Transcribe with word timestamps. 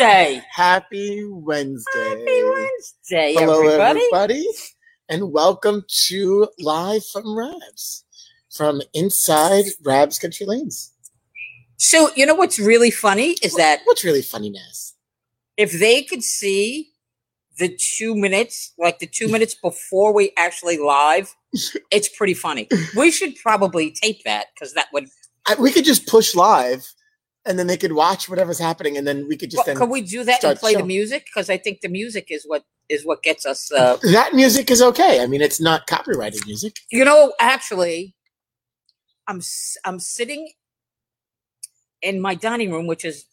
Wednesday. 0.00 0.42
Happy 0.50 1.24
Wednesday. 1.28 2.08
Happy 2.08 2.42
Wednesday, 2.42 3.34
Hello, 3.34 3.60
everybody. 3.60 4.00
everybody, 4.00 4.46
and 5.10 5.30
welcome 5.30 5.84
to 6.06 6.48
Live 6.58 7.04
from 7.04 7.36
Rabs, 7.36 8.04
from 8.50 8.80
inside 8.94 9.66
Rabs 9.84 10.18
Country 10.18 10.46
Lanes. 10.46 10.94
So, 11.76 12.08
you 12.16 12.24
know 12.24 12.34
what's 12.34 12.58
really 12.58 12.90
funny 12.90 13.36
is 13.42 13.54
that 13.56 13.80
What's 13.84 14.02
really 14.02 14.22
funny, 14.22 14.48
Naz? 14.48 14.94
if 15.58 15.78
they 15.78 16.02
could 16.02 16.24
see 16.24 16.88
the 17.58 17.68
two 17.78 18.14
minutes, 18.16 18.72
like 18.78 19.00
the 19.00 19.06
two 19.06 19.28
minutes 19.28 19.54
before 19.54 20.14
we 20.14 20.32
actually 20.38 20.78
live, 20.78 21.34
it's 21.90 22.08
pretty 22.08 22.32
funny. 22.34 22.68
We 22.96 23.10
should 23.10 23.36
probably 23.36 23.90
tape 23.90 24.24
that 24.24 24.46
because 24.54 24.72
that 24.72 24.86
would. 24.94 25.08
I, 25.46 25.56
we 25.56 25.70
could 25.70 25.84
just 25.84 26.06
push 26.06 26.34
live, 26.34 26.90
and 27.46 27.58
then 27.58 27.66
they 27.66 27.76
could 27.76 27.92
watch 27.92 28.28
whatever's 28.28 28.58
happening, 28.58 28.96
and 28.96 29.06
then 29.06 29.26
we 29.28 29.36
could 29.36 29.50
just 29.50 29.58
Well, 29.58 29.66
then. 29.66 29.76
could 29.76 29.90
we 29.90 30.02
do 30.02 30.24
that 30.24 30.42
and 30.44 30.58
play 30.58 30.74
the 30.74 30.80
show. 30.80 30.86
music? 30.86 31.24
Because 31.26 31.48
I 31.48 31.56
think 31.56 31.80
the 31.80 31.88
music 31.88 32.26
is 32.30 32.44
what 32.46 32.64
is 32.88 33.06
what 33.06 33.22
gets 33.22 33.46
us. 33.46 33.70
Uh, 33.72 33.96
that 34.02 34.34
music 34.34 34.70
is 34.70 34.82
okay. 34.82 35.22
I 35.22 35.26
mean, 35.26 35.40
it's 35.40 35.60
not 35.60 35.86
copyrighted 35.86 36.44
music. 36.46 36.76
you 36.90 37.04
know, 37.04 37.32
actually, 37.40 38.14
I'm 39.26 39.40
I'm 39.84 39.98
sitting 40.00 40.50
in 42.02 42.20
my 42.20 42.34
dining 42.34 42.72
room, 42.72 42.86
which 42.86 43.04
is 43.04 43.26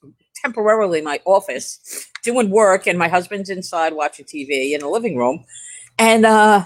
temporarily 0.44 1.02
my 1.02 1.20
office, 1.26 2.08
doing 2.24 2.50
work, 2.50 2.88
and 2.88 2.98
my 3.00 3.08
husband's 3.08 3.50
inside 3.50 3.94
watching 3.94 4.26
TV 4.26 4.72
in 4.74 4.82
the 4.82 4.88
living 4.88 5.18
room, 5.18 5.44
and 5.98 6.26
uh, 6.26 6.66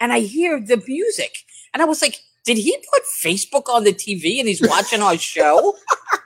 and 0.00 0.12
I 0.12 0.20
hear 0.20 0.60
the 0.60 0.82
music, 0.88 1.36
and 1.72 1.82
I 1.82 1.84
was 1.84 2.02
like, 2.02 2.20
"Did 2.44 2.56
he 2.58 2.76
put 2.92 3.02
Facebook 3.22 3.68
on 3.72 3.84
the 3.84 3.92
TV 3.92 4.38
and 4.38 4.48
he's 4.48 4.62
watching 4.62 5.02
our 5.02 5.16
show?" 5.18 5.76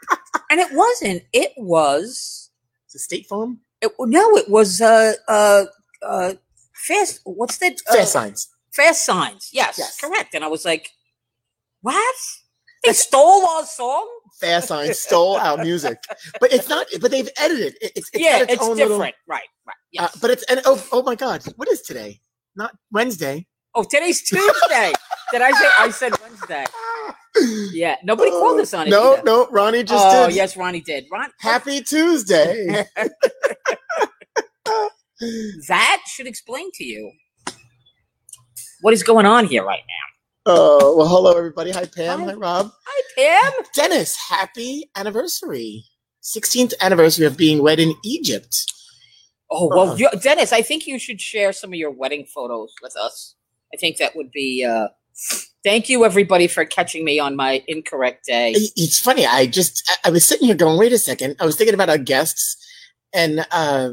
and 0.50 0.60
it 0.60 0.68
wasn't. 0.72 1.22
It 1.32 1.52
was. 1.56 2.50
It's 2.86 2.94
a 2.94 2.98
State 2.98 3.26
Farm. 3.26 3.60
It, 3.82 3.92
no, 4.00 4.36
it 4.36 4.48
was 4.48 4.80
uh 4.80 5.12
uh 5.28 5.64
uh 6.02 6.34
fast. 6.74 7.20
What's 7.24 7.58
that? 7.58 7.74
Uh, 7.90 7.94
Fast 7.96 8.12
signs. 8.12 8.48
Fast 8.72 9.04
signs. 9.04 9.50
Yes, 9.52 9.76
Yes. 9.78 10.00
correct. 10.00 10.34
And 10.34 10.44
I 10.44 10.48
was 10.48 10.64
like, 10.64 10.90
what? 11.82 12.14
They 12.84 12.92
stole 12.92 13.46
our 13.46 13.64
song? 13.64 14.08
Fast 14.40 14.68
signs 14.68 14.98
stole 14.98 15.36
our 15.36 15.56
music, 15.58 15.98
but 16.40 16.52
it's 16.52 16.68
not. 16.68 16.86
But 17.00 17.10
they've 17.10 17.28
edited. 17.38 17.74
it. 17.80 17.92
It's, 17.96 18.10
it's 18.12 18.22
yeah, 18.22 18.42
its, 18.42 18.52
it's 18.52 18.60
different. 18.62 18.76
little. 18.78 18.98
right, 18.98 19.14
right. 19.26 19.42
Uh, 19.68 19.72
Yes. 19.92 20.16
but 20.20 20.30
it's 20.30 20.42
and 20.44 20.60
oh 20.66 20.86
oh 20.92 21.02
my 21.02 21.14
god, 21.14 21.42
what 21.56 21.68
is 21.68 21.80
today? 21.82 22.20
Not 22.54 22.72
Wednesday. 22.92 23.46
oh, 23.74 23.82
today's 23.82 24.22
Tuesday. 24.22 24.92
Did 25.32 25.42
I 25.42 25.50
say 25.52 25.66
I 25.78 25.90
said 25.90 26.12
Wednesday? 26.22 26.64
Yeah. 27.72 27.96
Nobody 28.04 28.30
called 28.30 28.60
us 28.60 28.72
on 28.72 28.86
it. 28.86 28.90
No, 28.90 29.14
either. 29.14 29.22
no, 29.24 29.46
Ronnie 29.50 29.82
just 29.82 30.04
did. 30.10 30.16
oh, 30.16 30.26
did. 30.28 30.36
yes, 30.36 30.56
Ronnie 30.56 30.80
did. 30.80 31.06
Ron, 31.12 31.30
Happy 31.40 31.82
Tuesday. 31.82 32.86
that 35.68 36.02
should 36.06 36.26
explain 36.26 36.70
to 36.74 36.84
you 36.84 37.12
what 38.82 38.94
is 38.94 39.02
going 39.02 39.26
on 39.26 39.46
here 39.46 39.64
right 39.64 39.82
now. 39.86 40.52
oh 40.52 40.96
well, 40.96 41.08
hello 41.08 41.36
everybody. 41.36 41.70
Hi 41.72 41.84
Pam. 41.86 42.20
Hi. 42.20 42.26
Hi 42.26 42.34
Rob. 42.34 42.70
Hi, 42.86 43.02
Pam. 43.50 43.52
Dennis, 43.74 44.16
happy 44.16 44.90
anniversary. 44.96 45.84
16th 46.22 46.72
anniversary 46.80 47.26
of 47.26 47.36
being 47.36 47.62
wed 47.62 47.78
in 47.78 47.94
Egypt. 48.04 48.64
Oh 49.50 49.68
well, 49.68 49.98
you, 49.98 50.08
Dennis, 50.22 50.52
I 50.52 50.62
think 50.62 50.86
you 50.86 50.98
should 50.98 51.20
share 51.20 51.52
some 51.52 51.70
of 51.70 51.74
your 51.74 51.90
wedding 51.90 52.26
photos 52.26 52.72
with 52.82 52.96
us. 52.96 53.34
I 53.74 53.76
think 53.76 53.98
that 53.98 54.16
would 54.16 54.30
be. 54.30 54.64
uh 54.64 54.88
Thank 55.64 55.88
you, 55.88 56.04
everybody, 56.04 56.46
for 56.46 56.64
catching 56.64 57.04
me 57.04 57.18
on 57.18 57.34
my 57.34 57.62
incorrect 57.66 58.26
day. 58.26 58.52
It's 58.76 59.00
funny. 59.00 59.26
I 59.26 59.46
just 59.46 59.82
I- 60.04 60.10
was 60.10 60.24
sitting 60.24 60.46
here 60.46 60.54
going, 60.56 60.78
wait 60.78 60.92
a 60.92 60.98
second. 60.98 61.36
I 61.40 61.44
was 61.46 61.56
thinking 61.56 61.74
about 61.74 61.88
our 61.88 61.98
guests, 61.98 62.56
and 63.12 63.44
uh 63.50 63.90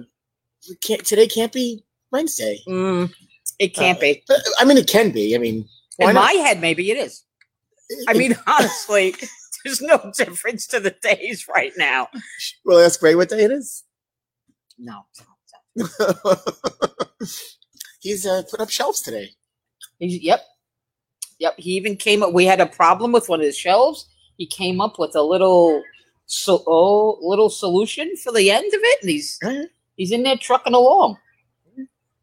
we 0.69 0.75
can't 0.77 1.03
today 1.05 1.27
can't 1.27 1.51
be 1.51 1.83
Wednesday. 2.11 2.59
Mm, 2.67 3.11
it 3.59 3.69
can't 3.69 3.99
be. 3.99 4.23
But, 4.27 4.41
I 4.59 4.65
mean, 4.65 4.77
it 4.77 4.87
can 4.87 5.11
be. 5.11 5.35
I 5.35 5.39
mean, 5.39 5.67
In 5.99 6.13
not? 6.13 6.15
my 6.15 6.31
head, 6.33 6.61
maybe 6.61 6.91
it 6.91 6.97
is. 6.97 7.23
I 8.07 8.13
mean, 8.13 8.35
honestly, 8.47 9.15
there's 9.63 9.81
no 9.81 10.11
difference 10.15 10.67
to 10.67 10.79
the 10.79 10.91
days 11.01 11.47
right 11.53 11.73
now. 11.77 12.07
Well, 12.65 12.79
I 12.79 12.83
ask 12.83 13.01
Ray 13.01 13.15
what 13.15 13.29
day 13.29 13.43
it 13.43 13.51
is? 13.51 13.83
No. 14.77 15.05
He's 17.99 18.25
uh, 18.25 18.43
put 18.49 18.59
up 18.59 18.69
shelves 18.69 19.01
today. 19.01 19.31
He's, 19.99 20.21
yep. 20.21 20.41
Yep. 21.39 21.55
He 21.57 21.71
even 21.71 21.95
came 21.95 22.23
up. 22.23 22.33
We 22.33 22.45
had 22.45 22.61
a 22.61 22.65
problem 22.65 23.11
with 23.11 23.29
one 23.29 23.39
of 23.39 23.45
his 23.45 23.57
shelves. 23.57 24.07
He 24.37 24.45
came 24.45 24.81
up 24.81 24.97
with 24.99 25.15
a 25.15 25.21
little, 25.21 25.83
so 26.25 26.63
oh, 26.67 27.19
little 27.21 27.49
solution 27.49 28.15
for 28.17 28.31
the 28.31 28.49
end 28.51 28.73
of 28.73 28.79
it, 28.81 29.01
and 29.01 29.09
he's 29.09 29.37
Alright. 29.43 29.67
he's 29.95 30.11
in 30.11 30.23
there 30.23 30.37
trucking 30.37 30.73
along. 30.73 31.17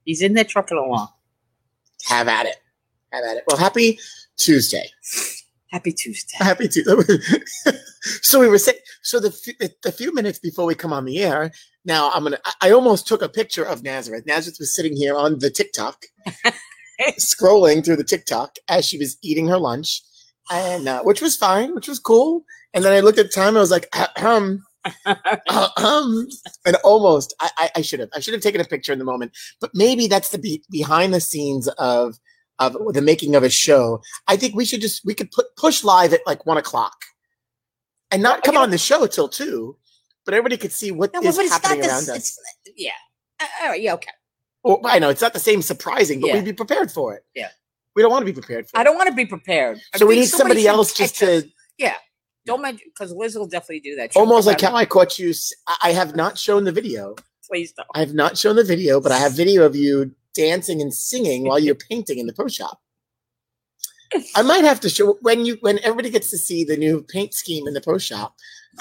He's 0.05 0.23
in 0.23 0.35
there 0.35 0.45
trucking 0.45 0.79
along. 0.79 1.09
Have 2.07 2.27
at 2.29 2.47
it. 2.47 2.57
Have 3.13 3.25
at 3.25 3.37
it. 3.37 3.45
Well, 3.47 3.59
happy 3.59 3.99
Tuesday. 4.37 4.89
Happy 5.71 5.93
Tuesday. 5.93 6.37
Happy 6.39 6.67
Tuesday. 6.67 6.93
so 8.23 8.41
we 8.41 8.49
were 8.49 8.59
saying. 8.59 8.79
So 9.03 9.21
the, 9.21 9.29
f- 9.29 9.57
the 9.59 9.73
the 9.85 9.93
few 9.93 10.13
minutes 10.13 10.39
before 10.39 10.67
we 10.67 10.75
come 10.75 10.93
on 10.93 11.05
the 11.05 11.23
air, 11.23 11.53
now 11.85 12.11
I'm 12.11 12.25
gonna. 12.25 12.39
I 12.61 12.73
almost 12.73 13.07
took 13.07 13.23
a 13.23 13.29
picture 13.29 13.65
of 13.65 13.83
Nazareth. 13.83 14.27
Nazareth 14.27 14.57
was 14.59 14.75
sitting 14.75 14.97
here 14.97 15.15
on 15.17 15.39
the 15.39 15.51
TikTok, 15.51 16.03
scrolling 17.19 17.85
through 17.85 17.97
the 17.97 18.05
TikTok 18.05 18.57
as 18.69 18.85
she 18.87 18.99
was 18.99 19.17
eating 19.23 19.49
her 19.49 19.59
lunch, 19.59 20.03
and 20.51 20.89
uh, 20.89 21.03
which 21.03 21.21
was 21.23 21.37
fine, 21.37 21.75
which 21.75 21.89
was 21.89 21.99
cool. 21.99 22.45
And 22.75 22.85
then 22.85 22.93
I 22.93 23.01
looked 23.01 23.19
at 23.19 23.33
time. 23.33 23.57
I 23.57 23.61
was 23.61 23.71
like, 23.71 23.89
um, 24.23 24.65
uh, 25.05 25.69
um, 25.77 26.29
and 26.65 26.77
almost 26.85 27.35
I, 27.41 27.51
I, 27.59 27.71
I 27.77 27.81
should 27.83 28.01
have 28.01 28.11
I 28.15 28.21
should 28.21 28.35
have 28.35 28.43
taken 28.43 28.61
a 28.61 28.65
picture 28.65 28.93
in 28.93 28.99
the 28.99 29.05
moment, 29.05 29.33
but 29.61 29.71
maybe 29.75 30.07
that's 30.07 30.31
the 30.31 30.39
be- 30.39 30.63
behind 30.71 31.13
the 31.13 31.21
scenes 31.21 31.69
of 31.79 32.19
of 32.59 32.77
the 32.95 33.03
making 33.03 33.35
of 33.35 33.43
a 33.43 33.51
show. 33.51 34.01
I 34.29 34.37
think 34.37 34.55
we 34.55 34.65
should 34.65 34.81
just 34.81 35.05
we 35.05 35.15
could 35.15 35.31
put 35.33 35.47
push 35.57 35.83
live 35.85 36.13
at 36.13 36.21
like 36.27 36.47
one 36.47 36.59
o'clock, 36.59 36.97
and 38.11 38.23
not 38.23 38.43
come 38.43 38.57
on 38.57 38.71
the 38.71 38.79
show 38.79 39.07
till 39.07 39.29
two, 39.29 39.77
but 40.25 40.35
everybody 40.35 40.57
could 40.57 40.73
see 40.73 40.91
what 40.91 41.13
No, 41.13 41.21
is 41.21 41.37
but 41.37 41.43
it's 41.45 41.51
not 41.53 41.63
happening 41.63 41.81
this. 41.83 41.91
around 41.91 42.17
us. 42.17 42.17
It's, 42.17 42.39
yeah. 42.77 42.91
Uh, 43.41 43.47
all 43.63 43.69
right. 43.71 43.81
Yeah. 43.83 43.95
Okay. 43.95 44.11
Well, 44.63 44.81
I 44.85 44.99
know 44.99 45.09
it's 45.09 45.23
not 45.23 45.33
the 45.33 45.39
same 45.41 45.63
surprising, 45.63 46.21
but 46.21 46.29
Yeah. 46.29 46.35
we'd 46.35 46.45
be 46.45 46.53
prepared 46.53 46.91
for 46.93 47.15
it. 47.15 47.25
Yeah. 47.35 47.49
we 47.97 48.03
don't 48.03 48.11
want 48.13 48.23
to 48.23 48.27
be 48.27 48.33
prepared 48.33 48.69
for 48.69 48.79
I 48.79 48.83
it. 48.83 48.85
don't 48.85 48.95
want 48.97 49.09
to 49.09 49.15
be 49.15 49.27
prepared. 49.27 49.81
I 49.95 49.99
So 49.99 50.07
we 50.07 50.15
need 50.17 50.27
somebody 50.27 50.63
should 50.63 50.69
else 50.71 50.93
just 50.95 51.17
to. 51.19 51.49
Yeah. 51.77 51.97
Don't 52.47 52.63
mention 52.63 52.87
because 52.95 53.13
Liz 53.13 53.35
will 53.37 53.47
definitely 53.49 53.81
do 53.81 53.97
that. 53.97 54.13
She'll 54.13 54.21
almost 54.23 54.47
like 54.47 54.61
how 54.61 54.75
I 54.77 54.85
caught 54.87 55.19
you. 55.19 55.31
s- 55.31 55.53
I 55.83 55.93
have 55.93 56.15
not 56.15 56.39
shown 56.39 56.65
the 56.65 56.73
video. 56.73 57.17
Please 57.47 57.73
don't. 57.73 57.89
I 57.95 57.99
have 58.01 58.15
not 58.15 58.39
shown 58.39 58.55
the 58.57 58.65
video, 58.65 59.01
but 59.01 59.11
I 59.13 59.19
have 59.19 59.33
video 59.33 59.65
of 59.65 59.75
you 59.75 60.15
dancing 60.35 60.81
and 60.81 60.95
singing 60.95 61.45
while 61.49 61.59
you're 61.59 61.75
painting 61.75 62.19
in 62.19 62.27
the 62.27 62.33
pro 62.33 62.47
shop. 62.49 62.81
I 64.35 64.43
might 64.43 64.65
have 64.65 64.81
to 64.81 64.89
show 64.89 65.19
when 65.23 65.45
you 65.45 65.57
when 65.61 65.79
everybody 65.81 66.11
gets 66.11 66.31
to 66.31 66.39
see 66.39 66.65
the 66.65 66.77
new 66.77 67.03
paint 67.03 67.35
scheme 67.35 67.67
in 67.69 67.75
the 67.75 67.81
pro 67.81 67.99
shop. 67.99 68.35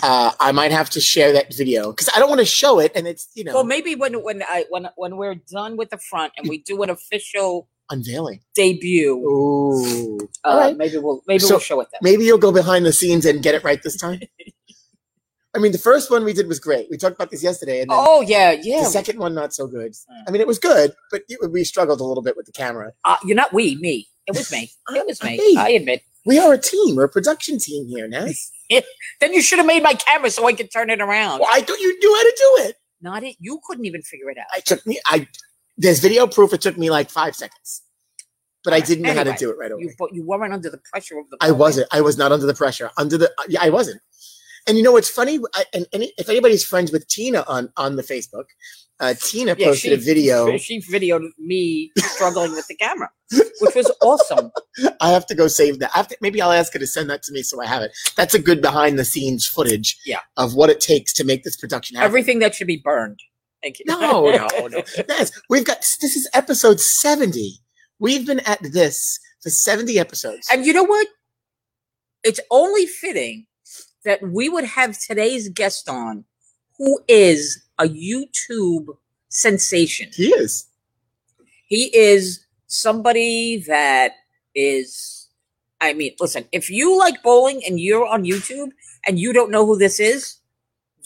Uh, 0.04 0.32
I 0.40 0.52
might 0.52 0.72
have 0.72 0.90
to 0.92 1.02
share 1.02 1.34
that 1.34 1.54
video 1.54 1.92
because 1.92 2.10
I 2.16 2.20
don't 2.20 2.30
want 2.30 2.40
to 2.40 2.46
show 2.46 2.80
it, 2.80 2.92
and 2.96 3.08
it's 3.08 3.28
you 3.36 3.44
know 3.44 3.54
Well, 3.54 3.64
maybe 3.64 3.96
when 3.96 4.24
when 4.24 4.44
I 4.44 4.66
when 4.70 4.88
when 4.96 5.18
we're 5.18 5.36
done 5.36 5.78
with 5.78 5.90
the 5.90 5.98
front 5.98 6.34
and 6.38 6.48
we 6.48 6.60
do 6.60 6.82
an 6.84 6.90
official 6.90 7.68
unveiling. 7.90 8.40
debut, 8.56 9.14
Ooh, 9.14 10.18
uh, 10.44 10.48
all 10.48 10.58
right. 10.60 10.78
maybe 10.78 10.98
we'll 10.98 11.22
maybe 11.28 11.40
So- 11.40 11.56
we'll 11.56 11.60
show 11.60 11.80
it 11.82 11.88
then. 11.92 12.00
Maybe 12.04 12.24
you'll 12.24 12.38
go 12.38 12.52
behind 12.52 12.86
the 12.86 12.94
scenes 12.94 13.26
and 13.26 13.42
get 13.42 13.56
it 13.56 13.64
right 13.64 13.82
this 13.82 13.98
time. 13.98 14.22
I 15.56 15.58
mean, 15.58 15.72
the 15.72 15.80
first 15.80 16.12
one 16.12 16.24
we 16.24 16.34
did 16.34 16.48
was 16.48 16.60
great. 16.60 16.88
We 16.92 16.98
talked 16.98 17.16
about 17.16 17.32
this 17.32 17.42
yesterday, 17.42 17.82
and 17.82 17.90
then 17.90 17.98
Oh 18.00 18.22
yeah, 18.22 18.52
yeah. 18.52 18.82
the 18.84 18.86
second 18.90 19.18
one 19.18 19.34
not 19.34 19.54
so 19.54 19.66
good. 19.66 19.94
Mm. 19.94 20.24
I 20.28 20.32
mean, 20.32 20.42
it 20.42 20.48
was 20.48 20.60
good, 20.60 20.94
but 21.12 21.24
it, 21.28 21.40
we 21.52 21.64
struggled 21.64 22.00
a 22.00 22.04
little 22.04 22.22
bit 22.24 22.38
with 22.38 22.46
the 22.46 22.52
camera. 22.52 22.94
Uh, 23.04 23.18
you're 23.26 23.36
not 23.36 23.52
we, 23.52 23.76
me. 23.78 24.08
It 24.30 24.38
was 24.38 24.52
me. 24.52 24.72
It 24.96 25.06
was 25.08 25.24
me. 25.24 25.38
Hey. 25.38 25.56
I 25.58 25.70
admit. 25.70 26.04
We 26.26 26.38
are 26.38 26.54
a 26.54 26.58
team. 26.58 26.96
We're 26.96 27.06
a 27.06 27.10
production 27.10 27.60
team 27.60 27.88
here, 27.88 28.08
Ness. 28.08 28.52
Then 29.20 29.34
you 29.34 29.42
should 29.42 29.58
have 29.58 29.66
made 29.66 29.82
my 29.82 29.96
camera 29.96 30.30
so 30.30 30.46
I 30.46 30.54
could 30.54 30.72
turn 30.72 30.92
it 30.92 31.02
around. 31.02 31.40
Why 31.40 31.62
don't 31.62 31.82
you 31.82 31.98
knew 32.00 32.16
how 32.16 32.22
to 32.22 32.36
do 32.38 32.70
it? 32.70 32.76
Not 33.02 33.24
it. 33.24 33.36
You 33.40 33.60
couldn't 33.66 33.86
even 33.86 34.04
figure 34.04 34.30
it 34.30 34.38
out. 34.38 34.46
I 34.54 34.60
took 34.60 34.86
me. 34.86 35.00
I 35.08 35.28
there's 35.78 36.00
video 36.00 36.28
proof. 36.28 36.54
It 36.54 36.62
took 36.62 36.78
me 36.78 36.92
like 36.92 37.10
five 37.10 37.36
seconds, 37.36 37.82
but 38.64 38.74
I 38.74 38.80
didn't 38.80 39.06
know 39.06 39.14
how 39.14 39.24
to 39.24 39.34
do 39.34 39.50
it 39.50 39.58
right 39.58 39.72
away. 39.72 39.84
You 39.84 39.94
but 39.98 40.14
you 40.14 40.24
weren't 40.24 40.54
under 40.54 40.70
the 40.70 40.80
pressure 40.92 41.18
of 41.18 41.30
the. 41.30 41.38
I 41.42 41.52
wasn't. 41.52 41.88
I 41.92 42.02
was 42.02 42.18
not 42.18 42.32
under 42.32 42.46
the 42.46 42.54
pressure. 42.54 42.92
Under 42.98 43.18
the 43.18 43.30
uh, 43.40 43.44
yeah, 43.48 43.62
I 43.64 43.70
wasn't. 43.70 44.02
And 44.68 44.78
you 44.78 44.84
know 44.84 44.92
what's 44.92 45.10
funny? 45.10 45.40
I, 45.56 45.64
and, 45.74 45.88
and 45.94 46.04
if 46.18 46.30
anybody's 46.30 46.64
friends 46.64 46.92
with 46.92 47.08
Tina 47.08 47.44
on 47.48 47.72
on 47.78 47.96
the 47.96 48.04
Facebook, 48.04 48.46
uh, 49.00 49.14
Tina 49.20 49.56
Yeah, 49.58 49.68
posted 49.68 49.94
a 49.94 49.98
video. 49.98 50.58
She 50.58 50.82
videoed 50.82 51.30
me 51.38 51.92
struggling 51.98 52.52
with 52.52 52.68
the 52.68 52.76
camera, 52.76 53.10
which 53.32 53.76
was 53.76 53.92
awesome. 54.02 54.52
I 55.02 55.10
have 55.10 55.26
to 55.28 55.36
go 55.36 55.48
save 55.48 55.80
that. 55.80 55.92
I 55.94 55.98
have 55.98 56.08
to, 56.10 56.18
maybe 56.22 56.42
I'll 56.42 56.52
ask 56.52 56.74
her 56.74 56.80
to 56.80 56.88
send 56.88 57.10
that 57.10 57.24
to 57.24 57.34
me 57.34 57.42
so 57.42 57.62
I 57.62 57.66
have 57.66 57.82
it. 57.82 57.92
That's 58.16 58.34
a 58.34 58.40
good 58.40 58.62
behind 58.62 59.00
the 59.00 59.06
scenes 59.06 59.46
footage. 59.46 59.98
Yeah. 60.06 60.20
Of 60.38 60.54
what 60.54 60.70
it 60.70 60.82
takes 60.82 61.14
to 61.14 61.24
make 61.24 61.44
this 61.44 61.56
production 61.56 61.96
happen. 61.96 62.08
Everything 62.08 62.40
that 62.40 62.56
should 62.56 62.68
be 62.68 62.82
burned. 62.84 63.20
Thank 63.62 63.80
you. 63.80 63.86
No, 63.88 64.30
no, 64.60 64.68
no. 64.68 64.84
Yes, 65.08 65.32
we've 65.50 65.66
got 65.66 65.80
this 66.02 66.16
is 66.16 66.30
episode 66.34 66.80
70. 66.80 67.60
We've 68.00 68.26
been 68.26 68.40
at 68.42 68.60
this 68.62 69.20
for 69.42 69.50
70 69.50 70.00
episodes. 70.00 70.48
And 70.52 70.66
you 70.66 70.74
know 70.74 70.84
what? 70.84 71.08
It's 72.24 72.40
only 72.52 72.86
fitting 72.86 73.46
that 74.04 74.22
we 74.22 74.50
would 74.50 74.66
have 74.66 74.98
today's 75.00 75.50
guest 75.50 75.88
on 75.90 76.26
who 76.78 77.00
is 77.08 77.62
a 77.80 77.86
YouTube 77.86 78.88
sensation. 79.30 80.10
He 80.14 80.28
is. 80.30 80.68
He 81.68 81.96
is 81.96 82.46
somebody 82.68 83.64
that 83.68 84.14
is, 84.56 85.28
I 85.82 85.94
mean, 85.94 86.14
listen, 86.20 86.46
if 86.52 86.70
you 86.70 86.98
like 86.98 87.22
bowling 87.24 87.62
and 87.66 87.80
you're 87.80 88.06
on 88.08 88.24
YouTube 88.24 88.70
and 89.08 89.20
you 89.20 89.34
don't 89.34 89.52
know 89.52 89.66
who 89.66 89.78
this 89.78 90.00
is, 90.00 90.38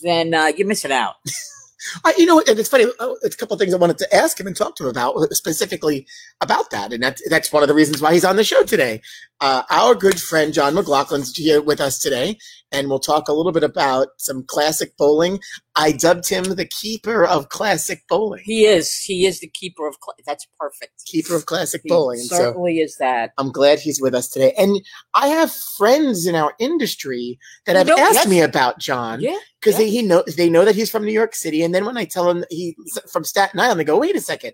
then 0.02 0.34
uh, 0.34 0.52
you're 0.58 0.68
missing 0.68 0.92
out. 0.92 1.16
I, 2.06 2.14
you 2.18 2.26
know, 2.26 2.40
and 2.48 2.58
it's 2.58 2.70
funny. 2.70 2.86
uh, 3.00 3.14
It's 3.24 3.36
a 3.36 3.38
couple 3.38 3.56
of 3.56 3.60
things 3.60 3.74
I 3.74 3.78
wanted 3.78 3.98
to 4.00 4.16
ask 4.16 4.40
him 4.40 4.48
and 4.48 4.56
talk 4.56 4.76
to 4.78 4.84
him 4.84 4.90
about, 4.90 5.16
specifically 5.34 6.08
about 6.40 6.72
that, 6.72 6.94
and 6.94 7.04
that's 7.04 7.22
that's 7.30 7.52
one 7.52 7.62
of 7.62 7.68
the 7.68 7.76
reasons 7.76 8.02
why 8.02 8.14
he's 8.14 8.24
on 8.24 8.38
the 8.38 8.44
show 8.46 8.64
today. 8.64 9.02
Uh, 9.42 9.64
our 9.70 9.94
good 9.94 10.22
friend 10.22 10.54
John 10.54 10.74
McLaughlin's 10.74 11.36
here 11.36 11.62
with 11.62 11.82
us 11.82 11.98
today, 12.00 12.38
and 12.72 12.88
we'll 12.88 13.00
talk 13.00 13.28
a 13.28 13.34
little 13.34 13.52
bit 13.52 13.64
about 13.64 14.08
some 14.18 14.44
classic 14.48 14.96
bowling. 14.96 15.40
I 15.76 15.92
dubbed 15.92 16.30
him 16.30 16.44
the 16.46 16.66
keeper 16.66 17.26
of 17.26 17.50
classic 17.50 18.04
bowling, 18.08 18.44
He 18.46 18.66
is. 18.66 18.96
He 19.00 19.26
is 19.26 19.42
the 19.42 19.50
keeper 19.50 19.86
of. 19.86 19.96
Cl- 20.02 20.16
that's 20.26 20.48
perfect. 20.58 21.04
keeper 21.06 21.36
of 21.36 21.46
classic 21.46 21.82
He 21.84 21.90
bowling. 21.90 22.20
And 22.20 22.30
so 22.30 22.38
certainly 22.38 22.80
is 22.80 22.96
that. 22.98 23.32
I'm 23.38 23.52
glad 23.52 23.80
he's 23.80 24.00
with 24.00 24.16
us 24.16 24.30
today. 24.30 24.54
And 24.58 24.80
I 25.14 25.28
have 25.28 25.52
friends 25.78 26.26
in 26.26 26.36
our 26.36 26.54
industry 26.60 27.38
that 27.66 27.76
have 27.76 27.88
know, 27.88 27.98
asked 27.98 28.30
me 28.30 28.40
about 28.42 28.80
John. 28.80 29.20
Yeah. 29.20 29.38
because 29.60 29.74
Yeah. 29.74 29.86
they 29.86 29.90
he 29.90 30.02
know 30.04 30.24
they 30.38 30.50
know 30.50 30.64
that 30.64 30.76
he's 30.76 30.90
from 30.92 31.04
New 31.04 31.12
York 31.12 31.36
City, 31.36 31.64
and 31.64 31.76
then 31.76 31.84
when 31.86 31.98
I 31.98 32.06
tell 32.06 32.26
them 32.26 32.46
he's 32.50 32.76
from 33.12 33.26
Staten 33.26 33.60
Island, 33.60 33.80
they 33.80 33.84
go, 33.84 33.98
"Wait 33.98 34.16
a 34.16 34.22
second, 34.22 34.54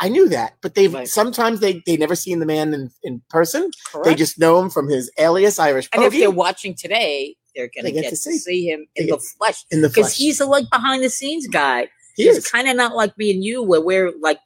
I 0.00 0.08
knew 0.08 0.28
that." 0.28 0.54
But 0.62 0.74
they've 0.74 0.92
Right. 0.92 1.08
sometimes 1.08 1.60
they 1.60 1.82
they 1.86 1.96
never 1.96 2.14
seen 2.14 2.38
the 2.40 2.46
man 2.46 2.74
in, 2.74 2.90
in 3.02 3.22
person. 3.30 3.70
They 4.04 4.14
just 4.14 4.38
know 4.38 4.60
him 4.60 4.70
from 4.70 4.88
his 4.88 5.10
alias 5.18 5.58
Irish 5.58 5.88
and 5.92 6.02
if 6.04 6.12
they're 6.12 6.30
watching 6.30 6.74
today, 6.74 7.36
they're 7.54 7.68
going 7.74 7.84
They 7.84 7.90
to 7.92 7.94
get 7.94 8.02
get 8.02 8.10
to 8.10 8.16
see. 8.16 8.38
see, 8.38 8.66
him 8.70 8.86
in 8.96 9.06
get 9.06 9.18
the 9.18 9.24
flesh 9.38 9.64
in 9.70 9.80
the 9.82 9.88
flesh. 9.88 9.94
because 9.94 10.16
he's 10.16 10.40
a 10.40 10.46
like 10.46 10.68
behind 10.70 11.02
the 11.02 11.10
scenes 11.10 11.46
guy. 11.48 11.88
he 12.16 12.24
he's 12.24 12.46
kind 12.50 12.68
of 12.68 12.76
not 12.76 12.94
like 12.94 13.16
me 13.18 13.30
and 13.30 13.42
you, 13.44 13.62
where 13.62 13.80
we're 13.80 14.12
like, 14.20 14.40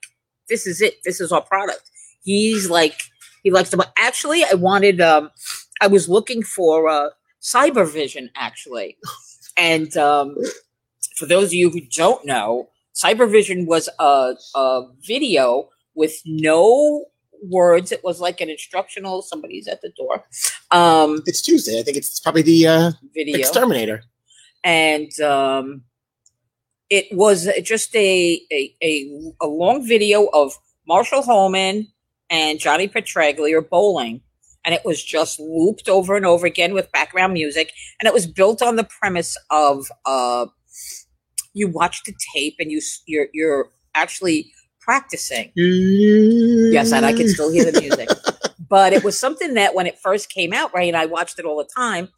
this 0.49 0.67
is 0.67 0.81
it, 0.81 0.95
this 1.05 1.21
is 1.21 1.33
our 1.33 1.43
product. 1.43 1.83
He's 2.23 2.69
like, 2.71 3.01
he 3.43 3.51
likes 3.51 3.71
to. 3.71 3.89
Actually, 3.97 4.45
I 4.45 4.55
wanted, 4.55 5.01
um, 5.01 5.31
I 5.81 5.87
was 5.87 6.09
looking 6.09 6.43
for 6.43 6.89
uh, 6.89 7.09
Cyber 7.43 7.91
Vision 7.91 8.31
actually, 8.37 8.99
and 9.57 9.97
um, 9.97 10.37
for 11.17 11.27
those 11.27 11.47
of 11.47 11.55
you 11.55 11.71
who 11.71 11.81
don't 11.81 12.25
know, 12.27 12.69
Cyber 13.03 13.31
Vision 13.31 13.67
was 13.67 13.89
a, 13.99 14.35
a 14.55 14.83
video 15.07 15.69
with 15.95 16.21
no 16.27 17.07
words. 17.43 17.93
It 17.93 18.03
was 18.05 18.21
like 18.21 18.41
an 18.41 18.51
instructional. 18.51 19.23
Somebody's 19.23 19.67
at 19.69 19.81
the 19.81 19.91
door. 19.97 20.25
Um, 20.71 21.23
It's 21.27 21.41
Tuesday. 21.41 21.79
I 21.81 21.83
think 21.83 21.97
it's 21.97 22.21
probably 22.21 22.43
the 22.43 22.67
uh, 22.67 22.91
video 23.15 23.39
exterminator. 23.39 24.03
and 24.65 25.11
um, 25.21 25.83
it 26.91 27.07
was 27.13 27.49
just 27.63 27.95
a, 27.97 28.41
a 28.53 28.77
a 28.83 29.33
a 29.41 29.47
long 29.47 29.87
video 29.87 30.27
of 30.33 30.53
Marshall 30.87 31.23
Holman 31.23 31.89
and 32.29 32.59
Johnny 32.59 32.89
Petraglia 32.89 33.67
bowling, 33.69 34.21
and 34.65 34.75
it 34.75 34.85
was 34.85 35.03
just 35.03 35.41
looped 35.41 35.89
over 35.89 36.17
and 36.17 36.27
over 36.27 36.47
again 36.47 36.75
with 36.75 36.93
background 36.93 37.33
music, 37.33 37.73
and 38.01 38.07
it 38.07 38.13
was 38.13 38.27
built 38.27 38.61
on 38.61 38.77
the 38.77 38.85
premise 38.85 39.37
of 39.51 39.87
uh, 40.05 40.47
you 41.53 41.69
watch 41.69 42.03
the 42.05 42.15
tape 42.35 42.57
and 42.59 42.71
you 42.71 42.81
you're 43.07 43.29
you're 43.33 43.71
actually 43.95 44.51
practicing. 44.81 45.53
Yes, 46.73 46.93
and 46.93 47.05
I 47.05 47.13
can 47.13 47.29
still 47.29 47.53
hear 47.53 47.71
the 47.71 47.81
music. 47.81 48.09
but 48.69 48.93
it 48.93 49.05
was 49.05 49.19
something 49.19 49.55
that 49.55 49.75
when 49.75 49.87
it 49.87 49.99
first 49.99 50.31
came 50.31 50.53
out, 50.53 50.75
Ray 50.75 50.89
and 50.89 50.97
I 50.97 51.07
watched 51.07 51.39
it 51.39 51.45
all 51.45 51.59
the 51.59 51.69
time. 51.77 52.09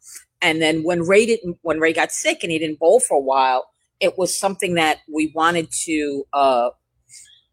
And 0.41 0.61
then 0.61 0.83
when 0.83 1.01
Ray 1.01 1.25
didn't, 1.25 1.57
when 1.61 1.79
Ray 1.79 1.93
got 1.93 2.11
sick 2.11 2.39
and 2.43 2.51
he 2.51 2.59
didn't 2.59 2.79
bowl 2.79 2.99
for 2.99 3.17
a 3.17 3.21
while, 3.21 3.67
it 3.99 4.17
was 4.17 4.37
something 4.37 4.75
that 4.75 4.99
we 5.11 5.31
wanted 5.33 5.69
to 5.85 6.25
uh, 6.33 6.69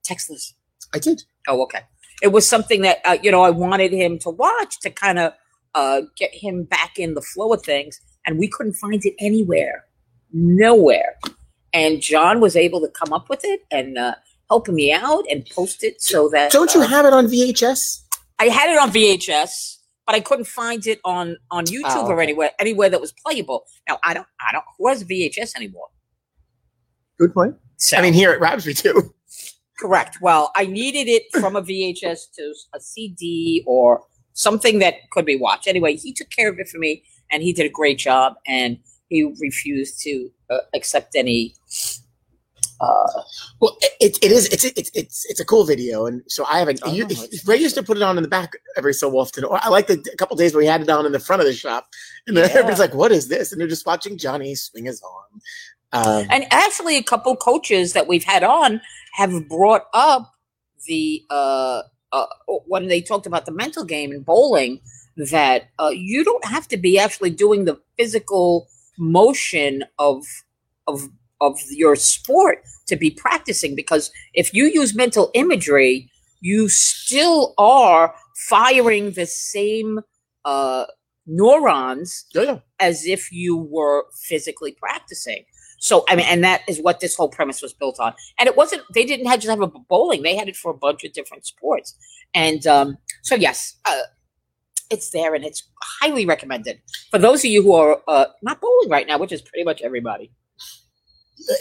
text 0.03 0.31
Liz. 0.31 0.55
I 0.93 0.99
did. 0.99 1.23
Oh, 1.49 1.63
okay. 1.63 1.83
It 2.23 2.33
was 2.33 2.49
something 2.49 2.83
that 2.83 2.99
uh, 3.05 3.17
you 3.23 3.31
know 3.31 3.43
I 3.43 3.51
wanted 3.51 3.93
him 3.93 4.19
to 4.21 4.31
watch 4.31 4.81
to 4.81 4.91
kind 4.91 5.19
of 5.19 5.33
uh, 5.75 6.03
get 6.17 6.35
him 6.35 6.65
back 6.65 6.99
in 6.99 7.15
the 7.15 7.23
flow 7.23 7.53
of 7.53 7.63
things, 7.63 8.01
and 8.27 8.39
we 8.39 8.49
couldn't 8.49 8.75
find 8.75 9.05
it 9.05 9.15
anywhere, 9.19 9.85
nowhere. 10.33 11.17
And 11.73 12.01
John 12.01 12.41
was 12.41 12.57
able 12.57 12.81
to 12.81 12.89
come 12.89 13.13
up 13.13 13.29
with 13.29 13.41
it 13.45 13.61
and 13.71 13.97
uh, 13.97 14.15
helping 14.49 14.75
me 14.75 14.93
out 14.93 15.25
and 15.31 15.47
post 15.47 15.85
it 15.85 16.03
so 16.03 16.29
that 16.31 16.51
Don't 16.51 16.75
you 16.75 16.83
uh, 16.83 16.87
have 16.87 17.07
it 17.07 17.13
on 17.13 17.27
VHS? 17.27 18.03
I 18.39 18.47
had 18.47 18.71
it 18.71 18.79
on 18.79 18.91
VHS, 18.91 19.77
but 20.07 20.15
I 20.15 20.21
couldn't 20.21 20.47
find 20.47 20.87
it 20.87 20.99
on 21.05 21.37
on 21.51 21.67
YouTube 21.67 21.83
Oh, 21.87 22.07
or 22.09 22.21
anywhere 22.21 22.51
anywhere 22.59 22.89
that 22.89 23.01
was 23.01 23.13
playable. 23.25 23.65
Now 23.89 23.99
I 24.03 24.15
don't 24.15 24.27
I 24.41 24.53
don't 24.53 24.65
who 24.79 24.89
has 24.89 25.05
VHS 25.05 25.55
anymore. 25.57 25.89
Good 27.19 27.35
point. 27.35 27.55
So, 27.77 27.97
I 27.97 28.03
mean, 28.03 28.13
here 28.15 28.31
at 28.31 28.41
Rabsby 28.41 28.77
too. 28.81 29.15
correct. 29.79 30.19
Well, 30.21 30.53
I 30.57 30.67
needed 30.67 31.09
it 31.09 31.25
from 31.41 31.55
a 31.57 31.63
VHS 31.63 32.33
to 32.37 32.55
a 32.75 32.81
CD 32.81 33.63
or 33.67 34.03
something 34.33 34.79
that 34.81 34.95
could 35.13 35.25
be 35.27 35.37
watched. 35.37 35.67
Anyway, 35.67 35.97
he 35.97 36.13
took 36.13 36.31
care 36.31 36.51
of 36.51 36.59
it 36.59 36.69
for 36.69 36.79
me, 36.79 37.03
and 37.31 37.43
he 37.43 37.53
did 37.53 37.67
a 37.67 37.71
great 37.71 37.99
job. 37.99 38.35
And 38.47 38.79
he 39.11 39.25
refused 39.41 40.01
to 40.03 40.31
uh, 40.49 40.59
accept 40.75 41.15
any. 41.15 41.55
Uh, 42.81 43.23
Well, 43.61 43.77
it, 44.01 44.17
it 44.23 44.33
is. 44.33 44.47
It's 44.47 44.65
it's 44.65 44.91
it's 44.95 45.27
it's 45.29 45.41
a 45.41 45.45
cool 45.45 45.65
video, 45.65 46.07
and 46.07 46.23
so 46.29 46.47
I 46.47 46.61
haven't. 46.61 46.81
Oh, 46.83 46.91
you, 46.91 47.07
Ray 47.45 47.59
used 47.59 47.75
to 47.75 47.83
put 47.83 47.99
it 47.99 48.03
on 48.03 48.17
in 48.17 48.23
the 48.23 48.29
back 48.29 48.53
every 48.77 48.95
so 48.95 49.11
often. 49.19 49.45
Or 49.45 49.59
I 49.63 49.69
like 49.69 49.87
the 49.87 50.03
a 50.13 50.17
couple 50.17 50.35
days 50.37 50.55
where 50.55 50.61
we 50.63 50.67
had 50.67 50.81
it 50.81 50.89
on 50.89 51.05
in 51.05 51.13
the 51.13 51.19
front 51.19 51.43
of 51.43 51.47
the 51.47 51.53
shop, 51.53 51.89
and 52.27 52.37
Yeah. 52.39 52.45
everybody's 52.45 52.79
like, 52.79 52.95
"What 52.95 53.13
is 53.13 53.29
this?" 53.29 53.53
And 53.53 53.61
they're 53.61 53.69
just 53.69 53.85
watching 53.85 54.17
Johnny 54.17 54.55
swing 54.55 54.87
his 54.87 55.03
arm. 55.03 55.43
Um, 55.93 56.27
and 56.31 56.47
actually, 56.53 56.97
a 56.97 57.03
couple 57.03 57.37
coaches 57.37 57.93
that 57.93 58.07
we've 58.09 58.25
had 58.25 58.45
on 58.45 58.81
have 59.15 59.47
brought 59.49 59.85
up 59.93 60.33
the 60.87 61.23
uh, 61.29 61.83
uh, 62.13 62.27
when 62.67 62.89
they 62.89 63.03
talked 63.03 63.27
about 63.27 63.45
the 63.45 63.53
mental 63.53 63.85
game 63.85 64.13
in 64.13 64.23
bowling 64.23 64.81
that 65.31 65.69
uh, 65.79 65.91
you 65.93 66.25
don't 66.25 66.45
have 66.47 66.67
to 66.69 66.79
be 66.79 66.99
actually 66.99 67.31
doing 67.31 67.67
the 67.67 67.79
physical 67.99 68.69
motion 69.01 69.85
of 69.99 70.25
of 70.87 71.09
of 71.41 71.59
your 71.71 71.97
sport 71.97 72.63
to 72.87 72.97
be 72.97 73.11
practicing 73.11 73.75
because 73.75 74.11
if 74.35 74.53
you 74.53 74.67
use 74.67 74.95
mental 74.95 75.31
imagery 75.35 76.11
you 76.41 76.69
still 76.69 77.55
are 77.59 78.15
firing 78.35 79.13
the 79.13 79.27
same 79.27 80.01
uh, 80.45 80.85
neurons 81.27 82.27
yeah, 82.35 82.59
as 82.81 83.07
if 83.07 83.31
you 83.31 83.57
were 83.57 84.07
physically 84.15 84.73
practicing. 84.73 85.45
So 85.79 86.05
I 86.09 86.17
mean, 86.17 86.27
and 86.29 86.45
that 86.45 86.63
is 86.69 86.81
what 86.83 87.01
this 87.01 87.15
whole 87.15 87.29
premise 87.29 87.63
was 87.63 87.73
built 87.73 87.99
on. 88.01 88.15
And 88.39 88.49
it 88.49 88.57
wasn't 88.57 88.83
they 88.93 89.05
didn't 89.05 89.27
have 89.27 89.41
just 89.41 89.49
have 89.51 89.61
a 89.61 89.67
bowling; 89.67 90.23
they 90.23 90.37
had 90.37 90.49
it 90.49 90.57
for 90.57 90.71
a 90.71 90.77
bunch 90.77 91.05
of 91.05 91.13
different 91.13 91.47
sports. 91.47 91.95
And 92.35 92.67
um, 92.67 92.99
so 93.23 93.35
yes, 93.35 93.77
uh, 93.87 94.03
it's 94.91 95.11
there, 95.11 95.35
and 95.35 95.45
it's 95.45 95.63
highly 96.01 96.27
recommended 96.27 96.81
for 97.11 97.19
those 97.19 97.41
of 97.45 97.51
you 97.51 97.63
who 97.63 97.75
are 97.75 98.01
uh, 98.09 98.27
not 98.43 98.61
bowling 98.61 98.89
right 98.89 99.07
now, 99.07 99.19
which 99.19 99.33
is 99.33 99.41
pretty 99.43 99.65
much 99.65 99.81
everybody. 99.83 100.31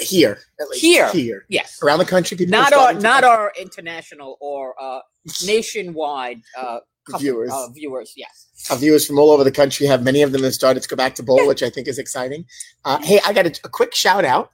Here, 0.02 0.40
at 0.60 0.68
least 0.70 0.82
Here. 0.82 1.10
here, 1.12 1.46
Yes, 1.48 1.80
around 1.82 2.00
the 2.00 2.06
country, 2.06 2.36
people 2.36 2.52
not 2.52 2.74
our 2.74 2.94
not 2.94 3.24
our 3.24 3.54
international 3.60 4.38
or 4.42 4.76
uh, 4.80 5.00
nationwide 5.46 6.42
uh, 6.58 6.80
couple- 7.10 7.20
Viewers. 7.22 7.52
Uh, 7.52 7.68
viewers, 7.70 8.14
yes. 8.16 8.48
Our 8.70 8.78
viewers 8.78 9.08
from 9.08 9.18
all 9.20 9.32
over 9.32 9.44
the 9.44 9.52
country 9.52 9.86
have 9.88 10.04
many 10.04 10.22
of 10.22 10.32
them 10.32 10.44
have 10.44 10.54
started 10.54 10.84
to 10.84 10.90
go 10.90 10.96
back 10.96 11.16
to 11.16 11.24
bowl, 11.24 11.48
which 11.48 11.64
I 11.64 11.70
think 11.70 11.88
is 11.88 11.98
exciting. 11.98 12.46
Uh, 12.86 13.00
hey, 13.02 13.20
I 13.26 13.34
got 13.34 13.46
a, 13.48 13.60
a 13.64 13.70
quick 13.70 13.96
shout 13.96 14.26
out. 14.26 14.52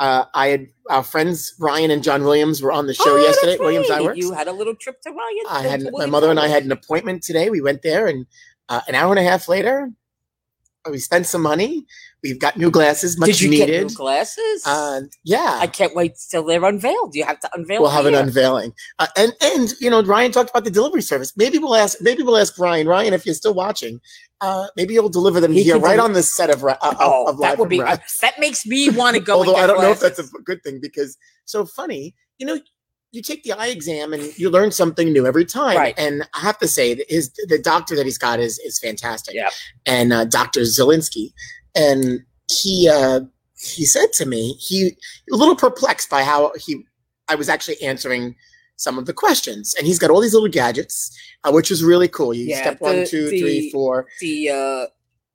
Uh, 0.00 0.24
I 0.34 0.46
had 0.48 0.66
our 0.88 1.04
friends 1.04 1.54
Ryan 1.60 1.90
and 1.90 2.02
John 2.02 2.24
Williams 2.24 2.62
were 2.62 2.72
on 2.72 2.86
the 2.86 2.94
show 2.94 3.04
Oh, 3.06 3.16
yesterday. 3.20 3.52
that's 3.52 3.60
Williams 3.60 3.90
I 3.90 4.00
Eyeworks. 4.00 4.16
You 4.16 4.32
had 4.32 4.48
a 4.48 4.52
little 4.52 4.74
trip 4.74 5.00
to 5.02 5.10
Ryan. 5.10 5.44
I 5.48 5.62
had 5.62 5.88
my 5.92 6.06
mother 6.06 6.30
and 6.30 6.40
I 6.40 6.48
had 6.48 6.64
an 6.64 6.72
appointment 6.72 7.22
today. 7.22 7.50
We 7.50 7.60
went 7.60 7.82
there, 7.82 8.06
and 8.06 8.26
uh, 8.70 8.80
an 8.88 8.94
hour 8.94 9.10
and 9.12 9.18
a 9.18 9.22
half 9.22 9.46
later, 9.46 9.90
we 10.88 10.98
spent 10.98 11.26
some 11.26 11.42
money. 11.42 11.84
We've 12.22 12.38
got 12.38 12.56
new 12.56 12.70
glasses, 12.70 13.18
much 13.18 13.28
Did 13.28 13.40
you 13.40 13.50
needed. 13.50 13.66
get 13.66 13.86
new 13.88 13.94
glasses? 13.94 14.66
uh, 14.66 15.02
yeah, 15.24 15.58
I 15.60 15.66
can't 15.66 15.94
wait 15.94 16.12
till 16.30 16.44
they're 16.44 16.64
unveiled. 16.64 17.14
You 17.14 17.24
have 17.24 17.40
to 17.40 17.50
unveil. 17.54 17.80
we'll 17.82 17.90
have 17.90 18.06
an 18.06 18.14
unveiling. 18.14 18.72
Uh, 18.98 19.06
and 19.16 19.32
and 19.42 19.72
you 19.80 19.88
know, 19.90 20.02
Ryan 20.02 20.30
talked 20.32 20.50
about 20.50 20.64
the 20.64 20.70
delivery 20.70 21.02
service. 21.02 21.34
Maybe 21.36 21.58
we'll 21.58 21.76
ask. 21.76 21.98
Maybe 22.00 22.22
we'll 22.22 22.36
ask 22.36 22.58
Ryan. 22.58 22.86
Ryan, 22.86 23.14
if 23.14 23.24
you're 23.26 23.34
still 23.34 23.54
watching, 23.54 24.00
uh, 24.40 24.66
maybe 24.76 24.94
you'll 24.94 25.08
deliver 25.08 25.40
them 25.40 25.52
He 25.52 25.62
here, 25.64 25.78
right 25.78 25.98
on 25.98 26.12
the 26.12 26.22
set 26.22 26.50
of, 26.50 26.62
uh, 26.64 26.76
of, 26.82 26.96
Oh, 27.00 27.26
of 27.28 27.38
that 27.38 27.50
Live 27.50 27.58
would 27.58 27.68
be. 27.70 27.78
that 27.78 28.34
makes 28.38 28.66
me 28.66 28.90
want 28.90 29.16
to 29.16 29.22
go. 29.30 29.38
Although 29.38 29.56
I 29.56 29.66
don't 29.66 29.80
know 29.80 29.92
if 29.92 30.00
that's 30.00 30.18
a 30.18 30.24
good 30.44 30.62
thing 30.62 30.78
because 30.80 31.16
so 31.46 31.64
funny. 31.66 32.14
You 32.38 32.46
know, 32.46 32.58
you 33.12 33.22
take 33.22 33.42
the 33.42 33.52
eye 33.52 33.68
exam 33.68 34.12
and 34.12 34.36
you 34.38 34.50
learn 34.50 34.70
something 34.70 35.12
new 35.12 35.26
every 35.26 35.44
time. 35.44 35.76
Right. 35.76 35.94
And 35.98 36.22
I 36.34 36.40
have 36.40 36.58
to 36.58 36.68
say, 36.68 36.94
that 36.94 37.10
his 37.10 37.32
the 37.48 37.58
doctor 37.58 37.96
that 37.96 38.04
he's 38.06 38.18
got 38.18 38.40
is 38.40 38.58
is 38.60 38.78
fantastic. 38.78 39.34
Yeah. 39.34 39.50
And 39.86 40.12
uh, 40.12 40.24
Doctor 40.26 40.60
Zielinski, 40.60 41.32
and 41.74 42.20
he 42.50 42.88
uh, 42.88 43.20
he 43.58 43.84
said 43.84 44.12
to 44.14 44.26
me 44.26 44.54
he 44.54 44.96
a 45.32 45.36
little 45.36 45.56
perplexed 45.56 46.08
by 46.08 46.22
how 46.24 46.52
he 46.56 46.84
I 47.28 47.34
was 47.34 47.48
actually 47.48 47.80
answering 47.82 48.36
some 48.76 48.98
of 48.98 49.06
the 49.06 49.12
questions, 49.12 49.74
and 49.76 49.86
he's 49.86 49.98
got 49.98 50.10
all 50.10 50.20
these 50.20 50.32
little 50.32 50.48
gadgets, 50.48 51.16
uh, 51.44 51.52
which 51.52 51.70
is 51.70 51.84
really 51.84 52.08
cool. 52.08 52.32
You 52.32 52.46
Yeah, 52.46 52.62
step 52.62 52.80
one, 52.80 53.00
the- 53.00 53.06
three, 53.06 53.70
four. 53.70 54.06
the 54.20 54.50
uh, 54.50 54.86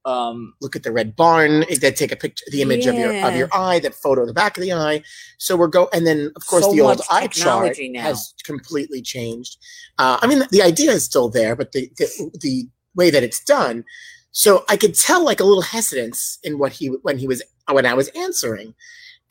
um, 0.05 0.53
look 0.62 0.75
at 0.75 0.83
the 0.83 0.91
red 0.91 1.15
barn, 1.15 1.65
that 1.81 1.95
take 1.95 2.12
a 2.12 2.15
picture, 2.15 2.45
the 2.51 2.62
image 2.62 2.85
of 2.85 2.95
your 2.95 3.13
of 3.25 3.35
your 3.35 3.50
eye, 3.53 3.79
that 3.79 3.95
photo 3.95 4.21
of 4.21 4.27
the 4.27 4.33
back 4.33 4.57
of 4.57 4.62
the 4.62 4.71
eye. 4.71 5.01
So 5.38 5.55
we're 5.55 5.67
go, 5.67 5.89
and 5.91 6.05
then 6.05 6.31
of 6.35 6.45
course 6.45 6.63
So 6.63 6.71
the 6.71 6.81
old 6.81 7.01
eye 7.09 7.27
chart 7.27 7.77
now. 7.79 8.01
has 8.01 8.33
completely 8.43 9.01
changed. 9.01 9.57
Uh, 9.97 10.19
I 10.21 10.27
mean, 10.27 10.43
the 10.51 10.62
idea 10.62 10.91
is 10.91 11.03
still 11.03 11.29
there, 11.29 11.55
but 11.55 11.71
the, 11.71 11.91
the 11.97 12.31
the 12.39 12.69
way 12.95 13.09
that 13.09 13.24
it's 13.24 13.43
done. 13.43 13.83
So 14.31 14.63
I 14.69 14.77
could 14.77 14.93
tell 14.95 15.24
like 15.24 15.39
a 15.39 15.43
little 15.43 15.63
hesitance 15.63 16.39
in 16.43 16.59
what 16.59 16.74
he 16.74 16.88
when 16.88 17.17
he 17.17 17.27
was 17.27 17.41
when 17.71 17.85
I 17.85 17.93
was 17.93 18.09
answering. 18.09 18.75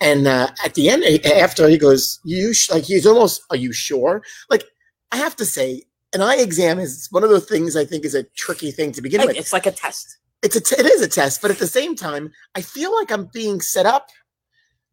And 0.00 0.26
uh, 0.26 0.48
at 0.64 0.74
the 0.74 0.88
end, 0.88 1.04
after 1.24 1.68
he 1.68 1.78
goes, 1.78 2.18
"You 2.24 2.52
sh-, 2.52 2.70
like 2.70 2.84
he's 2.84 3.06
almost, 3.06 3.42
are 3.50 3.56
you 3.56 3.72
sure?" 3.72 4.22
Like 4.50 4.64
I 5.12 5.18
have 5.18 5.36
to 5.36 5.44
say, 5.44 5.84
an 6.12 6.20
eye 6.20 6.36
exam 6.36 6.80
is 6.80 7.06
one 7.12 7.22
of 7.22 7.30
those 7.30 7.46
things 7.46 7.76
I 7.76 7.84
think 7.84 8.04
is 8.04 8.14
a 8.14 8.24
tricky 8.24 8.72
thing 8.72 8.90
to 8.92 9.02
begin 9.02 9.24
with 9.24 9.36
it's 9.36 9.52
like 9.52 9.66
a 9.66 9.70
test. 9.70 10.18
It's 10.44 10.56
a 10.56 10.60
t- 10.60 10.76
it 10.78 10.86
is 10.86 11.02
a 11.02 11.08
test, 11.08 11.42
but 11.42 11.50
at 11.50 11.58
the 11.58 11.66
same 11.66 11.96
time, 11.96 12.30
I 12.54 12.60
feel 12.60 12.94
like 12.94 13.10
I'm 13.10 13.26
being 13.32 13.60
set 13.60 13.86
up, 13.86 14.10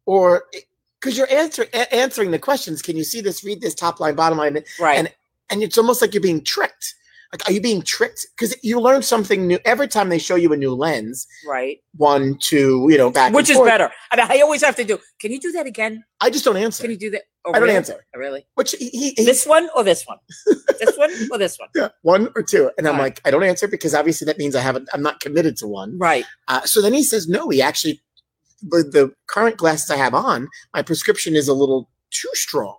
or 0.06 0.44
eh, 0.54 0.60
because 1.00 1.16
you're 1.18 1.30
answering 1.30 1.68
a- 1.74 1.94
answering 1.94 2.30
the 2.30 2.38
questions. 2.38 2.80
Can 2.82 2.96
you 2.96 3.04
see 3.04 3.20
this? 3.20 3.44
Read 3.44 3.60
this 3.60 3.74
top 3.74 4.00
line, 4.00 4.14
bottom 4.14 4.38
line, 4.38 4.64
Right. 4.80 4.98
And- 4.98 5.12
and 5.50 5.62
it's 5.62 5.76
almost 5.76 6.00
like 6.00 6.14
you're 6.14 6.22
being 6.22 6.42
tricked. 6.42 6.94
Like, 7.32 7.48
are 7.48 7.52
you 7.52 7.62
being 7.62 7.80
tricked? 7.80 8.26
Because 8.36 8.54
you 8.62 8.78
learn 8.78 9.00
something 9.00 9.46
new 9.46 9.58
every 9.64 9.88
time 9.88 10.10
they 10.10 10.18
show 10.18 10.34
you 10.34 10.52
a 10.52 10.56
new 10.56 10.74
lens. 10.74 11.26
right. 11.48 11.78
One, 11.96 12.36
two, 12.38 12.86
you 12.90 12.98
know, 12.98 13.10
back. 13.10 13.32
Which 13.32 13.48
is 13.48 13.56
forth. 13.56 13.68
better. 13.70 13.90
And 14.10 14.20
I 14.20 14.40
always 14.42 14.62
have 14.62 14.76
to 14.76 14.84
do. 14.84 14.98
Can 15.18 15.32
you 15.32 15.40
do 15.40 15.50
that 15.52 15.66
again? 15.66 16.04
I 16.20 16.28
just 16.28 16.44
don't 16.44 16.58
answer. 16.58 16.82
Can 16.82 16.90
you 16.90 16.98
do 16.98 17.10
that? 17.10 17.22
Oh, 17.46 17.50
I 17.50 17.52
don't 17.54 17.62
really? 17.62 17.76
answer. 17.76 18.04
Oh, 18.14 18.18
Really? 18.18 18.46
Which 18.54 18.72
he, 18.72 18.88
he, 18.90 19.10
he- 19.16 19.24
This 19.24 19.46
one 19.46 19.68
or 19.74 19.82
this 19.82 20.04
one? 20.06 20.18
this 20.78 20.96
one 20.98 21.10
or 21.32 21.38
this 21.38 21.58
one? 21.58 21.68
yeah, 21.74 21.88
one 22.02 22.28
or 22.36 22.42
two, 22.42 22.70
and 22.76 22.86
I'm 22.86 22.94
Right. 22.96 23.02
like, 23.04 23.20
I 23.24 23.30
don't 23.30 23.42
answer 23.44 23.66
because 23.66 23.94
obviously 23.94 24.26
that 24.26 24.36
means 24.38 24.54
I 24.54 24.60
haven't. 24.60 24.88
I'm 24.92 25.02
not 25.02 25.20
committed 25.20 25.56
to 25.58 25.66
one. 25.66 25.98
Right. 25.98 26.26
Uh, 26.48 26.60
so 26.62 26.80
then 26.82 26.92
he 26.92 27.02
says, 27.02 27.28
no, 27.28 27.48
he 27.48 27.62
actually, 27.62 28.02
with 28.70 28.92
the 28.92 29.12
current 29.26 29.56
glasses 29.56 29.90
I 29.90 29.96
have 29.96 30.14
on, 30.14 30.48
my 30.74 30.82
prescription 30.82 31.34
is 31.34 31.48
a 31.48 31.54
little 31.54 31.88
too 32.10 32.28
strong. 32.34 32.76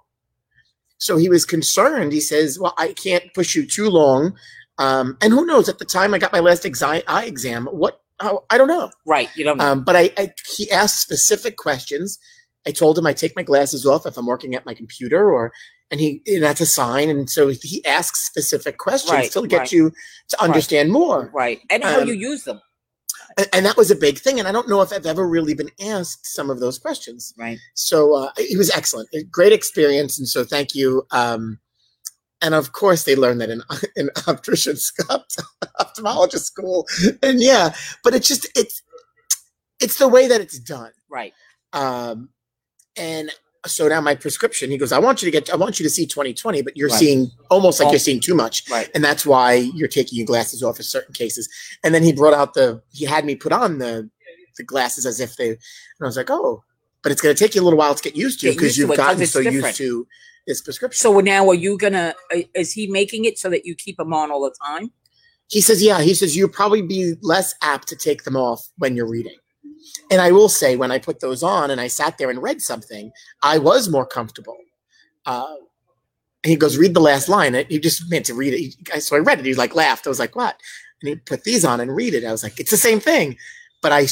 So 0.97 1.17
he 1.17 1.29
was 1.29 1.45
concerned. 1.45 2.13
He 2.13 2.21
says, 2.21 2.57
well, 2.59 2.73
I 2.77 2.93
can't 2.93 3.33
push 3.33 3.55
you 3.55 3.67
too 3.67 3.89
long. 3.89 4.35
Um, 4.77 5.17
and 5.21 5.33
who 5.33 5.45
knows, 5.45 5.69
at 5.69 5.79
the 5.79 5.85
time 5.85 6.13
I 6.13 6.17
got 6.17 6.31
my 6.31 6.39
last 6.39 6.63
exi- 6.63 7.03
eye 7.07 7.25
exam, 7.25 7.67
what, 7.67 8.01
how, 8.19 8.45
I 8.49 8.57
don't 8.57 8.67
know. 8.67 8.89
Right. 9.05 9.29
You 9.35 9.43
don't 9.43 9.57
know. 9.57 9.65
Um, 9.65 9.83
but 9.83 9.95
I, 9.95 10.11
I, 10.17 10.33
he 10.55 10.71
asked 10.71 11.01
specific 11.01 11.57
questions. 11.57 12.17
I 12.65 12.71
told 12.71 12.97
him 12.97 13.05
I 13.05 13.13
take 13.13 13.35
my 13.35 13.43
glasses 13.43 13.85
off 13.85 14.05
if 14.05 14.17
I'm 14.17 14.25
working 14.25 14.55
at 14.55 14.65
my 14.65 14.73
computer 14.73 15.31
or, 15.31 15.51
and 15.91 15.99
he, 15.99 16.21
and 16.25 16.41
that's 16.41 16.61
a 16.61 16.65
sign. 16.65 17.09
And 17.09 17.29
so 17.29 17.49
he 17.49 17.85
asks 17.85 18.25
specific 18.25 18.77
questions 18.77 19.11
Right, 19.11 19.31
to 19.31 19.45
get 19.45 19.57
right. 19.57 19.71
you 19.71 19.91
to 20.29 20.41
understand 20.41 20.91
more 20.91 21.29
right. 21.33 21.59
And 21.69 21.83
how 21.83 22.01
um, 22.01 22.07
you 22.07 22.13
use 22.13 22.45
them. 22.45 22.61
And, 23.37 23.49
and 23.53 23.65
that 23.65 23.77
was 23.77 23.91
a 23.91 23.95
big 23.95 24.19
thing. 24.19 24.39
And 24.39 24.47
I 24.47 24.51
don't 24.51 24.69
know 24.69 24.81
if 24.81 24.91
I've 24.91 25.05
ever 25.05 25.27
really 25.27 25.53
been 25.53 25.71
asked 25.81 26.25
some 26.25 26.49
of 26.49 26.59
those 26.59 26.79
questions. 26.79 27.33
Right. 27.37 27.59
So 27.73 28.15
uh, 28.15 28.31
it 28.37 28.57
was 28.57 28.69
excellent, 28.71 29.09
a 29.13 29.23
great 29.23 29.53
experience, 29.53 30.17
and 30.17 30.27
so 30.27 30.43
thank 30.43 30.75
you. 30.75 31.05
Um, 31.11 31.59
and 32.41 32.53
of 32.53 32.73
course, 32.73 33.03
they 33.03 33.15
learned 33.15 33.41
that 33.41 33.49
in 33.49 33.61
in 33.95 34.09
optician 34.27 34.75
ophthalmologist 34.75 36.43
school, 36.43 36.87
and 37.21 37.41
yeah, 37.41 37.73
but 38.03 38.13
it's 38.13 38.27
just 38.27 38.47
it's 38.55 38.81
it's 39.79 39.97
the 39.97 40.07
way 40.07 40.27
that 40.27 40.41
it's 40.41 40.59
done. 40.59 40.91
Right. 41.09 41.33
Um, 41.71 42.29
and 42.95 43.31
so 43.65 43.87
now 43.87 44.01
my 44.01 44.15
prescription, 44.15 44.69
he 44.71 44.77
goes, 44.77 44.91
I 44.91 44.99
want 44.99 45.21
you 45.21 45.27
to 45.27 45.31
get, 45.31 45.51
I 45.51 45.55
want 45.55 45.79
you 45.79 45.83
to 45.83 45.89
see 45.89 46.05
2020, 46.05 46.61
but 46.61 46.75
you're 46.75 46.89
Right. 46.89 46.99
seeing 46.99 47.31
almost 47.49 47.79
like 47.79 47.91
you're 47.91 47.99
seeing 47.99 48.19
too 48.19 48.35
much 48.35 48.69
Right. 48.69 48.89
and 48.93 49.03
that's 49.03 49.25
why 49.25 49.53
you're 49.53 49.87
taking 49.87 50.17
your 50.17 50.25
glasses 50.25 50.61
off 50.63 50.77
in 50.77 50.83
certain 50.83 51.13
cases. 51.13 51.47
And 51.83 51.93
then 51.95 52.03
he 52.03 52.11
brought 52.13 52.33
out 52.33 52.53
the 52.53 52.81
he 52.91 53.05
had 53.05 53.23
me 53.25 53.35
put 53.35 53.51
on 53.53 53.77
the 53.79 54.09
the 54.57 54.63
glasses 54.63 55.05
as 55.05 55.19
if 55.19 55.35
they 55.35 55.49
and 55.49 55.57
I 56.01 56.05
was 56.05 56.17
like, 56.17 56.29
oh, 56.29 56.63
but 57.01 57.11
it's 57.11 57.21
going 57.21 57.35
to 57.35 57.39
take 57.43 57.55
you 57.55 57.61
a 57.61 57.63
little 57.63 57.79
while 57.79 57.95
to 57.95 58.03
get 58.03 58.15
used 58.15 58.39
to 58.41 58.51
because 58.51 58.77
you've 58.77 58.89
it 58.91 58.97
'cause 58.97 59.05
gotten 59.17 59.25
so 59.25 59.41
different. 59.41 59.65
used 59.65 59.77
to 59.77 60.07
this 60.45 60.61
prescription. 60.61 60.99
So 60.99 61.19
now, 61.21 61.47
are 61.49 61.53
you 61.55 61.77
gonna? 61.77 62.13
uh, 62.35 62.39
Is 62.53 62.73
he 62.73 62.87
making 62.87 63.23
it 63.25 63.39
so 63.39 63.49
that 63.49 63.65
you 63.65 63.75
keep 63.75 63.97
them 63.97 64.13
on 64.13 64.29
all 64.31 64.41
the 64.43 64.53
time? 64.67 64.91
he 65.49 65.61
says, 65.61 65.83
yeah, 65.83 66.01
he 66.01 66.13
says 66.15 66.35
you'll 66.35 66.49
probably 66.49 66.81
be 66.81 67.15
less 67.21 67.53
apt 67.61 67.87
to 67.87 67.95
take 67.95 68.23
them 68.23 68.35
off 68.35 68.67
when 68.77 68.95
you're 68.95 69.07
reading. 69.07 69.35
And 70.11 70.21
I 70.21 70.31
will 70.31 70.49
say, 70.49 70.75
when 70.75 70.91
I 70.91 70.99
put 70.99 71.19
those 71.19 71.43
on 71.43 71.71
and 71.71 71.79
I 71.81 71.87
sat 71.87 72.17
there 72.17 72.29
and 72.29 72.41
read 72.41 72.61
something, 72.61 73.11
I 73.41 73.57
was 73.57 73.89
more 73.89 74.05
comfortable. 74.05 74.57
Uh, 75.25 75.55
and 76.43 76.49
he 76.51 76.55
goes, 76.55 76.77
read 76.77 76.93
the 76.93 76.99
last 76.99 77.29
line. 77.29 77.53
He 77.69 77.79
just 77.79 78.09
meant 78.09 78.25
to 78.25 78.33
read 78.33 78.53
it. 78.53 79.01
So 79.01 79.15
I 79.15 79.19
read 79.19 79.39
it. 79.39 79.45
He 79.45 79.53
like 79.55 79.75
laughed. 79.75 80.05
I 80.05 80.09
was 80.09 80.19
like, 80.19 80.35
what? 80.35 80.59
And 81.01 81.09
he 81.09 81.15
put 81.15 81.43
these 81.43 81.63
on 81.63 81.79
and 81.79 81.95
read 81.95 82.13
it. 82.13 82.25
I 82.25 82.31
was 82.31 82.43
like, 82.43 82.59
it's 82.59 82.71
the 82.71 82.77
same 82.77 82.99
thing. 82.99 83.37
But 83.81 83.91
I, 83.91 84.07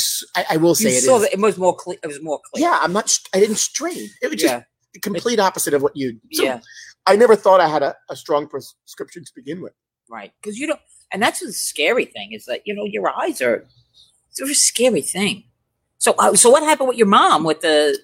I 0.50 0.58
will 0.58 0.76
say 0.76 0.92
You 0.92 0.98
it 0.98 1.02
saw 1.02 1.16
is. 1.18 1.22
that 1.24 1.34
it 1.34 1.40
was 1.40 1.58
more 1.58 1.76
clear. 1.76 1.98
It 2.04 2.08
was 2.08 2.22
more 2.22 2.40
clear. 2.52 2.68
Yeah, 2.68 2.80
I'm 2.82 2.92
not. 2.94 3.18
I 3.34 3.40
didn't 3.40 3.58
strain. 3.58 4.10
It 4.22 4.30
was 4.30 4.42
just 4.42 4.54
Yeah. 4.54 4.64
the 4.94 5.00
complete 5.00 5.40
opposite 5.40 5.74
of 5.74 5.82
what 5.82 5.96
you. 5.96 6.20
So 6.34 6.44
yeah. 6.44 6.60
I 7.06 7.16
never 7.16 7.36
thought 7.36 7.62
I 7.62 7.68
had 7.70 7.82
a, 7.82 7.96
a 8.10 8.16
strong 8.16 8.48
prescription 8.48 9.24
to 9.24 9.32
begin 9.34 9.62
with. 9.62 9.74
Right. 10.10 10.34
Because 10.42 10.58
you 10.58 10.68
don't. 10.68 10.80
And 11.14 11.22
that's 11.22 11.40
the 11.40 11.52
scary 11.54 12.06
thing 12.06 12.34
is 12.34 12.46
that 12.46 12.62
you 12.66 12.74
know 12.74 12.86
your 12.86 13.10
eyes 13.18 13.42
are. 13.42 13.66
It's 14.30 14.40
a 14.42 14.54
scary 14.54 15.02
thing. 15.02 15.44
So, 16.02 16.16
uh, 16.18 16.34
so 16.36 16.50
what 16.50 16.64
happened 16.64 16.90
with 16.90 16.98
your 16.98 17.08
mom 17.08 17.44
with 17.44 17.62
the 17.62 17.98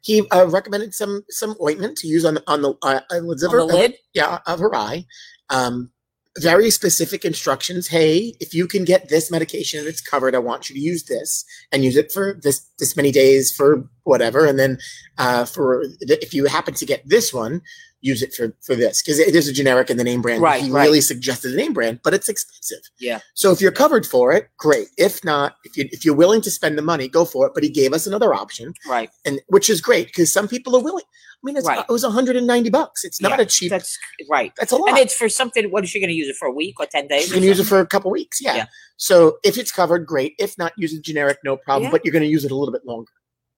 He 0.00 0.26
uh, 0.30 0.46
recommended 0.48 0.94
some 0.94 1.22
some 1.28 1.54
ointment 1.60 1.98
to 1.98 2.08
use 2.08 2.24
on 2.24 2.34
the 2.34 2.42
on 2.46 2.62
the 2.62 2.70
uh, 2.82 3.00
uh, 3.10 3.16
on 3.16 3.26
the 3.26 3.64
lid? 3.64 3.94
yeah, 4.14 4.38
of 4.46 4.58
her 4.58 4.74
eye. 4.74 5.04
Um, 5.50 5.90
very 6.38 6.70
specific 6.70 7.26
instructions. 7.26 7.88
Hey, 7.88 8.34
if 8.40 8.54
you 8.54 8.66
can 8.66 8.86
get 8.86 9.10
this 9.10 9.30
medication 9.30 9.80
and 9.80 9.86
it's 9.86 10.00
covered, 10.00 10.34
I 10.34 10.38
want 10.38 10.70
you 10.70 10.74
to 10.74 10.80
use 10.80 11.04
this 11.04 11.44
and 11.70 11.84
use 11.84 11.94
it 11.94 12.10
for 12.10 12.40
this 12.42 12.66
this 12.78 12.96
many 12.96 13.12
days 13.12 13.54
for 13.54 13.86
whatever. 14.04 14.46
And 14.46 14.58
then 14.58 14.78
uh, 15.18 15.44
for 15.44 15.84
if 16.00 16.32
you 16.32 16.46
happen 16.46 16.72
to 16.72 16.86
get 16.86 17.06
this 17.06 17.34
one, 17.34 17.60
use 18.02 18.20
it 18.22 18.34
for 18.34 18.54
for 18.60 18.74
this 18.74 19.00
because 19.02 19.18
it 19.18 19.34
is 19.34 19.48
a 19.48 19.52
generic 19.52 19.88
in 19.88 19.96
the 19.96 20.04
name 20.04 20.20
brand. 20.20 20.42
Right, 20.42 20.62
He 20.62 20.70
right. 20.70 20.82
really 20.84 21.00
suggested 21.00 21.52
the 21.52 21.56
name 21.56 21.72
brand, 21.72 22.00
but 22.04 22.12
it's 22.12 22.28
expensive. 22.28 22.82
Yeah. 22.98 23.20
So 23.34 23.50
if 23.52 23.60
you're 23.60 23.72
covered 23.72 24.04
for 24.06 24.32
it, 24.32 24.48
great. 24.58 24.88
If 24.98 25.24
not, 25.24 25.56
if 25.64 25.76
you 25.76 25.88
if 25.92 26.04
you're 26.04 26.14
willing 26.16 26.40
to 26.42 26.50
spend 26.50 26.76
the 26.76 26.82
money, 26.82 27.08
go 27.08 27.24
for 27.24 27.46
it. 27.46 27.52
But 27.54 27.62
he 27.62 27.70
gave 27.70 27.92
us 27.94 28.06
another 28.06 28.34
option 28.34 28.74
Right. 28.86 29.08
and 29.24 29.40
which 29.48 29.70
is 29.70 29.80
great 29.80 30.08
because 30.08 30.30
some 30.32 30.46
people 30.48 30.76
are 30.76 30.82
willing. 30.82 31.04
I 31.04 31.42
mean, 31.44 31.56
it's, 31.56 31.66
Right. 31.66 31.80
it 31.88 31.90
was 31.90 32.04
190 32.04 32.70
bucks. 32.70 33.02
It's 33.04 33.20
not 33.20 33.30
Yeah, 33.38 33.40
a 33.40 33.46
cheap. 33.46 33.70
That's, 33.70 33.98
right. 34.30 34.52
That's 34.58 34.70
a 34.70 34.76
lot. 34.76 34.90
And 34.90 34.98
it's 34.98 35.12
for 35.14 35.28
something. 35.28 35.70
What 35.72 35.82
is 35.82 35.90
she 35.90 35.98
going 35.98 36.10
to 36.10 36.14
use 36.14 36.28
it 36.28 36.36
for? 36.36 36.46
A 36.46 36.52
week 36.52 36.78
or 36.78 36.86
ten 36.86 37.08
days? 37.08 37.26
you 37.28 37.34
can 37.34 37.42
use 37.42 37.58
it 37.58 37.64
for 37.64 37.80
a 37.80 37.86
couple 37.86 38.12
weeks. 38.12 38.40
Yeah. 38.40 38.54
Yeah. 38.56 38.66
So 38.96 39.38
if 39.42 39.58
it's 39.58 39.72
covered, 39.72 40.06
great. 40.06 40.34
If 40.38 40.56
not, 40.56 40.72
use 40.76 40.92
it 40.92 41.02
generic, 41.02 41.38
no 41.44 41.56
problem. 41.56 41.84
Yeah. 41.84 41.90
But 41.90 42.04
you're 42.04 42.12
going 42.12 42.22
to 42.22 42.28
use 42.28 42.44
it 42.44 42.52
a 42.52 42.56
little 42.56 42.72
bit 42.72 42.82
longer. 42.86 43.10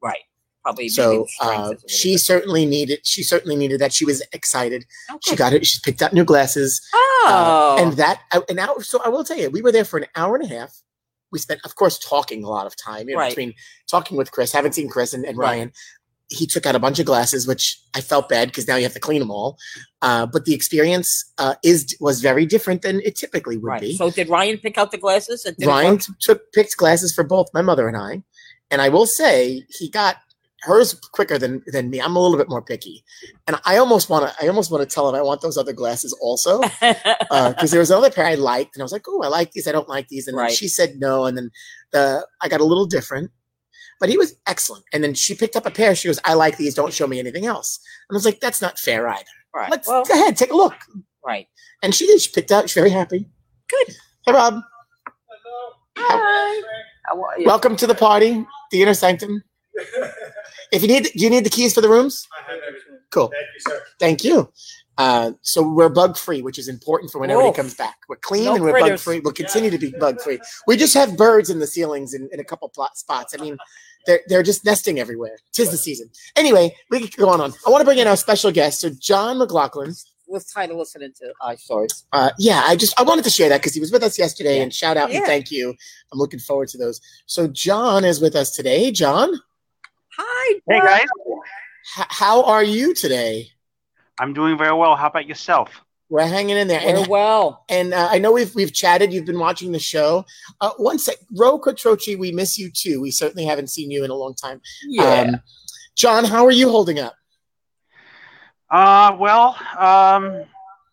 right. 0.02 0.18
Probably. 0.64 0.88
So 0.88 1.24
uh, 1.24 1.26
strengthens 1.26 1.30
it 1.40 1.44
a 1.44 1.68
little 1.68 1.88
she 1.88 2.12
bit. 2.14 2.20
certainly 2.20 2.66
needed. 2.66 3.00
She 3.04 3.22
certainly 3.22 3.56
needed 3.56 3.80
that. 3.80 3.92
She 3.92 4.04
was 4.04 4.22
excited. 4.32 4.86
Oh, 5.10 5.18
She 5.22 5.36
got 5.36 5.52
it. 5.52 5.66
She 5.66 5.78
picked 5.84 6.00
out 6.00 6.12
new 6.14 6.24
glasses. 6.24 6.80
Oh. 6.94 7.76
Uh, 7.78 7.82
and 7.82 7.92
that 7.94 8.22
uh, 8.32 8.40
an 8.48 8.58
hour. 8.58 8.82
So 8.82 9.00
I 9.04 9.08
will 9.10 9.24
tell 9.24 9.36
you, 9.38 9.50
we 9.50 9.60
were 9.62 9.72
there 9.72 9.84
for 9.84 9.98
an 9.98 10.06
hour 10.16 10.36
and 10.36 10.44
a 10.44 10.48
half. 10.48 10.80
We 11.32 11.38
spent, 11.38 11.60
of 11.64 11.74
course, 11.76 11.98
talking 11.98 12.44
a 12.44 12.48
lot 12.48 12.66
of 12.66 12.76
time 12.76 13.08
you 13.08 13.14
know, 13.14 13.20
Right. 13.20 13.30
between 13.30 13.54
talking 13.90 14.16
with 14.16 14.30
Chris. 14.32 14.52
Haven't 14.52 14.74
seen 14.74 14.88
Chris 14.88 15.12
and, 15.12 15.24
and 15.24 15.36
Right. 15.36 15.48
Ryan. 15.48 15.72
He 16.28 16.46
took 16.46 16.64
out 16.64 16.74
a 16.74 16.78
bunch 16.78 16.98
of 16.98 17.04
glasses, 17.04 17.46
which 17.46 17.78
I 17.94 18.00
felt 18.00 18.30
bad 18.30 18.48
because 18.48 18.66
now 18.66 18.76
you 18.76 18.84
have 18.84 18.94
to 18.94 19.00
clean 19.00 19.20
them 19.20 19.30
all. 19.30 19.58
Uh, 20.00 20.24
but 20.24 20.46
the 20.46 20.54
experience 20.54 21.30
uh, 21.36 21.56
is 21.62 21.94
was 22.00 22.22
very 22.22 22.46
different 22.46 22.80
than 22.80 23.00
it 23.02 23.14
typically 23.16 23.58
would 23.58 23.66
right. 23.68 23.80
be. 23.82 23.96
So 23.96 24.10
did 24.10 24.30
Ryan 24.30 24.56
pick 24.58 24.78
out 24.78 24.90
the 24.90 24.96
glasses? 24.96 25.44
And 25.44 25.54
did 25.56 25.66
it 25.66 25.68
Ryan 25.68 25.98
took 26.20 26.50
picked 26.52 26.76
glasses 26.78 27.14
for 27.14 27.24
both 27.24 27.48
my 27.52 27.60
mother 27.60 27.86
and 27.88 27.96
I, 27.96 28.22
and 28.70 28.80
I 28.80 28.88
will 28.88 29.06
say 29.06 29.64
he 29.68 29.90
got 29.90 30.16
hers 30.64 30.94
quicker 31.12 31.38
than 31.38 31.62
than 31.68 31.90
me. 31.90 32.00
I'm 32.00 32.16
a 32.16 32.20
little 32.20 32.38
bit 32.38 32.48
more 32.48 32.62
picky, 32.62 33.04
and 33.46 33.56
I 33.64 33.76
almost 33.76 34.08
want 34.10 34.28
to 34.30 34.44
I 34.44 34.48
almost 34.48 34.70
want 34.70 34.88
to 34.88 34.92
tell 34.92 35.08
him 35.08 35.14
I 35.14 35.22
want 35.22 35.40
those 35.42 35.56
other 35.58 35.72
glasses 35.72 36.12
also 36.20 36.60
uh, 36.82 37.50
because 37.52 37.70
there 37.70 37.80
was 37.80 37.90
another 37.90 38.10
pair 38.10 38.26
I 38.26 38.34
liked, 38.34 38.74
and 38.76 38.82
I 38.82 38.84
was 38.84 38.92
like, 38.92 39.04
oh, 39.08 39.22
I 39.22 39.28
like 39.28 39.52
these. 39.52 39.68
I 39.68 39.72
don't 39.72 39.88
like 39.88 40.08
these, 40.08 40.26
and 40.28 40.36
then 40.36 40.44
Right. 40.44 40.52
she 40.52 40.68
said 40.68 40.96
no, 40.98 41.24
and 41.26 41.36
then 41.36 41.50
the 41.92 42.26
I 42.42 42.48
got 42.48 42.60
a 42.60 42.64
little 42.64 42.86
different. 42.86 43.30
But 44.00 44.08
he 44.08 44.18
was 44.18 44.34
excellent. 44.48 44.84
And 44.92 45.04
then 45.04 45.14
she 45.14 45.34
picked 45.36 45.54
up 45.54 45.66
a 45.66 45.70
pair. 45.70 45.94
She 45.94 46.08
goes, 46.08 46.18
I 46.24 46.34
like 46.34 46.56
these. 46.56 46.74
Don't 46.74 46.92
show 46.92 47.06
me 47.06 47.20
anything 47.20 47.46
else. 47.46 47.78
And 48.08 48.16
I 48.16 48.18
was 48.18 48.24
like, 48.24 48.40
that's 48.40 48.60
not 48.60 48.76
fair 48.76 49.06
either. 49.08 49.24
right. 49.54 49.70
Let's 49.70 49.86
well, 49.86 50.04
go 50.04 50.14
ahead, 50.14 50.36
take 50.36 50.50
a 50.50 50.56
look. 50.56 50.74
right. 51.24 51.46
And 51.80 51.94
she 51.94 52.04
did. 52.08 52.20
She 52.20 52.32
picked 52.32 52.50
out. 52.50 52.64
She's 52.68 52.74
very 52.74 52.90
happy. 52.90 53.28
Good. 53.70 53.94
Hey, 54.26 54.32
Rob. 54.32 54.54
Hello. 55.36 55.74
Hi. 55.96 56.62
How 57.06 57.22
are 57.22 57.38
you? 57.38 57.46
Welcome 57.46 57.76
to 57.76 57.86
the 57.86 57.94
party, 57.94 58.44
the 58.72 58.82
inner 58.82 58.94
sanctum. 58.94 59.42
If 60.72 60.82
you 60.82 60.88
need, 60.88 61.04
do 61.04 61.10
you 61.24 61.30
need 61.30 61.44
the 61.44 61.50
keys 61.50 61.74
for 61.74 61.80
the 61.80 61.88
rooms? 61.88 62.26
I 62.36 62.50
have 62.52 62.60
everything. 62.66 62.98
Cool. 63.10 63.28
Thank 63.28 63.46
you, 63.54 63.60
sir. 63.72 63.82
Thank 64.00 64.24
you. 64.24 64.50
Uh, 64.96 65.32
so 65.42 65.60
we're 65.68 65.88
bug 65.88 66.16
free, 66.16 66.40
which 66.40 66.58
is 66.58 66.68
important 66.68 67.10
for 67.10 67.18
when 67.18 67.30
everybody 67.30 67.54
comes 67.56 67.74
back. 67.74 67.96
We're 68.08 68.16
clean 68.16 68.44
No 68.44 68.54
and 68.54 68.62
we're 68.64 68.72
bug 68.72 68.80
critters. 68.82 69.02
free. 69.02 69.20
We'll 69.20 69.32
continue 69.32 69.70
to 69.70 69.78
be 69.78 69.90
bug 69.98 70.20
free. 70.20 70.38
We 70.68 70.76
just 70.76 70.94
have 70.94 71.16
birds 71.16 71.50
in 71.50 71.58
the 71.58 71.66
ceilings 71.66 72.14
in, 72.14 72.28
in 72.32 72.38
a 72.38 72.44
couple 72.44 72.68
plot 72.68 72.96
spots. 72.96 73.34
I 73.36 73.42
mean, 73.42 73.56
they're 74.06 74.20
they're 74.28 74.42
just 74.44 74.64
nesting 74.64 75.00
everywhere. 75.00 75.38
Tis 75.52 75.70
the 75.70 75.76
season. 75.76 76.10
Anyway, 76.36 76.74
we 76.90 77.00
can 77.00 77.10
go 77.24 77.28
on. 77.28 77.40
on. 77.40 77.52
I 77.66 77.70
want 77.70 77.80
to 77.80 77.84
bring 77.84 77.98
in 77.98 78.06
our 78.06 78.16
special 78.16 78.52
guest, 78.52 78.80
so 78.80 78.90
John 78.90 79.38
McLaughlin. 79.38 79.94
was 80.28 80.46
tired 80.46 80.70
of 80.70 80.76
listening 80.76 81.12
to 81.20 81.32
I 81.42 81.56
stories. 81.56 82.04
Uh, 82.12 82.30
yeah, 82.38 82.62
I 82.64 82.76
just 82.76 82.98
I 82.98 83.02
wanted 83.02 83.24
to 83.24 83.30
share 83.30 83.48
that 83.48 83.60
because 83.62 83.74
he 83.74 83.80
was 83.80 83.90
with 83.90 84.02
us 84.04 84.16
yesterday, 84.18 84.56
Yeah. 84.58 84.62
and 84.62 84.72
shout 84.72 84.96
out 84.96 85.10
Yeah. 85.10 85.18
and 85.18 85.26
thank 85.26 85.50
you. 85.50 85.74
I'm 86.12 86.18
looking 86.18 86.38
forward 86.40 86.68
to 86.68 86.78
those. 86.78 87.00
So 87.26 87.46
John 87.48 88.04
is 88.04 88.20
with 88.20 88.36
us 88.36 88.50
today. 88.52 88.90
John, 88.92 89.32
Hi, 90.46 90.60
Hey 90.68 90.80
guys, 90.80 91.06
h- 91.98 92.06
how 92.10 92.42
are 92.44 92.62
you 92.62 92.92
today? 92.94 93.48
I'm 94.18 94.34
doing 94.34 94.58
very 94.58 94.74
well. 94.74 94.94
How 94.94 95.06
about 95.08 95.26
yourself? 95.26 95.70
We're 96.10 96.26
hanging 96.26 96.56
in 96.58 96.68
there, 96.68 96.82
We're 96.84 96.96
and 96.98 97.06
well. 97.06 97.64
and 97.70 97.94
uh, 97.94 98.08
I 98.10 98.18
know 98.18 98.30
we've 98.32 98.54
we've 98.54 98.72
chatted. 98.72 99.10
You've 99.12 99.24
been 99.24 99.38
watching 99.38 99.72
the 99.72 99.78
show. 99.78 100.26
Uh, 100.60 100.70
one 100.76 100.98
sec, 100.98 101.16
Ro 101.34 101.58
Kotrochi, 101.58 102.18
we 102.18 102.30
miss 102.30 102.58
you 102.58 102.70
too. 102.70 103.00
We 103.00 103.10
certainly 103.10 103.46
haven't 103.46 103.68
seen 103.70 103.90
you 103.90 104.04
in 104.04 104.10
a 104.10 104.14
long 104.14 104.34
time. 104.34 104.60
Yeah. 104.86 105.20
Um, 105.20 105.40
John, 105.96 106.24
how 106.24 106.44
are 106.44 106.50
you 106.52 106.68
holding 106.68 106.98
up? 106.98 107.14
Uh, 108.70 109.16
well, 109.18 109.56
um, 109.78 110.44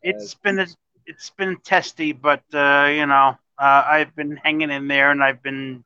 it's 0.01 0.33
been 0.35 0.59
a, 0.59 0.67
it's 1.05 1.29
been 1.31 1.57
testy, 1.65 2.13
but 2.13 2.41
uh, 2.53 2.89
you 2.89 3.05
know, 3.05 3.35
uh, 3.59 3.83
I've 3.85 4.15
been 4.15 4.37
hanging 4.37 4.71
in 4.71 4.87
there, 4.87 5.11
and 5.11 5.21
I've 5.21 5.43
been 5.43 5.83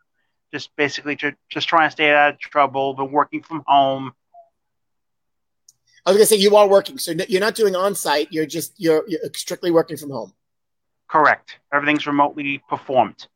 just 0.55 0.74
basically 0.77 1.17
ju- 1.17 1.35
just 1.50 1.67
trying 1.67 1.88
to 1.88 1.91
stay 1.91 2.12
out 2.12 2.33
of 2.33 2.39
trouble. 2.39 2.93
Been 2.93 3.12
working 3.12 3.43
from 3.43 3.62
home. 3.67 4.13
I 6.05 6.12
was 6.12 6.17
gonna 6.17 6.25
say 6.27 6.38
you 6.38 6.55
are 6.55 6.67
working, 6.67 6.97
so 6.97 7.12
you're 7.27 7.41
not 7.41 7.55
doing 7.55 7.75
on 7.75 7.93
site. 7.93 8.29
You're 8.31 8.45
just 8.45 8.74
you're, 8.77 9.03
you're 9.07 9.19
strictly 9.33 9.71
working 9.71 9.97
from 9.97 10.12
home. 10.12 10.31
Correct. 11.09 11.57
Everything's 11.74 12.07
remotely 12.07 12.63
performed. 12.69 13.27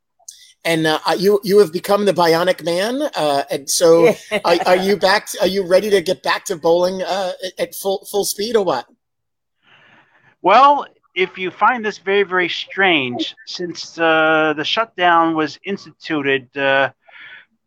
And 0.63 0.87
uh, 0.87 0.99
uh, 1.05 1.17
you 1.19 1.41
you 1.43 1.59
have 1.59 1.73
become 1.73 2.05
the 2.05 2.13
bionic 2.13 2.63
man, 2.63 3.01
uh, 3.15 3.43
and 3.51 3.69
so 3.69 4.13
are, 4.45 4.57
are 4.65 4.75
you 4.77 4.95
back? 4.95 5.27
To, 5.31 5.41
are 5.41 5.47
you 5.47 5.67
ready 5.67 5.89
to 5.89 6.01
get 6.01 6.23
back 6.23 6.45
to 6.45 6.55
bowling 6.55 7.01
uh, 7.01 7.33
at- 7.45 7.59
at 7.59 7.75
full 7.75 8.05
full 8.09 8.23
speed 8.23 8.55
or 8.55 8.63
what? 8.63 8.85
Well, 10.41 10.85
if 11.15 11.37
you 11.37 11.51
find 11.51 11.83
this 11.83 11.97
very, 11.97 12.23
very 12.23 12.47
strange, 12.49 13.35
since 13.45 13.97
uh, 13.99 14.53
the 14.55 14.63
shutdown 14.63 15.35
was 15.35 15.59
instituted, 15.65 16.55
uh, 16.57 16.91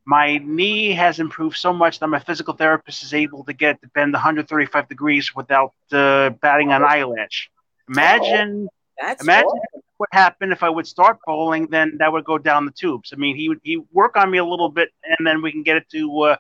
my 0.05 0.39
knee 0.39 0.93
has 0.93 1.21
improved 1.21 1.57
so 1.57 1.73
much 1.73 2.01
that 2.01 2.09
my 2.09 2.19
physical 2.19 2.55
therapist 2.55 3.03
is 3.03 3.15
able 3.15 3.45
to 3.45 3.53
get 3.53 3.77
it 3.77 3.83
to 3.83 3.89
bend 3.89 4.13
135 4.13 4.89
degrees 4.89 5.35
without 5.35 5.75
uh, 5.93 6.31
batting 6.31 6.73
an 6.73 6.83
eyelash. 6.83 7.51
Imagine, 7.89 8.69
That's 9.01 9.23
imagine 9.23 9.47
awesome. 9.47 9.83
what 9.99 10.09
happened 10.13 10.53
if 10.53 10.63
I 10.63 10.69
would 10.69 10.87
start 10.87 11.19
bowling, 11.25 11.69
then 11.69 11.97
that 11.99 12.13
would 12.13 12.25
go 12.25 12.39
down 12.39 12.67
the 12.67 12.73
tubes. 12.73 13.13
I 13.13 13.17
mean, 13.17 13.37
he 13.37 13.49
would 13.49 13.61
he 13.63 13.81
work 13.93 14.17
on 14.17 14.31
me 14.31 14.39
a 14.39 14.45
little 14.45 14.69
bit, 14.69 14.91
and 15.05 15.27
then 15.27 15.43
we 15.43 15.53
can 15.53 15.63
get 15.63 15.77
it 15.77 15.89
to 15.91 16.21
uh, 16.23 16.37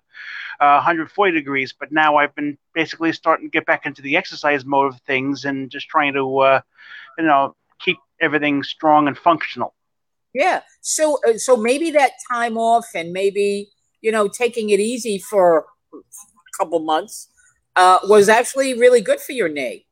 uh, 0.61 0.81
140 0.83 1.33
degrees. 1.33 1.73
But 1.78 1.92
now 1.92 2.16
I've 2.16 2.35
been 2.35 2.59
basically 2.75 3.12
starting 3.12 3.47
to 3.47 3.50
get 3.50 3.66
back 3.66 3.87
into 3.87 4.02
the 4.02 4.16
exercise 4.16 4.64
mode 4.64 4.92
of 4.95 5.00
things 5.02 5.45
and 5.45 5.71
just 5.71 5.88
trying 5.88 6.14
to, 6.14 6.38
uh, 6.38 6.61
you 7.19 7.25
know, 7.25 7.54
keep 7.78 7.99
everything 8.21 8.62
strong 8.62 9.07
and 9.07 9.16
functional. 9.16 9.75
Yeah. 10.35 10.62
So 10.81 11.19
uh, 11.29 11.39
so 11.39 11.57
maybe 11.57 11.91
that 11.93 12.12
time 12.31 12.57
off 12.57 12.87
and 12.95 13.12
maybe 13.12 13.71
you 14.01 14.12
know 14.12 14.29
taking 14.29 14.71
it 14.71 14.81
easy 14.81 15.19
for 15.19 15.67
a 15.95 15.99
couple 16.59 16.81
months 16.81 17.29
uh, 17.77 17.99
was 18.05 18.29
actually 18.29 18.79
really 18.79 19.01
good 19.01 19.21
for 19.21 19.33
your 19.33 19.49
knee. 19.49 19.87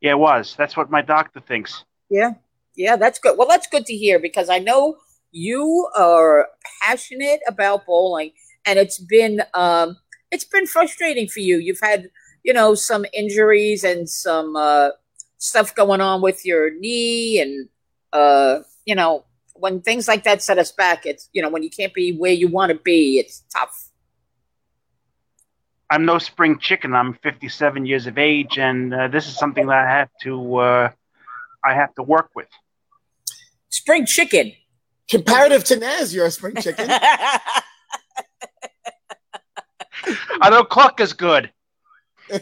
Yeah, 0.00 0.12
it 0.12 0.18
was. 0.18 0.54
That's 0.56 0.76
what 0.76 0.90
my 0.90 1.02
doctor 1.02 1.40
thinks. 1.40 1.84
Yeah. 2.10 2.34
Yeah, 2.76 2.96
that's 2.96 3.18
good. 3.18 3.38
Well, 3.38 3.48
that's 3.48 3.66
good 3.66 3.86
to 3.86 3.94
hear 3.94 4.18
because 4.18 4.50
I 4.50 4.58
know 4.58 4.96
you 5.32 5.88
are 5.96 6.48
passionate 6.82 7.40
about 7.48 7.86
bowling 7.86 8.32
and 8.66 8.78
it's 8.78 8.98
been 8.98 9.42
um 9.54 9.96
it's 10.30 10.44
been 10.44 10.66
frustrating 10.66 11.28
for 11.28 11.40
you. 11.40 11.58
You've 11.58 11.80
had, 11.82 12.10
you 12.42 12.52
know, 12.52 12.74
some 12.74 13.06
injuries 13.12 13.84
and 13.84 14.08
some 14.08 14.56
uh 14.56 14.90
stuff 15.38 15.74
going 15.74 16.00
on 16.00 16.20
with 16.20 16.44
your 16.44 16.70
knee 16.78 17.40
and 17.40 17.68
uh 18.12 18.60
you 18.84 18.94
know, 18.94 19.24
when 19.58 19.80
things 19.80 20.08
like 20.08 20.24
that 20.24 20.42
set 20.42 20.58
us 20.58 20.72
back, 20.72 21.06
it's 21.06 21.28
you 21.32 21.42
know, 21.42 21.48
when 21.48 21.62
you 21.62 21.70
can't 21.70 21.94
be 21.94 22.12
where 22.12 22.32
you 22.32 22.48
want 22.48 22.70
to 22.70 22.78
be, 22.78 23.18
it's 23.18 23.44
tough. 23.54 23.90
I'm 25.88 26.04
no 26.04 26.18
spring 26.18 26.58
chicken. 26.58 26.94
I'm 26.94 27.14
57 27.14 27.86
years 27.86 28.06
of 28.06 28.18
age, 28.18 28.58
and 28.58 28.92
uh, 28.92 29.08
this 29.08 29.28
is 29.28 29.36
something 29.36 29.66
that 29.66 29.86
I 29.86 29.90
have 29.90 30.10
to 30.22 30.56
uh, 30.56 30.90
I 31.64 31.74
have 31.74 31.94
to 31.94 32.02
work 32.02 32.30
with. 32.34 32.48
Spring 33.68 34.06
chicken. 34.06 34.52
Comparative 35.08 35.62
to 35.64 35.76
Naz, 35.76 36.12
you're 36.12 36.26
a 36.26 36.30
spring 36.30 36.56
chicken. 36.56 36.88
I 36.90 37.40
don't 40.50 40.68
cluck 40.68 41.00
as 41.00 41.12
good. 41.12 41.52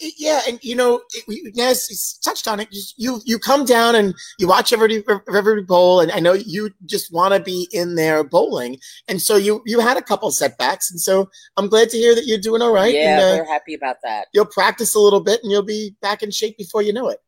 yeah, 0.00 0.40
and 0.48 0.58
you 0.62 0.74
know, 0.74 1.02
it, 1.12 1.24
we- 1.28 1.52
Naz 1.54 1.88
s- 1.90 2.18
touched 2.22 2.48
on 2.48 2.60
it. 2.60 2.68
You, 2.70 2.82
you 2.96 3.20
you 3.24 3.38
come 3.38 3.64
down 3.64 3.94
and 3.94 4.14
you 4.38 4.48
watch 4.48 4.72
every 4.72 5.04
every 5.34 5.62
bowl, 5.62 6.00
and 6.00 6.10
I 6.12 6.20
know 6.20 6.32
you 6.32 6.70
just 6.86 7.12
want 7.12 7.34
to 7.34 7.40
be 7.40 7.68
in 7.72 7.94
there 7.94 8.24
bowling, 8.24 8.78
and 9.08 9.20
so 9.20 9.36
you 9.36 9.62
you 9.66 9.80
had 9.80 9.96
a 9.96 10.02
couple 10.02 10.30
setbacks, 10.30 10.90
and 10.90 11.00
so 11.00 11.28
I'm 11.56 11.68
glad 11.68 11.90
to 11.90 11.96
hear 11.98 12.14
that 12.14 12.26
you're 12.26 12.38
doing 12.38 12.62
all 12.62 12.72
right. 12.72 12.94
yeah, 12.94 13.10
and, 13.10 13.20
uh, 13.20 13.36
we're 13.42 13.52
happy 13.52 13.74
about 13.74 13.96
that. 14.02 14.28
you'll 14.32 14.46
practice 14.46 14.94
a 14.94 15.00
little 15.00 15.20
bit, 15.20 15.40
and 15.42 15.52
you'll 15.52 15.62
be 15.62 15.94
back 16.00 16.22
in 16.22 16.30
shape 16.30 16.56
before 16.56 16.82
you 16.82 16.92
know 16.92 17.08
it. 17.08 17.18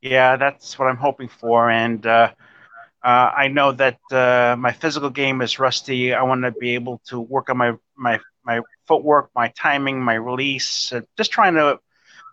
Yeah, 0.00 0.36
that's 0.36 0.78
what 0.78 0.88
I'm 0.88 0.96
hoping 0.96 1.28
for, 1.28 1.70
and 1.70 2.04
uh, 2.06 2.32
uh, 3.04 3.30
I 3.36 3.48
know 3.48 3.72
that 3.72 3.98
uh, 4.10 4.56
my 4.58 4.72
physical 4.72 5.10
game 5.10 5.42
is 5.42 5.58
rusty. 5.58 6.14
I 6.14 6.22
want 6.22 6.42
to 6.42 6.52
be 6.52 6.74
able 6.74 7.00
to 7.06 7.20
work 7.20 7.50
on 7.50 7.56
my 7.56 7.74
my 7.96 8.18
my 8.44 8.60
footwork, 8.86 9.30
my 9.34 9.48
timing, 9.48 10.00
my 10.00 10.14
release. 10.14 10.92
Uh, 10.92 11.02
just 11.16 11.30
trying 11.30 11.54
to 11.54 11.78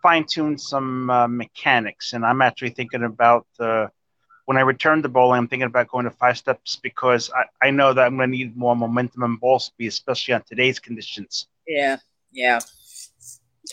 fine 0.01 0.25
tune 0.25 0.57
some 0.57 1.09
uh, 1.09 1.27
mechanics, 1.27 2.13
and 2.13 2.25
I'm 2.25 2.41
actually 2.41 2.71
thinking 2.71 3.03
about. 3.03 3.45
Uh, 3.59 3.87
when 4.45 4.57
I 4.57 4.61
return 4.61 5.03
to 5.03 5.09
bowling, 5.09 5.37
I'm 5.37 5.47
thinking 5.47 5.67
about 5.67 5.89
going 5.89 6.05
to 6.05 6.09
five 6.09 6.35
steps 6.35 6.75
because 6.75 7.29
I, 7.29 7.67
I 7.67 7.69
know 7.69 7.93
that 7.93 8.03
I'm 8.03 8.17
going 8.17 8.31
to 8.31 8.35
need 8.35 8.57
more 8.57 8.75
momentum 8.75 9.21
and 9.21 9.39
ball 9.39 9.59
speed, 9.59 9.89
especially 9.89 10.33
on 10.33 10.41
today's 10.41 10.79
conditions. 10.79 11.45
Yeah. 11.67 11.97
Yeah. 12.31 12.59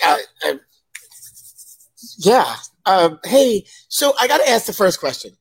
Uh, 0.05 0.19
uh, 0.45 0.55
yeah. 2.19 2.57
Um, 2.85 3.19
hey, 3.25 3.65
so 3.89 4.13
I 4.21 4.29
got 4.29 4.37
to 4.39 4.51
ask 4.51 4.67
the 4.67 4.75
first 4.75 5.01
question. 5.01 5.33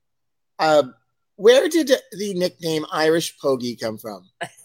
Um, 0.58 0.96
where 1.36 1.68
did 1.68 1.88
the 1.88 2.34
nickname 2.34 2.86
Irish 2.90 3.38
Pogi 3.38 3.78
come 3.78 3.98
from? 3.98 4.30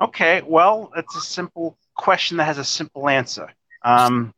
Okay, 0.00 0.42
well, 0.46 0.90
it's 0.96 1.14
a 1.14 1.20
simple 1.20 1.76
question 1.94 2.38
that 2.38 2.44
has 2.44 2.56
a 2.56 2.64
simple 2.64 3.06
answer. 3.08 3.52
Um, 3.82 4.32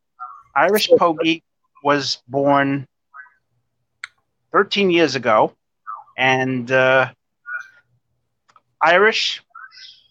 Irish 0.56 0.88
Pogi 0.88 1.42
was 1.84 2.20
born 2.26 2.88
13 4.50 4.90
years 4.90 5.14
ago, 5.14 5.54
and 6.18 6.70
uh, 6.70 7.10
Irish, 8.82 9.42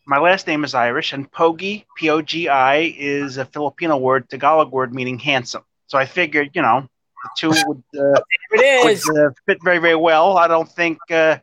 my 0.07 0.19
last 0.19 0.47
name 0.47 0.63
is 0.63 0.73
Irish, 0.73 1.11
and 1.11 1.29
Pogi, 1.29 1.83
P 1.97 2.09
O 2.09 2.21
G 2.21 2.47
I, 2.47 2.93
is 2.97 3.37
a 3.37 3.43
Filipino 3.43 3.97
word, 3.97 4.29
Tagalog 4.29 4.71
word 4.71 4.95
meaning 4.95 5.19
handsome. 5.19 5.63
So 5.87 5.97
I 5.97 6.05
figured, 6.05 6.51
you 6.53 6.61
know, 6.61 6.87
the 7.23 7.29
two 7.37 7.49
would, 7.67 7.83
uh, 7.99 8.21
It 8.51 9.05
would 9.05 9.19
uh, 9.19 9.31
fit 9.45 9.61
very, 9.61 9.79
very 9.79 9.95
well. 9.97 10.37
I 10.37 10.47
don't 10.47 10.69
think, 10.69 10.97
uh, 11.09 11.39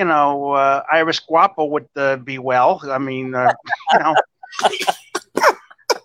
you 0.00 0.06
know, 0.06 0.52
uh, 0.52 0.82
Irish 0.90 1.20
Guapo 1.20 1.66
would 1.66 1.86
uh, 1.94 2.16
be 2.16 2.38
well. 2.38 2.80
I 2.90 2.96
mean, 2.96 3.34
uh, 3.34 3.52
you 3.92 3.98
know, 3.98 4.16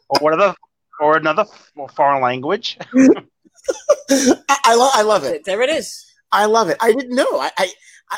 or 0.10 0.20
what 0.20 0.34
other, 0.34 0.54
or 1.00 1.16
another 1.16 1.46
foreign 1.96 2.22
language. 2.22 2.78
I, 4.10 4.58
I, 4.66 4.76
lo- 4.76 4.90
I 4.94 5.02
love 5.02 5.24
it. 5.24 5.46
There 5.46 5.62
it 5.62 5.70
is. 5.70 6.06
I 6.34 6.44
love 6.46 6.68
it. 6.68 6.76
I 6.82 6.92
didn't 6.92 7.16
know. 7.16 7.40
I, 7.40 7.52
I, 7.58 7.72
I, 8.12 8.18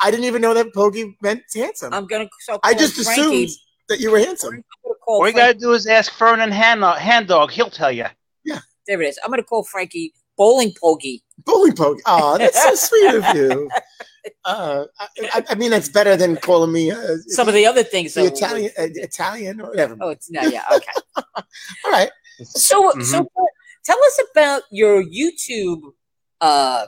I 0.00 0.10
didn't 0.10 0.24
even 0.24 0.42
know 0.42 0.52
that 0.52 0.74
Pogi 0.74 1.14
meant 1.22 1.42
handsome. 1.54 1.94
I'm 1.94 2.08
gonna. 2.08 2.28
So 2.40 2.58
I 2.64 2.74
just 2.74 2.96
Frankie. 2.96 3.22
assumed 3.22 3.50
that 3.88 4.00
you 4.00 4.10
were 4.10 4.18
handsome. 4.18 4.54
I'm 4.54 4.94
All 5.06 5.28
you 5.28 5.32
gotta 5.32 5.54
do 5.54 5.74
is 5.74 5.86
ask 5.86 6.12
Fernan 6.12 6.50
Hand, 6.50 6.82
Hand 6.82 7.28
Dog. 7.28 7.52
He'll 7.52 7.70
tell 7.70 7.92
you. 7.92 8.06
Yeah. 8.44 8.58
There 8.88 9.00
it 9.00 9.06
is. 9.06 9.20
I'm 9.22 9.30
gonna 9.30 9.44
call 9.44 9.62
Frankie 9.62 10.12
bowling 10.36 10.72
pogi. 10.82 11.22
Bowling 11.44 11.72
Pogi. 11.72 12.00
Oh, 12.04 12.36
that's 12.36 12.60
so 12.60 12.74
sweet 12.74 13.14
of 13.14 13.36
you. 13.36 13.70
Uh, 14.44 14.84
I, 14.98 15.06
I, 15.34 15.44
I 15.50 15.54
mean, 15.54 15.70
that's 15.70 15.88
better 15.88 16.16
than 16.16 16.36
calling 16.36 16.72
me 16.72 16.90
uh, 16.90 17.16
Some 17.28 17.48
of 17.48 17.54
the 17.54 17.66
other 17.66 17.82
things. 17.82 18.14
the 18.14 18.22
that- 18.24 18.34
Italian, 18.36 18.72
uh, 18.78 18.86
Italian 18.94 19.60
or 19.60 19.68
whatever. 19.70 19.96
Oh, 20.00 20.08
it's 20.10 20.30
no, 20.30 20.42
yeah, 20.42 20.64
okay. 20.72 20.92
All 21.84 21.92
right. 21.92 22.10
So, 22.42 22.92
Mhm. 22.92 23.04
so 23.04 23.28
tell 23.84 23.98
us 24.04 24.20
about 24.30 24.62
your 24.70 25.02
YouTube 25.02 25.80
uh 26.40 26.86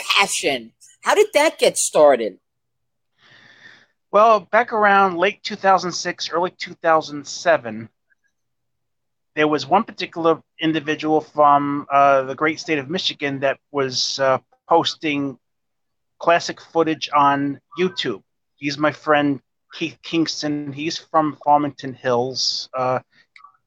passion. 0.00 0.72
How 1.02 1.14
did 1.14 1.28
that 1.34 1.58
get 1.58 1.78
started? 1.78 2.38
Well, 4.10 4.40
back 4.40 4.72
around 4.72 5.18
late 5.18 5.42
2006, 5.42 6.30
early 6.30 6.50
2007, 6.50 7.88
there 9.36 9.46
was 9.48 9.66
one 9.66 9.84
particular 9.84 10.40
individual 10.60 11.20
from 11.20 11.86
uh, 11.92 12.22
the 12.22 12.34
great 12.34 12.58
state 12.58 12.78
of 12.78 12.88
Michigan 12.88 13.38
that 13.40 13.58
was 13.70 14.18
uh, 14.18 14.38
posting 14.68 15.38
classic 16.18 16.60
footage 16.60 17.08
on 17.14 17.60
YouTube. 17.78 18.22
He's 18.56 18.78
my 18.78 18.92
friend 18.92 19.40
Keith 19.74 19.98
Kingston. 20.02 20.72
He's 20.72 20.98
from 20.98 21.36
Farmington 21.44 21.94
Hills. 21.94 22.68
Uh, 22.76 23.00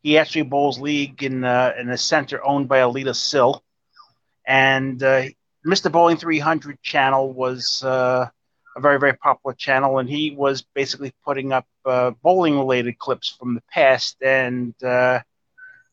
He 0.04 0.18
actually 0.18 0.44
bowls 0.44 0.80
league 0.80 1.24
in 1.24 1.44
uh, 1.44 1.72
in 1.80 1.90
a 1.90 1.98
center 1.98 2.38
owned 2.44 2.68
by 2.68 2.80
Alita 2.80 3.16
Sill, 3.16 3.62
and 4.48 5.02
uh, 5.04 5.24
Mr. 5.66 5.90
Bowling 5.92 6.18
300 6.18 6.82
channel 6.82 7.32
was 7.34 7.84
uh, 7.84 8.28
a 8.76 8.80
very 8.82 9.00
very 9.00 9.14
popular 9.14 9.54
channel, 9.56 10.00
and 10.00 10.10
he 10.10 10.32
was 10.32 10.64
basically 10.74 11.12
putting 11.26 11.52
up 11.54 11.66
uh, 11.86 12.12
bowling 12.24 12.58
related 12.58 12.98
clips 12.98 13.30
from 13.38 13.56
the 13.56 13.64
past, 13.74 14.18
and 14.22 14.74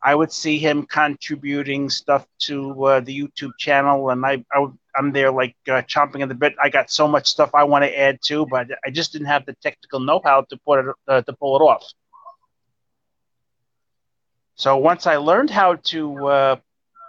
I 0.02 0.14
would 0.14 0.32
see 0.32 0.58
him 0.58 0.86
contributing 0.86 1.90
stuff 1.90 2.26
to 2.46 3.00
the 3.04 3.14
YouTube 3.20 3.56
channel, 3.58 4.10
and 4.10 4.24
I, 4.24 4.44
I 4.52 4.58
am 4.98 5.12
there 5.12 5.30
like 5.30 5.56
uh, 5.68 5.82
chomping 5.82 6.22
at 6.22 6.28
the 6.28 6.34
bit. 6.34 6.54
I 6.62 6.68
got 6.68 6.90
so 6.90 7.08
much 7.08 7.26
stuff 7.26 7.50
I 7.54 7.64
want 7.64 7.84
to 7.84 7.98
add 7.98 8.20
to, 8.24 8.46
but 8.46 8.68
I 8.84 8.90
just 8.90 9.12
didn't 9.12 9.28
have 9.28 9.46
the 9.46 9.54
technical 9.54 10.00
know-how 10.00 10.42
to 10.42 10.56
put 10.58 10.80
it 10.80 10.94
uh, 11.06 11.22
to 11.22 11.32
pull 11.34 11.56
it 11.56 11.62
off. 11.62 11.84
So 14.56 14.76
once 14.76 15.06
I 15.06 15.16
learned 15.16 15.50
how 15.50 15.76
to, 15.76 16.26
uh, 16.26 16.56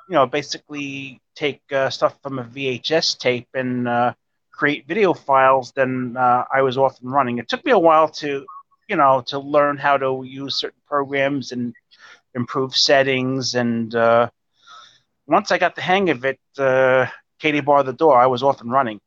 you 0.08 0.14
know, 0.14 0.28
basically 0.28 1.20
take 1.36 1.62
uh, 1.72 1.90
stuff 1.90 2.16
from 2.22 2.38
a 2.40 2.44
VHS 2.44 3.18
tape 3.18 3.48
and 3.54 3.88
uh, 3.88 4.14
create 4.52 4.88
video 4.88 5.14
files, 5.14 5.72
then 5.76 6.16
uh, 6.18 6.46
I 6.54 6.62
was 6.62 6.78
off 6.78 7.02
and 7.02 7.12
running. 7.12 7.40
It 7.40 7.50
took 7.50 7.66
me 7.66 7.72
a 7.72 7.80
while 7.80 8.08
to, 8.10 8.46
you 8.88 8.96
know, 8.96 9.24
to 9.28 9.40
learn 9.40 9.78
how 9.78 9.98
to 9.98 10.24
use 10.26 10.60
certain 10.60 10.82
programs 10.88 11.52
and 11.52 11.74
improve 12.36 12.76
settings. 12.76 13.56
And 13.56 13.94
once 15.30 15.52
I 15.52 15.58
got 15.60 15.76
the 15.76 15.82
hang 15.82 16.10
of 16.10 16.26
it, 16.26 16.40
uh, 16.58 17.06
Katie 17.40 17.62
barred 17.62 17.86
the 17.86 17.94
door. 17.94 18.18
I 18.18 18.28
was 18.28 18.44
off 18.44 18.62
and 18.62 18.72
running. 18.72 19.00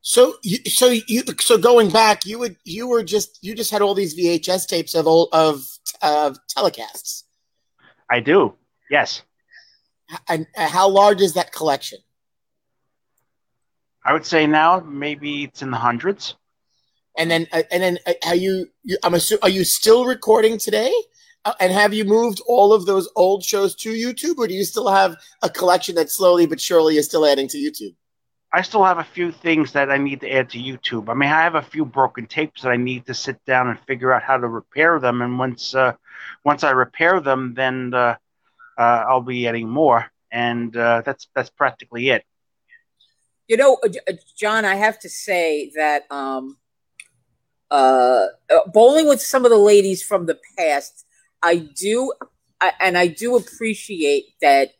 So, 0.00 0.34
you, 0.42 0.58
so 0.70 0.88
you, 0.88 1.22
so 1.40 1.58
going 1.58 1.90
back, 1.90 2.24
you 2.24 2.38
would, 2.38 2.56
you 2.64 2.88
were 2.88 3.02
just, 3.02 3.38
you 3.42 3.54
just 3.54 3.70
had 3.70 3.82
all 3.82 3.94
these 3.94 4.18
VHS 4.18 4.66
tapes 4.66 4.94
of 4.94 5.06
old 5.06 5.28
of 5.32 5.66
of 6.02 6.38
telecasts. 6.56 7.24
I 8.10 8.20
do. 8.20 8.54
Yes. 8.90 9.22
And 10.28 10.46
how 10.56 10.88
large 10.88 11.20
is 11.20 11.34
that 11.34 11.52
collection? 11.52 11.98
I 14.04 14.12
would 14.12 14.24
say 14.24 14.46
now 14.46 14.80
maybe 14.80 15.44
it's 15.44 15.60
in 15.60 15.70
the 15.70 15.76
hundreds. 15.76 16.36
And 17.18 17.30
then, 17.30 17.46
uh, 17.52 17.64
and 17.70 17.82
then, 17.82 17.98
uh, 18.06 18.14
are 18.26 18.34
you? 18.34 18.68
you 18.84 18.96
I'm 19.02 19.14
assuming, 19.14 19.42
are 19.42 19.48
you 19.48 19.64
still 19.64 20.06
recording 20.06 20.56
today? 20.56 20.94
Uh, 21.48 21.54
and 21.60 21.72
have 21.72 21.94
you 21.94 22.04
moved 22.04 22.42
all 22.46 22.74
of 22.74 22.84
those 22.84 23.08
old 23.16 23.42
shows 23.42 23.74
to 23.74 23.90
YouTube, 23.90 24.36
or 24.36 24.46
do 24.46 24.52
you 24.52 24.64
still 24.64 24.88
have 24.88 25.16
a 25.42 25.48
collection 25.48 25.94
that 25.94 26.10
slowly 26.10 26.44
but 26.44 26.60
surely 26.60 26.98
is 26.98 27.06
still 27.06 27.24
adding 27.24 27.48
to 27.48 27.56
YouTube? 27.56 27.94
I 28.52 28.60
still 28.60 28.84
have 28.84 28.98
a 28.98 29.04
few 29.04 29.32
things 29.32 29.72
that 29.72 29.90
I 29.90 29.96
need 29.96 30.20
to 30.20 30.30
add 30.30 30.50
to 30.50 30.58
YouTube. 30.58 31.08
I 31.08 31.14
mean, 31.14 31.30
I 31.30 31.42
have 31.42 31.54
a 31.54 31.62
few 31.62 31.86
broken 31.86 32.26
tapes 32.26 32.60
that 32.62 32.70
I 32.70 32.76
need 32.76 33.06
to 33.06 33.14
sit 33.14 33.42
down 33.46 33.68
and 33.68 33.80
figure 33.86 34.12
out 34.12 34.22
how 34.22 34.36
to 34.36 34.46
repair 34.46 35.00
them. 35.00 35.22
And 35.22 35.38
once 35.38 35.74
uh, 35.74 35.94
once 36.44 36.64
I 36.64 36.70
repair 36.72 37.18
them, 37.18 37.54
then 37.54 37.94
uh, 37.94 38.16
uh, 38.76 39.04
I'll 39.08 39.22
be 39.22 39.48
adding 39.48 39.70
more. 39.70 40.04
And 40.30 40.76
uh, 40.76 41.00
that's 41.00 41.28
that's 41.34 41.50
practically 41.50 42.10
it. 42.10 42.24
You 43.46 43.56
know, 43.56 43.78
uh, 43.82 43.88
uh, 44.06 44.12
John, 44.36 44.66
I 44.66 44.74
have 44.74 44.98
to 44.98 45.08
say 45.08 45.72
that 45.76 46.02
um, 46.10 46.58
bowling 47.70 49.08
with 49.08 49.22
some 49.22 49.46
of 49.46 49.50
the 49.50 49.56
ladies 49.56 50.02
from 50.02 50.26
the 50.26 50.38
past, 50.58 51.06
I 51.42 51.56
do, 51.56 52.12
I, 52.60 52.72
and 52.80 52.98
I 52.98 53.06
do 53.06 53.36
appreciate 53.36 54.26
that 54.40 54.70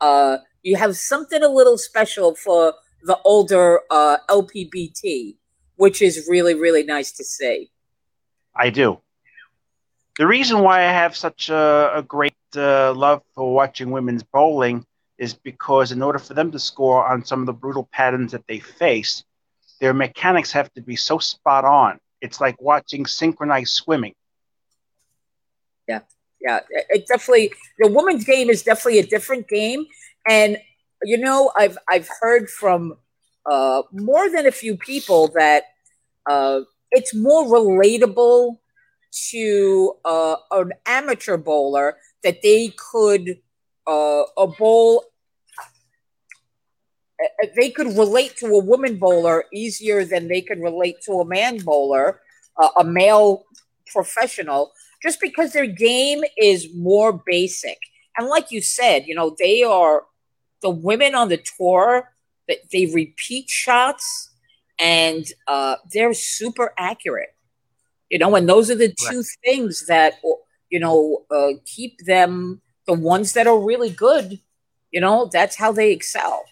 uh, 0.00 0.38
you 0.62 0.76
have 0.76 0.96
something 0.96 1.42
a 1.42 1.48
little 1.48 1.78
special 1.78 2.34
for 2.34 2.74
the 3.02 3.18
older 3.24 3.80
uh, 3.90 4.18
LPBT, 4.28 5.36
which 5.76 6.02
is 6.02 6.26
really, 6.28 6.54
really 6.54 6.82
nice 6.82 7.12
to 7.12 7.24
see. 7.24 7.70
I 8.54 8.70
do. 8.70 9.00
The 10.18 10.26
reason 10.26 10.60
why 10.60 10.80
I 10.80 10.92
have 10.92 11.14
such 11.14 11.50
a, 11.50 11.92
a 11.94 12.02
great 12.02 12.34
uh, 12.56 12.94
love 12.94 13.22
for 13.34 13.52
watching 13.52 13.90
women's 13.90 14.22
bowling 14.22 14.84
is 15.18 15.34
because, 15.34 15.92
in 15.92 16.02
order 16.02 16.18
for 16.18 16.34
them 16.34 16.50
to 16.52 16.58
score 16.58 17.06
on 17.06 17.24
some 17.24 17.40
of 17.40 17.46
the 17.46 17.52
brutal 17.52 17.88
patterns 17.92 18.32
that 18.32 18.46
they 18.46 18.58
face, 18.58 19.24
their 19.80 19.92
mechanics 19.92 20.52
have 20.52 20.72
to 20.74 20.80
be 20.80 20.96
so 20.96 21.18
spot 21.18 21.64
on. 21.64 21.98
It's 22.20 22.40
like 22.40 22.60
watching 22.60 23.04
synchronized 23.06 23.74
swimming. 23.74 24.14
Yeah, 25.88 26.00
yeah. 26.40 26.60
It 26.90 27.06
definitely, 27.06 27.52
the 27.78 27.88
women's 27.88 28.24
game 28.24 28.50
is 28.50 28.62
definitely 28.62 29.00
a 29.00 29.06
different 29.06 29.48
game. 29.48 29.86
And 30.28 30.58
you 31.02 31.18
know, 31.18 31.52
I've 31.56 31.78
I've 31.88 32.08
heard 32.20 32.48
from 32.48 32.94
uh, 33.44 33.82
more 33.92 34.30
than 34.30 34.46
a 34.46 34.50
few 34.52 34.76
people 34.76 35.28
that 35.34 35.64
uh, 36.26 36.60
it's 36.90 37.14
more 37.14 37.44
relatable 37.44 38.58
to 39.30 39.94
uh, 40.04 40.36
an 40.52 40.72
amateur 40.86 41.36
bowler 41.36 41.98
that 42.24 42.42
they 42.42 42.72
could 42.76 43.38
uh, 43.86 44.24
a 44.38 44.46
bowl 44.46 45.04
uh, 47.22 47.46
they 47.56 47.70
could 47.70 47.88
relate 47.96 48.36
to 48.38 48.46
a 48.46 48.58
woman 48.64 48.98
bowler 48.98 49.44
easier 49.52 50.04
than 50.04 50.28
they 50.28 50.40
can 50.40 50.60
relate 50.60 50.96
to 51.06 51.12
a 51.20 51.24
man 51.24 51.58
bowler, 51.58 52.20
uh, 52.60 52.68
a 52.78 52.84
male 52.84 53.44
professional, 53.92 54.72
just 55.06 55.20
because 55.20 55.52
their 55.52 55.66
game 55.66 56.22
is 56.36 56.74
more 56.74 57.22
basic. 57.24 57.78
And 58.18 58.26
like 58.26 58.50
you 58.50 58.60
said, 58.60 59.06
you 59.06 59.14
know, 59.14 59.36
they 59.38 59.62
are 59.62 60.04
the 60.62 60.70
women 60.70 61.14
on 61.14 61.28
the 61.28 61.40
tour 61.56 62.12
that 62.48 62.58
they 62.72 62.86
repeat 62.86 63.48
shots 63.48 64.34
and 64.80 65.24
uh, 65.46 65.76
they're 65.92 66.12
super 66.12 66.74
accurate. 66.76 67.34
You 68.10 68.18
know, 68.18 68.34
and 68.34 68.48
those 68.48 68.70
are 68.70 68.74
the 68.74 68.94
two 69.08 69.18
right. 69.18 69.26
things 69.44 69.86
that 69.86 70.14
you 70.70 70.78
know 70.78 71.24
uh, 71.30 71.58
keep 71.64 72.04
them 72.04 72.60
the 72.86 72.92
ones 72.92 73.32
that 73.32 73.48
are 73.48 73.58
really 73.58 73.90
good. 73.90 74.40
You 74.92 75.00
know, 75.00 75.28
that's 75.32 75.56
how 75.56 75.72
they 75.72 75.92
excel. 75.92 76.44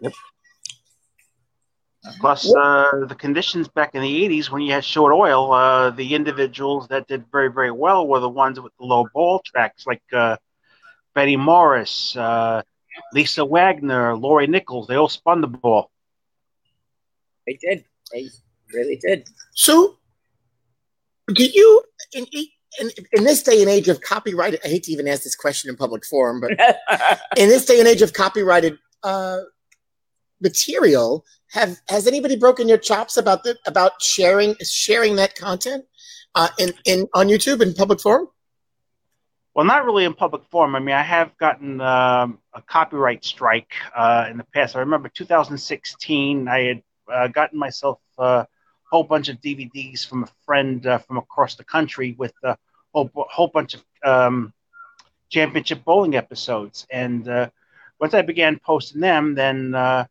Yep. 0.00 0.12
Plus, 2.20 2.54
uh, 2.54 3.04
the 3.08 3.14
conditions 3.14 3.68
back 3.68 3.94
in 3.94 4.02
the 4.02 4.28
80s 4.28 4.50
when 4.50 4.62
you 4.62 4.72
had 4.72 4.84
short 4.84 5.12
oil, 5.12 5.52
uh, 5.52 5.90
the 5.90 6.14
individuals 6.14 6.88
that 6.88 7.06
did 7.08 7.24
very, 7.30 7.50
very 7.50 7.70
well 7.70 8.06
were 8.06 8.20
the 8.20 8.28
ones 8.28 8.60
with 8.60 8.72
the 8.78 8.84
low 8.84 9.06
ball 9.12 9.42
tracks, 9.44 9.86
like 9.86 10.02
uh, 10.12 10.36
Betty 11.14 11.36
Morris, 11.36 12.16
uh, 12.16 12.62
Lisa 13.12 13.44
Wagner, 13.44 14.16
Lorrie 14.16 14.46
Nichols. 14.46 14.86
They 14.86 14.96
all 14.96 15.08
spun 15.08 15.40
the 15.40 15.46
ball. 15.48 15.90
They 17.46 17.54
did. 17.54 17.84
They 18.12 18.28
really 18.72 18.96
did. 18.96 19.28
So, 19.54 19.96
do 21.32 21.44
you 21.44 21.82
in, 22.12 22.26
in, 22.80 22.90
in 23.12 23.24
this 23.24 23.42
day 23.42 23.60
and 23.60 23.70
age 23.70 23.88
of 23.88 24.00
copyrighted? 24.00 24.60
I 24.64 24.68
hate 24.68 24.84
to 24.84 24.92
even 24.92 25.08
ask 25.08 25.22
this 25.22 25.36
question 25.36 25.70
in 25.70 25.76
public 25.76 26.04
forum, 26.04 26.40
but 26.40 26.50
in 27.36 27.48
this 27.48 27.64
day 27.64 27.78
and 27.78 27.88
age 27.88 28.02
of 28.02 28.12
copyrighted 28.12 28.78
uh, 29.02 29.40
material, 30.40 31.24
have 31.52 31.80
has 31.88 32.06
anybody 32.06 32.36
broken 32.36 32.68
your 32.68 32.78
chops 32.78 33.16
about 33.16 33.44
the 33.44 33.56
about 33.66 34.02
sharing 34.02 34.54
sharing 34.62 35.16
that 35.16 35.34
content 35.34 35.84
uh, 36.34 36.48
in 36.58 36.72
in 36.84 37.06
on 37.14 37.28
YouTube 37.28 37.62
in 37.62 37.74
public 37.74 38.00
forum? 38.00 38.28
Well, 39.54 39.64
not 39.64 39.86
really 39.86 40.04
in 40.04 40.12
public 40.12 40.42
forum. 40.50 40.76
I 40.76 40.80
mean, 40.80 40.94
I 40.94 41.02
have 41.02 41.34
gotten 41.38 41.80
um, 41.80 42.40
a 42.52 42.60
copyright 42.60 43.24
strike 43.24 43.72
uh, 43.96 44.26
in 44.30 44.36
the 44.36 44.44
past. 44.52 44.76
I 44.76 44.80
remember 44.80 45.08
2016, 45.08 46.46
I 46.46 46.60
had 46.60 46.82
uh, 47.10 47.28
gotten 47.28 47.58
myself 47.58 47.98
a 48.18 48.46
whole 48.90 49.04
bunch 49.04 49.30
of 49.30 49.40
DVDs 49.40 50.06
from 50.06 50.24
a 50.24 50.28
friend 50.44 50.86
uh, 50.86 50.98
from 50.98 51.16
across 51.16 51.54
the 51.54 51.64
country 51.64 52.14
with 52.18 52.34
a 52.44 52.58
whole, 52.92 53.10
whole 53.14 53.48
bunch 53.48 53.72
of 53.72 53.82
um, 54.04 54.52
championship 55.30 55.84
bowling 55.84 56.16
episodes. 56.16 56.86
And 56.90 57.26
uh, 57.26 57.48
once 57.98 58.12
I 58.12 58.20
began 58.20 58.58
posting 58.58 59.00
them, 59.00 59.34
then 59.34 59.74
uh, 59.74 60.06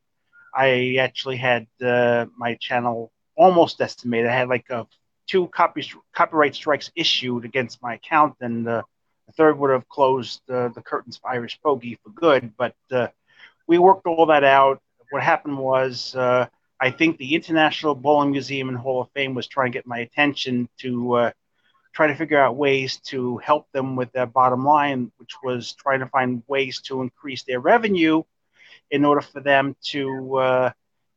I 0.56 0.98
actually 1.00 1.38
had 1.38 1.68
uh, 1.84 2.28
my 2.38 2.56
channel 2.56 3.12
almost 3.36 3.82
estimated. 3.82 4.30
I 4.30 4.36
had 4.36 4.50
like 4.50 4.70
a, 4.70 4.88
two 5.28 5.48
copy, 5.48 5.90
copyright 6.14 6.56
strikes 6.56 6.92
issued 6.96 7.46
against 7.46 7.82
my 7.82 7.96
account, 7.96 8.36
and 8.42 8.66
the 8.66 8.84
third 9.36 9.58
would 9.58 9.72
have 9.72 9.90
closed 9.90 10.42
uh, 10.50 10.70
the 10.70 10.82
curtains 10.82 11.18
for 11.18 11.30
Irish 11.30 11.60
Pogi 11.64 11.98
for 12.04 12.10
good, 12.12 12.54
but 12.58 12.76
uh, 12.92 13.08
we 13.68 13.78
worked 13.78 14.06
all 14.06 14.28
that 14.28 14.44
out. 14.44 14.82
What 15.10 15.24
happened 15.24 15.58
was, 15.58 16.16
uh, 16.16 16.48
I 16.80 16.92
think 16.92 17.18
the 17.18 17.36
International 17.36 17.96
Bowling 17.96 18.32
Museum 18.32 18.70
and 18.70 18.78
Hall 18.78 19.02
of 19.02 19.10
Fame 19.12 19.34
was 19.34 19.48
trying 19.48 19.72
to 19.72 19.78
get 19.78 19.88
my 19.88 20.00
attention 20.00 20.70
to 20.80 21.14
uh, 21.14 21.32
try 21.94 22.08
to 22.08 22.16
figure 22.16 22.40
out 22.40 22.56
ways 22.56 22.98
to 23.08 23.38
help 23.38 23.72
them 23.72 23.96
with 23.96 24.12
their 24.12 24.26
bottom 24.26 24.66
line, 24.66 25.12
which 25.18 25.34
was 25.44 25.74
trying 25.74 26.02
to 26.02 26.08
find 26.08 26.44
ways 26.48 26.82
to 26.82 27.02
increase 27.02 27.44
their 27.44 27.60
revenue 27.60 28.24
in 28.96 29.06
order 29.06 29.22
for 29.22 29.42
them 29.42 29.76
to 29.92 30.38
uh, 30.38 30.72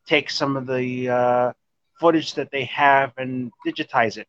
take 0.07 0.29
some 0.31 0.57
of 0.57 0.67
the 0.67 1.09
uh, 1.09 1.53
footage 2.01 2.35
that 2.35 2.51
they 2.51 2.65
have 2.65 3.13
and 3.17 3.51
digitize 3.67 4.17
it. 4.19 4.29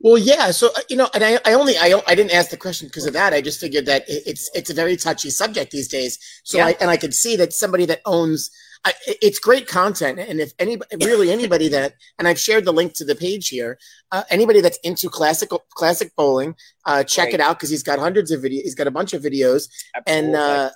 Well, 0.00 0.18
yeah. 0.18 0.50
So 0.50 0.68
uh, 0.76 0.80
you 0.90 0.96
know, 0.96 1.08
and 1.14 1.22
I, 1.22 1.38
I 1.44 1.52
only 1.54 1.74
I, 1.78 2.00
I 2.08 2.14
didn't 2.14 2.34
ask 2.34 2.50
the 2.50 2.56
question 2.56 2.88
because 2.88 3.06
of 3.06 3.12
that. 3.12 3.32
I 3.32 3.40
just 3.40 3.60
figured 3.60 3.86
that 3.86 4.04
it's 4.08 4.50
it's 4.54 4.70
a 4.70 4.74
very 4.74 4.96
touchy 4.96 5.30
subject 5.30 5.70
these 5.70 5.88
days. 5.88 6.18
So 6.44 6.58
Yeah. 6.58 6.66
I 6.66 6.76
and 6.80 6.90
I 6.90 6.96
could 6.96 7.14
see 7.14 7.36
that 7.36 7.52
somebody 7.52 7.84
that 7.86 8.00
owns 8.04 8.50
I, 8.84 8.94
it's 9.06 9.38
great 9.38 9.68
content, 9.68 10.18
and 10.18 10.40
if 10.40 10.50
anybody 10.58 11.06
really 11.06 11.30
anybody 11.30 11.68
that 11.68 11.94
and 12.18 12.26
I've 12.26 12.40
shared 12.40 12.64
the 12.64 12.72
link 12.72 12.94
to 12.94 13.04
the 13.04 13.14
page 13.14 13.46
here. 13.48 13.78
Uh, 14.10 14.24
anybody 14.28 14.60
that's 14.60 14.78
into 14.82 15.08
classical 15.08 15.62
classic 15.70 16.10
bowling, 16.16 16.56
uh, 16.84 17.04
check 17.04 17.26
Right. 17.26 17.34
it 17.34 17.40
out 17.40 17.56
because 17.58 17.70
he's 17.70 17.84
got 17.84 18.00
hundreds 18.00 18.32
of 18.32 18.40
videos. 18.40 18.62
He's 18.62 18.74
got 18.74 18.88
a 18.88 18.90
bunch 18.90 19.12
of 19.14 19.22
videos, 19.22 19.68
and 20.06 20.34
uh, 20.34 20.70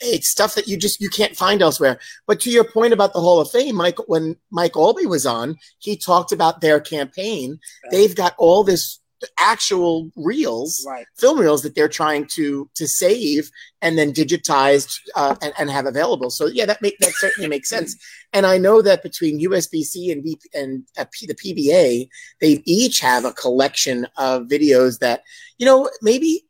it's 0.00 0.28
stuff 0.28 0.54
that 0.54 0.68
you 0.68 0.76
just 0.76 1.00
you 1.00 1.08
can't 1.08 1.36
find 1.36 1.62
elsewhere. 1.62 1.98
But 2.26 2.40
to 2.40 2.50
your 2.50 2.64
point 2.64 2.92
about 2.92 3.12
the 3.12 3.20
Hall 3.20 3.40
of 3.40 3.50
Fame, 3.50 3.76
Mike, 3.76 3.98
when 4.08 4.36
Mike 4.50 4.72
Aulby 4.72 5.06
was 5.06 5.26
on, 5.26 5.56
he 5.78 5.96
talked 5.96 6.32
about 6.32 6.60
their 6.60 6.80
campaign. 6.80 7.58
They've 7.90 8.14
got 8.14 8.34
all 8.38 8.64
this 8.64 9.00
actual 9.38 10.10
reels, 10.16 10.84
right. 10.88 11.06
film 11.16 11.38
reels 11.38 11.62
that 11.62 11.74
they're 11.74 11.88
trying 11.88 12.26
to 12.26 12.68
to 12.74 12.86
save 12.86 13.50
and 13.82 13.98
then 13.98 14.12
digitize 14.12 14.98
uh, 15.14 15.36
and, 15.42 15.52
and 15.58 15.70
have 15.70 15.86
available. 15.86 16.30
So 16.30 16.46
yeah, 16.46 16.66
that 16.66 16.82
make 16.82 16.98
that 16.98 17.12
certainly 17.14 17.48
makes 17.48 17.68
sense. 17.76 17.96
And 18.32 18.46
I 18.46 18.58
know 18.58 18.80
that 18.82 19.02
between 19.02 19.40
USBC 19.40 20.12
and, 20.12 20.24
BP, 20.24 20.40
and 20.54 20.84
uh, 20.96 21.04
P, 21.10 21.26
the 21.26 21.34
PBA, 21.34 22.08
they 22.40 22.62
each 22.64 23.00
have 23.00 23.24
a 23.24 23.32
collection 23.32 24.06
of 24.16 24.44
videos 24.44 24.98
that 25.00 25.22
you 25.58 25.66
know 25.66 25.90
maybe 26.02 26.46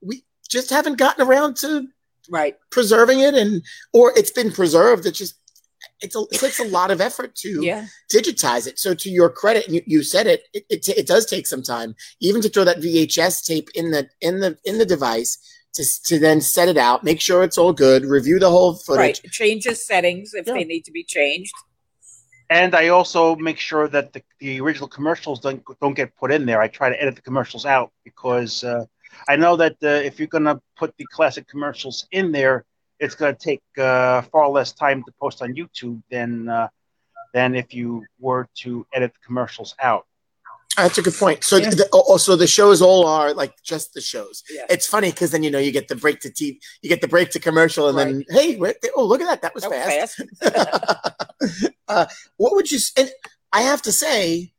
we 0.00 0.24
just 0.48 0.70
haven't 0.70 0.98
gotten 0.98 1.26
around 1.26 1.56
to 1.58 1.88
Right. 2.30 2.56
preserving 2.70 3.20
it 3.20 3.34
and 3.34 3.62
or 3.92 4.12
it's 4.16 4.30
been 4.30 4.52
preserved 4.52 5.06
it's 5.06 5.18
just 5.18 5.34
it's 6.00 6.14
a, 6.14 6.20
it 6.30 6.38
takes 6.38 6.60
a 6.60 6.64
lot 6.64 6.90
of 6.90 7.00
effort 7.00 7.34
to 7.36 7.60
Yeah. 7.64 7.86
digitize 8.12 8.66
it 8.66 8.78
so 8.78 8.94
to 8.94 9.10
your 9.10 9.28
credit 9.30 9.66
and 9.66 9.74
you, 9.76 9.82
you 9.86 10.02
said 10.02 10.26
it 10.26 10.44
it, 10.54 10.64
it 10.70 10.88
it 10.88 11.06
does 11.06 11.26
take 11.26 11.46
some 11.46 11.62
time 11.62 11.94
even 12.20 12.40
to 12.42 12.48
throw 12.48 12.64
that 12.64 12.78
vhs 12.78 13.44
tape 13.44 13.68
in 13.74 13.90
the 13.90 14.08
in 14.20 14.40
the 14.40 14.56
in 14.64 14.78
the 14.78 14.86
device 14.86 15.38
to, 15.74 15.84
to 16.04 16.18
then 16.18 16.40
set 16.40 16.68
it 16.68 16.76
out 16.76 17.02
make 17.02 17.20
sure 17.20 17.42
it's 17.42 17.58
all 17.58 17.72
good 17.72 18.04
review 18.04 18.38
the 18.38 18.50
whole 18.50 18.72
Right. 18.88 19.16
footage 19.16 19.32
Change 19.32 19.64
the 19.64 19.74
settings 19.74 20.32
if 20.34 20.46
Yeah. 20.46 20.54
they 20.54 20.64
need 20.64 20.84
to 20.84 20.92
be 20.92 21.02
changed. 21.04 21.54
And 22.50 22.74
I 22.74 22.88
also 22.88 23.34
make 23.36 23.58
sure 23.58 23.88
that 23.88 24.12
the, 24.12 24.22
the 24.38 24.60
original 24.60 24.86
commercials 24.86 25.40
don't 25.40 25.62
don't 25.80 25.94
get 25.94 26.14
put 26.16 26.30
in 26.30 26.44
there. 26.44 26.60
I 26.60 26.68
try 26.68 26.90
to 26.90 27.00
edit 27.00 27.16
the 27.16 27.22
commercials 27.22 27.64
out 27.64 27.92
because 28.04 28.62
uh, 28.62 28.84
I 29.28 29.36
know 29.36 29.56
that 29.56 29.76
uh, 29.82 29.88
if 29.88 30.18
you're 30.18 30.28
going 30.28 30.44
to 30.44 30.60
put 30.76 30.96
the 30.96 31.06
classic 31.12 31.48
commercials 31.48 32.06
in 32.12 32.32
there, 32.32 32.64
it's 32.98 33.14
going 33.14 33.34
to 33.34 33.40
take 33.40 33.62
uh, 33.78 34.22
far 34.22 34.48
less 34.48 34.72
time 34.72 35.02
to 35.04 35.12
post 35.20 35.42
on 35.42 35.54
YouTube 35.54 36.02
than 36.10 36.48
uh, 36.48 36.68
than 37.34 37.54
if 37.54 37.72
you 37.74 38.04
were 38.20 38.46
to 38.62 38.86
edit 38.92 39.12
the 39.12 39.24
commercials 39.26 39.74
out. 39.82 40.06
that's 40.76 40.96
a 40.98 41.02
good 41.02 41.14
point 41.24 41.44
so 41.44 41.56
Yeah. 41.56 41.70
the, 41.70 41.86
also 41.92 42.34
the 42.36 42.46
shows 42.46 42.80
all 42.80 43.02
are 43.06 43.34
like 43.42 43.52
just 43.72 43.92
the 43.96 44.00
shows 44.00 44.42
Yeah. 44.56 44.64
it's 44.74 44.86
funny 44.94 45.10
because 45.10 45.30
then 45.32 45.42
you 45.42 45.50
know 45.50 45.58
you 45.66 45.72
get 45.72 45.88
the 45.88 45.96
break 46.04 46.18
to 46.20 46.30
TV, 46.30 46.58
you 46.82 46.88
get 46.94 47.00
the 47.04 47.08
break 47.14 47.28
to 47.34 47.38
commercial 47.48 47.84
and 47.88 47.96
then 48.00 48.24
hey 48.36 48.56
wait, 48.56 48.76
oh 48.96 49.04
look 49.10 49.20
at 49.20 49.28
that 49.30 49.42
that 49.42 49.54
was 49.54 49.64
So 49.64 49.70
fast 49.70 50.16
fast. 50.40 51.72
uh, 51.88 52.06
what 52.36 52.54
would 52.54 52.70
you? 52.72 52.78
And 52.96 53.10
I 53.52 53.62
have 53.70 53.82
to 53.82 53.92
say, 53.92 54.52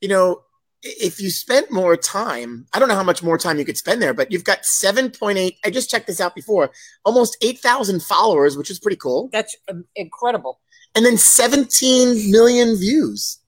you 0.00 0.08
know, 0.08 0.42
if 0.82 1.20
you 1.20 1.30
spent 1.30 1.70
more 1.70 1.96
time, 1.96 2.66
I 2.72 2.78
don't 2.78 2.88
know 2.88 2.94
how 2.94 3.02
much 3.02 3.22
more 3.22 3.36
time 3.38 3.58
you 3.58 3.64
could 3.64 3.76
spend 3.76 4.00
there, 4.00 4.14
but 4.14 4.32
you've 4.32 4.44
got 4.44 4.64
seven 4.64 5.10
point 5.10 5.38
eight. 5.38 5.58
I 5.64 5.70
just 5.70 5.90
checked 5.90 6.06
this 6.06 6.20
out 6.20 6.34
before, 6.34 6.70
almost 7.04 7.36
eight 7.42 7.58
thousand 7.58 8.02
followers, 8.02 8.56
which 8.56 8.70
is 8.70 8.78
pretty 8.78 8.96
cool, 8.96 9.28
That's 9.32 9.56
um, 9.68 9.84
incredible. 9.96 10.60
and 10.94 11.04
then 11.04 11.16
seventeen 11.18 12.30
million 12.30 12.76
views. 12.76 13.38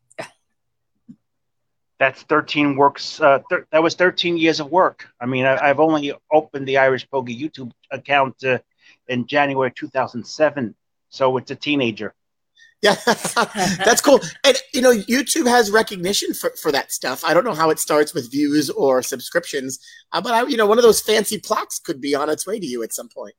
That's 1.98 2.22
13 2.24 2.74
works. 2.74 3.20
Uh, 3.20 3.38
thir- 3.48 3.64
that 3.70 3.80
was 3.80 3.94
13 3.94 4.36
years 4.36 4.58
of 4.58 4.72
work. 4.72 5.06
I 5.20 5.26
mean, 5.26 5.44
I, 5.44 5.68
I've 5.68 5.78
only 5.78 6.12
opened 6.32 6.66
the 6.66 6.78
Irish 6.78 7.08
Pogi 7.08 7.38
YouTube 7.40 7.70
account 7.92 8.42
uh, 8.42 8.58
in 9.06 9.24
January 9.28 9.70
2007, 9.72 10.74
so 11.10 11.36
it's 11.36 11.52
a 11.52 11.54
teenager. 11.54 12.12
Yeah, 12.88 12.96
that's 13.84 14.00
cool. 14.00 14.18
And 14.42 14.56
you 14.74 14.80
know, 14.82 14.92
YouTube 14.92 15.46
has 15.46 15.70
recognition 15.70 16.34
for, 16.34 16.50
for 16.60 16.72
that 16.72 16.90
stuff. 16.90 17.24
I 17.24 17.32
don't 17.32 17.44
know 17.44 17.54
how 17.54 17.70
it 17.70 17.78
starts 17.78 18.12
with 18.12 18.28
views 18.30 18.70
or 18.70 19.02
subscriptions, 19.02 19.78
uh, 20.10 20.20
but 20.20 20.34
I, 20.34 20.42
you 20.48 20.56
know, 20.56 20.66
one 20.66 20.78
of 20.78 20.82
those 20.82 21.00
fancy 21.00 21.38
plaques 21.38 21.78
could 21.78 22.00
be 22.00 22.16
on 22.16 22.28
its 22.28 22.44
way 22.44 22.58
to 22.58 22.66
you 22.66 22.82
at 22.82 22.92
some 22.92 23.08
point. 23.08 23.34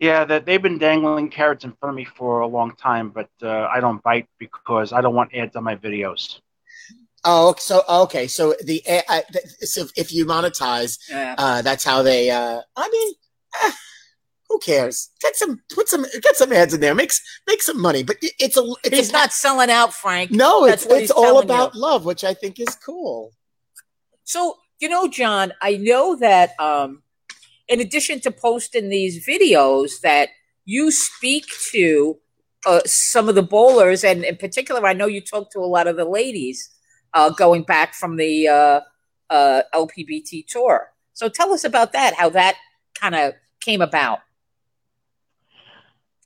Yeah, 0.00 0.24
that 0.24 0.46
they've 0.46 0.60
been 0.60 0.78
dangling 0.78 1.30
carrots 1.30 1.64
in 1.64 1.72
front 1.78 1.90
of 1.92 1.96
me 1.96 2.04
for 2.04 2.40
a 2.40 2.46
long 2.46 2.74
time, 2.74 3.10
but 3.10 3.30
uh, 3.40 3.68
I 3.72 3.78
don't 3.80 4.02
bite 4.02 4.26
because 4.38 4.92
I 4.92 5.00
don't 5.00 5.14
want 5.14 5.32
ads 5.34 5.54
on 5.54 5.62
my 5.62 5.76
videos. 5.76 6.40
Oh, 7.24 7.54
so 7.58 7.82
okay, 7.88 8.26
so 8.26 8.54
the 8.64 8.82
uh, 8.88 9.02
uh, 9.08 9.20
so 9.60 9.86
if 9.96 10.12
you 10.12 10.26
monetize, 10.26 10.98
Yeah. 11.08 11.34
uh, 11.38 11.62
that's 11.62 11.84
how 11.84 12.02
they. 12.02 12.30
Uh, 12.30 12.60
I 12.76 12.88
mean, 12.88 13.14
eh, 13.62 13.72
who 14.56 14.72
cares? 14.72 15.10
Get 15.20 15.36
some, 15.36 15.60
put 15.74 15.88
some, 15.88 16.04
get 16.22 16.36
some 16.36 16.52
ads 16.52 16.72
in 16.72 16.80
there. 16.80 16.94
Makes 16.94 17.20
make 17.46 17.62
some 17.62 17.80
money, 17.80 18.02
but 18.02 18.16
it's 18.20 18.56
a. 18.56 18.62
It's 18.84 18.96
He's 18.96 19.10
a, 19.10 19.12
not 19.12 19.32
selling 19.32 19.70
out, 19.70 19.92
Frank. 19.92 20.30
No, 20.30 20.66
That's 20.66 20.84
it's 20.86 20.94
it's 20.94 21.10
all 21.10 21.40
about 21.40 21.74
you. 21.74 21.80
love, 21.80 22.04
which 22.04 22.24
I 22.24 22.34
think 22.34 22.58
is 22.58 22.74
cool. 22.76 23.32
So, 24.24 24.56
you 24.80 24.88
know, 24.88 25.08
John, 25.08 25.52
I 25.62 25.76
know 25.76 26.16
that 26.16 26.58
um, 26.58 27.02
in 27.68 27.80
addition 27.80 28.20
to 28.20 28.30
posting 28.30 28.88
these 28.88 29.26
videos, 29.26 30.00
that 30.02 30.30
you 30.64 30.90
speak 30.90 31.44
to 31.72 32.18
uh, 32.64 32.80
some 32.86 33.28
of 33.28 33.34
the 33.34 33.42
bowlers, 33.42 34.04
and 34.04 34.24
in 34.24 34.36
particular, 34.36 34.86
I 34.86 34.94
know 34.94 35.06
you 35.06 35.20
talk 35.20 35.52
to 35.52 35.60
a 35.60 35.66
lot 35.66 35.86
of 35.86 35.96
the 35.96 36.06
ladies 36.06 36.70
uh, 37.12 37.30
going 37.30 37.62
back 37.62 37.94
from 37.94 38.16
the 38.16 38.48
uh, 38.48 38.80
uh, 39.28 39.62
LPBT 39.74 40.46
tour. 40.46 40.92
So, 41.12 41.28
tell 41.28 41.52
us 41.52 41.64
about 41.64 41.92
that. 41.92 42.14
How 42.14 42.30
that 42.30 42.56
kind 42.98 43.14
of 43.14 43.34
came 43.60 43.82
about. 43.82 44.20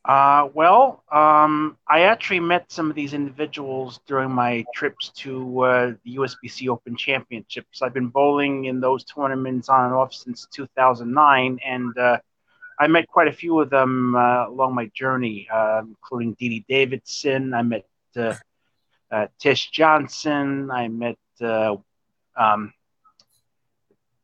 Uh, 0.05 0.49
well, 0.55 1.05
um, 1.13 1.77
I 1.87 2.03
actually 2.03 2.41
met 2.41 2.73
some 2.73 2.89
of 2.89 2.97
these 2.97 3.13
individuals 3.13 4.01
during 4.07 4.31
my 4.31 4.65
trips 4.75 5.11
to 5.17 5.61
uh, 5.61 5.93
the 6.05 6.17
USBC 6.17 6.69
Open 6.69 6.97
Championships. 6.97 7.83
I've 7.83 7.93
been 7.93 8.09
bowling 8.09 8.65
in 8.65 8.81
those 8.81 9.05
tournaments 9.05 9.69
on 9.69 9.87
and 9.87 9.95
off 9.95 10.15
since 10.15 10.47
2009, 10.55 11.59
and 11.65 11.99
uh, 11.99 12.19
I 12.79 12.87
met 12.87 13.09
quite 13.09 13.29
a 13.29 13.33
few 13.33 13.61
of 13.61 13.69
them 13.69 14.15
uh, 14.17 14.49
along 14.49 14.75
my 14.75 14.91
journey, 14.95 15.47
uh, 15.53 15.83
including 15.87 16.33
Dede 16.41 16.65
Davidson. 16.67 17.53
I 17.53 17.61
met 17.61 17.87
uh, 18.17 18.35
uh, 19.11 19.27
Tish 19.39 19.71
Johnson. 19.71 20.71
I 20.71 20.89
met 20.89 21.19
um, 21.43 22.73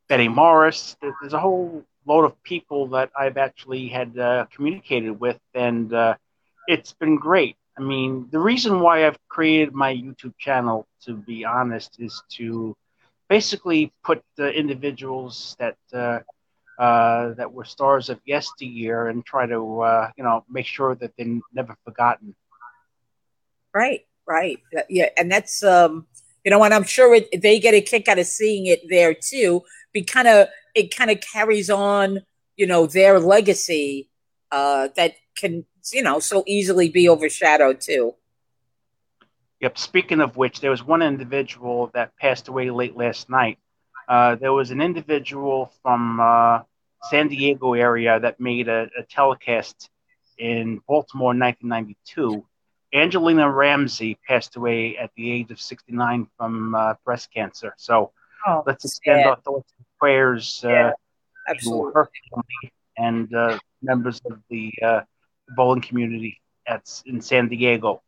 Betty 0.09 0.29
Morris. 0.29 0.97
There's 1.03 1.35
a 1.35 1.39
whole 1.39 1.85
load 2.07 2.25
of 2.25 2.43
people 2.43 2.89
that 2.89 3.11
I've 3.19 3.37
actually 3.37 3.89
had 3.89 4.19
uh, 4.19 4.47
communicated 4.55 5.19
with, 5.21 5.39
and 5.55 5.93
uh, 5.93 6.15
it's 6.69 6.93
been 6.93 7.17
great. 7.17 7.57
I 7.79 7.83
mean, 7.83 8.29
the 8.31 8.39
reason 8.39 8.81
why 8.81 9.07
I've 9.07 9.19
created 9.29 9.75
my 9.75 9.95
YouTube 9.95 10.35
channel, 10.39 10.87
to 11.03 11.15
be 11.15 11.45
honest, 11.45 11.97
is 11.99 12.23
to 12.37 12.75
basically 13.29 13.93
put 14.05 14.23
the 14.37 14.51
individuals 14.51 15.57
that 15.59 15.77
uh, 15.93 16.21
uh, 16.79 17.35
that 17.35 17.53
were 17.53 17.65
stars 17.65 18.09
of 18.09 18.21
yesteryear 18.25 19.09
and 19.09 19.25
try 19.25 19.47
to 19.47 19.81
uh, 19.81 20.11
you 20.17 20.25
know 20.25 20.45
make 20.49 20.67
sure 20.67 20.95
that 20.95 21.13
they're 21.19 21.41
never 21.53 21.77
forgotten. 21.85 22.35
Right, 23.75 24.07
right. 24.27 24.59
Yeah, 24.89 25.11
and 25.19 25.31
that's 25.31 25.63
um, 25.63 26.07
you 26.45 26.51
know, 26.51 26.63
and 26.63 26.73
I'm 26.73 26.85
sure 26.85 27.15
it, 27.15 27.43
they 27.43 27.59
get 27.59 27.75
a 27.75 27.81
kick 27.81 28.09
out 28.09 28.19
of 28.19 28.27
seeing 28.27 28.67
it 28.67 28.83
there 28.89 29.15
too. 29.15 29.63
Be 29.93 30.03
kind 30.03 30.29
of 30.29 30.49
it 30.77 30.95
kind 30.95 31.11
of 31.11 31.21
carries 31.21 31.71
on, 31.71 32.21
you 32.57 32.67
know, 32.67 32.87
their 32.87 33.19
legacy 33.19 34.11
uh, 34.53 34.89
that 34.95 35.15
can 35.37 35.65
you 35.93 36.03
know 36.03 36.21
so 36.21 36.45
easily 36.47 36.89
be 36.89 37.09
overshadowed 37.09 37.81
too. 37.81 38.15
Yep. 39.61 39.79
Speaking 39.79 40.21
of 40.21 40.37
which, 40.37 40.61
there 40.61 40.71
was 40.71 40.85
one 40.85 41.01
individual 41.03 41.91
that 41.95 42.15
passed 42.19 42.49
away 42.49 42.71
late 42.71 42.95
last 42.97 43.31
night. 43.31 43.59
Uh, 44.07 44.35
there 44.35 44.53
was 44.53 44.71
an 44.71 44.83
individual 44.83 45.73
from 45.83 46.21
uh, 46.21 46.61
San 47.11 47.29
Diego 47.29 47.73
area 47.73 48.21
that 48.21 48.39
made 48.39 48.69
a, 48.69 48.89
a 48.99 49.03
telecast 49.09 49.89
in 50.39 50.81
Baltimore 50.87 51.33
in 51.33 51.41
1992. 51.41 52.45
Angelina 52.93 53.51
Ramsey 53.51 54.19
passed 54.29 54.57
away 54.57 54.97
at 54.99 55.11
the 55.17 55.33
age 55.33 55.51
of 55.51 55.59
69 55.61 56.29
from 56.37 56.75
uh, 56.75 56.95
breast 57.05 57.33
cancer. 57.33 57.73
So 57.79 58.13
Oh, 58.47 58.63
let's 58.65 58.85
extend 58.85 59.23
sad. 59.23 59.27
our 59.27 59.37
thoughts 59.41 59.73
prayers 59.99 60.63
uh, 60.65 60.69
Yeah, 60.69 60.91
to 60.91 60.95
absolutely. 61.49 61.93
her 61.95 62.11
family 62.31 62.73
and 62.99 63.35
uh, 63.35 63.59
members 63.83 64.21
of 64.31 64.41
the 64.51 64.73
uh, 64.83 65.01
bowling 65.57 65.81
community 65.81 66.41
at 66.67 67.03
in 67.07 67.21
San 67.21 67.49
Diego. 67.49 68.03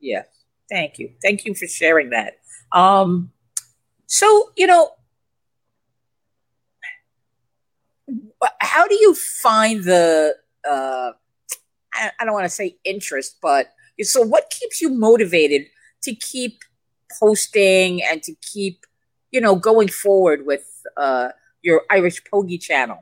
Yeah. 0.00 0.22
Thank 0.70 0.98
you. 0.98 1.12
Thank 1.22 1.44
you 1.44 1.54
for 1.54 1.66
sharing 1.66 2.10
that. 2.10 2.34
Um, 2.72 3.32
so, 4.06 4.52
you 4.56 4.66
know, 4.66 4.92
how 8.60 8.86
do 8.86 8.94
you 8.94 9.14
find 9.14 9.82
the, 9.84 10.34
uh, 10.68 11.10
I, 11.92 12.10
I 12.18 12.24
don't 12.24 12.34
want 12.34 12.44
to 12.44 12.50
say 12.50 12.76
interest, 12.84 13.36
but 13.42 13.72
so 14.02 14.22
what 14.22 14.50
keeps 14.50 14.80
you 14.80 14.90
motivated 14.90 15.66
to 16.02 16.14
keep 16.14 16.60
posting 17.18 18.02
and 18.02 18.22
to 18.22 18.34
keep, 18.40 18.86
you 19.30 19.40
know, 19.40 19.56
going 19.56 19.88
forward 19.88 20.46
with 20.46 20.64
uh, 20.96 21.28
your 21.62 21.82
Irish 21.90 22.22
Pogi 22.22 22.60
channel? 22.60 22.98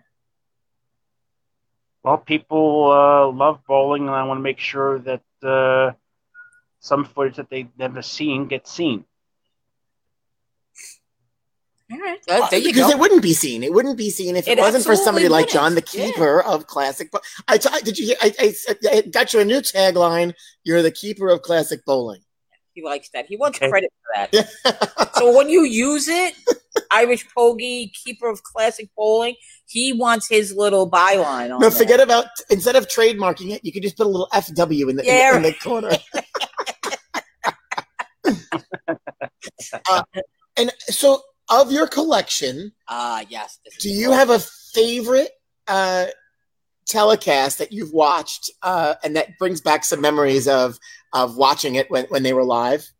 Well, 2.02 2.18
people 2.18 2.90
uh, 2.92 3.28
love 3.30 3.60
bowling, 3.66 4.02
and 4.06 4.10
I 4.14 4.22
want 4.24 4.38
to 4.38 4.42
make 4.42 4.58
sure 4.60 4.98
that 5.00 5.22
uh, 5.42 5.92
some 6.80 7.04
footage 7.04 7.36
that 7.36 7.50
they've 7.50 7.68
never 7.78 8.02
seen 8.02 8.46
gets 8.46 8.72
seen. 8.72 9.04
All 11.90 11.98
right, 11.98 12.18
uh, 12.28 12.46
there 12.50 12.58
you 12.60 12.66
because 12.68 12.86
go. 12.86 12.90
it 12.90 12.98
wouldn't 12.98 13.22
be 13.22 13.32
seen. 13.32 13.62
It 13.62 13.72
wouldn't 13.72 13.96
be 13.96 14.10
seen 14.10 14.36
if 14.36 14.46
it, 14.46 14.58
It 14.58 14.60
wasn't 14.60 14.84
for 14.84 14.94
somebody 14.94 15.24
absolutely 15.24 15.28
like 15.44 15.48
John, 15.48 15.74
the 15.74 15.80
wouldn't. 15.80 15.94
Yeah. 15.94 16.06
keeper 16.12 16.42
of 16.42 16.66
classic. 16.66 17.10
Bo- 17.10 17.20
I, 17.48 17.56
t- 17.56 17.68
I- 17.72 17.80
did 17.80 17.98
you 17.98 18.06
hear? 18.08 18.16
I, 18.20 18.34
I, 18.38 18.74
I 18.92 19.00
got 19.02 19.32
you 19.32 19.40
a 19.40 19.44
new 19.44 19.60
tagline. 19.60 20.34
You're 20.64 20.82
the 20.82 20.90
keeper 20.90 21.28
of 21.30 21.40
classic 21.40 21.86
bowling. 21.86 22.20
He 22.78 22.84
likes 22.84 23.08
that. 23.12 23.26
He 23.26 23.36
wants 23.36 23.58
Okay. 23.58 23.68
credit 23.70 23.92
for 24.04 24.28
that. 24.30 25.10
So 25.16 25.36
when 25.36 25.48
you 25.48 25.64
use 25.64 26.06
it, 26.06 26.32
Irish 26.92 27.26
Pogi, 27.36 27.90
keeper 27.92 28.28
of 28.30 28.44
classic 28.44 28.88
bowling, 28.96 29.34
he 29.66 29.92
wants 29.92 30.28
his 30.28 30.54
little 30.54 30.88
byline 30.88 31.52
on 31.52 31.60
no, 31.60 31.70
forget 31.70 31.98
about 31.98 32.26
instead 32.50 32.76
of 32.76 32.86
trademarking 32.86 33.50
it, 33.50 33.64
you 33.64 33.72
could 33.72 33.82
just 33.82 33.96
put 33.96 34.06
a 34.06 34.08
little 34.08 34.28
FW 34.32 34.90
in 34.90 34.96
the, 34.96 35.04
Yeah. 35.04 35.34
in, 35.36 35.42
the, 35.42 35.48
in 35.48 35.54
the 35.54 35.58
corner. 35.58 35.90
Uh, 39.88 40.02
and 40.56 40.70
so, 40.86 41.20
of 41.50 41.72
your 41.72 41.86
collection, 41.88 42.72
Ah, 42.88 43.24
yes. 43.28 43.58
do 43.80 43.88
you 43.88 44.06
cool. 44.08 44.14
have 44.14 44.30
a 44.30 44.38
favorite 44.74 45.30
uh, 45.66 46.06
telecast 46.88 47.58
that 47.58 47.72
you've 47.72 47.92
watched 47.92 48.50
uh, 48.62 48.94
and 49.04 49.14
that 49.14 49.38
brings 49.38 49.60
back 49.60 49.84
some 49.84 50.00
memories 50.00 50.48
of 50.48 50.78
of 51.12 51.36
watching 51.36 51.76
it 51.76 51.90
when, 51.90 52.04
when 52.06 52.22
they 52.22 52.32
were 52.32 52.44
live? 52.44 52.90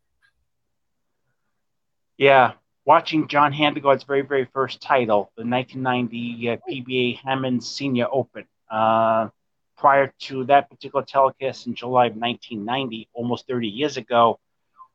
Yeah, 2.17 2.53
watching 2.85 3.29
John 3.29 3.53
Handegard's 3.53 4.05
very, 4.05 4.23
very 4.23 4.47
first 4.47 4.81
title, 4.81 5.31
the 5.37 5.45
1990 5.45 6.49
uh, 6.49 6.57
PBA 6.69 7.19
Hammond 7.19 7.63
Senior 7.63 8.07
Open. 8.11 8.45
Uh, 8.71 9.29
prior 9.77 10.13
to 10.21 10.45
that 10.47 10.69
particular 10.71 11.05
telecast 11.05 11.67
in 11.67 11.75
July 11.75 12.07
of 12.07 12.17
1990, 12.17 13.09
almost 13.13 13.47
30 13.47 13.69
years 13.69 13.99
ago, 13.99 14.41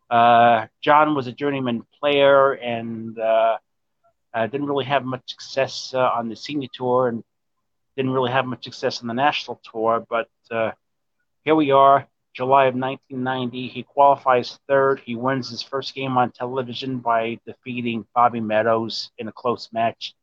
uh, 0.09 0.65
John 0.81 1.15
was 1.15 1.27
a 1.27 1.31
journeyman 1.31 1.83
player 1.99 2.53
and 2.53 3.17
uh, 3.17 3.57
uh, 4.33 4.47
didn't 4.47 4.67
really 4.67 4.85
have 4.85 5.05
much 5.05 5.21
success 5.27 5.93
on 5.93 6.29
the 6.29 6.35
senior 6.35 6.67
tour 6.73 7.07
and 7.07 7.23
didn't 7.95 8.11
really 8.11 8.31
have 8.31 8.45
much 8.45 8.63
success 8.63 9.01
on 9.01 9.07
the 9.07 9.13
national 9.13 9.61
tour. 9.71 10.05
But 10.09 10.29
uh, 10.49 10.71
here 11.43 11.55
we 11.55 11.71
are, 11.71 12.07
July 12.33 12.65
of 12.65 12.75
1990. 12.75 13.67
He 13.67 13.83
qualifies 13.83 14.59
third. 14.67 15.01
He 15.05 15.15
wins 15.15 15.49
his 15.49 15.61
first 15.61 15.93
game 15.93 16.17
on 16.17 16.31
television 16.31 16.99
by 16.99 17.39
defeating 17.45 18.05
Bobby 18.15 18.39
Meadows 18.39 19.11
in 19.17 19.27
a 19.27 19.31
close 19.31 19.69
match. 19.71 20.15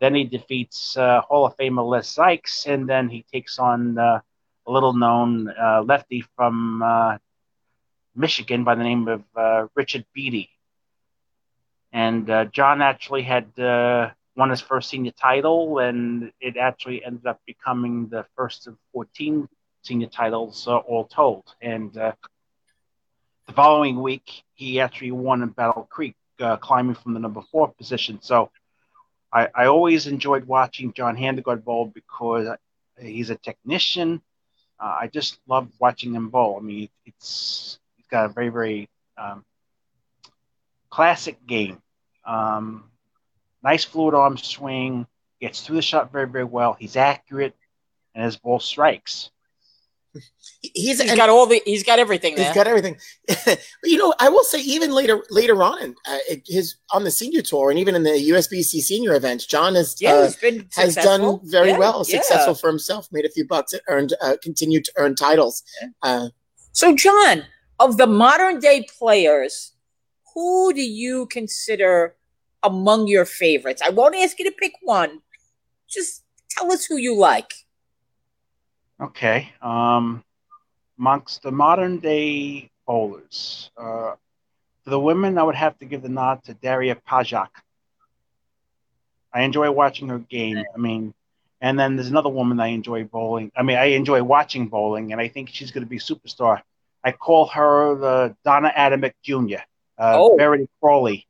Then 0.00 0.14
he 0.14 0.24
defeats 0.24 0.96
uh, 0.96 1.20
Hall 1.22 1.46
of 1.46 1.56
Famer 1.56 1.88
Les 1.88 2.14
Zikes, 2.14 2.66
and 2.66 2.88
then 2.88 3.08
he 3.08 3.24
takes 3.32 3.58
on 3.58 3.98
uh, 3.98 4.20
a 4.66 4.70
little 4.70 4.92
known 4.92 5.48
uh, 5.48 5.82
lefty 5.82 6.24
from 6.36 6.82
uh, 6.82 7.18
Michigan 8.14 8.64
by 8.64 8.74
the 8.74 8.84
name 8.84 9.08
of 9.08 9.24
uh, 9.34 9.66
Richard 9.74 10.04
Beatty. 10.14 10.50
And 11.92 12.26
John 12.52 12.82
actually 12.82 13.22
had 13.22 13.46
won 14.38 14.50
his 14.50 14.60
first 14.60 14.88
senior 14.88 15.10
title, 15.10 15.80
and 15.80 16.32
it 16.40 16.56
actually 16.56 17.04
ended 17.04 17.26
up 17.26 17.40
becoming 17.44 18.06
the 18.08 18.24
first 18.36 18.68
of 18.68 18.76
14 18.92 19.48
senior 19.82 20.06
titles 20.06 20.68
uh, 20.68 20.76
all 20.76 21.04
told. 21.06 21.42
And 21.60 21.96
uh, 21.98 22.12
the 23.48 23.52
following 23.52 24.00
week, 24.00 24.44
he 24.54 24.78
actually 24.80 25.10
won 25.10 25.42
in 25.42 25.48
Battle 25.48 25.88
Creek, 25.90 26.14
uh, 26.38 26.56
climbing 26.56 26.94
from 26.94 27.14
the 27.14 27.20
number 27.20 27.42
four 27.50 27.66
position. 27.72 28.20
So 28.22 28.50
I, 29.32 29.48
I 29.52 29.66
always 29.66 30.06
enjoyed 30.06 30.44
watching 30.44 30.92
John 30.92 31.16
Handegard 31.16 31.64
bowl 31.64 31.90
because 31.92 32.46
he's 33.00 33.30
a 33.30 33.36
technician. 33.36 34.22
Uh, 34.78 34.98
I 35.00 35.08
just 35.08 35.40
love 35.48 35.68
watching 35.80 36.14
him 36.14 36.28
bowl. 36.28 36.58
I 36.60 36.62
mean, 36.62 36.88
it's 37.06 37.80
he's 37.96 38.06
got 38.06 38.26
a 38.26 38.28
very 38.28 38.50
very 38.50 38.88
um, 39.16 39.44
classic 40.90 41.44
game. 41.44 41.82
Um, 42.24 42.84
nice 43.62 43.84
fluid 43.84 44.14
arm 44.14 44.36
swing, 44.36 45.06
gets 45.40 45.60
through 45.62 45.76
the 45.76 45.82
shot 45.82 46.12
very 46.12 46.28
very 46.28 46.44
well. 46.44 46.76
He's 46.78 46.96
accurate, 46.96 47.54
and 48.14 48.24
his 48.24 48.36
ball 48.36 48.60
strikes. 48.60 49.30
He's, 50.62 50.72
He's 50.74 51.00
and 51.00 51.16
got 51.16 51.28
all 51.28 51.46
the. 51.46 51.62
He's 51.64 51.84
got 51.84 51.98
everything 52.00 52.34
there. 52.34 52.46
he's 52.46 52.54
got 52.54 52.66
everything. 52.66 52.96
but 53.44 53.60
you 53.84 53.98
know, 53.98 54.12
I 54.18 54.28
will 54.28 54.42
say 54.42 54.58
even 54.60 54.90
later 54.90 55.22
later 55.30 55.62
on 55.62 55.80
in 55.82 55.94
uh, 56.08 56.18
his 56.46 56.76
on 56.92 57.04
the 57.04 57.10
senior 57.10 57.42
tour 57.42 57.70
and 57.70 57.78
even 57.78 57.94
in 57.94 58.02
the 58.02 58.10
USBC 58.30 58.80
senior 58.80 59.14
events, 59.14 59.46
John 59.46 59.74
has 59.76 60.00
yeah, 60.00 60.14
uh, 60.14 60.30
been 60.40 60.66
has 60.74 60.94
successful. 60.94 61.36
done 61.38 61.50
very 61.50 61.68
Yeah, 61.70 61.78
well, 61.78 62.04
yeah. 62.08 62.16
successful 62.16 62.54
for 62.54 62.68
himself, 62.68 63.06
made 63.12 63.26
a 63.26 63.30
few 63.30 63.46
bucks, 63.46 63.74
earned 63.86 64.14
uh, 64.20 64.36
continued 64.42 64.84
to 64.86 64.92
earn 64.96 65.14
titles. 65.14 65.62
Uh, 66.02 66.28
So, 66.72 66.96
John, 66.96 67.44
of 67.78 67.96
the 67.96 68.06
modern 68.08 68.58
day 68.58 68.86
players, 68.98 69.74
who 70.34 70.72
do 70.72 70.82
you 70.82 71.26
consider 71.26 72.16
among 72.62 73.06
your 73.08 73.24
favorites? 73.24 73.82
I 73.84 73.90
won't 73.90 74.16
ask 74.16 74.38
you 74.38 74.44
to 74.46 74.52
pick 74.52 74.72
one. 74.82 75.20
Just 75.88 76.24
tell 76.50 76.70
us 76.72 76.84
who 76.84 76.96
you 76.96 77.16
like. 77.16 77.52
Okay. 79.00 79.52
Um, 79.62 80.24
amongst 80.98 81.42
the 81.42 81.52
modern 81.52 81.98
day 81.98 82.70
bowlers, 82.86 83.70
uh, 83.76 84.14
for 84.84 84.90
the 84.90 85.00
women, 85.00 85.38
I 85.38 85.42
would 85.42 85.54
have 85.54 85.78
to 85.78 85.84
give 85.84 86.02
the 86.02 86.08
nod 86.08 86.42
to 86.44 86.54
Daria 86.54 86.96
Pajak. 86.96 87.48
I 89.32 89.42
enjoy 89.42 89.70
watching 89.70 90.08
her 90.08 90.18
game. 90.18 90.64
I 90.74 90.78
mean, 90.78 91.14
and 91.60 91.78
then 91.78 91.96
there's 91.96 92.08
another 92.08 92.30
woman 92.30 92.60
I 92.60 92.68
enjoy 92.68 93.04
bowling. 93.04 93.52
I 93.56 93.62
mean, 93.62 93.76
I 93.76 93.86
enjoy 93.86 94.22
watching 94.22 94.68
bowling, 94.68 95.12
and 95.12 95.20
I 95.20 95.28
think 95.28 95.50
she's 95.52 95.70
going 95.70 95.84
to 95.84 95.88
be 95.90 95.96
a 95.96 96.00
superstar. 96.00 96.62
I 97.04 97.12
call 97.12 97.46
her 97.48 97.94
the 97.96 98.36
Donna 98.44 98.72
Adamek 98.76 99.12
Jr. 99.22 99.62
Uh, 99.98 100.14
Oh. 100.16 100.36
Verity 100.36 100.68
Crawley. 100.80 101.26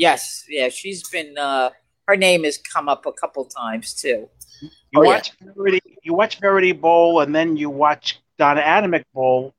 Yes, 0.00 0.46
yeah, 0.48 0.70
she's 0.70 1.06
been. 1.10 1.36
uh 1.36 1.70
Her 2.08 2.16
name 2.16 2.44
has 2.44 2.56
come 2.56 2.88
up 2.88 3.04
a 3.04 3.12
couple 3.12 3.44
times 3.44 3.86
too. 4.02 4.20
You 4.62 4.70
Oh, 4.96 5.02
yeah. 5.02 5.10
watch 5.10 5.32
Verity, 5.56 5.80
you 6.02 6.14
watch 6.14 6.40
Verity 6.40 6.72
bowl, 6.72 7.20
and 7.20 7.34
then 7.36 7.48
you 7.56 7.68
watch 7.68 8.18
Donna 8.38 8.62
Adamek 8.62 9.04
bowl. 9.12 9.54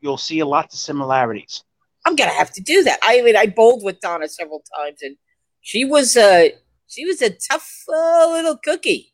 You'll 0.00 0.16
see 0.28 0.40
lots 0.44 0.74
of 0.74 0.80
similarities. 0.80 1.64
I'm 2.06 2.14
gonna 2.16 2.38
have 2.42 2.52
to 2.52 2.62
do 2.62 2.84
that. 2.84 2.98
I 3.02 3.20
mean, 3.22 3.36
I 3.36 3.46
bowled 3.46 3.82
with 3.84 4.00
Donna 4.00 4.28
several 4.28 4.62
times, 4.76 5.02
and 5.02 5.16
she 5.60 5.84
was 5.84 6.16
a 6.16 6.54
she 6.86 7.04
was 7.04 7.20
a 7.20 7.30
tough 7.30 7.68
uh, 7.88 8.30
little 8.30 8.56
cookie. 8.56 9.12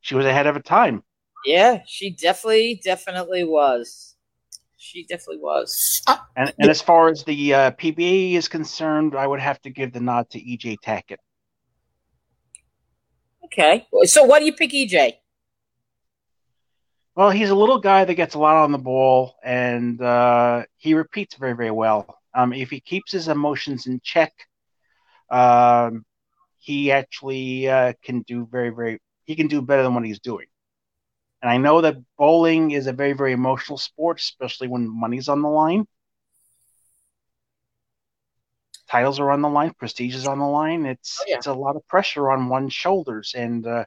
She 0.00 0.14
was 0.14 0.26
ahead 0.26 0.46
of 0.46 0.54
her 0.56 0.62
time. 0.78 1.02
Yeah, 1.44 1.82
she 1.86 2.10
definitely, 2.10 2.80
definitely 2.82 3.44
was. 3.44 4.15
She 4.86 5.04
definitely 5.04 5.42
was. 5.42 6.00
uh, 6.06 6.18
And, 6.36 6.54
and 6.60 6.70
as 6.70 6.80
far 6.80 7.08
as 7.08 7.24
the 7.24 7.54
uh, 7.54 7.70
PBA 7.72 8.34
is 8.34 8.46
concerned, 8.46 9.16
I 9.16 9.26
would 9.26 9.40
have 9.40 9.60
to 9.62 9.70
give 9.70 9.92
the 9.92 10.00
nod 10.00 10.30
to 10.30 10.38
EJ 10.40 10.76
Tackett. 10.84 11.18
Okay, 13.46 13.86
so 14.04 14.24
why 14.24 14.38
do 14.38 14.44
you 14.44 14.52
pick 14.52 14.70
EJ? 14.70 15.14
Well, 17.16 17.30
he's 17.30 17.50
a 17.50 17.54
little 17.54 17.78
guy 17.78 18.04
that 18.04 18.14
gets 18.14 18.34
a 18.34 18.38
lot 18.38 18.56
on 18.56 18.70
the 18.70 18.78
ball, 18.78 19.34
and 19.42 20.00
uh, 20.00 20.64
he 20.76 20.94
repeats 20.94 21.34
very, 21.34 21.54
very 21.54 21.70
well. 21.72 22.20
Um, 22.34 22.52
if 22.52 22.70
he 22.70 22.78
keeps 22.78 23.10
his 23.10 23.26
emotions 23.28 23.86
in 23.86 24.00
check, 24.04 24.32
um, 25.30 26.04
he 26.58 26.92
actually 26.92 27.68
uh, 27.68 27.94
can 28.04 28.22
do 28.22 28.46
very, 28.46 28.70
very. 28.70 29.00
He 29.24 29.34
can 29.34 29.48
do 29.48 29.62
better 29.62 29.82
than 29.82 29.94
what 29.94 30.04
he's 30.04 30.20
doing. 30.20 30.46
And 31.46 31.52
I 31.52 31.58
know 31.58 31.80
that 31.80 32.02
bowling 32.18 32.72
is 32.72 32.88
a 32.88 32.92
very, 32.92 33.12
very 33.12 33.32
emotional 33.32 33.78
sport, 33.78 34.18
especially 34.18 34.66
when 34.66 34.88
money's 34.88 35.28
on 35.28 35.42
the 35.42 35.48
line. 35.48 35.86
Titles 38.88 39.20
are 39.20 39.30
on 39.30 39.42
the 39.42 39.48
line, 39.48 39.72
prestige 39.78 40.16
is 40.16 40.26
on 40.26 40.40
the 40.40 40.44
line. 40.44 40.86
It's 40.86 41.20
Oh, 41.20 41.24
yeah. 41.28 41.36
it's 41.36 41.46
a 41.46 41.54
lot 41.54 41.76
of 41.76 41.86
pressure 41.86 42.32
on 42.32 42.48
one's 42.48 42.72
shoulders, 42.72 43.32
and 43.36 43.64
uh, 43.64 43.84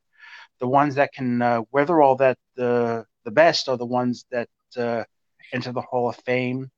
the 0.62 0.70
ones 0.70 0.96
that 0.96 1.12
can 1.12 1.42
uh, 1.42 1.64
weather 1.74 2.02
all 2.02 2.16
that 2.16 2.38
the 2.56 3.06
the 3.26 3.32
best 3.32 3.68
are 3.68 3.76
the 3.76 3.86
ones 3.86 4.26
that 4.32 4.48
uh, 4.78 5.04
enter 5.52 5.74
the 5.74 5.82
Hall 5.82 6.08
of 6.08 6.16
Fame 6.16 6.72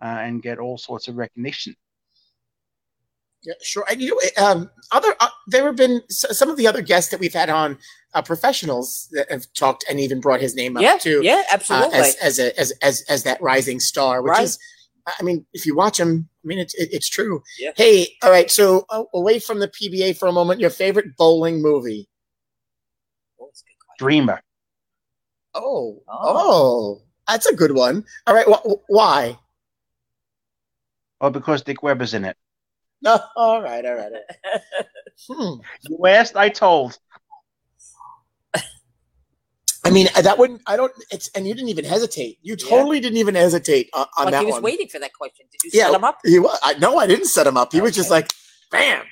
uh, 0.00 0.20
and 0.24 0.40
get 0.40 0.58
all 0.58 0.78
sorts 0.78 1.06
of 1.06 1.16
recognition. 1.18 1.74
Yeah, 3.42 3.52
sure. 3.60 3.84
And 3.90 4.00
you 4.00 4.18
know, 4.38 4.46
um, 4.46 4.70
other 4.90 5.14
uh, 5.20 5.28
there 5.48 5.64
have 5.66 5.76
been 5.76 6.02
some 6.08 6.48
of 6.50 6.56
the 6.56 6.66
other 6.66 6.82
guests 6.82 7.10
that 7.10 7.20
we've 7.20 7.34
had 7.34 7.50
on 7.50 7.78
uh, 8.14 8.22
professionals 8.22 9.08
that 9.12 9.30
have 9.30 9.46
talked 9.54 9.84
and 9.90 10.00
even 10.00 10.20
brought 10.20 10.40
his 10.40 10.54
name 10.54 10.76
up 10.76 10.82
Yeah, 10.82 10.96
too 10.96 11.20
yeah, 11.22 11.42
uh, 11.50 11.54
absolutely. 11.54 11.98
as 11.98 12.14
as, 12.16 12.38
a, 12.38 12.58
as 12.58 12.70
as 12.82 13.02
as 13.08 13.22
that 13.24 13.40
rising 13.42 13.80
star, 13.80 14.22
which 14.22 14.30
Right. 14.30 14.44
is, 14.44 14.58
I 15.06 15.22
mean, 15.22 15.44
if 15.52 15.66
you 15.66 15.74
watch 15.76 15.98
him, 16.00 16.28
I 16.42 16.46
mean, 16.46 16.58
it's 16.58 16.74
it's 16.74 17.08
true. 17.08 17.42
Yeah. 17.58 17.72
Hey, 17.76 18.08
all 18.22 18.30
right. 18.30 18.50
So 18.50 18.86
uh, 18.88 19.04
away 19.12 19.38
from 19.38 19.58
the 19.60 19.68
PBA 19.68 20.16
for 20.16 20.28
a 20.28 20.32
moment, 20.32 20.60
your 20.60 20.70
favorite 20.70 21.16
bowling 21.18 21.60
movie? 21.60 22.08
Oh, 23.40 23.46
that's 23.46 23.60
a 23.62 23.64
good 23.64 23.78
question. 23.86 24.06
Dreamer. 24.06 24.40
Oh, 25.54 26.02
Oh. 26.08 26.22
oh, 26.98 27.02
that's 27.28 27.46
a 27.46 27.54
good 27.54 27.72
one. 27.72 28.04
All 28.26 28.34
right, 28.34 28.46
wh- 28.48 28.62
wh- 28.68 28.90
why? 28.90 29.38
Oh, 31.20 31.30
because 31.30 31.62
Dick 31.62 31.82
Weber's 31.82 32.14
in 32.14 32.24
it. 32.24 32.36
No, 33.04 33.20
all 33.36 33.62
right, 33.62 33.84
all 33.84 33.94
right. 33.94 34.12
All 34.12 34.52
right. 34.52 34.86
Hmm. 35.28 35.60
You 35.88 36.06
asked, 36.06 36.36
I 36.36 36.48
told. 36.48 36.98
I 39.86 39.90
mean, 39.90 40.08
that 40.18 40.38
wouldn't. 40.38 40.62
I 40.66 40.76
don't. 40.76 40.92
It's 41.10 41.28
and 41.34 41.46
you 41.46 41.52
didn't 41.54 41.68
even 41.68 41.84
hesitate. 41.84 42.38
You 42.40 42.56
Yeah. 42.58 42.68
totally 42.70 43.00
didn't 43.00 43.18
even 43.18 43.34
hesitate 43.34 43.90
on, 43.92 44.06
on 44.16 44.24
like 44.24 44.32
that 44.32 44.40
he 44.40 44.46
was 44.46 44.54
one. 44.54 44.62
waiting 44.62 44.88
for 44.88 44.98
that 44.98 45.12
question. 45.12 45.44
Did 45.52 45.62
you 45.62 45.70
Yeah, 45.78 45.86
set 45.88 45.94
him 45.96 46.04
up? 46.04 46.18
He 46.24 46.38
was. 46.38 46.58
I, 46.62 46.72
no, 46.78 46.96
I 46.96 47.06
didn't 47.06 47.26
set 47.26 47.46
him 47.46 47.58
up. 47.58 47.70
He 47.72 47.82
was 47.82 47.94
just 47.94 48.10
like, 48.10 48.32
bam. 48.70 49.04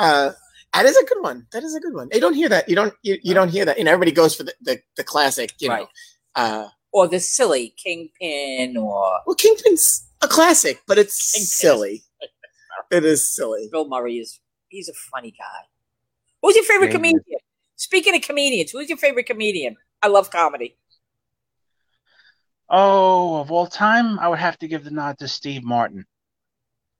Uh, 0.00 0.32
that 0.74 0.84
is 0.84 0.96
a 0.96 1.04
good 1.04 1.22
one. 1.22 1.46
That 1.52 1.62
is 1.62 1.76
a 1.76 1.80
good 1.80 1.94
one. 1.94 2.08
You 2.12 2.20
don't 2.20 2.34
hear 2.34 2.48
that. 2.48 2.68
You 2.68 2.74
don't. 2.74 2.92
You, 3.02 3.18
you 3.22 3.34
don't 3.34 3.50
hear 3.50 3.64
that. 3.66 3.78
And 3.78 3.86
everybody 3.88 4.10
goes 4.10 4.34
for 4.34 4.42
the 4.42 4.52
the, 4.60 4.80
the 4.96 5.04
classic. 5.04 5.52
You 5.60 5.68
know. 5.68 5.86
Uh, 6.34 6.68
Or 6.92 7.06
the 7.06 7.20
silly 7.20 7.72
kingpin 7.82 8.76
or 8.76 9.20
well, 9.26 9.36
Kingpin's 9.36 10.08
a 10.22 10.28
classic, 10.28 10.82
but 10.88 10.98
it's 10.98 11.32
Kingpin 11.34 11.46
silly. 11.46 12.02
It 12.90 13.04
is 13.04 13.30
silly. 13.34 13.68
Bill 13.70 13.88
Murray 13.88 14.18
is 14.18 14.40
he's 14.68 14.88
a 14.88 14.94
funny 15.12 15.32
guy. 15.32 15.66
Who's 16.42 16.54
your 16.56 16.64
favorite 16.64 16.86
Yeah, 16.92 16.98
he 16.98 17.08
is. 17.08 17.12
comedian? 17.12 17.40
Speaking 17.76 18.14
of 18.16 18.22
comedians, 18.22 18.70
who's 18.70 18.88
your 18.88 18.98
favorite 18.98 19.26
comedian? 19.26 19.76
I 20.02 20.08
love 20.08 20.30
comedy. 20.30 20.76
Oh, 22.68 23.40
of 23.40 23.50
all 23.52 23.66
time, 23.66 24.18
I 24.18 24.28
would 24.28 24.38
have 24.38 24.58
to 24.58 24.68
give 24.68 24.84
the 24.84 24.90
nod 24.90 25.18
to 25.18 25.28
Steve 25.28 25.62
Martin. 25.62 26.04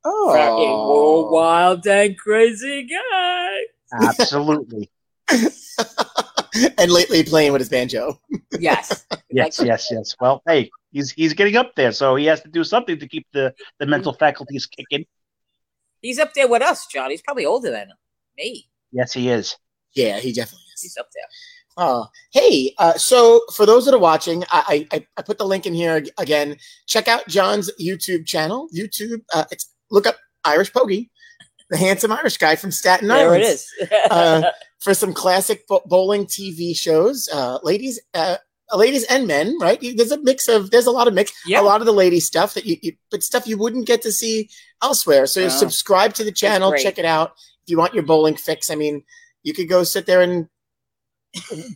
Fucking 0.04 0.70
Oh. 0.72 1.28
wild 1.32 1.84
and 1.86 2.16
crazy 2.16 2.86
guy. 2.88 3.50
Absolutely. 3.92 4.90
and 6.78 6.90
lately 6.92 7.24
playing 7.24 7.52
with 7.52 7.60
his 7.60 7.68
banjo. 7.68 8.20
Yes. 8.58 9.04
yes, 9.30 9.58
Like- 9.58 9.66
yes, 9.66 9.88
yes. 9.90 10.14
Well, 10.20 10.42
hey, 10.46 10.70
he's 10.92 11.10
he's 11.10 11.32
getting 11.34 11.56
up 11.56 11.74
there, 11.74 11.90
so 11.90 12.14
he 12.14 12.26
has 12.26 12.40
to 12.42 12.48
do 12.48 12.62
something 12.62 12.98
to 13.00 13.08
keep 13.08 13.26
the, 13.32 13.52
the 13.80 13.86
mental 13.86 14.12
faculties 14.12 14.66
kicking. 14.66 15.04
He's 16.02 16.18
up 16.18 16.34
there 16.34 16.48
with 16.48 16.62
us, 16.62 16.86
John. 16.86 17.10
He's 17.10 17.22
probably 17.22 17.46
older 17.46 17.70
than 17.70 17.88
me. 18.36 18.68
Yes, 18.92 19.12
he 19.12 19.28
is. 19.28 19.56
Yeah, 19.94 20.18
he 20.18 20.32
definitely 20.32 20.64
is. 20.74 20.82
He's 20.82 20.96
up 20.96 21.08
there. 21.14 21.24
Uh, 21.78 22.06
hey, 22.32 22.74
uh, 22.78 22.94
so 22.94 23.42
for 23.54 23.66
those 23.66 23.84
that 23.84 23.94
are 23.94 23.98
watching, 23.98 24.44
I, 24.50 24.86
I 24.90 25.06
I 25.18 25.22
put 25.22 25.36
the 25.36 25.44
link 25.46 25.66
in 25.66 25.74
here 25.74 26.02
again. 26.18 26.56
Check 26.86 27.06
out 27.06 27.28
John's 27.28 27.70
YouTube 27.80 28.26
channel. 28.26 28.68
YouTube, 28.74 29.22
uh, 29.34 29.44
it's 29.50 29.70
look 29.90 30.06
up 30.06 30.16
Irish 30.44 30.72
Pogi, 30.72 31.10
the 31.68 31.76
handsome 31.76 32.12
Irish 32.12 32.38
guy 32.38 32.56
from 32.56 32.70
Staten 32.70 33.10
Island. 33.10 33.42
There 33.42 33.50
it 33.50 33.54
is. 33.54 33.72
Uh, 34.10 34.42
for 34.78 34.94
some 34.94 35.12
classic 35.12 35.66
bowling 35.86 36.26
TV 36.26 36.76
shows, 36.76 37.28
uh, 37.32 37.58
ladies, 37.62 37.98
uh, 38.14 38.36
Uh, 38.72 38.76
ladies 38.76 39.04
and 39.04 39.26
men. 39.26 39.56
Right? 39.60 39.78
There's 39.80 40.12
a 40.12 40.20
mix 40.22 40.48
of. 40.48 40.70
There's 40.70 40.86
a 40.86 40.90
lot 40.90 41.06
of 41.08 41.14
mix. 41.14 41.32
yeah. 41.46 41.60
A 41.60 41.62
lot 41.62 41.80
of 41.80 41.86
the 41.86 41.92
lady 41.92 42.20
stuff 42.20 42.54
that 42.54 42.64
you, 42.66 42.76
you, 42.82 42.92
but 43.10 43.22
stuff 43.22 43.46
you 43.46 43.56
wouldn't 43.58 43.86
get 43.86 44.02
to 44.02 44.12
see 44.12 44.48
elsewhere. 44.82 45.26
So 45.26 45.40
Yeah. 45.40 45.48
subscribe 45.48 46.14
to 46.14 46.24
the 46.24 46.32
channel, 46.32 46.72
check 46.76 46.98
it 46.98 47.04
out. 47.04 47.32
If 47.64 47.70
you 47.70 47.78
want 47.78 47.94
your 47.94 48.02
bowling 48.04 48.36
fix, 48.36 48.70
I 48.70 48.74
mean, 48.74 49.02
you 49.42 49.52
could 49.54 49.68
go 49.68 49.82
sit 49.84 50.06
there 50.06 50.20
and 50.22 50.48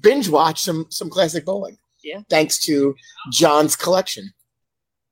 binge 0.03 0.29
watch 0.29 0.61
some 0.61 0.87
some 0.91 1.11
classic 1.11 1.45
bowling. 1.45 1.79
Yeah. 2.03 2.21
Thanks 2.31 2.59
to 2.67 2.95
John's 3.31 3.77
collection. 3.77 4.33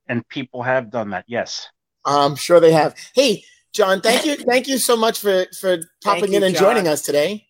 And 0.07 0.27
people 0.27 0.63
have 0.63 0.89
done 0.89 1.11
that, 1.11 1.25
yes. 1.27 1.67
I'm 2.05 2.35
sure 2.35 2.59
they 2.59 2.71
have. 2.71 2.95
Hey, 3.13 3.43
John, 3.73 4.01
thank 4.01 4.25
you, 4.25 4.37
thank 4.37 4.67
you 4.67 4.77
so 4.79 4.97
much 4.97 5.19
for 5.19 5.45
for 5.59 5.77
popping 6.03 6.31
you, 6.31 6.37
in 6.37 6.43
and 6.43 6.55
John. 6.55 6.63
joining 6.75 6.87
us 6.87 7.01
today. 7.03 7.45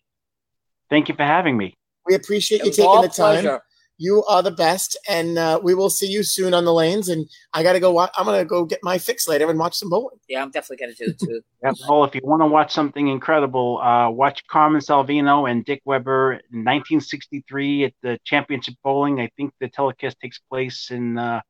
Thank 0.90 1.08
you 1.08 1.14
for 1.14 1.22
having 1.24 1.56
me. 1.56 1.74
We 2.06 2.14
appreciate 2.16 2.60
It 2.60 2.66
you 2.66 2.70
taking 2.72 2.84
all 2.86 3.00
the 3.02 3.08
time. 3.08 3.42
pleasure. 3.42 3.62
You 4.00 4.24
are 4.24 4.42
the 4.42 4.50
best, 4.50 4.96
and 5.06 5.36
uh, 5.36 5.60
we 5.62 5.74
will 5.74 5.90
see 5.90 6.06
you 6.06 6.22
soon 6.22 6.54
on 6.54 6.64
the 6.64 6.72
lanes. 6.72 7.10
And 7.10 7.28
I 7.52 7.62
got 7.62 7.74
to 7.74 7.80
go. 7.80 7.92
Wa- 7.92 8.08
I'm 8.16 8.24
gonna 8.24 8.46
go 8.46 8.64
get 8.64 8.78
my 8.82 8.96
fix 8.96 9.28
later 9.28 9.50
and 9.50 9.58
watch 9.58 9.74
some 9.74 9.90
bowling. 9.90 10.16
Yeah, 10.26 10.40
I'm 10.42 10.50
definitely 10.50 10.78
going 10.86 10.94
to 10.94 11.04
do 11.04 11.10
it 11.10 11.18
too. 11.18 11.40
Yeah, 11.62 11.72
well, 11.86 12.04
if 12.04 12.14
you 12.14 12.22
want 12.24 12.40
to 12.40 12.46
watch 12.46 12.72
something 12.72 13.08
incredible, 13.08 13.78
uh, 13.82 14.08
watch 14.08 14.42
Carmen 14.46 14.80
Salvino 14.80 15.50
and 15.50 15.62
Dick 15.62 15.82
Weber 15.84 16.32
in 16.32 16.64
1963 16.64 17.84
at 17.84 17.92
the 18.02 18.18
Championship 18.24 18.76
Bowling. 18.82 19.20
I 19.20 19.28
think 19.36 19.52
the 19.60 19.68
telecast 19.68 20.18
takes 20.22 20.38
place 20.38 20.90
in 20.90 21.18
uh, 21.18 21.42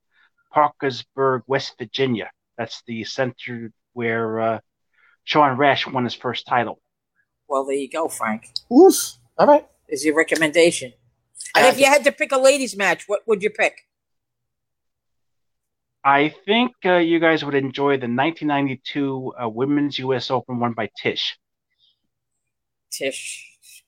Parkersburg, 0.52 1.42
West 1.46 1.74
Virginia. 1.78 2.28
That's 2.58 2.82
the 2.88 3.04
center 3.04 3.70
where 3.92 4.40
uh, 4.40 4.58
Sean 5.22 5.56
Rash 5.56 5.86
won 5.86 6.02
his 6.02 6.14
first 6.14 6.46
title. 6.48 6.80
well, 7.46 7.64
there 7.64 7.76
you 7.76 7.88
go, 7.88 8.08
Frank. 8.08 8.48
Oof. 8.72 8.96
All 9.38 9.46
right. 9.46 9.66
Is 9.88 10.04
your 10.04 10.16
recommendation? 10.16 10.92
And 11.56 11.66
if 11.66 11.78
you 11.78 11.86
had 11.86 12.04
to 12.04 12.12
pick 12.12 12.32
a 12.32 12.38
ladies' 12.38 12.76
match, 12.76 13.04
what 13.08 13.26
would 13.26 13.42
you 13.42 13.50
pick? 13.50 13.86
I 16.04 16.34
think 16.46 16.72
uh, 16.84 16.96
you 16.96 17.18
guys 17.20 17.44
would 17.44 17.54
enjoy 17.54 17.92
the 17.98 18.06
1992 18.08 19.34
uh, 19.42 19.48
Women's 19.48 19.98
U.S. 19.98 20.30
Open 20.30 20.58
won 20.58 20.72
by 20.72 20.88
Tish. 20.96 21.38
Tish, 22.90 23.46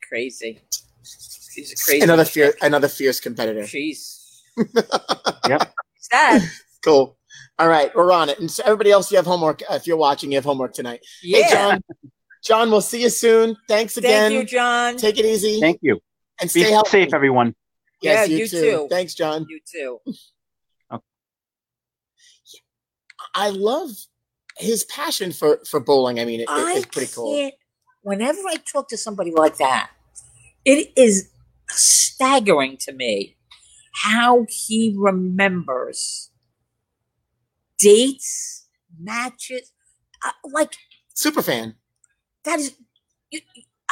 crazy. 0.08 0.60
She's 1.02 1.72
a 1.72 1.84
crazy. 1.84 2.02
another 2.02 2.24
fierce, 2.24 2.54
another 2.62 2.88
fierce 2.88 3.20
competitor. 3.20 3.66
She's 3.66 4.42
Yep. 5.48 5.72
sad. 5.98 6.42
Cool. 6.84 7.16
All 7.58 7.68
right, 7.68 7.94
we're 7.94 8.12
on 8.12 8.28
it. 8.28 8.38
And 8.40 8.50
so 8.50 8.62
everybody 8.64 8.90
else, 8.90 9.10
you 9.10 9.16
have 9.16 9.26
homework. 9.26 9.62
Uh, 9.70 9.74
if 9.74 9.86
you're 9.86 9.96
watching, 9.96 10.30
you 10.32 10.36
have 10.36 10.44
homework 10.44 10.74
tonight. 10.74 11.00
Yeah. 11.22 11.42
Hey, 11.44 11.50
John. 11.54 11.80
John, 12.44 12.70
we'll 12.70 12.80
see 12.80 13.02
you 13.02 13.08
soon. 13.08 13.56
Thanks 13.68 13.96
again. 13.96 14.10
Thank 14.10 14.32
again. 14.32 14.40
you, 14.40 14.46
John. 14.46 14.96
Take 14.96 15.18
it 15.18 15.24
easy 15.24 15.60
Thank 15.60 15.78
you. 15.80 16.00
And 16.42 16.52
Be 16.52 16.60
stay 16.64 16.70
healthy. 16.72 16.90
safe, 16.90 17.14
everyone. 17.14 17.54
Yes, 18.02 18.28
Yeah, 18.28 18.34
you, 18.34 18.42
you 18.42 18.48
too. 18.48 18.60
too. 18.60 18.86
Thanks, 18.90 19.14
John. 19.14 19.46
you 19.48 19.60
too. 19.64 19.98
I 23.34 23.50
love 23.50 23.88
his 24.58 24.84
passion 24.84 25.32
for 25.32 25.60
for 25.68 25.80
bowling. 25.80 26.18
I 26.20 26.24
mean, 26.24 26.40
it, 26.40 26.44
it- 26.44 26.48
I 26.50 26.74
it's 26.76 26.86
pretty 26.86 27.12
cool. 27.14 27.50
Whenever 28.02 28.40
I 28.48 28.56
talk 28.56 28.88
to 28.88 28.96
somebody 28.98 29.30
like 29.30 29.58
that, 29.58 29.90
it 30.64 30.92
is 30.96 31.30
staggering 31.70 32.76
to 32.78 32.92
me 32.92 33.36
how 34.02 34.44
he 34.48 34.92
remembers 34.98 36.30
dates, 37.78 38.66
matches. 39.00 39.72
Uh, 40.24 40.32
like 40.52 40.74
Super 41.14 41.42
fan. 41.42 41.76
that 42.44 42.58
is, 42.58 42.76
you, 43.30 43.40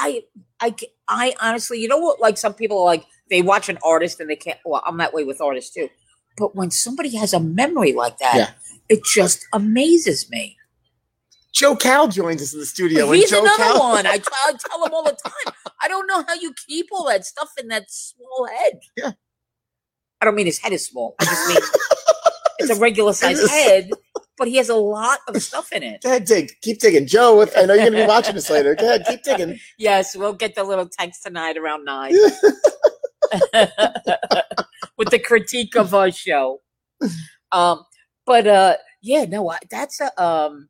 I, 0.01 0.23
I, 0.61 0.75
I 1.09 1.35
honestly, 1.41 1.81
you 1.81 1.89
know 1.89 1.99
what? 1.99 2.21
Like 2.21 2.39
some 2.39 2.55
people, 2.55 2.79
are 2.79 2.85
like 2.87 3.05
they 3.29 3.43
watch 3.43 3.69
an 3.69 3.79
artist 3.85 4.19
and 4.21 4.29
they 4.31 4.37
can't. 4.37 4.59
Well, 4.65 4.83
I'm 4.87 4.97
that 4.99 5.13
way 5.13 5.25
with 5.25 5.41
artists 5.41 5.73
too. 5.75 5.89
But 6.37 6.57
when 6.57 6.71
somebody 6.71 7.15
has 7.17 7.33
a 7.33 7.41
memory 7.41 7.93
like 7.93 8.19
that, 8.19 8.35
Yeah. 8.37 8.51
it 8.89 9.05
just 9.05 9.47
amazes 9.53 10.31
me. 10.31 10.57
Joe 11.53 11.75
Cal 11.77 12.09
joins 12.09 12.41
us 12.41 12.55
in 12.55 12.61
the 12.61 12.67
studio. 12.67 13.11
He's 13.11 13.31
Joe 13.31 13.41
another 13.43 13.63
Cal- 13.65 13.79
one. 13.81 14.07
I 14.09 14.19
tell 14.19 14.87
him 14.87 14.95
all 14.95 15.03
the 15.05 15.17
time. 15.23 15.55
I 15.83 15.89
don't 15.89 16.07
know 16.07 16.25
how 16.27 16.35
you 16.35 16.55
keep 16.67 16.87
all 16.93 17.07
that 17.09 17.27
stuff 17.27 17.51
in 17.59 17.69
that 17.69 17.91
small 17.91 18.47
head. 18.47 18.81
Yeah. 18.97 19.13
I 20.21 20.25
don't 20.25 20.35
mean 20.35 20.47
his 20.47 20.59
head 20.59 20.73
is 20.73 20.85
small. 20.87 21.15
I 21.19 21.25
just 21.25 21.49
mean 21.49 21.59
it's 22.61 22.71
a 22.71 22.81
regular 22.81 23.13
sized 23.13 23.49
head, 23.51 23.91
but 24.37 24.49
he 24.49 24.57
has 24.57 24.69
a 24.69 24.77
lot 24.77 25.19
of 25.29 25.43
stuff 25.43 25.73
in 25.73 25.83
it. 25.83 26.03
Go 26.03 26.11
ahead, 26.11 26.25
dig. 26.25 26.53
Keep 26.63 26.81
digging. 26.81 27.07
Joe, 27.07 27.43
I 27.57 27.67
know 27.67 27.75
you're 27.75 27.85
going 27.85 27.93
to 27.93 27.99
be 28.03 28.07
watching 28.07 28.35
this 28.35 28.51
later. 28.51 28.75
Go 28.75 28.87
ahead, 28.87 29.05
keep 29.07 29.23
digging. 29.23 29.59
Yes, 29.79 30.15
we'll 30.17 30.35
get 30.35 30.55
the 30.55 30.65
little 30.65 30.89
text 30.89 31.23
tonight 31.23 31.57
around 31.57 31.85
nine 31.85 32.13
with 34.97 35.11
the 35.11 35.19
critique 35.19 35.77
of 35.77 35.95
our 35.95 36.11
show. 36.11 36.61
Um, 37.53 37.85
but 38.27 38.47
uh, 38.47 38.77
yeah, 39.03 39.25
no, 39.25 39.51
I, 39.51 39.59
that's 39.71 40.01
a 40.01 40.23
um, 40.23 40.69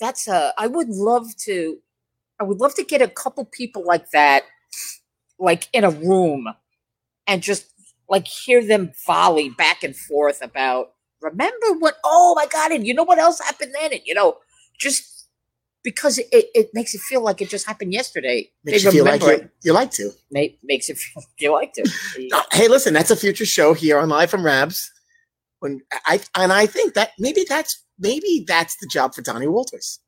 that's 0.00 0.28
a. 0.28 0.52
I 0.56 0.66
would 0.66 0.88
love 0.88 1.26
to. 1.44 1.78
I 2.40 2.44
would 2.44 2.60
love 2.60 2.74
to 2.76 2.84
get 2.84 3.02
a 3.02 3.08
couple 3.08 3.44
people 3.44 3.84
like 3.84 4.10
that, 4.10 4.44
like 5.38 5.68
in 5.72 5.84
a 5.84 5.90
room, 5.90 6.48
and 7.26 7.42
just 7.42 7.66
like 8.08 8.26
hear 8.26 8.64
them 8.64 8.92
volley 9.06 9.50
back 9.50 9.82
and 9.82 9.96
forth 9.96 10.42
about. 10.42 10.92
Remember 11.20 11.72
what? 11.78 11.96
Oh 12.04 12.34
my 12.36 12.46
god! 12.46 12.72
And 12.72 12.86
you 12.86 12.94
know 12.94 13.02
what 13.02 13.18
else 13.18 13.40
happened 13.40 13.74
then? 13.74 13.92
And 13.92 14.00
you 14.04 14.14
know, 14.14 14.38
just 14.78 15.26
because 15.82 16.18
it, 16.18 16.26
it 16.32 16.68
makes 16.74 16.94
it 16.94 17.00
feel 17.00 17.22
like 17.22 17.40
it 17.40 17.48
just 17.48 17.66
happened 17.66 17.92
yesterday. 17.92 18.50
Makes 18.64 18.84
they 18.84 18.88
you 18.88 18.92
feel 18.92 19.04
like 19.04 19.22
you, 19.22 19.50
you 19.64 19.72
like 19.72 19.90
to. 19.92 20.08
it. 20.08 20.14
Ma- 20.30 20.56
makes 20.62 20.88
it 20.88 20.98
feel 20.98 21.22
you 21.38 21.52
like 21.52 21.72
to. 21.74 21.90
Hey, 22.52 22.68
listen, 22.68 22.94
that's 22.94 23.10
a 23.10 23.16
future 23.16 23.46
show 23.46 23.74
here 23.74 23.98
on 23.98 24.08
Live 24.08 24.30
from 24.30 24.44
Rabs. 24.44 24.90
When 25.60 25.80
I 26.06 26.20
and 26.36 26.52
I 26.52 26.66
think 26.66 26.94
that 26.94 27.12
maybe 27.18 27.44
that's 27.48 27.84
maybe 27.98 28.44
that's 28.46 28.76
the 28.76 28.86
job 28.86 29.14
for 29.14 29.22
Donnie 29.22 29.48
Walters. 29.48 29.98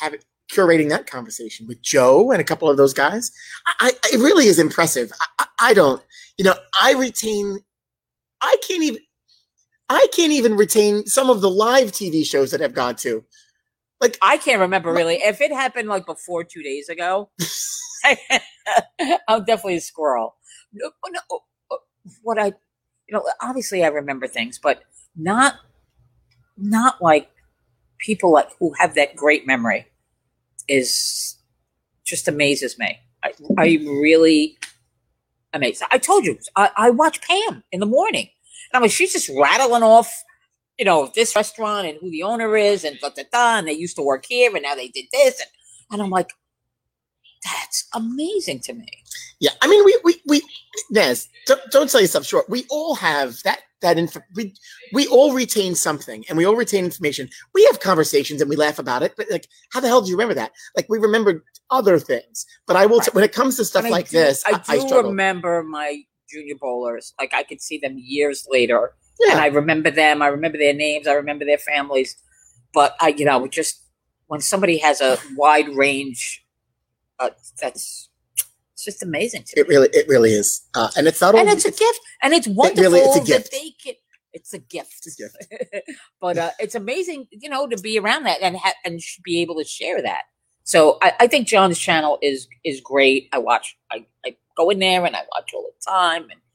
Have 0.00 0.14
it 0.14 0.24
curating 0.50 0.88
that 0.90 1.06
conversation 1.06 1.66
with 1.66 1.82
Joe 1.82 2.30
and 2.30 2.40
a 2.40 2.44
couple 2.44 2.70
of 2.70 2.76
those 2.76 2.94
guys. 2.94 3.32
I, 3.66 3.92
I 4.02 4.14
it 4.14 4.18
really 4.18 4.46
is 4.46 4.58
impressive. 4.58 5.10
I, 5.20 5.26
I, 5.38 5.46
I 5.70 5.74
don't, 5.74 6.02
you 6.38 6.44
know, 6.44 6.54
I 6.80 6.92
retain. 6.92 7.60
I 8.40 8.56
can't 8.66 8.82
even. 8.82 9.02
I 9.88 10.08
can't 10.12 10.32
even 10.32 10.56
retain 10.56 11.06
some 11.06 11.30
of 11.30 11.40
the 11.40 11.50
live 11.50 11.92
TV 11.92 12.26
shows 12.26 12.50
that 12.50 12.60
I've 12.60 12.74
gone 12.74 12.96
to. 12.96 13.24
Like 14.00 14.18
I 14.20 14.36
can't 14.36 14.60
remember 14.60 14.92
really. 14.92 15.16
If 15.16 15.40
it 15.40 15.52
happened 15.52 15.88
like 15.88 16.06
before 16.06 16.44
two 16.44 16.62
days 16.62 16.88
ago, 16.88 17.30
I'm 19.28 19.44
definitely 19.44 19.76
a 19.76 19.80
squirrel. 19.80 20.36
No, 20.72 20.90
no, 21.08 21.20
uh, 21.70 21.76
what 22.22 22.38
I, 22.38 22.46
you 22.46 23.12
know, 23.12 23.24
obviously 23.40 23.84
I 23.84 23.88
remember 23.88 24.26
things, 24.26 24.58
but 24.58 24.82
not, 25.16 25.54
not 26.58 27.00
like 27.00 27.30
people 27.98 28.32
like 28.32 28.48
who 28.58 28.74
have 28.78 28.94
that 28.96 29.16
great 29.16 29.46
memory 29.46 29.86
is 30.68 31.36
just 32.04 32.28
amazes 32.28 32.78
me. 32.78 32.98
I, 33.22 33.32
I 33.58 33.64
really 33.84 34.58
amazed. 35.52 35.82
I 35.90 35.98
told 35.98 36.24
you 36.24 36.38
I, 36.54 36.70
I 36.76 36.90
watch 36.90 37.20
Pam 37.22 37.62
in 37.72 37.80
the 37.80 37.86
morning, 37.86 38.28
and 38.72 38.76
I'm 38.76 38.82
like, 38.82 38.90
she's 38.92 39.12
just 39.12 39.30
rattling 39.38 39.82
off, 39.82 40.12
you 40.78 40.84
know, 40.84 41.10
this 41.14 41.34
restaurant 41.34 41.86
and 41.86 41.98
who 42.00 42.10
the 42.10 42.22
owner 42.22 42.56
is, 42.56 42.84
and 42.84 42.98
da 43.00 43.10
da 43.10 43.22
da. 43.32 43.58
And 43.58 43.68
they 43.68 43.72
used 43.72 43.96
to 43.96 44.02
work 44.02 44.26
here, 44.28 44.52
and 44.54 44.62
now 44.62 44.74
they 44.74 44.88
did 44.88 45.06
this, 45.12 45.40
and, 45.40 45.50
and 45.92 46.02
I'm 46.02 46.10
like, 46.10 46.30
that's 47.44 47.88
amazing 47.94 48.60
to 48.60 48.72
me. 48.74 48.88
Yeah, 49.40 49.50
I 49.60 49.68
mean, 49.68 49.84
we 49.84 49.98
we 50.04 50.22
we 50.26 50.42
Nez, 50.90 51.28
don't, 51.46 51.60
don't 51.70 51.90
sell 51.90 52.00
yourself 52.00 52.24
short. 52.26 52.48
We 52.48 52.64
all 52.70 52.94
have 52.94 53.42
that 53.44 53.60
that 53.82 53.98
info. 53.98 54.20
We 54.34 54.54
we 54.92 55.06
all 55.08 55.32
retain 55.32 55.74
something, 55.74 56.24
and 56.28 56.38
we 56.38 56.44
all 56.44 56.56
retain 56.56 56.84
information. 56.84 57.28
We 57.54 57.64
have 57.66 57.80
conversations 57.80 58.40
and 58.40 58.50
we 58.50 58.56
laugh 58.56 58.78
about 58.78 59.02
it, 59.02 59.14
but 59.16 59.26
like, 59.30 59.48
how 59.72 59.80
the 59.80 59.88
hell 59.88 60.02
do 60.02 60.10
you 60.10 60.16
remember 60.16 60.34
that? 60.34 60.52
Like, 60.76 60.88
we 60.88 60.98
remember 60.98 61.44
other 61.70 61.98
things. 61.98 62.46
But 62.66 62.76
I 62.76 62.86
will 62.86 63.00
t- 63.00 63.10
when 63.12 63.24
it 63.24 63.32
comes 63.32 63.56
to 63.56 63.64
stuff 63.64 63.84
And 63.84 63.94
I 63.94 63.98
like 63.98 64.08
do- 64.08 64.18
this, 64.18 64.42
I 64.46 64.62
I, 64.68 64.76
I 64.76 64.78
do 64.78 65.02
remember 65.02 65.62
my 65.62 66.02
junior 66.28 66.54
bowlers. 66.60 67.14
Like 67.18 67.34
I 67.34 67.42
could 67.42 67.60
see 67.60 67.78
them 67.78 67.96
years 67.98 68.46
later, 68.50 68.94
yeah, 69.20 69.32
and 69.32 69.40
I 69.40 69.46
remember 69.46 69.90
them. 69.90 70.22
I 70.22 70.28
remember 70.28 70.58
their 70.58 70.74
names. 70.74 71.06
I 71.06 71.12
remember 71.12 71.44
their 71.44 71.58
families. 71.58 72.16
But 72.72 72.94
I, 73.00 73.08
you 73.08 73.24
know, 73.24 73.46
just 73.46 73.82
when 74.26 74.40
somebody 74.40 74.78
has 74.78 75.00
a 75.00 75.18
wide 75.34 75.68
range, 75.68 76.44
uh, 77.18 77.30
that's 77.60 78.10
just 78.86 79.02
amazing 79.02 79.42
to 79.48 79.60
it 79.60 79.68
really 79.68 79.88
it 79.92 80.08
really 80.08 80.30
is, 80.32 80.66
uh, 80.74 80.88
and 80.96 81.06
it's 81.06 81.20
not 81.20 81.34
and 81.34 81.40
only 81.40 81.52
it's 81.52 81.66
a 81.66 81.70
gift, 81.70 82.00
and 82.22 82.32
it's 82.32 82.48
wonderful 82.48 82.82
it 82.94 82.96
really- 82.96 83.00
it's 83.00 83.16
a 83.16 83.20
that 83.20 83.26
gift. 83.26 83.50
they 83.52 83.70
can. 83.84 83.94
It's 84.32 84.52
a 84.52 84.58
gift. 84.58 85.06
It's 85.06 85.18
a 85.18 85.22
gift. 85.22 85.88
but 86.20 86.36
uh, 86.36 86.50
it's 86.58 86.74
amazing, 86.74 87.26
you 87.30 87.48
know, 87.48 87.66
to 87.68 87.76
be 87.78 87.98
around 87.98 88.24
that 88.24 88.42
and 88.42 88.56
ha- 88.58 88.74
and 88.84 89.00
be 89.24 89.40
able 89.40 89.54
to 89.56 89.64
share 89.64 90.02
that. 90.02 90.24
So 90.64 90.98
I, 91.00 91.12
I 91.20 91.26
think 91.26 91.48
John's 91.48 91.78
channel 91.78 92.18
is 92.20 92.46
is 92.64 92.80
great. 92.82 93.28
I 93.32 93.38
watch. 93.38 93.76
I, 93.90 94.04
I 94.26 94.36
go 94.56 94.68
in 94.70 94.78
there 94.78 95.04
and 95.06 95.16
I 95.16 95.20
watch 95.34 95.52
all 95.54 95.62
the 95.62 95.90
time, 95.90 96.22
and 96.24 96.32
it's 96.32 96.45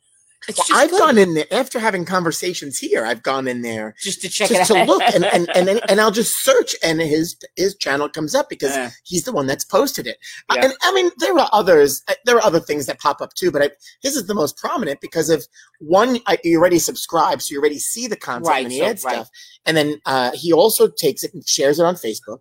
Well, 0.48 0.66
I've 0.74 0.90
good 0.90 1.00
gone 1.00 1.18
in 1.20 1.36
there 1.36 1.46
after 1.52 1.78
having 1.80 2.04
conversations 2.04 2.80
here. 2.80 3.06
I've 3.06 3.22
gone 3.22 3.48
in 3.48 3.62
there 3.62 3.94
just 4.02 4.22
to 4.22 4.30
check 4.30 4.50
just 4.50 4.72
it 4.72 4.74
to 4.74 4.80
out. 4.82 4.88
look, 4.88 5.04
and 5.04 5.24
and 5.26 5.48
and, 5.56 5.82
and 5.90 6.02
I'll 6.02 6.10
just 6.12 6.36
search, 6.44 6.76
and 6.84 7.00
his 7.00 7.36
his 7.56 7.76
channel 7.76 8.10
comes 8.10 8.34
up 8.34 8.50
because 8.50 8.72
Yeah. 8.76 8.90
he's 9.04 9.24
the 9.24 9.32
one 9.32 9.46
that's 9.46 9.64
posted 9.64 10.08
it. 10.08 10.18
Uh, 10.50 10.56
Yeah. 10.58 10.66
And 10.66 10.74
I 10.82 10.94
mean, 10.94 11.12
there 11.20 11.38
are 11.38 11.48
others. 11.52 12.02
uh, 12.08 12.14
There 12.26 12.38
are 12.38 12.44
other 12.44 12.60
things 12.60 12.88
that 12.88 13.00
pop 13.00 13.22
up 13.22 13.34
too, 13.36 13.52
but 13.52 13.62
I, 13.62 13.70
this 14.02 14.16
is 14.16 14.26
the 14.26 14.34
most 14.34 14.58
prominent 14.58 15.00
because 15.00 15.30
of 15.30 15.46
one. 15.80 16.18
I, 16.26 16.40
you 16.44 16.58
already 16.60 16.80
subscribe, 16.80 17.42
so 17.42 17.54
you 17.54 17.60
already 17.60 17.80
see 17.80 18.08
the 18.08 18.16
content 18.18 18.48
Right, 18.48 18.64
and 18.64 18.72
he 18.72 18.80
so- 18.80 18.86
adds 18.86 19.04
right. 19.04 19.14
stuff, 19.16 19.30
and 19.66 19.78
then 19.78 20.02
uh, 20.08 20.32
he 20.34 20.52
also 20.54 20.88
takes 20.88 21.24
it 21.24 21.34
and 21.36 21.48
shares 21.48 21.80
it 21.80 21.84
on 21.86 21.96
Facebook. 21.96 22.40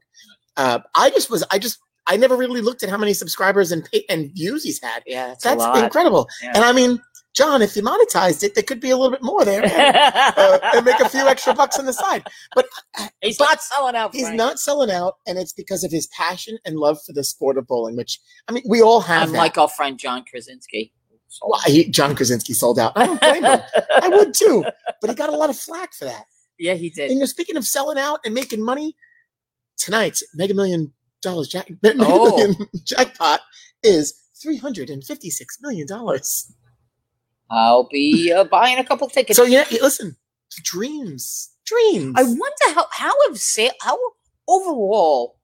Uh, 0.56 0.78
I 0.94 1.10
just 1.10 1.30
was, 1.30 1.44
I 1.50 1.58
just, 1.58 1.78
I 2.06 2.16
never 2.16 2.34
really 2.36 2.60
looked 2.60 2.82
at 2.82 2.88
how 2.88 2.96
many 2.98 3.12
subscribers 3.14 3.70
and 3.72 3.84
pay, 3.84 4.04
and 4.08 4.32
views 4.34 4.64
he's 4.64 4.82
had. 4.82 5.02
yeah, 5.06 5.32
it's 5.32 5.44
That's 5.44 5.62
incredible. 5.78 6.28
Yeah. 6.42 6.52
And 6.54 6.64
I 6.64 6.72
mean, 6.72 6.98
John, 7.34 7.62
if 7.62 7.76
you 7.76 7.82
monetized 7.82 8.42
it, 8.42 8.54
there 8.54 8.64
could 8.64 8.80
be 8.80 8.90
a 8.90 8.96
little 8.96 9.12
bit 9.12 9.22
more 9.22 9.44
there. 9.44 9.62
and, 9.64 9.72
uh, 9.72 10.58
and 10.74 10.84
make 10.84 10.98
a 10.98 11.08
few 11.08 11.26
extra 11.28 11.54
bucks 11.54 11.78
on 11.78 11.86
the 11.86 11.92
side. 11.92 12.26
But 12.54 12.66
He's 13.22 13.38
but 13.38 13.44
not 13.44 13.62
selling 13.62 13.94
out. 13.96 14.12
he's 14.14 14.24
Frank. 14.24 14.36
not 14.36 14.58
selling 14.58 14.90
out, 14.90 15.14
and 15.26 15.38
it's 15.38 15.52
because 15.52 15.84
of 15.84 15.92
his 15.92 16.06
passion 16.08 16.58
and 16.64 16.76
love 16.76 16.98
for 17.06 17.12
the 17.12 17.22
sport 17.22 17.56
of 17.56 17.66
bowling. 17.66 17.96
Which 17.96 18.18
I 18.48 18.52
mean, 18.52 18.64
we 18.68 18.82
all 18.82 19.00
have. 19.00 19.28
Unlike 19.28 19.54
that. 19.54 19.60
our 19.60 19.68
friend 19.68 19.98
John 19.98 20.24
Krasinski. 20.28 20.92
Well, 21.46 21.60
he, 21.66 21.88
John 21.88 22.16
Krasinski 22.16 22.52
sold 22.54 22.78
out. 22.80 22.92
I 22.96 23.06
don't 23.06 23.20
blame 23.20 23.44
him. 23.44 23.60
I 24.02 24.08
would 24.12 24.34
too, 24.34 24.64
but 25.00 25.10
he 25.10 25.14
got 25.14 25.28
a 25.28 25.36
lot 25.36 25.48
of 25.50 25.56
flack 25.56 25.94
for 25.94 26.06
that. 26.06 26.24
yeah, 26.58 26.74
he 26.74 26.90
did. 26.90 27.10
And 27.10 27.18
you're 27.20 27.28
speaking 27.28 27.56
of 27.56 27.64
selling 27.64 27.98
out 27.98 28.18
and 28.24 28.34
making 28.34 28.64
money 28.64 28.96
tonight. 29.76 30.18
Mega 30.34 30.54
Million 30.54 30.92
dollars 31.22 31.46
jack, 31.48 31.70
Mega 31.82 31.98
Oh. 32.00 32.36
Million 32.36 32.56
jackpot 32.84 33.40
is 33.84 34.12
three 34.42 34.56
hundred 34.56 34.90
and 34.90 35.04
fifty 35.04 35.30
six 35.30 35.58
million 35.62 35.86
dollars. 35.86 36.52
I'll 37.50 37.88
be 37.90 38.32
uh, 38.32 38.44
buying 38.44 38.78
a 38.78 38.84
couple 38.84 39.08
tickets. 39.08 39.36
So 39.36 39.44
yeah, 39.44 39.64
listen, 39.82 40.16
dreams, 40.62 41.50
dreams. 41.66 42.14
I 42.16 42.22
wonder 42.22 42.74
how 42.74 42.86
how 42.92 43.12
have 43.28 43.38
sale 43.38 43.72
how 43.82 43.98
overall 44.48 45.38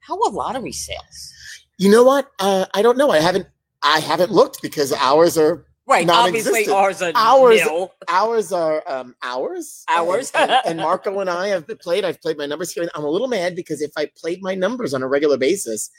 how 0.00 0.14
are 0.22 0.30
lottery 0.30 0.72
sales? 0.72 1.32
You 1.78 1.90
know 1.90 2.04
what? 2.04 2.30
Uh, 2.38 2.66
I 2.74 2.82
don't 2.82 2.96
know. 2.98 3.10
I 3.10 3.20
haven't. 3.20 3.46
I 3.82 3.98
haven't 4.00 4.30
looked 4.30 4.62
because 4.62 4.92
ours 4.92 5.36
are 5.36 5.66
Right, 5.88 6.08
obviously 6.08 6.68
ours 6.68 7.02
are 7.02 7.10
Ours- 7.16 7.56
nil. 7.60 7.92
ours 8.08 8.52
are 8.52 8.82
um, 8.88 9.16
hours. 9.22 9.84
Hours. 9.90 10.30
And, 10.34 10.52
and- 10.64 10.78
Marco 10.78 11.18
and 11.18 11.28
I 11.28 11.48
have 11.48 11.66
played. 11.80 12.04
I've 12.04 12.20
played 12.22 12.38
my 12.38 12.46
numbers 12.46 12.72
here. 12.72 12.88
I'm 12.94 13.02
a 13.04 13.08
little 13.10 13.26
mad 13.28 13.56
because 13.56 13.82
if 13.82 13.90
I 13.96 14.08
played 14.16 14.38
my 14.42 14.54
numbers 14.54 14.94
on 14.94 15.02
a 15.02 15.08
regular 15.08 15.36
basis, 15.36 15.90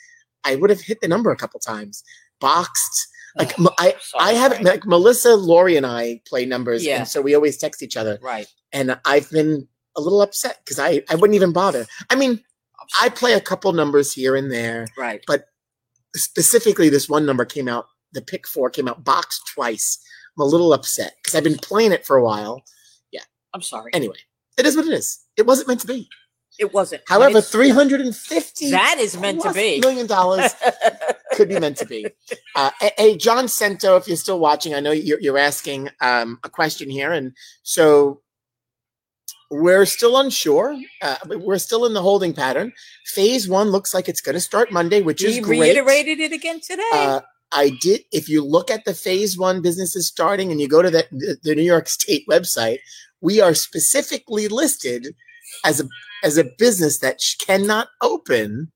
I 0.45 0.55
would 0.55 0.69
have 0.69 0.79
hit 0.81 1.01
the 1.01 1.07
number 1.09 1.31
a 1.31 1.35
couple 1.35 1.59
times. 1.59 2.01
Boxed. 2.39 3.07
Like 3.35 3.53
oh, 3.59 3.65
m- 3.65 3.73
I, 3.79 3.95
I 4.19 4.33
haven't. 4.33 4.63
Like 4.63 4.85
Melissa, 4.85 5.35
Lori, 5.35 5.75
and 5.77 5.85
I 5.85 6.21
play 6.27 6.45
numbers, 6.45 6.85
Yeah. 6.85 6.99
and 6.99 7.07
so 7.07 7.21
we 7.21 7.33
always 7.35 7.57
text 7.57 7.81
each 7.81 7.97
other. 7.97 8.19
Right. 8.21 8.47
And 8.71 8.99
I've 9.05 9.29
been 9.31 9.67
a 9.97 10.01
little 10.01 10.21
upset 10.21 10.59
because 10.63 10.79
I, 10.79 11.03
I 11.09 11.15
wouldn't 11.15 11.35
even 11.35 11.51
bother. 11.53 11.85
I 12.09 12.15
mean, 12.15 12.41
I 13.01 13.09
play 13.09 13.33
a 13.33 13.41
couple 13.41 13.71
numbers 13.73 14.13
here 14.13 14.35
and 14.35 14.51
there. 14.51 14.87
right. 14.97 15.23
But 15.27 15.45
specifically 16.15 16.89
this 16.89 17.09
one 17.09 17.25
number 17.25 17.45
came 17.45 17.67
out 17.67 17.87
the 18.13 18.21
pick 18.21 18.47
four 18.47 18.69
came 18.69 18.87
out 18.87 19.03
boxed 19.03 19.41
twice 19.55 19.97
i'm 20.37 20.43
a 20.43 20.45
little 20.45 20.71
upset 20.71 21.13
because 21.17 21.33
i've 21.33 21.43
been 21.43 21.57
playing 21.57 21.91
it 21.91 22.05
for 22.05 22.15
a 22.17 22.23
while 22.23 22.61
Yeah. 23.11 23.21
I'm 23.51 23.63
sorry. 23.63 23.91
anyway 23.95 24.17
it 24.57 24.65
is 24.67 24.75
what 24.75 24.85
it 24.85 24.93
is 24.93 25.25
it 25.37 25.47
wasn't 25.47 25.69
meant 25.69 25.79
to 25.81 25.87
be 25.87 26.07
it 26.59 26.71
wasn't. 26.71 27.01
However 27.07 27.41
350 27.41 28.69
that 28.69 28.97
is 28.99 29.17
meant 29.17 29.41
to 29.41 29.51
be. 29.53 29.79
million 29.79 30.05
dollars 30.05 30.53
could 31.33 31.49
be 31.49 31.59
meant 31.59 31.77
to 31.77 31.85
be 31.85 32.05
uh, 32.55 32.71
hey- 32.79 33.17
john 33.17 33.47
sento 33.47 33.95
if 33.97 34.07
you're 34.07 34.17
still 34.17 34.39
watching 34.39 34.73
i 34.73 34.79
know 34.79 34.91
you're, 34.91 35.19
you're 35.19 35.37
asking 35.37 35.89
um, 36.01 36.39
a 36.43 36.49
question 36.49 36.89
here 36.89 37.11
and 37.11 37.33
so 37.63 38.21
we're 39.51 39.85
still 39.85 40.17
unsure 40.17 40.75
uh, 41.01 41.17
we're 41.25 41.57
still 41.57 41.85
in 41.85 41.93
the 41.93 42.01
holding 42.01 42.33
pattern 42.33 42.71
phase 43.05 43.47
one 43.47 43.69
looks 43.69 43.93
like 43.93 44.09
it's 44.09 44.21
going 44.21 44.33
to 44.33 44.41
start 44.41 44.71
monday 44.71 45.01
which 45.01 45.23
is 45.23 45.39
great 45.39 45.59
reiterated 45.59 46.19
it 46.19 46.31
again 46.31 46.59
today. 46.59 46.89
Uh, 46.93 47.21
I 47.55 47.69
did. 47.81 48.01
If 48.11 48.27
you 48.27 48.43
look 48.43 48.71
at 48.71 48.83
the 48.83 48.95
phase 48.95 49.37
one 49.37 49.61
businesses 49.61 50.07
starting 50.07 50.51
and 50.51 50.59
you 50.59 50.67
go 50.67 50.81
to 50.81 50.89
the, 50.89 51.05
the, 51.11 51.37
the 51.43 51.55
New 51.55 51.61
York 51.61 51.87
State 51.87 52.25
website, 52.27 52.79
we 53.21 53.39
are 53.39 53.53
specifically 53.53 54.47
listed 54.47 55.15
as 55.63 55.79
a 55.79 55.87
as 56.23 56.37
a 56.37 56.45
business 56.57 56.99
that 56.99 57.21
sh- 57.21 57.35
cannot 57.35 57.89
open 58.01 58.71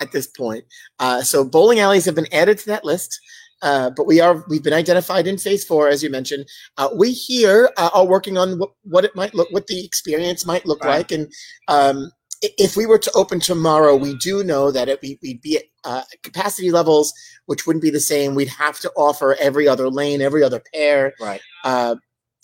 at 0.00 0.12
this 0.12 0.26
point. 0.26 0.64
Uh, 0.98 1.22
so 1.22 1.44
bowling 1.44 1.80
alleys 1.80 2.04
have 2.04 2.14
been 2.14 2.32
added 2.32 2.58
to 2.58 2.66
that 2.66 2.84
list. 2.84 3.20
Uh, 3.60 3.90
but 3.90 4.06
we 4.06 4.20
are 4.20 4.44
we've 4.48 4.62
been 4.62 4.72
identified 4.72 5.26
in 5.26 5.36
phase 5.36 5.64
four, 5.64 5.88
as 5.88 6.00
you 6.00 6.08
mentioned. 6.10 6.46
Uh, 6.76 6.88
we 6.96 7.10
here 7.10 7.70
uh, 7.76 7.90
are 7.92 8.06
working 8.06 8.38
on 8.38 8.56
what, 8.56 8.70
what 8.84 9.04
it 9.04 9.16
might 9.16 9.34
look, 9.34 9.48
what 9.50 9.66
the 9.66 9.84
experience 9.84 10.46
might 10.46 10.64
look 10.64 10.84
Right. 10.84 10.98
like, 10.98 11.10
and 11.10 11.32
um, 11.66 12.12
if 12.40 12.76
we 12.76 12.86
were 12.86 12.98
to 12.98 13.10
open 13.16 13.40
tomorrow, 13.40 13.96
we 13.96 14.14
do 14.18 14.44
know 14.44 14.70
that 14.70 14.88
it, 14.88 15.00
we, 15.02 15.18
we'd 15.22 15.40
be 15.40 15.56
at 15.56 15.64
uh, 15.82 16.02
capacity 16.22 16.70
levels 16.70 17.12
which 17.46 17.66
wouldn't 17.66 17.82
be 17.82 17.90
the 17.90 17.98
same. 17.98 18.34
We'd 18.36 18.46
have 18.48 18.78
to 18.80 18.92
offer 18.96 19.34
every 19.40 19.66
other 19.66 19.88
lane, 19.88 20.20
every 20.20 20.44
other 20.44 20.62
pair. 20.72 21.14
right. 21.20 21.40
Uh, 21.64 21.96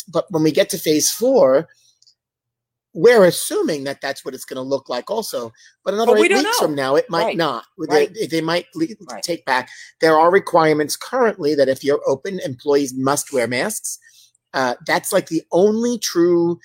but 0.08 0.24
when 0.30 0.42
we 0.42 0.50
get 0.50 0.68
to 0.70 0.78
phase 0.78 1.10
four, 1.10 1.68
we're 2.94 3.24
assuming 3.24 3.84
that 3.84 4.00
that's 4.00 4.24
what 4.24 4.34
it's 4.34 4.44
going 4.44 4.56
to 4.56 4.62
look 4.62 4.88
like 4.88 5.10
also. 5.10 5.52
But 5.84 5.94
another 5.94 6.12
But 6.12 6.20
we 6.20 6.26
eight 6.26 6.32
weeks 6.32 6.44
know. 6.44 6.66
from 6.66 6.74
now, 6.76 6.94
it 6.94 7.10
might 7.10 7.24
Right. 7.24 7.36
not. 7.36 7.64
Right. 7.76 8.12
They, 8.14 8.26
they 8.26 8.40
might 8.40 8.66
Right. 8.74 9.22
take 9.22 9.44
back. 9.44 9.68
There 10.00 10.16
are 10.16 10.30
requirements 10.30 10.96
currently 10.96 11.54
that 11.56 11.68
if 11.68 11.82
you're 11.84 12.00
open, 12.06 12.38
employees 12.40 12.94
must 12.94 13.32
wear 13.32 13.46
masks. 13.48 13.98
Uh, 14.52 14.76
that's 14.86 15.12
like 15.12 15.26
the 15.26 15.42
only 15.50 15.98
true. 15.98 16.60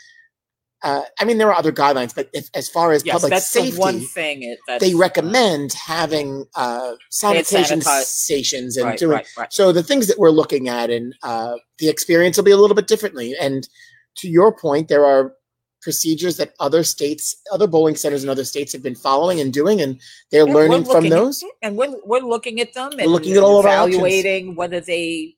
Uh, 0.82 1.02
I 1.20 1.26
mean, 1.26 1.40
there 1.40 1.50
are 1.50 1.58
other 1.58 1.74
guidelines, 1.74 2.16
but 2.16 2.30
if, 2.32 2.48
as 2.54 2.70
far 2.70 2.94
as 2.94 3.04
Yes, 3.04 3.14
public 3.16 3.32
that's 3.32 3.50
safety, 3.50 3.72
the 3.72 3.80
one 3.80 4.00
thing. 4.00 4.44
It, 4.44 4.60
that's, 4.68 4.82
they 4.82 4.94
recommend 4.96 5.74
having 5.74 6.46
uh, 6.56 6.94
sanitation 7.10 7.80
sanitize- 7.82 8.04
stations 8.04 8.78
and 8.78 8.86
right, 8.86 9.00
doing 9.00 9.12
right, 9.18 9.28
right. 9.38 9.52
so 9.52 9.72
the 9.74 9.84
things 9.84 10.08
that 10.08 10.18
we're 10.20 10.30
looking 10.30 10.70
at 10.70 10.90
and 10.90 11.16
uh, 11.24 11.56
the 11.80 11.90
experience 11.90 12.38
will 12.38 12.46
be 12.46 12.52
a 12.52 12.58
little 12.58 12.76
bit 12.76 12.88
differently 12.88 13.36
and 13.42 13.68
to 14.16 14.30
your 14.30 14.56
point 14.56 14.88
there 14.88 15.06
are 15.06 15.34
procedures 15.82 16.38
that 16.38 16.54
other 16.60 16.84
states 16.84 17.36
other 17.52 17.68
bowling 17.68 17.96
centers 17.96 18.24
in 18.24 18.30
other 18.30 18.44
states 18.44 18.74
have 18.74 18.84
been 18.84 18.96
following 18.96 19.40
and 19.40 19.54
doing 19.54 19.82
and 19.82 20.00
they're 20.32 20.46
we're 20.46 20.54
learning 20.54 20.84
from 20.84 20.96
looking 20.96 21.14
at- 21.14 21.16
those. 21.16 21.44
and 21.62 21.78
we're 21.78 21.94
we're 22.06 22.20
looking 22.20 22.60
at 22.60 22.74
them 22.74 22.92
and 23.00 23.12
looking 23.12 23.34
at 23.34 23.44
all 23.44 23.60
evaluating 23.60 24.56
whether 24.56 24.80
they 24.80 25.36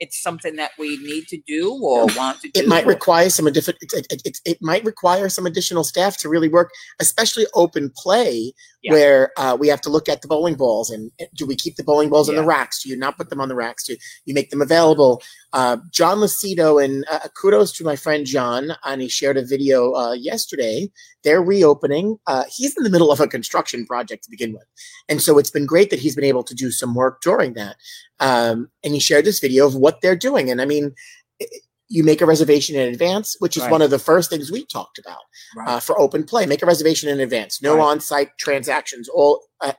it's 0.00 0.20
something 0.20 0.56
that 0.56 0.72
we 0.78 0.96
need 0.98 1.26
to 1.28 1.40
do 1.46 1.72
or 1.72 2.06
want 2.16 2.40
to 2.40 2.48
do. 2.50 2.60
it 2.60 2.68
might 2.68 2.84
require 2.84 3.30
some 3.30 3.50
different 3.52 3.78
it, 3.80 4.06
it, 4.10 4.22
it, 4.24 4.38
it 4.44 4.58
might 4.60 4.84
require 4.84 5.28
some 5.28 5.46
additional 5.46 5.84
staff 5.84 6.16
to 6.16 6.28
really 6.28 6.48
work 6.48 6.70
especially 7.00 7.46
open 7.54 7.90
play 7.96 8.52
Yeah. 8.84 8.92
where 8.92 9.32
uh, 9.38 9.56
we 9.58 9.68
have 9.68 9.80
to 9.80 9.88
look 9.90 10.10
at 10.10 10.20
the 10.20 10.28
bowling 10.28 10.56
balls 10.56 10.90
and 10.90 11.10
uh, 11.18 11.24
do 11.34 11.46
we 11.46 11.56
keep 11.56 11.76
the 11.76 11.82
bowling 11.82 12.10
balls 12.10 12.28
in 12.28 12.34
the 12.36 12.44
racks? 12.44 12.82
Do 12.82 12.90
you 12.90 12.96
not 12.96 13.16
put 13.16 13.30
them 13.30 13.40
on 13.40 13.48
the 13.48 13.54
racks? 13.54 13.84
Do 13.84 13.96
you 14.26 14.34
make 14.34 14.50
them 14.50 14.60
available? 14.60 15.22
Uh, 15.54 15.78
John 15.90 16.18
Lucido 16.18 16.84
and 16.84 17.04
uh, 17.10 17.20
kudos 17.40 17.72
to 17.78 17.84
my 17.84 17.96
friend 17.96 18.26
John, 18.26 18.76
and 18.84 19.00
he 19.00 19.08
shared 19.08 19.38
a 19.38 19.44
video 19.44 19.94
uh, 19.94 20.12
yesterday. 20.12 20.90
They're 21.22 21.42
reopening. 21.42 22.18
Uh, 22.26 22.44
he's 22.54 22.76
in 22.76 22.84
the 22.84 22.90
middle 22.90 23.10
of 23.10 23.20
a 23.20 23.26
construction 23.26 23.86
project 23.86 24.24
to 24.24 24.30
begin 24.30 24.52
with, 24.52 24.66
and 25.08 25.22
so 25.22 25.38
it's 25.38 25.50
been 25.50 25.64
great 25.66 25.88
that 25.88 25.98
he's 26.00 26.14
been 26.14 26.24
able 26.24 26.44
to 26.44 26.54
do 26.54 26.70
some 26.70 26.94
work 26.94 27.22
during 27.22 27.54
that. 27.54 27.76
Um, 28.20 28.68
and 28.84 28.92
he 28.92 29.00
shared 29.00 29.24
this 29.24 29.40
video 29.40 29.66
of 29.66 29.74
what 29.74 30.02
they're 30.02 30.16
doing, 30.16 30.50
and 30.50 30.60
I 30.60 30.66
mean. 30.66 30.92
i- 31.40 31.46
You 31.94 32.02
make 32.02 32.20
a 32.20 32.26
reservation 32.26 32.74
in 32.76 32.86
advance, 32.92 33.36
which 33.38 33.56
is 33.56 33.62
Right. 33.62 33.70
one 33.70 33.82
of 33.82 33.90
the 33.90 33.98
first 34.10 34.28
things 34.30 34.50
we 34.50 34.64
talked 34.66 34.98
about 34.98 35.20
Right. 35.56 35.68
uh, 35.68 35.80
for 35.80 35.94
open 36.04 36.24
play. 36.24 36.44
Make 36.44 36.62
a 36.62 36.66
reservation 36.66 37.08
in 37.08 37.20
advance. 37.20 37.62
No 37.62 37.74
Right. 37.76 37.82
on-site 37.90 38.30
transactions, 38.38 39.08
all 39.08 39.32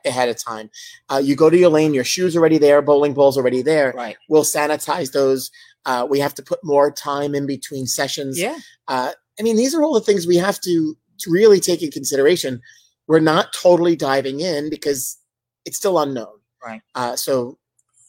ahead 0.04 0.28
of 0.30 0.36
time. 0.42 0.70
Uh, 1.10 1.20
you 1.22 1.34
go 1.36 1.50
to 1.50 1.58
your 1.58 1.68
lane. 1.70 1.92
Your 1.94 2.04
shoes 2.04 2.34
already 2.36 2.58
there. 2.58 2.80
Bowling 2.80 3.12
balls 3.14 3.36
already 3.36 3.60
there. 3.62 3.92
right. 3.94 4.16
We'll 4.30 4.44
sanitize 4.44 5.12
those. 5.12 5.50
Uh, 5.84 6.06
we 6.08 6.18
have 6.20 6.34
to 6.34 6.42
put 6.42 6.58
more 6.64 6.90
time 6.90 7.34
in 7.34 7.46
between 7.46 7.86
sessions. 7.86 8.38
Yeah. 8.38 8.56
Uh, 8.88 9.12
I 9.38 9.42
mean, 9.42 9.56
these 9.56 9.74
are 9.74 9.82
all 9.84 9.92
the 9.94 10.00
things 10.08 10.26
we 10.26 10.36
have 10.36 10.58
to, 10.62 10.96
to 11.22 11.30
really 11.30 11.60
take 11.60 11.82
in 11.82 11.90
consideration. 11.90 12.60
We're 13.06 13.20
not 13.20 13.52
totally 13.52 13.94
diving 13.94 14.40
in 14.40 14.70
because 14.70 15.18
it's 15.66 15.76
still 15.76 15.98
unknown. 15.98 16.38
Right. 16.64 16.80
Uh, 16.94 17.14
so 17.16 17.58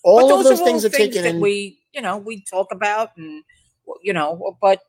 all 0.03 0.21
of 0.23 0.29
those 0.29 0.45
those 0.45 0.61
are 0.61 0.65
things 0.65 0.85
are 0.85 0.89
things 0.89 1.13
taken 1.13 1.23
that 1.23 1.35
in. 1.35 1.41
we, 1.41 1.79
you 1.93 2.01
know, 2.01 2.17
we 2.17 2.43
talk 2.49 2.67
about, 2.71 3.09
and 3.17 3.43
you 4.01 4.13
know, 4.13 4.57
but 4.61 4.81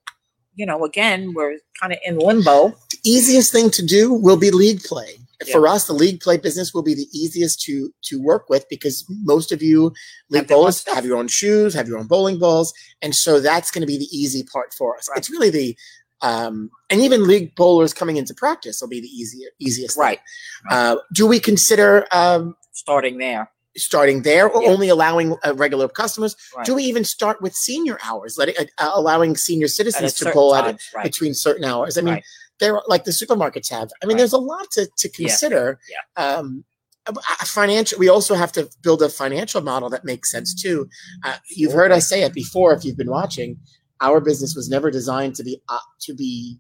you 0.54 0.66
know, 0.66 0.84
again, 0.84 1.32
we're 1.34 1.58
kind 1.80 1.92
of 1.92 1.98
in 2.04 2.18
limbo. 2.18 2.74
easiest 3.04 3.52
thing 3.52 3.70
to 3.70 3.84
do 3.84 4.12
will 4.12 4.36
be 4.36 4.50
league 4.50 4.82
play. 4.82 5.16
For 5.52 5.68
us, 5.68 5.86
the 5.86 5.92
league 5.92 6.20
play 6.20 6.36
business 6.36 6.74
will 6.74 6.82
be 6.82 6.94
the 6.94 7.06
easiest 7.12 7.60
to 7.62 7.94
to 8.02 8.20
work 8.20 8.50
with 8.50 8.68
because 8.68 9.06
most 9.22 9.52
of 9.52 9.62
you 9.62 9.92
league 10.30 10.40
Have 10.42 10.48
bowlers 10.48 10.84
have 10.88 11.04
your 11.04 11.16
own 11.16 11.28
shoes, 11.28 11.74
have 11.74 11.86
your 11.86 11.96
own 11.98 12.08
bowling 12.08 12.40
balls, 12.40 12.74
and 13.02 13.14
so 13.14 13.38
that's 13.38 13.70
going 13.70 13.82
to 13.82 13.86
be 13.86 13.98
the 13.98 14.08
easy 14.10 14.42
part 14.42 14.74
for 14.74 14.96
us. 14.96 15.08
Right. 15.08 15.18
It's 15.18 15.30
really 15.30 15.50
the 15.50 15.76
um, 16.22 16.70
and 16.90 17.00
even 17.00 17.24
league 17.24 17.54
bowlers 17.54 17.94
coming 17.94 18.16
into 18.16 18.34
practice 18.34 18.80
will 18.80 18.88
be 18.88 19.00
the 19.00 19.06
easier 19.06 19.50
easiest. 19.60 19.94
thing. 19.96 20.02
Right. 20.02 20.20
Uh, 20.68 20.96
do 21.14 21.24
we 21.24 21.38
consider 21.38 22.08
um, 22.10 22.56
Starting 22.72 23.18
there. 23.18 23.50
Starting 23.76 24.22
there 24.22 24.48
or 24.48 24.62
Yeah. 24.62 24.70
only 24.70 24.88
allowing 24.88 25.36
uh, 25.44 25.54
regular 25.54 25.88
customers? 25.88 26.36
Right. 26.56 26.66
Do 26.66 26.74
we 26.74 26.84
even 26.84 27.04
start 27.04 27.40
with 27.42 27.54
senior 27.54 27.98
hours, 28.04 28.36
letting 28.38 28.56
uh, 28.78 28.90
allowing 28.94 29.36
senior 29.36 29.68
citizens 29.68 30.14
to 30.14 30.28
at 30.28 30.66
it? 30.74 30.80
right. 30.94 31.04
between 31.04 31.34
certain 31.34 31.64
hours. 31.64 31.96
I 31.98 32.00
mean, 32.02 32.14
Right. 32.14 32.24
they're 32.58 32.80
like 32.88 33.04
the 33.04 33.10
supermarkets 33.12 33.70
have. 33.70 33.90
I 34.02 34.06
mean, 34.06 34.16
there's 34.16 34.32
a 34.32 34.38
lot 34.38 34.70
to, 34.72 34.88
to 34.98 35.08
consider. 35.08 35.78
Yeah. 36.16 36.24
Um, 36.24 36.64
a- 37.06 37.12
a 37.40 37.46
financial. 37.46 37.98
We 37.98 38.08
also 38.08 38.34
have 38.34 38.52
to 38.52 38.68
build 38.82 39.00
a 39.02 39.08
financial 39.08 39.62
model 39.62 39.88
that 39.90 40.04
makes 40.04 40.30
sense 40.30 40.54
too. 40.54 40.88
Uh, 41.24 41.36
you've 41.48 41.72
heard 41.72 41.90
us 41.90 42.06
say 42.08 42.22
it 42.22 42.34
before. 42.34 42.74
If 42.74 42.84
you've 42.84 42.98
been 42.98 43.10
watching, 43.10 43.58
our 44.02 44.20
business 44.20 44.54
was 44.54 44.68
never 44.68 44.90
designed 44.90 45.34
to 45.36 45.42
be 45.44 45.62
uh, 45.70 45.78
to 46.00 46.14
be 46.14 46.58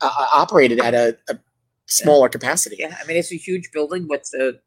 uh, 0.00 0.10
uh, 0.18 0.26
operated 0.34 0.80
at 0.80 0.94
a, 0.94 1.16
a 1.28 1.38
smaller 1.86 2.28
capacity. 2.28 2.76
Yeah, 2.80 2.96
I 3.00 3.06
mean, 3.06 3.16
it's 3.16 3.30
a 3.32 3.36
huge 3.36 3.70
building 3.72 4.08
with 4.08 4.28
the 4.32 4.58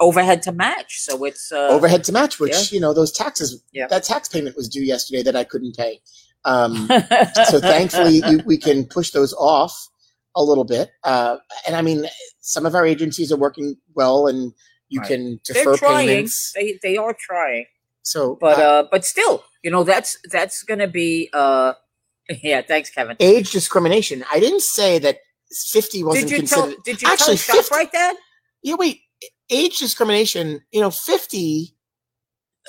overhead 0.00 0.42
to 0.42 0.52
match, 0.52 1.00
so 1.00 1.24
it's 1.24 1.52
uh, 1.52 1.68
Overhead 1.68 2.04
to 2.04 2.12
match, 2.12 2.38
which 2.40 2.52
Yeah. 2.52 2.74
you 2.74 2.80
know 2.80 2.92
those 2.94 3.12
taxes. 3.12 3.62
Yeah. 3.72 3.86
That 3.88 4.02
tax 4.04 4.28
payment 4.28 4.56
was 4.56 4.68
due 4.68 4.82
yesterday 4.82 5.22
that 5.22 5.36
I 5.36 5.44
couldn't 5.44 5.76
pay. 5.76 6.00
Um, 6.44 6.88
so 7.50 7.58
thankfully 7.60 8.20
you, 8.28 8.40
we 8.44 8.58
can 8.58 8.84
push 8.86 9.10
those 9.10 9.32
off 9.34 9.88
a 10.36 10.42
little 10.42 10.64
bit 10.64 10.90
uh, 11.04 11.36
and 11.66 11.76
i 11.76 11.80
mean 11.80 12.06
some 12.40 12.66
of 12.66 12.74
our 12.74 12.84
agencies 12.84 13.30
are 13.32 13.36
working 13.38 13.76
well 13.94 14.26
and 14.26 14.52
you 14.88 15.00
Right. 15.00 15.08
can 15.08 15.40
they're 15.48 15.54
defer 15.64 15.76
trying. 15.76 16.08
payments 16.08 16.52
They 16.54 16.78
they 16.82 16.96
are 16.98 17.16
trying, 17.18 17.66
so 18.02 18.36
but 18.40 18.58
uh, 18.58 18.62
uh, 18.62 18.82
but 18.90 19.04
still, 19.06 19.44
you 19.62 19.70
know, 19.70 19.84
that's 19.84 20.18
that's 20.30 20.62
gonna 20.64 20.88
be 20.88 21.30
uh, 21.32 21.72
yeah. 22.42 22.60
Thanks, 22.62 22.90
Kevin. 22.90 23.16
age 23.20 23.50
discrimination 23.52 24.24
i 24.30 24.38
didn't 24.40 24.62
say 24.62 24.98
that 24.98 25.18
50 25.54 26.02
wasn't 26.04 26.28
Did 26.28 26.42
you 26.42 26.46
tell? 26.46 26.62
considered 26.64 26.84
Did 26.84 27.02
you 27.02 27.08
Actually, 27.08 27.36
tell 27.38 27.56
Shop 27.56 27.64
50 27.64 27.74
right, 27.74 27.92
Dad? 27.92 28.16
yeah 28.62 28.74
wait 28.78 29.00
age 29.50 29.78
discrimination 29.78 30.62
you 30.72 30.80
know 30.80 30.90
50 30.90 31.74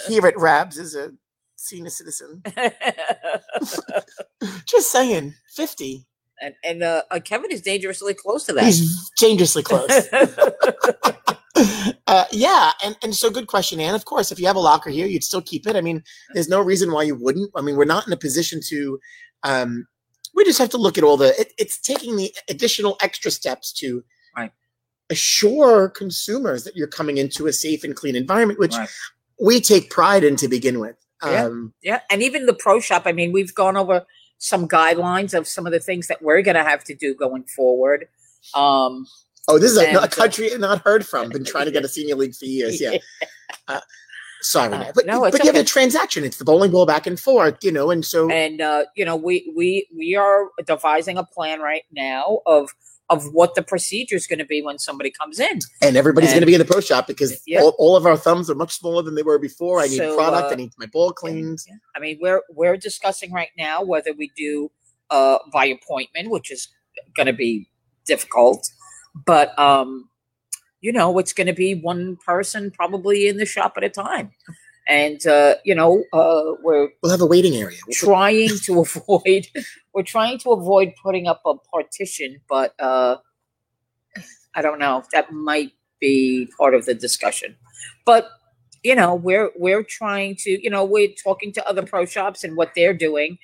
here 0.08 0.28
at 0.28 0.38
rabs 0.38 0.78
is 0.78 0.96
a 0.96 1.12
senior 1.56 1.90
citizen 1.90 2.44
just 4.66 4.92
saying 4.92 5.34
50 5.56 6.06
and 6.42 6.54
and 6.66 6.84
uh, 6.84 7.04
uh, 7.12 7.20
Kevin 7.20 7.52
is 7.52 7.62
dangerously 7.62 8.14
close 8.14 8.44
to 8.46 8.54
that. 8.54 8.66
he's 8.66 9.10
dangerously 9.18 9.64
close 9.64 10.10
uh, 12.08 12.26
yeah, 12.32 12.72
and, 12.84 12.98
and 13.02 13.16
so 13.16 13.30
good 13.30 13.48
question, 13.48 13.80
Anne. 13.80 13.96
Of 13.96 14.06
course, 14.06 14.32
if 14.32 14.40
you 14.40 14.48
have 14.48 14.56
a 14.56 14.62
locker 14.62 14.90
here, 14.90 15.08
you'd 15.08 15.24
still 15.24 15.42
keep 15.42 15.68
it. 15.68 15.76
I 15.76 15.82
mean, 15.82 16.04
there's 16.34 16.50
no 16.50 16.62
reason 16.62 16.92
why 16.92 17.04
you 17.04 17.16
wouldn't. 17.16 17.52
I 17.56 17.62
mean, 17.62 17.78
we're 17.78 17.86
not 17.86 18.08
in 18.08 18.14
a 18.14 18.18
position 18.18 18.60
to. 18.68 19.00
Um, 19.44 19.88
we 20.34 20.44
just 20.44 20.60
have 20.60 20.70
to 20.72 20.78
look 20.78 20.98
at 20.98 21.04
all 21.04 21.18
the. 21.18 21.40
It, 21.40 21.54
it's 21.58 21.80
taking 21.80 22.18
the 22.18 22.34
additional 22.50 22.98
extra 23.02 23.32
steps 23.32 23.72
to. 23.74 24.04
Assure 25.10 25.90
consumers 25.90 26.64
that 26.64 26.76
you're 26.76 26.88
coming 26.88 27.18
into 27.18 27.48
a 27.48 27.54
safe 27.54 27.84
and 27.84 27.96
clean 27.96 28.16
environment, 28.16 28.60
which 28.60 28.76
Right. 28.76 28.90
we 29.40 29.62
take 29.62 29.90
pride 29.90 30.24
in 30.24 30.36
to 30.38 30.48
begin 30.48 30.80
with. 30.80 30.96
Yeah. 31.24 31.46
Um, 31.46 31.74
Yeah, 31.82 32.02
and 32.10 32.22
even 32.24 32.46
the 32.46 32.54
pro 32.54 32.80
shop. 32.80 33.04
I 33.06 33.12
mean, 33.12 33.32
we've 33.32 33.54
gone 33.54 33.78
over 33.78 34.06
some 34.38 34.68
guidelines 34.68 35.34
of 35.38 35.48
some 35.48 35.66
of 35.66 35.72
the 35.72 35.80
things 35.80 36.08
that 36.08 36.22
we're 36.22 36.42
going 36.42 36.56
to 36.56 36.64
have 36.64 36.84
to 36.86 36.96
do 36.96 37.14
going 37.16 37.44
forward. 37.44 38.08
Um, 38.54 39.08
oh, 39.48 39.58
this 39.58 39.72
is 39.72 39.78
a, 39.78 39.88
And, 39.88 39.98
a 39.98 40.02
uh, 40.02 40.08
country 40.08 40.50
not 40.58 40.82
heard 40.84 41.06
from. 41.08 41.30
Been 41.30 41.46
trying 41.46 41.66
to 41.66 41.72
get 41.72 41.86
a 41.86 41.88
senior 41.98 42.16
league 42.16 42.36
for 42.36 42.46
years. 42.46 42.82
Yeah. 42.82 42.98
Sorry, 44.42 44.72
Uh, 44.72 44.92
but 44.94 45.08
no, 45.08 45.22
but 45.22 45.44
you 45.44 45.52
have 45.52 45.56
a 45.56 45.64
transaction. 45.64 46.24
It's 46.24 46.38
the 46.38 46.46
bowling 46.46 46.70
ball 46.70 46.86
back 46.86 47.08
and 47.08 47.20
forth, 47.20 47.64
you 47.64 47.72
know, 47.72 47.90
and 47.90 48.06
so 48.06 48.30
and 48.30 48.62
uh, 48.62 48.86
you 48.96 49.04
know, 49.04 49.16
we 49.16 49.52
we 49.56 49.88
we 49.96 50.16
are 50.16 50.50
devising 50.68 51.18
a 51.18 51.24
plan 51.24 51.62
right 51.62 51.82
now 51.92 52.42
of 52.46 52.70
of 53.10 53.26
what 53.34 53.54
the 53.56 53.62
procedure 53.62 54.16
is 54.16 54.26
going 54.26 54.40
to 54.40 54.46
be 54.46 54.62
when 54.64 54.80
somebody 54.80 55.12
comes 55.12 55.40
in. 55.40 55.60
and 55.82 55.96
everybody's 55.96 56.32
going 56.32 56.40
to 56.42 56.46
be 56.48 56.56
in 56.56 56.60
the 56.60 56.66
pro 56.66 56.80
shop 56.82 57.06
because 57.06 57.40
Yeah. 57.46 57.62
all, 57.62 57.76
all 57.78 57.96
of 57.96 58.06
our 58.08 58.18
thumbs 58.18 58.50
are 58.50 58.56
much 58.56 58.74
smaller 58.80 59.04
than 59.04 59.14
they 59.16 59.22
were 59.24 59.38
before. 59.38 59.80
I 59.80 59.88
need 59.88 59.98
So, 59.98 60.16
product. 60.16 60.50
uh, 60.50 60.54
I 60.54 60.56
need 60.56 60.72
my 60.78 60.88
ball 60.88 61.12
cleaned. 61.14 61.60
Yeah. 61.68 61.76
I 61.96 62.00
mean, 62.00 62.18
we're 62.22 62.42
we're 62.50 62.78
discussing 62.78 63.32
right 63.32 63.50
now 63.58 63.84
whether 63.84 64.12
we 64.14 64.32
do 64.36 64.72
uh, 65.12 65.38
by 65.54 65.66
appointment, 65.66 66.32
which 66.32 66.50
is 66.52 66.68
going 67.16 67.28
to 67.28 67.34
be 67.34 67.70
difficult, 68.08 68.68
but 69.26 69.58
um, 69.60 70.10
you 70.82 70.92
know, 70.92 71.18
it's 71.20 71.34
going 71.34 71.48
to 71.48 71.54
be 71.54 71.76
one 71.76 72.18
person 72.26 72.72
probably 72.72 73.28
in 73.28 73.38
the 73.38 73.46
shop 73.46 73.74
at 73.78 73.84
a 73.84 73.90
time, 73.90 74.32
and 74.88 75.26
uh, 75.28 75.56
you 75.64 75.76
know, 75.76 76.04
uh, 76.14 76.54
we're 76.64 76.90
We'll 77.02 77.12
have 77.12 77.22
a 77.22 77.26
waiting 77.26 77.56
area. 77.56 77.78
We'll 77.88 77.94
put- 78.00 78.06
trying 78.08 78.50
to 78.66 78.80
avoid 78.82 79.48
we're 79.94 80.04
trying 80.04 80.38
to 80.40 80.52
avoid 80.52 80.94
putting 81.02 81.28
up 81.28 81.42
a 81.46 81.56
partition, 81.56 82.42
but 82.50 82.74
uh, 82.80 83.18
I 84.56 84.62
don't 84.62 84.80
know. 84.80 85.04
That 85.12 85.32
might 85.32 85.72
be 86.00 86.50
part 86.58 86.74
of 86.76 86.86
the 86.86 86.94
discussion, 86.94 87.56
but 88.06 88.30
you 88.84 88.94
know, 88.96 89.16
we're 89.16 89.52
we're 89.58 89.84
trying 89.84 90.36
to, 90.40 90.52
you 90.64 90.70
know, 90.70 90.86
we're 90.86 91.14
talking 91.24 91.52
to 91.54 91.68
other 91.68 91.82
pro 91.84 92.06
shops 92.06 92.44
and 92.44 92.56
what 92.56 92.72
they're 92.76 92.94
doing, 92.94 93.38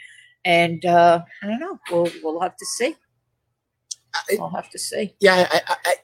and 0.45 0.85
uh, 0.85 1.21
I 1.41 1.47
don't 1.47 1.59
know. 1.59 1.79
We'll 1.89 2.11
we'll 2.23 2.41
have 2.41 2.55
to 2.57 2.65
see. 2.65 2.95
I- 4.13 4.35
We'll 4.37 4.49
have 4.49 4.69
to 4.71 4.77
see. 4.79 5.15
yeah, 5.21 5.47
I, 5.51 5.61
I, 5.67 5.75
I, 5.85 5.95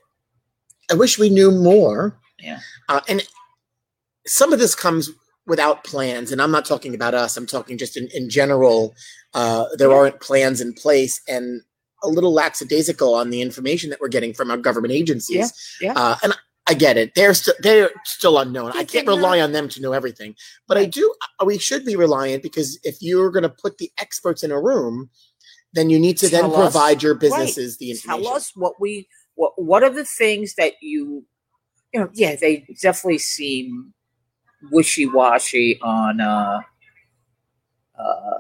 I 0.92 0.94
wish 0.96 1.20
we 1.20 1.30
knew 1.30 1.52
more. 1.52 2.18
Yeah. 2.40 2.60
Uh, 2.88 3.02
and 3.10 3.28
some 4.26 4.54
of 4.54 4.60
this 4.60 4.76
comes 4.76 5.12
without 5.48 5.84
plans, 5.84 6.32
and 6.32 6.42
I'm 6.42 6.52
not 6.52 6.66
talking 6.66 6.94
about 6.94 7.14
us. 7.14 7.38
I'm 7.38 7.48
talking 7.48 7.78
just 7.78 7.98
in, 7.98 8.08
in 8.14 8.30
general. 8.30 8.94
Uh, 9.34 9.66
there 9.78 9.92
aren't 9.92 10.20
plans 10.20 10.62
in 10.62 10.74
place, 10.74 11.22
and 11.28 11.62
a 12.04 12.08
little 12.08 12.34
lackadaisical 12.34 13.16
on 13.16 13.30
the 13.32 13.42
information 13.42 13.90
that 13.90 14.00
we're 14.00 14.08
getting 14.10 14.34
from 14.34 14.52
our 14.52 14.58
government 14.58 14.94
agencies. 14.94 15.52
yeah. 15.82 15.94
Uh, 15.96 16.16
and 16.24 16.34
I 16.70 16.74
get 16.74 16.98
it. 16.98 17.14
They're 17.16 17.34
still 17.34 17.54
they're 17.62 17.90
still 18.04 18.38
unknown. 18.38 18.74
I 18.76 18.84
can't 18.84 19.08
rely 19.08 19.40
on 19.40 19.54
them 19.54 19.70
to 19.70 19.82
know 19.82 19.94
everything. 19.94 20.36
But 20.68 20.78
I 20.78 20.86
do. 20.86 21.12
uh, 21.42 21.46
We 21.46 21.58
should 21.58 21.86
be 21.86 21.96
reliant 21.96 22.44
because 22.44 22.78
if 22.84 22.98
you're 23.02 23.32
going 23.32 23.44
to 23.44 23.50
put 23.50 23.78
the 23.78 23.90
experts 23.98 24.44
in 24.44 24.52
a 24.52 24.62
room, 24.62 25.10
then 25.74 25.90
you 25.90 25.98
need 25.98 26.18
to 26.18 26.28
then 26.30 26.42
Tell 26.42 26.56
us- 26.58 26.74
provide 26.74 27.02
your 27.02 27.16
businesses 27.16 27.78
the 27.78 27.92
information. 27.92 28.24
tell 28.26 28.34
us 28.36 28.52
what 28.54 28.74
we 28.82 29.08
what 29.36 29.54
what 29.56 29.82
are 29.84 29.90
the 29.90 30.04
things 30.06 30.56
that 30.56 30.74
you 30.82 31.24
you 31.94 32.00
know 32.02 32.10
yeah 32.14 32.36
they 32.36 32.66
definitely 32.82 33.18
seem 33.20 33.94
wishy-washy 34.72 35.80
on 35.82 36.20
uh 36.20 36.60
uh 38.00 38.40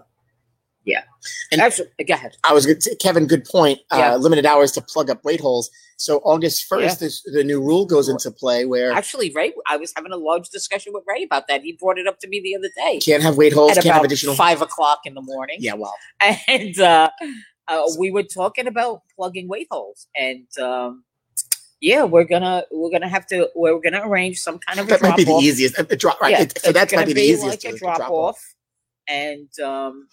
yeah 0.85 1.03
And- 1.51 1.61
actually 1.61 1.87
go 2.07 2.13
ahead 2.13 2.35
I 2.43 2.53
was 2.53 2.65
going 2.65 2.79
to 2.79 2.95
Kevin, 2.97 3.27
good 3.27 3.45
point. 3.45 3.79
Yeah. 3.91 4.13
Uh, 4.13 4.17
limited 4.17 4.45
hours 4.45 4.71
to 4.73 4.81
plug 4.81 5.09
up 5.09 5.23
weight 5.25 5.41
holes. 5.41 5.69
So 5.97 6.19
August 6.19 6.65
Yeah. 6.71 6.77
first, 6.77 6.99
this 6.99 7.23
the 7.23 7.43
new 7.43 7.59
rule 7.61 7.85
goes 7.85 8.07
into 8.07 8.29
play 8.31 8.65
where 8.65 8.91
actually 8.93 9.31
ray 9.35 9.51
i 9.67 9.77
was 9.77 9.91
having 9.95 10.11
a 10.11 10.17
large 10.17 10.49
discussion 10.49 10.93
with 10.93 11.03
ray 11.07 11.23
about 11.23 11.47
that 11.47 11.61
he 11.63 11.73
brought 11.73 11.97
it 11.97 12.07
up 12.07 12.19
to 12.19 12.27
me 12.27 12.39
the 12.41 12.55
other 12.55 12.69
day 12.75 12.99
can't 12.99 13.23
have 13.23 13.35
weight 13.37 13.51
holes, 13.53 13.71
at 13.77 13.83
can't 13.83 13.95
have 13.95 14.03
additional. 14.05 14.35
five 14.35 14.61
o'clock 14.61 14.99
in 15.05 15.13
the 15.15 15.21
morning 15.21 15.57
Yeah, 15.59 15.73
well, 15.73 15.95
and 16.47 16.79
uh, 16.79 17.09
uh 17.67 17.83
we 17.99 18.11
were 18.11 18.23
talking 18.23 18.67
about 18.67 19.01
plugging 19.15 19.47
weight 19.47 19.67
holes 19.71 20.07
and 20.15 20.47
um 20.59 21.03
yeah, 21.81 22.03
we're 22.03 22.23
gonna 22.23 22.63
we're 22.71 22.89
gonna 22.91 23.07
have 23.09 23.25
to 23.27 23.49
we're 23.55 23.79
gonna 23.79 24.01
arrange 24.07 24.39
some 24.39 24.59
kind 24.59 24.79
of 24.79 24.87
a 24.87 24.89
That 24.89 25.01
might 25.01 25.07
drop 25.09 25.17
be 25.17 25.23
the 25.25 25.31
off. 25.31 25.43
easiest. 25.43 25.79
A 25.79 25.95
drop, 25.95 26.19
right? 26.21 26.31
Yeah, 26.31 26.41
it- 26.41 26.59
so 26.59 26.69
it's 26.69 26.73
that 26.79 26.89
gonna 26.89 27.01
might 27.01 27.07
be 27.07 27.13
the 27.13 27.21
easiest. 27.21 27.63
like 27.63 27.73
a 27.73 27.77
drop, 27.77 27.97
drop 27.97 28.11
off, 28.11 28.39
and 29.07 29.47
um, 29.63 30.07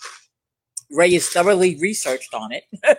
Ray 0.91 1.15
is 1.15 1.29
thoroughly 1.29 1.77
researched 1.81 2.35
on 2.35 2.51
it. 2.53 2.65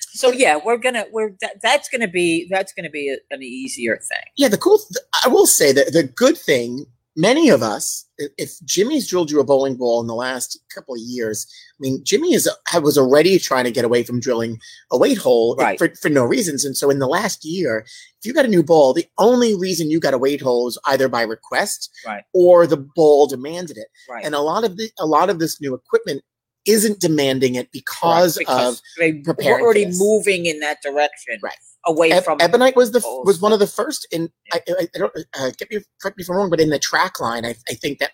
so 0.00 0.30
yeah, 0.30 0.58
we're 0.62 0.76
gonna 0.76 1.06
we're 1.12 1.30
that, 1.40 1.56
that's 1.62 1.88
gonna 1.88 2.08
be 2.08 2.46
that's 2.50 2.72
gonna 2.72 2.90
be 2.90 3.08
a, 3.10 3.16
an 3.34 3.42
easier 3.42 3.96
thing. 3.96 4.24
Yeah, 4.36 4.48
the 4.48 4.58
cool. 4.58 4.78
th- 4.78 5.04
I 5.24 5.28
will 5.28 5.46
say 5.46 5.72
that 5.72 5.92
the 5.92 6.02
good 6.04 6.36
thing, 6.36 6.86
many 7.16 7.48
of 7.48 7.62
us, 7.62 8.06
if 8.18 8.52
Jimmy's 8.64 9.08
drilled 9.08 9.30
you 9.30 9.40
a 9.40 9.44
bowling 9.44 9.76
ball 9.76 10.00
in 10.00 10.06
the 10.06 10.14
last 10.14 10.58
couple 10.74 10.94
of 10.94 11.00
years, 11.00 11.46
I 11.72 11.78
mean, 11.80 12.00
Jimmy 12.04 12.34
is 12.34 12.48
was 12.74 12.98
already 12.98 13.38
trying 13.38 13.64
to 13.64 13.70
get 13.70 13.84
away 13.84 14.02
from 14.02 14.20
drilling 14.20 14.58
a 14.92 14.98
weight 14.98 15.18
hole 15.18 15.56
eh, 15.60 15.62
Right. 15.64 15.78
for, 15.78 15.88
for 15.96 16.08
no 16.08 16.24
reasons. 16.24 16.64
And 16.64 16.76
so, 16.76 16.90
in 16.90 16.98
the 16.98 17.06
last 17.06 17.44
year, 17.44 17.84
if 18.18 18.24
you 18.24 18.32
got 18.32 18.44
a 18.44 18.48
new 18.48 18.62
ball, 18.62 18.92
the 18.92 19.06
only 19.18 19.54
reason 19.54 19.90
you 19.90 20.00
got 20.00 20.14
a 20.14 20.18
weight 20.18 20.40
hole 20.40 20.68
is 20.68 20.78
either 20.86 21.08
by 21.08 21.22
request 21.22 21.90
Right. 22.06 22.22
or 22.32 22.66
the 22.66 22.76
ball 22.76 23.26
demanded 23.26 23.76
it. 23.78 23.88
Right. 24.08 24.24
And 24.24 24.34
a 24.34 24.40
lot 24.40 24.64
of 24.64 24.76
the 24.76 24.90
a 24.98 25.06
lot 25.06 25.30
of 25.30 25.38
this 25.38 25.60
new 25.60 25.74
equipment 25.74 26.22
isn't 26.66 26.98
demanding 27.00 27.56
it 27.56 27.70
because, 27.72 28.36
Correct, 28.38 28.50
of 28.50 28.80
they 28.98 29.12
were 29.12 29.34
preparing 29.34 29.58
for 29.58 29.64
already 29.64 29.86
moving 29.98 30.46
in 30.46 30.60
that 30.60 30.80
direction, 30.82 31.38
Right. 31.42 31.56
Away 31.86 32.12
Eb- 32.12 32.24
from 32.24 32.38
Ebonite 32.40 32.76
was 32.76 32.92
the 32.92 33.00
bowls. 33.00 33.26
was 33.26 33.40
one 33.40 33.52
of 33.52 33.58
the 33.58 33.66
first 33.66 34.06
in. 34.10 34.30
I, 34.52 34.60
I, 34.68 34.88
I 34.94 34.98
don't 34.98 35.12
uh, 35.38 35.50
get 35.58 35.70
me 35.70 35.80
correct 36.00 36.16
me 36.16 36.22
if 36.22 36.30
I'm 36.30 36.36
wrong, 36.36 36.50
but 36.50 36.60
in 36.60 36.70
the 36.70 36.78
track 36.78 37.20
line, 37.20 37.44
I, 37.44 37.56
I 37.68 37.74
think 37.74 37.98
that 37.98 38.12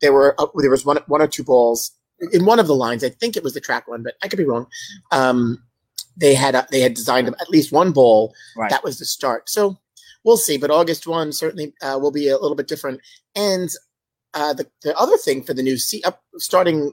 there 0.00 0.12
were 0.12 0.34
uh, 0.38 0.46
there 0.56 0.70
was 0.70 0.84
one 0.84 0.98
one 1.06 1.22
or 1.22 1.28
two 1.28 1.44
balls 1.44 1.92
in 2.32 2.44
one 2.44 2.58
of 2.58 2.66
the 2.66 2.74
lines. 2.74 3.04
I 3.04 3.10
think 3.10 3.36
it 3.36 3.44
was 3.44 3.54
the 3.54 3.60
track 3.60 3.88
one, 3.88 4.02
but 4.02 4.14
I 4.22 4.28
could 4.28 4.38
be 4.38 4.44
wrong. 4.44 4.66
Um, 5.10 5.62
they 6.16 6.34
had 6.34 6.66
they 6.70 6.80
had 6.80 6.94
designed 6.94 7.28
at 7.28 7.50
least 7.50 7.72
one 7.72 7.92
ball 7.92 8.34
right. 8.56 8.70
that 8.70 8.84
was 8.84 8.98
the 8.98 9.04
start. 9.04 9.48
So 9.48 9.78
we'll 10.24 10.36
see. 10.36 10.58
But 10.58 10.70
August 10.70 11.06
one 11.06 11.32
certainly 11.32 11.74
uh, 11.82 11.98
will 12.00 12.12
be 12.12 12.28
a 12.28 12.38
little 12.38 12.56
bit 12.56 12.68
different. 12.68 13.00
And 13.34 13.70
uh, 14.34 14.52
the 14.52 14.66
the 14.82 14.96
other 14.98 15.16
thing 15.16 15.42
for 15.42 15.54
the 15.54 15.62
new 15.62 15.78
C 15.78 16.02
up 16.02 16.22
starting. 16.36 16.92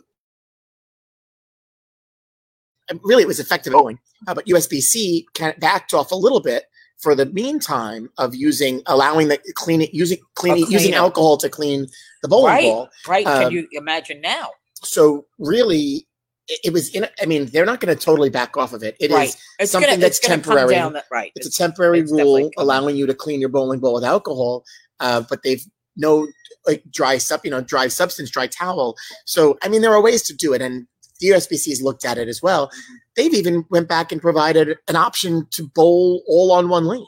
Really, 3.04 3.24
it 3.24 3.28
was 3.28 3.40
effective 3.40 3.74
bowling, 3.74 4.00
uh, 4.28 4.34
but 4.34 4.46
USBC 4.46 5.26
kind 5.36 5.54
of 5.54 5.60
backed 5.60 5.94
off 5.94 6.12
a 6.12 6.16
little 6.16 6.42
bit 6.42 6.66
for 7.00 7.16
the 7.16 7.26
meantime 7.28 8.10
of 8.18 8.36
using 8.36 8.82
allowing 8.86 9.30
the 9.30 9.40
clean 9.56 9.82
it 9.82 9.94
using 9.94 10.18
cleaning 10.36 10.66
using 10.70 10.92
cleaner. 10.92 10.98
alcohol 10.98 11.38
to 11.38 11.50
clean 11.50 11.88
the 12.22 12.28
bowling 12.28 12.54
right. 12.54 12.64
ball. 12.64 12.90
Right. 13.08 13.26
um, 13.26 13.44
Can 13.44 13.52
you 13.52 13.68
imagine 13.72 14.22
now? 14.22 14.50
So 14.84 15.26
really, 15.38 16.08
it, 16.48 16.60
it 16.66 16.74
was 16.74 16.90
in. 16.90 17.08
I 17.22 17.26
mean, 17.26 17.46
they're 17.48 17.66
not 17.66 17.80
going 17.80 17.96
to 17.96 18.02
totally 18.02 18.30
back 18.30 18.58
off 18.58 18.74
of 18.74 18.84
it. 18.84 18.96
It 19.00 19.12
is 19.12 19.16
right. 19.16 19.36
It's 19.60 19.72
something 19.72 19.90
gonna, 19.90 20.02
that's 20.02 20.18
it's 20.18 20.28
temporary. 20.28 20.74
Down 20.76 20.94
that, 20.94 21.06
right. 21.12 21.32
it's 21.36 21.48
a 21.48 21.52
temporary 21.52 22.02
it's 22.02 22.12
rule 22.12 22.50
allowing 22.58 22.96
you 22.96 23.08
to 23.08 23.14
clean 23.14 23.40
your 23.40 23.50
bowling 23.50 23.80
ball 23.80 23.94
with 23.94 24.04
alcohol, 24.04 24.64
uh, 25.00 25.24
but 25.30 25.44
they've 25.44 25.64
no 25.96 26.28
like 26.68 26.84
dry 26.92 27.18
sub, 27.18 27.42
you 27.44 27.52
know, 27.52 27.62
dry 27.62 27.88
substance, 27.88 28.30
dry 28.30 28.48
towel. 28.48 28.96
So 29.26 29.58
I 29.64 29.70
mean, 29.70 29.82
there 29.82 29.94
are 29.94 30.02
ways 30.02 30.24
to 30.24 30.34
do 30.34 30.54
it, 30.54 30.62
and 30.62 30.88
the 31.20 31.28
USBC's 31.30 31.82
looked 31.82 32.06
at 32.06 32.18
it 32.18 32.28
as 32.28 32.42
well. 32.42 32.68
Mm-hmm. 32.68 32.94
They've 33.16 33.34
even 33.34 33.66
went 33.70 33.88
back 33.90 34.12
and 34.12 34.22
provided 34.22 34.78
an 34.88 34.96
option 34.96 35.48
to 35.52 35.68
bowl 35.68 36.24
all 36.28 36.52
on 36.52 36.70
one 36.70 36.86
lane, 36.86 37.06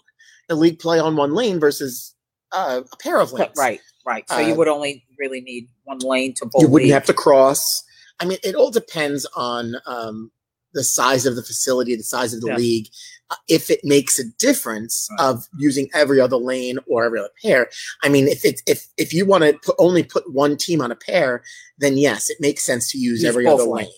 the 0.49 0.55
league 0.55 0.79
play 0.79 0.99
on 0.99 1.15
one 1.15 1.33
lane 1.33 1.59
versus 1.59 2.13
uh, 2.51 2.81
a 2.91 2.97
pair 2.97 3.19
of 3.19 3.31
lanes. 3.31 3.51
Right. 3.57 3.79
Right. 4.05 4.27
So 4.29 4.39
you 4.39 4.53
Uh, 4.53 4.57
would 4.57 4.67
only 4.67 5.05
really 5.17 5.41
need 5.41 5.69
one 5.83 5.99
lane 5.99 6.33
to 6.37 6.45
bowl. 6.47 6.61
You 6.61 6.67
wouldn't 6.67 6.87
league. 6.87 6.93
have 6.93 7.05
to 7.05 7.13
cross. 7.13 7.83
I 8.19 8.25
mean, 8.25 8.39
it 8.43 8.55
all 8.55 8.71
depends 8.71 9.25
on 9.35 9.75
um, 9.85 10.31
the 10.73 10.83
size 10.83 11.25
of 11.25 11.35
the 11.35 11.43
facility, 11.43 11.95
the 11.95 12.03
size 12.03 12.33
of 12.33 12.41
the 12.41 12.47
Yeah. 12.47 12.57
league. 12.57 12.87
Uh, 13.29 13.35
if 13.47 13.69
it 13.69 13.79
makes 13.83 14.19
a 14.19 14.23
difference 14.39 15.07
Right. 15.11 15.25
of 15.29 15.47
using 15.57 15.89
every 15.93 16.19
other 16.19 16.35
lane 16.35 16.77
or 16.87 17.05
every 17.05 17.19
other 17.19 17.29
pair, 17.41 17.69
I 18.03 18.09
mean, 18.09 18.27
if 18.27 18.43
it's 18.43 18.61
if 18.67 18.87
if 18.97 19.13
you 19.13 19.25
want 19.25 19.43
to 19.45 19.53
put, 19.63 19.75
only 19.79 20.03
put 20.03 20.29
one 20.33 20.57
team 20.57 20.81
on 20.81 20.91
a 20.91 20.95
pair, 20.95 21.43
then 21.77 21.97
yes, 21.97 22.29
it 22.29 22.37
makes 22.41 22.63
sense 22.63 22.91
to 22.91 22.97
use, 22.97 23.21
Use 23.21 23.29
every 23.29 23.47
other 23.47 23.63
lanes. 23.63 23.87
lane. 23.89 23.95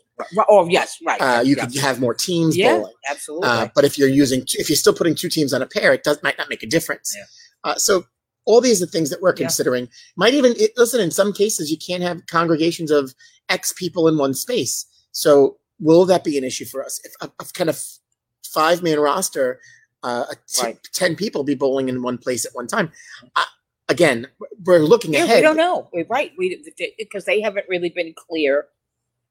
Oh 0.50 0.68
yes. 0.70 0.98
Right. 1.06 1.20
Uh, 1.22 1.42
you 1.42 1.56
yes. 1.56 1.72
could 1.74 1.82
have 1.82 2.00
more 2.00 2.14
teams 2.14 2.56
Yeah. 2.56 2.78
bowling. 2.78 2.94
Absolutely. 3.10 3.48
Uh, 3.50 3.68
but 3.74 3.84
if 3.84 3.98
you're 3.98 4.08
using, 4.10 4.44
if 4.54 4.70
you're 4.70 4.76
still 4.76 4.94
putting 4.94 5.16
two 5.16 5.30
teams 5.30 5.54
on 5.54 5.62
a 5.62 5.66
pair, 5.66 5.94
it 5.94 6.04
does 6.04 6.22
might 6.24 6.38
not 6.38 6.50
make 6.50 6.64
a 6.64 6.68
difference. 6.68 7.16
Yeah. 7.18 7.24
Uh, 7.72 7.76
so 7.76 8.06
all 8.46 8.62
these 8.62 8.82
are 8.82 8.86
things 8.86 9.10
that 9.10 9.22
we're 9.22 9.32
Yeah. 9.32 9.46
considering. 9.48 9.90
Might 10.16 10.34
even 10.34 10.54
it, 10.58 10.72
listen. 10.78 11.00
In 11.02 11.12
some 11.12 11.34
cases, 11.34 11.72
you 11.72 11.78
can't 11.78 12.04
have 12.04 12.26
congregations 12.28 12.92
of 12.92 13.16
X 13.50 13.74
people 13.74 14.08
in 14.08 14.18
one 14.18 14.34
space. 14.34 14.86
So 15.12 15.58
will 15.80 16.06
that 16.06 16.24
be 16.24 16.38
an 16.38 16.44
issue 16.44 16.66
for 16.66 16.84
us? 16.84 17.00
If 17.04 17.14
a, 17.22 17.32
a 17.42 17.46
kind 17.54 17.70
of 17.70 17.82
five 18.46 18.84
man 18.84 19.00
roster, 19.00 19.60
uh, 20.04 20.26
t- 20.48 20.62
Right. 20.62 20.78
ten 20.94 21.16
people 21.16 21.44
be 21.44 21.56
bowling 21.56 21.90
in 21.90 22.04
one 22.04 22.18
place 22.18 22.46
at 22.46 22.54
one 22.54 22.68
time. 22.68 22.92
Uh, 23.36 23.46
again, 23.90 24.28
we're 24.66 24.80
looking 24.80 25.14
yeah, 25.14 25.24
ahead. 25.24 25.38
we 25.38 25.42
don't 25.42 25.58
know. 25.58 25.90
We're 25.94 26.06
right. 26.06 26.32
We 26.38 26.64
because 26.98 27.26
they 27.26 27.42
haven't 27.42 27.66
really 27.68 27.90
been 27.90 28.14
clear. 28.30 28.68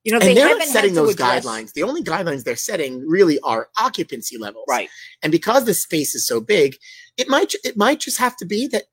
You 0.05 0.13
know, 0.13 0.19
they 0.19 0.29
And 0.31 0.37
they're 0.37 0.49
haven't 0.49 0.67
setting 0.69 0.95
those 0.95 1.15
address- 1.15 1.45
guidelines. 1.45 1.73
The 1.75 1.85
only 1.85 2.03
guidelines 2.03 2.43
they're 2.45 2.57
setting 2.57 3.07
really 3.07 3.39
are 3.41 3.69
occupancy 3.79 4.37
levels. 4.37 4.65
Right. 4.69 4.89
And 5.23 5.31
because 5.31 5.65
the 5.65 5.75
space 5.75 6.15
is 6.15 6.27
so 6.27 6.41
big, 6.41 6.77
it 7.17 7.29
might 7.29 7.55
it 7.65 7.77
might 7.77 8.01
just 8.01 8.19
have 8.19 8.37
to 8.39 8.45
be 8.45 8.67
that 8.69 8.85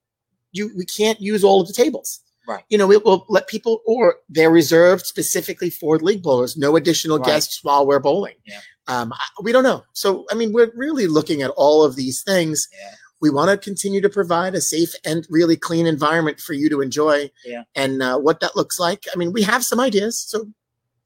you 0.52 0.72
we 0.78 0.86
can't 0.86 1.20
use 1.20 1.44
all 1.44 1.62
of 1.62 1.68
the 1.68 1.74
tables. 1.74 2.20
Right. 2.48 2.64
You 2.70 2.78
know, 2.78 2.92
it 2.92 3.06
will 3.06 3.26
let 3.30 3.48
people 3.48 3.82
or 3.86 4.18
they're 4.30 4.52
reserved 4.52 5.06
specifically 5.06 5.70
for 5.70 5.98
league 6.00 6.24
bowlers, 6.24 6.58
no 6.58 6.76
additional 6.76 7.18
Right. 7.20 7.28
guests 7.28 7.60
while 7.64 7.86
we're 7.88 8.00
bowling. 8.00 8.36
Yeah. 8.46 8.60
Um, 8.88 9.14
I- 9.14 9.42
we 9.42 9.52
don't 9.52 9.64
know. 9.64 9.84
So 9.94 10.26
I 10.32 10.36
mean, 10.36 10.52
we're 10.54 10.72
really 10.76 11.08
looking 11.08 11.42
at 11.42 11.50
all 11.52 11.84
of 11.84 11.96
these 11.96 12.22
things. 12.24 12.68
Yeah. 12.72 12.96
We 13.22 13.30
want 13.30 13.50
to 13.52 13.58
continue 13.58 14.00
to 14.02 14.10
provide 14.10 14.56
a 14.56 14.62
safe 14.62 14.94
and 15.04 15.28
really 15.30 15.58
clean 15.58 15.86
environment 15.86 16.40
for 16.40 16.54
you 16.54 16.70
to 16.70 16.82
enjoy. 16.82 17.30
Yeah. 17.44 17.64
And 17.76 18.02
uh, 18.02 18.18
what 18.18 18.40
that 18.40 18.56
looks 18.56 18.80
like. 18.80 19.06
I 19.14 19.18
mean, 19.18 19.34
we 19.34 19.42
have 19.42 19.64
some 19.66 19.80
ideas. 19.80 20.18
So 20.20 20.46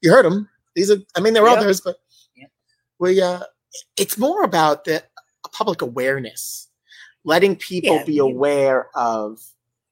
you 0.04 0.12
heard 0.12 0.24
them. 0.26 0.48
These 0.76 0.90
are. 0.92 0.98
I 1.16 1.20
mean, 1.20 1.34
there 1.34 1.42
are 1.44 1.48
Yep. 1.50 1.58
others, 1.58 1.80
but 1.80 1.96
Yep. 2.36 2.50
we. 3.00 3.20
uh 3.20 3.44
It's 3.96 4.16
more 4.18 4.44
about 4.44 4.84
the 4.84 5.02
public 5.52 5.82
awareness, 5.82 6.68
letting 7.24 7.56
people 7.56 7.96
Yeah, 7.96 8.04
be 8.04 8.14
you- 8.14 8.24
aware 8.24 8.88
of. 8.94 9.40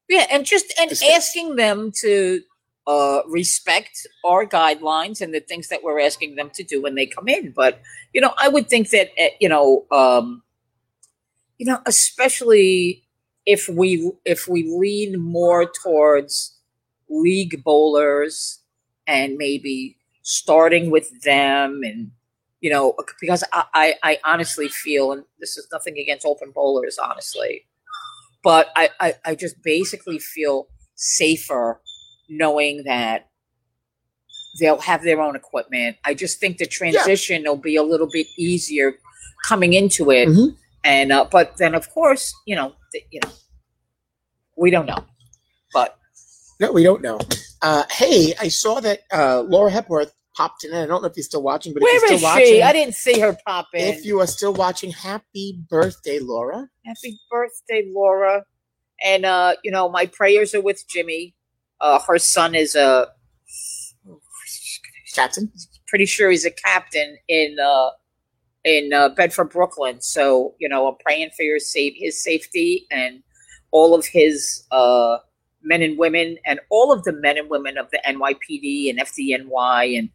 Yeah, 0.08 0.26
and 0.30 0.44
just 0.46 0.72
and 0.78 0.92
asking 1.16 1.56
them 1.56 1.90
to 2.02 2.42
uh, 2.86 3.22
respect 3.28 4.06
our 4.24 4.44
guidelines 4.46 5.20
and 5.20 5.32
the 5.32 5.40
things 5.40 5.68
that 5.68 5.82
we're 5.82 6.00
asking 6.00 6.34
them 6.36 6.50
to 6.50 6.62
do 6.64 6.82
when 6.82 6.94
they 6.96 7.06
come 7.06 7.28
in. 7.28 7.52
But 7.56 7.80
you 8.12 8.20
know, 8.20 8.34
I 8.38 8.48
would 8.48 8.68
think 8.68 8.90
that 8.90 9.08
uh, 9.18 9.30
you 9.40 9.48
know, 9.48 9.86
um, 9.90 10.42
you 11.58 11.66
know, 11.66 11.80
especially 11.86 13.04
if 13.46 13.68
we 13.68 14.10
if 14.24 14.46
we 14.48 14.64
lean 14.64 15.18
more 15.20 15.70
towards 15.82 16.58
league 17.08 17.62
bowlers 17.64 18.60
and 19.06 19.36
maybe 19.36 19.96
starting 20.22 20.90
with 20.90 21.08
them 21.22 21.80
and 21.84 22.10
you 22.60 22.70
know 22.70 22.94
because 23.20 23.44
I, 23.52 23.64
I 23.74 23.94
i 24.02 24.18
honestly 24.24 24.68
feel 24.68 25.12
and 25.12 25.24
this 25.40 25.56
is 25.58 25.66
nothing 25.72 25.98
against 25.98 26.24
open 26.26 26.52
bowlers 26.54 26.98
honestly 26.98 27.66
but 28.44 28.68
i 28.76 28.90
i, 29.00 29.14
I 29.24 29.34
just 29.34 29.62
basically 29.62 30.18
feel 30.18 30.68
safer 30.96 31.80
knowing 32.28 32.84
that 32.84 33.28
they'll 34.60 34.80
have 34.80 35.02
their 35.02 35.20
own 35.20 35.34
equipment. 35.34 35.96
I 36.04 36.14
just 36.14 36.38
think 36.38 36.58
the 36.58 36.66
transition 36.66 37.42
will 37.44 37.56
be 37.56 37.76
a 37.76 37.82
little 37.82 38.08
bit 38.12 38.26
easier 38.38 38.94
coming 39.46 39.72
into 39.72 40.10
it. 40.10 40.28
Mhm. 40.28 40.56
and 40.84 41.12
uh, 41.12 41.24
but 41.30 41.56
then 41.58 41.74
of 41.76 41.88
course 41.90 42.34
you 42.44 42.56
know 42.56 42.74
th- 42.92 43.06
you 43.12 43.20
know 43.22 43.30
we 44.56 44.70
don't 44.70 44.86
know 44.86 45.04
No, 46.60 46.72
we 46.72 46.82
don't 46.82 47.02
know. 47.02 47.18
Uh, 47.60 47.84
hey, 47.90 48.34
I 48.40 48.48
saw 48.48 48.80
that 48.80 49.00
uh, 49.12 49.42
Laura 49.42 49.70
Hepworth 49.70 50.12
popped 50.36 50.64
in. 50.64 50.74
I 50.74 50.86
don't 50.86 51.02
know 51.02 51.08
if 51.08 51.16
you're 51.16 51.24
still 51.24 51.42
watching, 51.42 51.74
but 51.74 51.82
if 51.82 52.02
you're 52.02 52.12
is 52.12 52.18
still 52.18 52.30
watching, 52.30 52.46
she 52.46 52.62
i 52.62 52.72
didn't 52.72 52.94
see 52.94 53.20
her 53.20 53.36
pop 53.46 53.68
in 53.74 53.88
if 53.88 54.04
you 54.04 54.20
are 54.20 54.26
still 54.26 54.54
watching, 54.54 54.90
happy 54.90 55.60
birthday, 55.68 56.18
Laura. 56.20 56.68
Happy 56.84 57.18
birthday, 57.30 57.90
Laura. 57.94 58.44
And 59.04 59.24
uh, 59.24 59.54
you 59.64 59.70
know, 59.70 59.88
my 59.88 60.06
prayers 60.06 60.54
are 60.54 60.60
with 60.60 60.84
Jimmy. 60.88 61.34
Uh 61.80 61.98
her 62.06 62.18
son 62.18 62.54
is 62.54 62.74
a 62.74 63.08
Captain. 65.14 65.52
pretty 65.88 66.06
sure 66.06 66.30
he's 66.30 66.44
a 66.44 66.50
captain 66.50 67.18
in 67.28 67.56
uh 67.62 67.90
in 68.64 68.92
uh, 68.92 69.08
Bedford, 69.08 69.50
Brooklyn. 69.50 70.00
So, 70.00 70.54
you 70.60 70.68
know, 70.68 70.86
I'm 70.86 70.94
praying 71.04 71.30
for 71.36 71.42
your 71.42 71.58
safe 71.58 71.94
his 71.96 72.22
safety 72.22 72.86
and 72.90 73.22
all 73.72 73.94
of 73.94 74.06
his 74.06 74.64
uh 74.70 75.18
men 75.62 75.82
and 75.82 75.98
women 75.98 76.36
and 76.46 76.60
all 76.70 76.92
of 76.92 77.04
the 77.04 77.12
men 77.12 77.38
and 77.38 77.48
women 77.48 77.78
of 77.78 77.90
the 77.90 78.00
NYPD 78.06 78.90
and 78.90 78.98
FDNY 78.98 79.98
and 79.98 80.10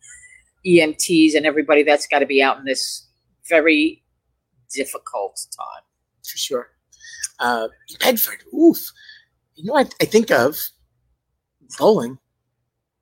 EMTs 0.66 1.36
and 1.36 1.46
everybody 1.46 1.84
that's 1.84 2.08
got 2.08 2.20
to 2.20 2.26
be 2.26 2.42
out 2.42 2.58
in 2.58 2.66
this 2.66 3.08
very 3.48 4.04
difficult 4.74 5.40
time. 5.58 5.84
for 6.30 6.38
sure. 6.38 6.70
Uh, 7.40 7.68
Bedford, 8.00 8.44
oof. 8.54 8.80
You 9.56 9.66
know, 9.66 9.74
what 9.74 9.94
I, 10.02 10.04
I 10.04 10.06
think 10.06 10.32
of 10.32 10.58
bowling, 11.78 12.18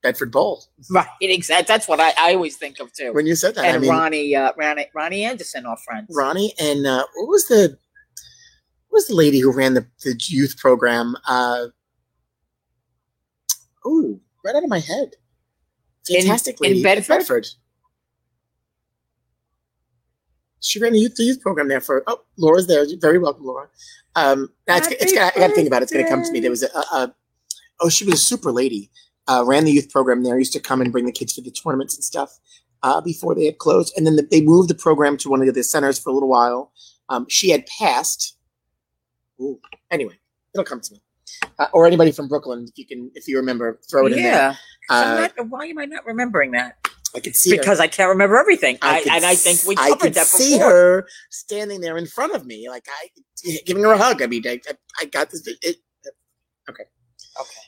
Bedford 0.02 0.32
Bowl. 0.32 0.64
Right, 0.90 1.08
exactly. 1.22 1.66
That's 1.68 1.88
what 1.88 2.00
I, 2.00 2.14
I 2.20 2.34
always 2.34 2.58
think 2.58 2.80
of 2.80 2.94
too. 2.94 3.14
When 3.14 3.26
you 3.26 3.36
said 3.36 3.56
that, 3.56 3.66
and 3.66 3.78
I 3.78 3.80
mean, 3.80 3.90
Ronnie, 3.90 4.36
uh, 4.36 4.52
Ronnie, 4.58 4.88
Ronnie 4.94 5.24
Anderson, 5.24 5.66
our 5.66 5.78
friends. 5.78 6.08
Ronnie 6.16 6.54
and 6.60 6.86
uh, 6.86 7.06
what 7.16 7.28
was 7.28 7.48
the 7.48 7.78
what 8.90 8.98
was 8.98 9.08
the 9.08 9.16
lady 9.16 9.40
who 9.40 9.52
ran 9.52 9.74
the, 9.74 9.86
the 10.04 10.16
youth 10.28 10.58
program? 10.58 11.16
Uh, 11.28 11.68
oh, 13.86 14.20
right 14.44 14.56
out 14.56 14.64
of 14.64 14.70
my 14.70 14.80
head. 14.80 15.16
In- 16.10 16.22
Fantastic 16.22 16.58
in 16.62 16.70
lady 16.70 16.84
Bedford? 16.84 17.48
She 20.60 20.80
ran 20.80 20.94
the 20.94 21.00
youth, 21.00 21.16
the 21.16 21.24
youth 21.24 21.42
program 21.42 21.68
there 21.68 21.82
for. 21.82 22.04
Oh, 22.08 22.22
Laura's 22.38 22.68
there. 22.68 22.84
You're 22.84 23.00
very 23.00 23.20
welcome, 23.20 23.46
Laura. 23.46 23.70
Um, 24.16 24.50
it's, 24.68 24.88
it's, 24.88 25.16
Happy 25.16 25.38
I 25.38 25.40
got 25.40 25.48
to 25.50 25.54
think 25.54 25.68
about 25.68 25.82
it. 25.82 25.84
It's 25.84 25.94
going 25.94 26.04
to 26.04 26.10
come 26.10 26.24
to 26.24 26.32
me. 26.32 26.40
There 26.40 26.50
was 26.50 26.64
a, 26.64 26.76
a, 26.76 26.80
a 26.80 27.16
oh, 27.82 27.90
she 27.90 28.04
was 28.04 28.16
a 28.16 28.18
super 28.18 28.52
lady. 28.52 28.90
Uh, 29.28 29.44
ran 29.46 29.66
the 29.66 29.72
youth 29.72 29.92
program 29.92 30.24
there. 30.24 30.38
Used 30.40 30.54
to 30.54 30.60
come 30.60 30.82
and 30.82 30.92
bring 30.92 31.06
the 31.06 31.12
kids 31.12 31.34
to 31.34 31.42
the 31.42 31.52
tournaments 31.52 31.96
and 31.96 32.04
stuff 32.04 32.40
uh, 32.82 33.02
before 33.02 33.36
they 33.36 33.46
had 33.46 33.60
closed. 33.60 33.94
And 33.96 34.08
then 34.08 34.16
the, 34.16 34.24
they 34.24 34.42
moved 34.42 34.70
the 34.70 34.76
program 34.76 35.18
to 35.18 35.30
one 35.30 35.48
of 35.48 35.54
the 35.54 35.64
centers 35.64 36.00
for 36.00 36.10
a 36.10 36.14
little 36.14 36.30
while. 36.30 36.72
Um, 37.10 37.28
she 37.30 37.52
had 37.52 37.66
passed. 37.68 38.38
Ooh. 39.40 39.60
Anyway, 39.92 40.18
it'll 40.54 40.66
come 40.66 40.82
to 40.82 40.94
me. 40.94 41.02
Uh, 41.60 41.68
or 41.74 41.86
anybody 41.88 42.12
from 42.12 42.28
Brooklyn, 42.28 42.66
if 42.68 42.78
you 42.78 42.86
can, 42.86 43.12
if 43.16 43.28
you 43.28 43.38
remember, 43.38 43.80
throw 43.90 44.06
it 44.08 44.14
in 44.14 44.22
there. 44.24 44.32
yeah. 44.32 44.56
I'm 44.90 45.18
Uh, 45.18 45.22
not- 45.22 45.50
why 45.50 45.66
am 45.68 45.78
I 45.80 45.86
not 45.86 46.06
remembering 46.06 46.52
that? 46.52 46.78
I 47.16 47.22
could 47.22 47.36
see 47.36 47.52
her. 47.52 47.58
Because 47.58 47.80
I 47.80 47.88
can't 47.88 48.10
remember 48.10 48.38
everything. 48.38 48.78
I, 48.82 49.02
could 49.02 49.12
and 49.14 49.26
I 49.26 49.36
think 49.36 49.64
we 49.66 49.76
s- 49.76 49.82
I 49.82 49.90
covered 49.92 50.02
could 50.02 50.14
that 50.16 50.28
see 50.28 50.58
her 50.60 51.08
standing 51.30 51.80
there 51.80 51.98
in 51.98 52.06
front 52.08 52.36
of 52.36 52.46
me, 52.46 52.68
like 52.70 52.86
I 52.90 53.10
giving 53.66 53.84
her 53.84 53.94
a 53.94 53.98
hug. 53.98 54.22
I 54.22 54.28
mean, 54.28 54.44
I, 54.46 54.60
I, 54.68 54.74
I 55.02 55.06
got 55.06 55.30
this. 55.32 55.48
It, 55.62 55.78
Okay. 56.70 56.84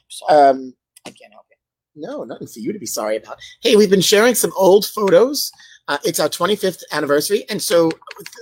Sorry. 0.10 0.50
um, 0.50 0.74
I 1.06 1.12
can't 1.12 1.32
help 1.32 1.46
it. 1.52 1.58
no, 1.96 2.24
nothing 2.24 2.48
for 2.48 2.60
you 2.60 2.74
to 2.74 2.80
be 2.80 2.86
sorry 2.88 3.16
about. 3.18 3.38
Hey, 3.62 3.76
we've 3.76 3.90
been 3.92 4.02
sharing 4.02 4.34
some 4.36 4.52
old 4.58 4.86
photos. 4.86 5.52
Uh, 5.88 5.98
it's 6.04 6.20
our 6.20 6.28
25th 6.30 6.82
anniversary, 6.92 7.46
and 7.50 7.62
so 7.62 7.92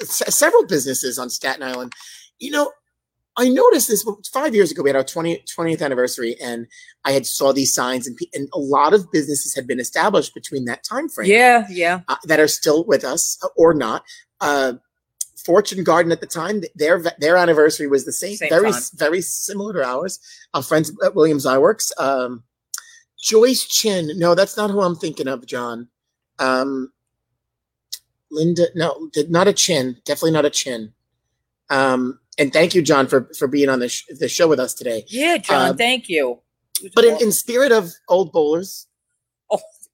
s- 0.01 0.23
several 0.33 0.65
businesses 0.65 1.19
on 1.19 1.29
Staten 1.29 1.61
Island. 1.61 1.93
You 2.39 2.51
know, 2.51 2.71
I 3.37 3.49
noticed 3.49 3.89
this 3.89 4.05
five 4.31 4.55
years 4.55 4.71
ago. 4.71 4.81
We 4.81 4.89
had 4.89 4.95
our 4.95 5.03
20, 5.03 5.43
20th 5.45 5.81
anniversary, 5.81 6.35
and 6.41 6.67
I 7.03 7.11
had 7.11 7.25
saw 7.25 7.51
these 7.51 7.73
signs, 7.73 8.07
and, 8.07 8.17
and 8.33 8.47
a 8.53 8.59
lot 8.59 8.93
of 8.93 9.11
businesses 9.11 9.53
had 9.53 9.67
been 9.67 9.79
established 9.79 10.33
between 10.33 10.65
that 10.65 10.83
time 10.83 11.09
frame. 11.09 11.29
Yeah, 11.29 11.67
yeah. 11.69 12.01
uh, 12.07 12.15
that 12.25 12.39
are 12.39 12.47
still 12.47 12.85
with 12.85 13.03
us 13.03 13.37
uh, 13.43 13.47
or 13.57 13.73
not. 13.73 14.03
Uh, 14.39 14.73
Fortune 15.45 15.83
Garden 15.83 16.11
at 16.11 16.21
the 16.21 16.27
time, 16.27 16.63
their 16.75 17.03
their 17.19 17.37
anniversary 17.37 17.87
was 17.87 18.05
the 18.05 18.13
same, 18.13 18.35
Same 18.37 18.49
very 18.49 18.71
time. 18.71 18.81
very 18.95 19.21
similar 19.21 19.73
to 19.73 19.83
ours. 19.83 20.19
Our 20.53 20.63
friends 20.63 20.91
at 21.03 21.13
Williams 21.13 21.45
Eyeworks, 21.45 21.91
um, 21.99 22.43
Joyce 23.21 23.65
Chin. 23.65 24.09
No, 24.17 24.33
that's 24.33 24.57
not 24.57 24.71
who 24.71 24.81
I'm 24.81 24.95
thinking 24.95 25.27
of, 25.27 25.45
John. 25.45 25.89
Um, 26.39 26.91
Linda, 28.31 28.67
no, 28.75 29.09
not 29.29 29.47
a 29.47 29.53
Chin. 29.53 29.97
Definitely 30.05 30.31
not 30.31 30.45
a 30.45 30.49
Chin. 30.49 30.93
Um, 31.69 32.19
and 32.37 32.51
thank 32.53 32.75
you, 32.75 32.81
John, 32.81 33.07
for 33.07 33.29
for 33.37 33.47
being 33.47 33.69
on 33.69 33.79
the 33.79 33.89
sh- 33.89 34.05
the 34.19 34.27
show 34.27 34.47
with 34.47 34.59
us 34.59 34.73
today. 34.73 35.03
Yeah, 35.07 35.37
John, 35.37 35.71
Uh, 35.71 35.73
thank 35.73 36.09
you. 36.09 36.39
But 36.93 37.05
in, 37.05 37.21
in 37.21 37.31
spirit 37.31 37.71
of 37.71 37.91
old 38.09 38.31
bowlers, 38.31 38.87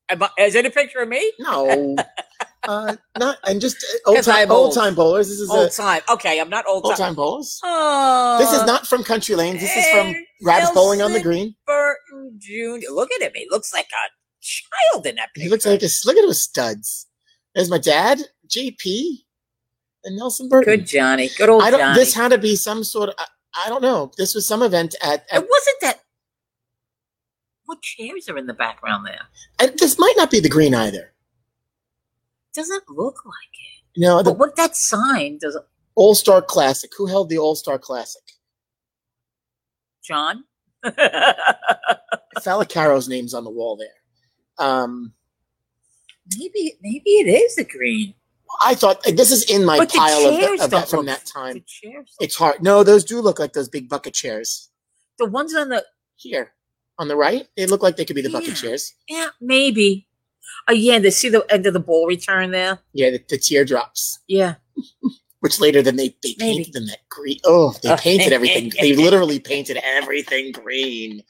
Am 0.09 0.23
I- 0.23 0.29
is 0.39 0.55
it 0.55 0.65
a 0.65 0.69
picture 0.71 0.99
of 0.99 1.07
me? 1.09 1.31
no, 1.39 1.95
uh, 2.63 2.95
not 3.17 3.37
and 3.45 3.61
just 3.61 3.77
uh, 4.05 4.09
old 4.11 4.23
time 4.23 4.51
old 4.51 4.73
time 4.73 4.93
bowlers. 4.93 5.29
This 5.29 5.39
is 5.39 5.49
a 5.49 5.53
Old 5.53 5.71
time. 5.71 6.01
Okay, 6.09 6.39
I'm 6.41 6.49
not 6.49 6.65
old, 6.67 6.85
old 6.85 6.95
time. 6.97 7.07
time 7.07 7.15
bowlers. 7.15 7.59
Oh, 7.63 8.37
This 8.39 8.51
is 8.51 8.65
not 8.65 8.87
from 8.87 9.03
Country 9.03 9.35
Lanes. 9.35 9.61
This 9.61 9.73
is 9.75 9.85
from 9.87 10.13
Rabs 10.43 10.71
Bowling 10.71 11.01
on 11.01 11.13
the 11.13 11.21
Green. 11.21 11.55
Burton 11.65 12.37
Jr. 12.39 12.91
Look 12.91 13.09
at 13.13 13.21
him. 13.21 13.31
He 13.35 13.47
looks 13.49 13.73
like 13.73 13.85
a 13.87 14.03
child 14.41 15.05
in 15.05 15.15
that 15.15 15.29
picture. 15.33 15.43
He 15.45 15.49
looks 15.49 15.65
like 15.65 15.81
a 15.81 15.89
look 16.05 16.17
at 16.17 16.21
those 16.25 16.41
studs. 16.43 17.07
There's 17.55 17.69
my 17.69 17.77
dad, 17.77 18.19
JP, 18.49 19.19
and 20.03 20.15
Nelson 20.15 20.49
Burton. 20.49 20.79
good 20.79 20.87
Johnny. 20.87 21.29
Good 21.37 21.49
old 21.49 21.63
I 21.63 21.71
don't. 21.71 21.79
Johnny. 21.79 21.99
This 21.99 22.13
had 22.13 22.31
to 22.31 22.37
be 22.37 22.55
some 22.55 22.83
sort 22.83 23.09
of. 23.09 23.15
I, 23.17 23.25
I 23.65 23.69
don't 23.69 23.81
know. 23.81 24.11
This 24.17 24.33
was 24.35 24.47
some 24.47 24.61
event 24.61 24.95
at. 25.03 25.25
at 25.31 25.43
it 25.43 25.49
wasn't 25.49 25.77
that. 25.81 25.99
What 27.65 27.81
chairs 27.81 28.27
are 28.29 28.37
in 28.37 28.47
the 28.47 28.53
background 28.53 29.05
there? 29.05 29.21
and 29.59 29.77
this 29.79 29.97
might 29.97 30.15
not 30.17 30.29
be 30.31 30.39
the 30.39 30.49
green 30.49 30.73
either. 30.75 31.13
Doesn't 32.53 32.83
look 32.89 33.23
like 33.25 33.33
it. 33.95 33.99
No, 33.99 34.17
the 34.21 34.31
But 34.31 34.39
what 34.39 34.55
that 34.57 34.75
sign 34.75 35.37
doesn't. 35.41 35.65
All 35.95 36.15
Star 36.15 36.41
Classic. 36.41 36.89
Who 36.97 37.05
held 37.07 37.29
the 37.29 37.37
All 37.37 37.55
Star 37.55 37.77
Classic? 37.79 38.21
John. 40.03 40.43
Falacaro's 42.41 43.07
name's 43.07 43.33
on 43.33 43.43
the 43.43 43.49
wall 43.49 43.77
there. 43.77 43.87
Um, 44.57 45.13
maybe 46.37 46.77
maybe 46.81 47.09
it 47.11 47.27
is 47.27 47.55
the 47.55 47.63
green. 47.63 48.15
I 48.61 48.75
thought 48.75 49.01
this 49.03 49.31
is 49.31 49.43
in 49.49 49.63
my 49.65 49.77
but 49.77 49.91
pile 49.93 50.25
of, 50.25 50.35
the, 50.39 50.63
of 50.63 50.69
that 50.71 50.89
from 50.89 50.99
look- 50.99 51.07
that 51.07 51.25
time. 51.25 51.63
It's 52.19 52.35
hard. 52.35 52.61
No, 52.61 52.83
those 52.83 53.03
do 53.03 53.21
look 53.21 53.39
like 53.39 53.53
those 53.53 53.69
big 53.69 53.87
bucket 53.89 54.13
chairs. 54.13 54.69
the 55.17 55.25
ones 55.25 55.53
on 55.55 55.69
the 55.69 55.85
Here 56.17 56.53
on 56.99 57.07
the 57.07 57.15
right, 57.15 57.47
they 57.57 57.65
look 57.65 57.81
like 57.81 57.95
they 57.97 58.05
could 58.05 58.15
be 58.15 58.21
the 58.21 58.29
bucket 58.29 58.49
Yeah. 58.49 58.55
chairs. 58.55 58.93
yeah 59.07 59.27
maybe. 59.39 60.07
Oh 60.67 60.73
yeah, 60.73 60.99
they 60.99 61.09
see 61.11 61.29
the 61.29 61.45
end 61.49 61.65
of 61.65 61.73
the 61.73 61.79
ball 61.79 62.05
return 62.07 62.51
there. 62.51 62.79
Yeah, 62.93 63.11
the, 63.11 63.23
the 63.29 63.37
teardrops. 63.37 64.19
Yeah. 64.27 64.55
Which 65.41 65.59
later 65.59 65.81
then 65.81 65.95
they, 65.95 66.15
they 66.21 66.35
Maybe. 66.37 66.57
painted 66.57 66.73
them 66.73 66.85
that 66.87 66.99
green. 67.09 67.39
Oh, 67.45 67.73
they 67.81 67.95
painted 67.97 68.31
everything. 68.31 68.71
they 68.79 68.95
literally 69.05 69.39
painted 69.39 69.77
everything 69.83 70.51
green. 70.51 71.23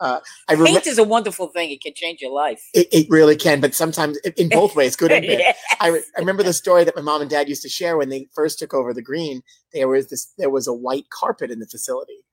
Uh, 0.00 0.20
I 0.48 0.52
remember 0.52 0.70
Paint 0.80 0.86
is 0.86 0.96
a 0.98 1.04
wonderful 1.04 1.48
thing. 1.48 1.70
It 1.70 1.82
can 1.82 1.92
change 1.94 2.22
your 2.22 2.32
life. 2.32 2.62
it, 2.72 2.88
it 2.90 3.06
really 3.10 3.36
can, 3.36 3.60
but 3.60 3.74
sometimes 3.74 4.16
in- 4.36 4.48
both 4.48 4.74
ways, 4.74 4.96
good 4.96 5.12
and 5.12 5.26
bad. 5.26 5.38
Yeah. 5.40 5.52
I, 5.78 5.88
re- 5.88 6.02
I 6.16 6.20
remember 6.20 6.42
the 6.42 6.54
story 6.54 6.84
that 6.84 6.96
my 6.96 7.02
mom 7.02 7.20
and 7.20 7.28
dad 7.28 7.50
used 7.50 7.60
to 7.62 7.68
share 7.68 7.98
when 7.98 8.08
they 8.08 8.28
first 8.34 8.58
took 8.58 8.72
over 8.72 8.94
the 8.94 9.02
green. 9.02 9.42
There 9.74 9.88
was 9.88 10.08
this, 10.08 10.32
there 10.38 10.48
was 10.48 10.66
a 10.66 10.72
white 10.72 11.10
carpet 11.10 11.50
in 11.50 11.58
the 11.58 11.66
facility, 11.66 12.24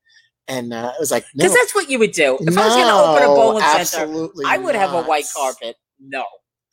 and 0.47 0.73
uh, 0.73 0.93
it 0.95 0.99
was 0.99 1.11
like, 1.11 1.25
no, 1.35 1.43
Because 1.43 1.55
that's 1.57 1.75
what 1.75 1.89
you 1.89 1.99
would 1.99 2.13
do. 2.13 2.37
If 2.39 2.57
I 2.57 2.65
was 2.67 2.73
going 2.73 2.87
to 2.87 2.93
open 2.93 3.23
a 3.23 3.25
no, 3.27 3.35
bowling 3.35 3.63
center, 3.63 3.79
absolutely 3.81 4.45
I 4.47 4.57
would 4.59 4.75
have 4.75 4.93
a 4.93 5.03
white 5.03 5.25
carpet. 5.35 5.75
No, 5.99 6.23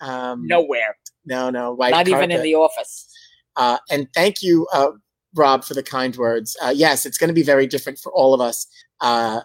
Um, 0.00 0.46
nowhere. 0.46 0.96
no, 1.24 1.50
no, 1.50 1.72
white 1.74 1.90
Not 1.90 2.06
even 2.06 2.30
in 2.30 2.40
the 2.40 2.54
office. 2.54 3.08
Uh, 3.56 3.78
and 3.90 4.08
thank 4.14 4.42
you, 4.42 4.66
uh, 4.72 4.90
Rob, 5.34 5.64
for 5.64 5.74
the 5.74 5.82
kind 5.82 6.14
words. 6.16 6.56
Uh, 6.62 6.72
yes, 6.74 7.04
it's 7.06 7.18
going 7.18 7.28
to 7.28 7.34
be 7.34 7.42
very 7.42 7.66
different 7.66 7.98
for 7.98 8.12
all 8.12 8.34
of 8.34 8.40
us, 8.40 8.66
uh, 9.00 9.40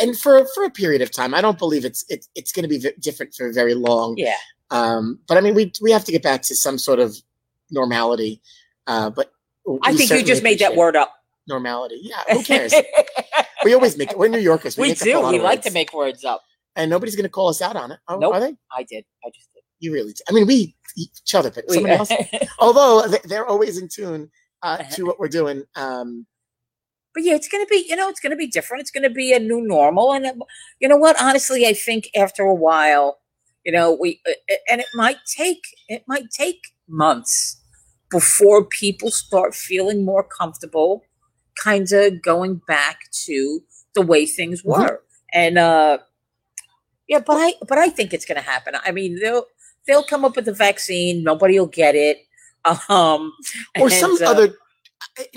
and 0.00 0.18
for 0.18 0.46
for 0.54 0.64
a 0.64 0.70
period 0.70 1.02
of 1.02 1.10
time. 1.10 1.34
I 1.34 1.40
don't 1.40 1.58
believe 1.58 1.84
it's 1.84 2.04
it's 2.08 2.28
it's 2.34 2.52
going 2.52 2.64
to 2.64 2.68
be 2.68 2.78
v- 2.78 2.92
different 3.00 3.34
for 3.34 3.52
very 3.52 3.74
long. 3.74 4.14
Yeah. 4.18 4.36
Um, 4.70 5.18
but 5.26 5.36
I 5.36 5.40
mean, 5.40 5.54
we 5.54 5.72
we 5.82 5.90
have 5.92 6.04
to 6.04 6.12
get 6.12 6.22
back 6.22 6.42
to 6.42 6.54
some 6.54 6.78
sort 6.78 6.98
of 7.00 7.16
normality. 7.70 8.40
Uh, 8.86 9.10
but 9.10 9.32
I 9.82 9.94
think 9.94 10.10
you 10.10 10.22
just 10.24 10.42
made 10.42 10.58
that 10.60 10.74
word 10.76 10.96
up. 10.96 11.14
normality. 11.48 12.00
Yeah, 12.02 12.22
who 12.34 12.42
cares? 12.42 12.72
we 13.64 13.74
always 13.74 13.96
make 13.96 14.10
it. 14.10 14.18
We're 14.18 14.28
New 14.28 14.38
Yorkers. 14.38 14.76
We, 14.76 14.82
we 14.82 14.88
make 14.90 15.00
up 15.02 15.06
a 15.06 15.10
do. 15.10 15.32
We 15.32 15.40
like 15.40 15.62
to 15.62 15.70
make 15.70 15.92
words 15.92 16.24
up. 16.24 16.42
and 16.76 16.90
nobody's 16.90 17.16
going 17.16 17.24
to 17.24 17.28
call 17.30 17.48
us 17.48 17.60
out 17.62 17.76
on 17.76 17.92
it. 17.92 17.98
Oh, 18.08 18.18
Nope. 18.18 18.34
Are 18.34 18.40
they? 18.40 18.56
I 18.76 18.82
did. 18.84 19.04
I 19.24 19.30
just 19.34 19.52
did. 19.54 19.62
You 19.80 19.92
really? 19.92 20.12
Do. 20.12 20.22
I 20.28 20.32
mean, 20.32 20.46
we 20.46 20.74
each 20.96 21.34
other, 21.34 21.50
but 21.50 21.70
somebody 21.70 21.94
else. 21.94 22.12
Although 22.58 23.06
they- 23.08 23.18
they're 23.24 23.46
always 23.46 23.78
in 23.78 23.88
tune 23.88 24.30
uh, 24.62 24.78
to 24.78 25.04
what 25.06 25.18
we're 25.18 25.28
doing. 25.28 25.64
Um, 25.76 26.26
but 27.14 27.24
yeah, 27.24 27.34
it's 27.34 27.48
going 27.48 27.64
to 27.64 27.68
be, 27.68 27.84
you 27.88 27.96
know, 27.96 28.08
it's 28.08 28.20
going 28.20 28.30
to 28.30 28.36
be 28.36 28.46
different. 28.46 28.82
It's 28.82 28.90
going 28.90 29.02
to 29.02 29.10
be 29.10 29.32
a 29.32 29.38
new 29.40 29.60
normal. 29.60 30.12
And 30.12 30.26
it, 30.26 30.36
you 30.80 30.88
know 30.88 30.96
what? 30.96 31.20
Honestly, 31.20 31.66
I 31.66 31.72
think 31.72 32.08
after 32.16 32.42
a 32.44 32.54
while, 32.54 33.18
you 33.64 33.72
know, 33.72 33.96
we, 34.00 34.20
uh, 34.28 34.30
uh, 34.50 34.54
and 34.70 34.80
it 34.80 34.86
might 34.94 35.18
take, 35.26 35.62
it 35.88 36.04
might 36.06 36.30
take 36.30 36.60
months 36.88 37.60
before 38.10 38.64
people 38.64 39.10
start 39.10 39.54
feeling 39.54 40.04
more 40.04 40.22
comfortable 40.24 41.02
kind 41.62 41.90
of 41.92 42.22
going 42.22 42.60
back 42.68 42.98
to 43.12 43.60
the 43.94 44.02
way 44.02 44.24
things 44.24 44.62
Mhm. 44.62 44.78
were. 44.78 45.02
And, 45.32 45.58
uh, 45.58 45.98
yeah, 47.08 47.18
but 47.18 47.34
I, 47.36 47.54
but 47.66 47.76
I 47.76 47.88
think 47.88 48.12
it's 48.14 48.24
going 48.24 48.36
to 48.40 48.48
happen. 48.48 48.74
I 48.84 48.92
mean, 48.92 49.18
they'll, 49.86 50.02
come 50.02 50.24
up 50.24 50.36
with 50.36 50.48
a 50.48 50.52
vaccine. 50.52 51.22
Nobody 51.22 51.58
will 51.58 51.66
get 51.66 51.94
it. 51.94 52.18
Um, 52.90 53.32
or 53.78 53.88
some 53.88 54.16
uh, 54.20 54.30
other 54.30 54.54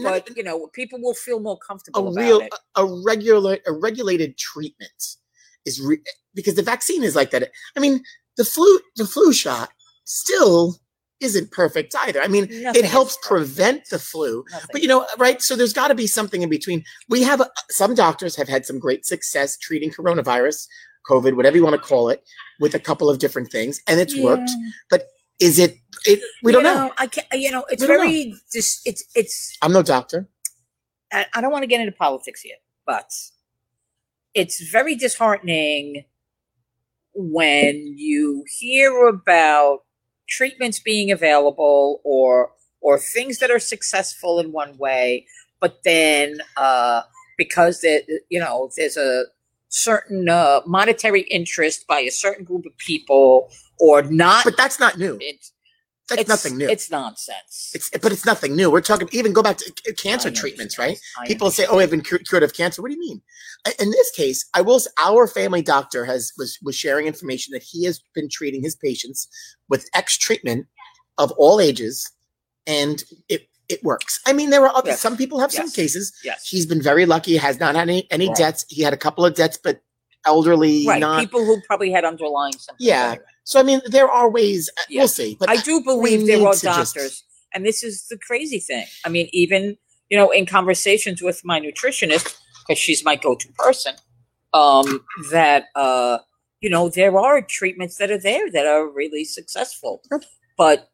but 0.03 0.35
you 0.35 0.43
know, 0.43 0.67
people 0.67 0.99
will 1.01 1.13
feel 1.13 1.39
more 1.39 1.55
a 1.61 1.65
comfortable 1.65 2.09
about 2.09 2.21
real 2.21 2.41
it. 2.41 2.53
a 2.75 2.85
regular 3.05 3.57
a 3.65 3.71
regulated 3.71 4.37
treatment 4.37 5.17
is 5.65 5.81
re- 5.81 6.01
because 6.33 6.55
the 6.55 6.63
vaccine 6.63 7.03
is 7.03 7.15
like 7.15 7.31
that. 7.31 7.51
I 7.75 7.79
mean, 7.79 8.03
the 8.37 8.45
flu 8.45 8.79
the 8.95 9.05
flu 9.05 9.33
shot 9.33 9.69
still 10.05 10.77
isn't 11.19 11.51
perfect 11.51 11.95
either. 12.05 12.21
I 12.21 12.27
mean, 12.27 12.47
Nothing 12.63 12.83
it 12.83 12.85
helps 12.85 13.17
prevent 13.21 13.89
the 13.89 13.99
flu, 13.99 14.43
Nothing. 14.51 14.69
but 14.71 14.81
you 14.81 14.87
know, 14.87 15.05
right? 15.17 15.41
So 15.41 15.55
there's 15.55 15.73
got 15.73 15.87
to 15.87 15.95
be 15.95 16.07
something 16.07 16.41
in 16.41 16.49
between. 16.49 16.83
We 17.09 17.23
have 17.23 17.41
uh, 17.41 17.47
some 17.69 17.95
doctors 17.95 18.35
have 18.35 18.49
had 18.49 18.65
some 18.65 18.79
great 18.79 19.05
success 19.05 19.57
treating 19.57 19.89
coronavirus, 19.89 20.67
COVID, 21.09 21.35
whatever 21.35 21.57
you 21.57 21.63
want 21.63 21.75
to 21.75 21.81
call 21.81 22.09
it, 22.09 22.23
with 22.59 22.75
a 22.75 22.79
couple 22.79 23.09
of 23.09 23.19
different 23.19 23.51
things, 23.51 23.81
and 23.87 23.99
it's 23.99 24.17
worked. 24.17 24.51
But 24.89 25.07
Is 25.39 25.59
it? 25.59 25.77
it 26.05 26.21
we 26.43 26.51
You 26.51 26.61
don't 26.61 26.63
know. 26.63 26.91
I 26.97 27.07
can't. 27.07 27.27
You 27.33 27.51
know, 27.51 27.65
it's 27.69 27.81
don't 27.81 27.89
know. 27.89 28.03
very. 28.03 28.33
Dis, 28.51 28.81
it's 28.85 29.03
it's. 29.15 29.57
I'm 29.61 29.73
no 29.73 29.81
doctor. 29.81 30.29
I, 31.11 31.25
I 31.33 31.41
don't 31.41 31.51
want 31.51 31.63
to 31.63 31.67
get 31.67 31.79
into 31.79 31.91
politics 31.91 32.43
yet, 32.45 32.61
but 32.85 33.09
it's 34.33 34.61
very 34.69 34.95
disheartening 34.95 36.05
when 37.13 37.93
you 37.97 38.43
hear 38.59 39.07
about 39.07 39.79
treatments 40.27 40.79
being 40.79 41.11
available 41.11 42.01
or 42.03 42.51
or 42.81 42.99
things 42.99 43.39
that 43.39 43.49
are 43.49 43.59
successful 43.59 44.39
in 44.39 44.51
one 44.51 44.77
way, 44.77 45.25
but 45.59 45.79
then 45.83 46.39
uh, 46.57 47.01
because 47.37 47.81
there, 47.81 48.01
you 48.29 48.39
know, 48.39 48.69
there's 48.75 48.97
a 48.97 49.25
certain 49.73 50.29
uh, 50.29 50.61
monetary 50.65 51.21
interest 51.21 51.87
by 51.87 51.99
a 51.99 52.11
certain 52.11 52.45
group 52.45 52.65
of 52.65 52.77
people, 52.77 53.49
or 53.79 54.03
not. 54.03 54.43
But 54.43 54.55
that's 54.55 54.79
not 54.79 54.97
new. 54.97 55.17
it's, 55.19 55.51
That's 56.09 56.21
it's 56.21 56.29
nothing 56.29 56.57
new. 56.57 56.69
It's 56.69 56.91
nonsense. 56.91 57.71
It's 57.73 57.89
but 57.89 58.11
it's 58.11 58.25
nothing 58.25 58.55
new. 58.55 58.69
We're 58.69 58.81
talking 58.81 59.09
even 59.11 59.33
go 59.33 59.41
back 59.41 59.57
to 59.57 59.93
cancer 59.93 60.29
treatments, 60.31 60.77
right? 60.77 60.97
I 61.19 61.25
People 61.25 61.49
say, 61.49 61.65
"Oh, 61.67 61.79
I've 61.79 61.89
been 61.89 62.03
cu- 62.03 62.19
cured 62.19 62.43
of 62.43 62.53
cancer." 62.53 62.81
What 62.81 62.89
do 62.91 62.95
you 62.95 62.99
mean? 62.99 63.21
In 63.79 63.89
this 63.91 64.11
case, 64.11 64.45
I 64.53 64.61
will. 64.61 64.79
Our 65.03 65.27
family 65.27 65.61
doctor 65.63 66.05
has 66.05 66.31
was 66.37 66.57
was 66.61 66.75
sharing 66.75 67.07
information 67.07 67.51
that 67.53 67.63
he 67.63 67.85
has 67.85 67.99
been 68.13 68.29
treating 68.29 68.61
his 68.61 68.75
patients 68.75 69.27
with 69.69 69.89
X 69.95 70.17
treatment 70.17 70.67
of 71.17 71.31
all 71.33 71.59
ages, 71.59 72.11
and 72.67 73.03
it 73.27 73.47
it 73.69 73.83
works. 73.83 74.19
I 74.27 74.33
mean, 74.33 74.49
there 74.49 74.63
are 74.65 74.75
other, 74.75 74.89
Yes. 74.91 75.01
some 75.01 75.15
people 75.17 75.39
have 75.39 75.51
some 75.51 75.71
cases. 75.71 76.11
Yes. 76.23 76.47
He's 76.47 76.65
been 76.65 76.81
very 76.81 77.05
lucky; 77.05 77.37
has 77.37 77.59
not 77.59 77.75
had 77.75 77.89
any 77.89 78.07
any 78.11 78.27
Right. 78.27 78.37
debts. 78.37 78.65
He 78.69 78.81
had 78.83 78.93
a 78.93 78.97
couple 78.97 79.25
of 79.25 79.35
debts, 79.35 79.57
but 79.57 79.81
elderly, 80.25 80.85
right. 80.87 80.99
not. 80.99 81.19
People 81.19 81.45
who 81.45 81.61
probably 81.67 81.91
had 81.91 82.05
underlying 82.05 82.53
symptoms. 82.53 82.77
Yeah. 82.79 83.15
so 83.45 83.59
I 83.59 83.63
mean, 83.63 83.81
there 83.85 84.09
are 84.09 84.29
ways. 84.29 84.69
uh, 84.77 84.81
Yeah. 84.89 85.01
We'll 85.01 85.07
see, 85.09 85.35
but 85.39 85.49
I 85.49 85.57
do 85.57 85.81
believe 85.83 86.25
there 86.27 86.45
are 86.47 86.53
to 86.53 86.61
just- 86.61 86.93
doctors, 86.95 87.23
and 87.53 87.65
this 87.65 87.83
is 87.83 88.07
the 88.07 88.17
crazy 88.17 88.59
thing. 88.59 88.85
I 89.05 89.09
mean, 89.09 89.27
even 89.33 89.77
you 90.09 90.17
know, 90.17 90.29
in 90.31 90.45
conversations 90.45 91.21
with 91.21 91.41
my 91.43 91.59
nutritionist, 91.59 92.35
because 92.67 92.77
she's 92.79 93.03
my 93.03 93.15
go-to 93.15 93.47
person, 93.53 93.95
um, 94.53 95.03
that 95.31 95.65
uh, 95.75 96.19
you 96.61 96.69
know, 96.69 96.87
there 96.89 97.17
are 97.17 97.41
treatments 97.41 97.95
that 97.97 98.11
are 98.11 98.19
there 98.19 98.49
that 98.51 98.65
are 98.65 98.87
really 98.87 99.25
successful, 99.25 100.01
but 100.57 100.89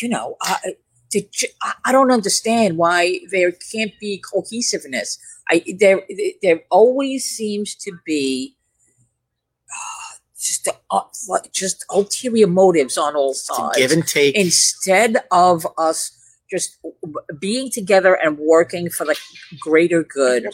you 0.00 0.08
know, 0.08 0.36
I, 0.42 0.74
to, 1.10 1.48
I- 1.62 1.74
I 1.86 1.92
don't 1.92 2.10
understand 2.10 2.76
why 2.76 3.20
there 3.30 3.52
can't 3.72 3.92
be 4.00 4.22
cohesiveness. 4.32 5.18
I 5.50 5.64
there 5.78 6.02
there 6.42 6.60
always 6.70 7.24
seems 7.24 7.74
to 7.76 7.92
be 8.04 8.56
uh, 9.70 10.16
just 10.38 10.68
uh, 10.90 11.00
just 11.52 11.84
ulterior 11.90 12.46
motives 12.46 12.96
on 12.98 13.16
all 13.16 13.34
sides. 13.34 13.76
give 13.78 13.92
and 13.92 14.06
take. 14.06 14.34
Instead 14.36 15.16
of 15.30 15.66
us 15.78 16.12
just 16.50 16.78
being 17.40 17.70
together 17.70 18.14
and 18.14 18.38
working 18.38 18.88
for 18.90 19.04
the 19.04 19.16
greater 19.60 20.02
good, 20.02 20.46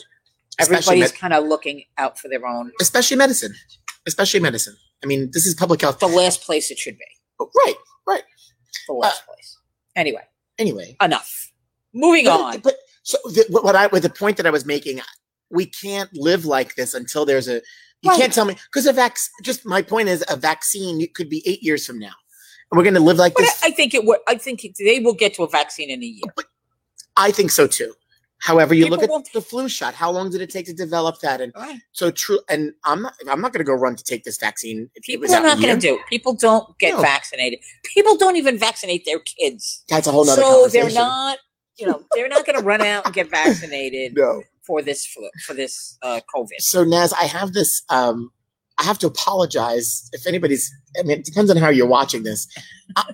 Especially 0.60 0.76
everybody's 0.76 1.12
med- 1.12 1.20
kind 1.20 1.32
of 1.32 1.44
looking 1.44 1.84
out 1.98 2.18
for 2.18 2.28
their 2.28 2.44
own. 2.46 2.72
especially 2.80 3.16
medicine, 3.16 3.54
especially 4.06 4.40
medicine. 4.40 4.76
I 5.02 5.06
mean, 5.06 5.30
this 5.32 5.46
is 5.46 5.54
public 5.54 5.80
health. 5.82 5.98
The 5.98 6.06
last 6.08 6.42
place 6.42 6.70
it 6.70 6.78
should 6.78 6.96
be. 6.98 7.04
Right. 7.40 7.74
Right. 8.06 8.22
The 8.88 8.94
last 8.94 9.24
place. 9.26 9.58
Anyway, 9.96 10.22
Anyway, 10.58 10.96
enough. 11.02 11.50
Moving 11.92 12.24
but, 12.26 12.40
on. 12.40 12.60
but 12.60 12.74
so 13.02 13.18
the, 13.24 13.44
what 13.50 13.64
what 13.64 13.76
I 13.76 13.86
with 13.88 14.02
the 14.02 14.10
point 14.10 14.36
that 14.38 14.46
I 14.46 14.50
was 14.50 14.64
making, 14.64 15.00
we 15.50 15.66
can't 15.66 16.10
live 16.14 16.44
like 16.44 16.74
this 16.74 16.94
until 16.94 17.24
there's 17.24 17.48
a. 17.48 17.60
You 18.02 18.10
Right. 18.10 18.20
can't 18.20 18.32
tell 18.34 18.44
me 18.44 18.54
because 18.70 18.86
a 18.86 18.92
vac. 18.92 19.16
Just 19.42 19.64
my 19.64 19.80
point 19.80 20.08
is, 20.08 20.22
a 20.28 20.36
vaccine 20.36 21.06
could 21.14 21.30
be 21.30 21.42
eight 21.46 21.62
years 21.62 21.86
from 21.86 21.98
now, 21.98 22.12
and 22.70 22.76
we're 22.76 22.82
going 22.84 22.94
to 22.94 23.00
live 23.00 23.16
like 23.16 23.34
But 23.34 23.42
this. 23.42 23.62
I 23.62 23.68
I 23.68 23.70
think 23.70 23.94
it. 23.94 24.04
would. 24.04 24.18
I 24.28 24.34
think 24.36 24.64
it- 24.64 24.76
they 24.78 25.00
will 25.00 25.14
get 25.14 25.34
to 25.34 25.42
a 25.42 25.48
vaccine 25.48 25.88
in 25.90 26.02
a 26.02 26.06
year. 26.06 26.22
I 27.16 27.30
think 27.30 27.50
so 27.50 27.66
too. 27.66 27.94
However, 28.44 28.74
you 28.74 28.88
look 28.88 29.02
at 29.02 29.10
the 29.32 29.40
flu 29.40 29.70
shot. 29.70 29.94
How 29.94 30.10
long 30.10 30.28
did 30.30 30.42
it 30.42 30.50
take 30.50 30.66
to 30.66 30.74
develop 30.74 31.18
that? 31.20 31.40
And 31.40 31.50
Right. 31.56 31.80
so 31.92 32.10
true. 32.10 32.40
And 32.50 32.74
I'm 32.84 33.00
not. 33.00 33.14
I'm 33.30 33.40
not 33.40 33.54
going 33.54 33.64
to 33.64 33.70
go 33.72 33.72
run 33.72 33.96
to 33.96 34.04
take 34.04 34.22
this 34.24 34.36
vaccine. 34.36 34.90
People 35.02 35.34
are 35.34 35.40
not 35.42 35.62
going 35.62 35.74
to 35.74 35.80
do. 35.80 35.98
People 36.10 36.34
don't 36.34 36.78
get 36.78 36.92
No. 36.94 37.00
vaccinated. 37.00 37.60
People 37.94 38.18
don't 38.18 38.36
even 38.36 38.58
vaccinate 38.58 39.06
their 39.06 39.18
kids. 39.20 39.82
That's 39.88 40.06
a 40.06 40.12
whole 40.12 40.26
nother 40.26 40.42
so 40.42 40.68
they're 40.68 40.90
not. 40.90 41.38
You 41.78 41.86
know, 41.86 42.02
they're 42.14 42.28
not 42.28 42.44
going 42.44 42.58
to 42.58 42.62
run 42.64 42.82
out 42.82 43.06
and 43.06 43.14
get 43.14 43.30
vaccinated 43.30 44.12
No. 44.16 44.42
for 44.66 44.82
this 44.82 45.06
flu, 45.06 45.28
for 45.46 45.54
this 45.54 45.96
uh, 46.02 46.20
COVID. 46.34 46.60
So 46.60 46.84
Naz, 46.84 47.14
I 47.14 47.24
have 47.24 47.54
this. 47.54 47.82
Um, 47.88 48.30
I 48.76 48.82
have 48.84 48.98
to 48.98 49.06
apologize 49.06 50.10
if 50.12 50.26
anybody's. 50.26 50.70
I 50.98 51.02
mean, 51.02 51.18
it 51.20 51.24
depends 51.24 51.50
on 51.50 51.56
how 51.56 51.70
you're 51.70 51.86
watching 51.86 52.24
this. 52.24 52.46
I, 52.94 53.04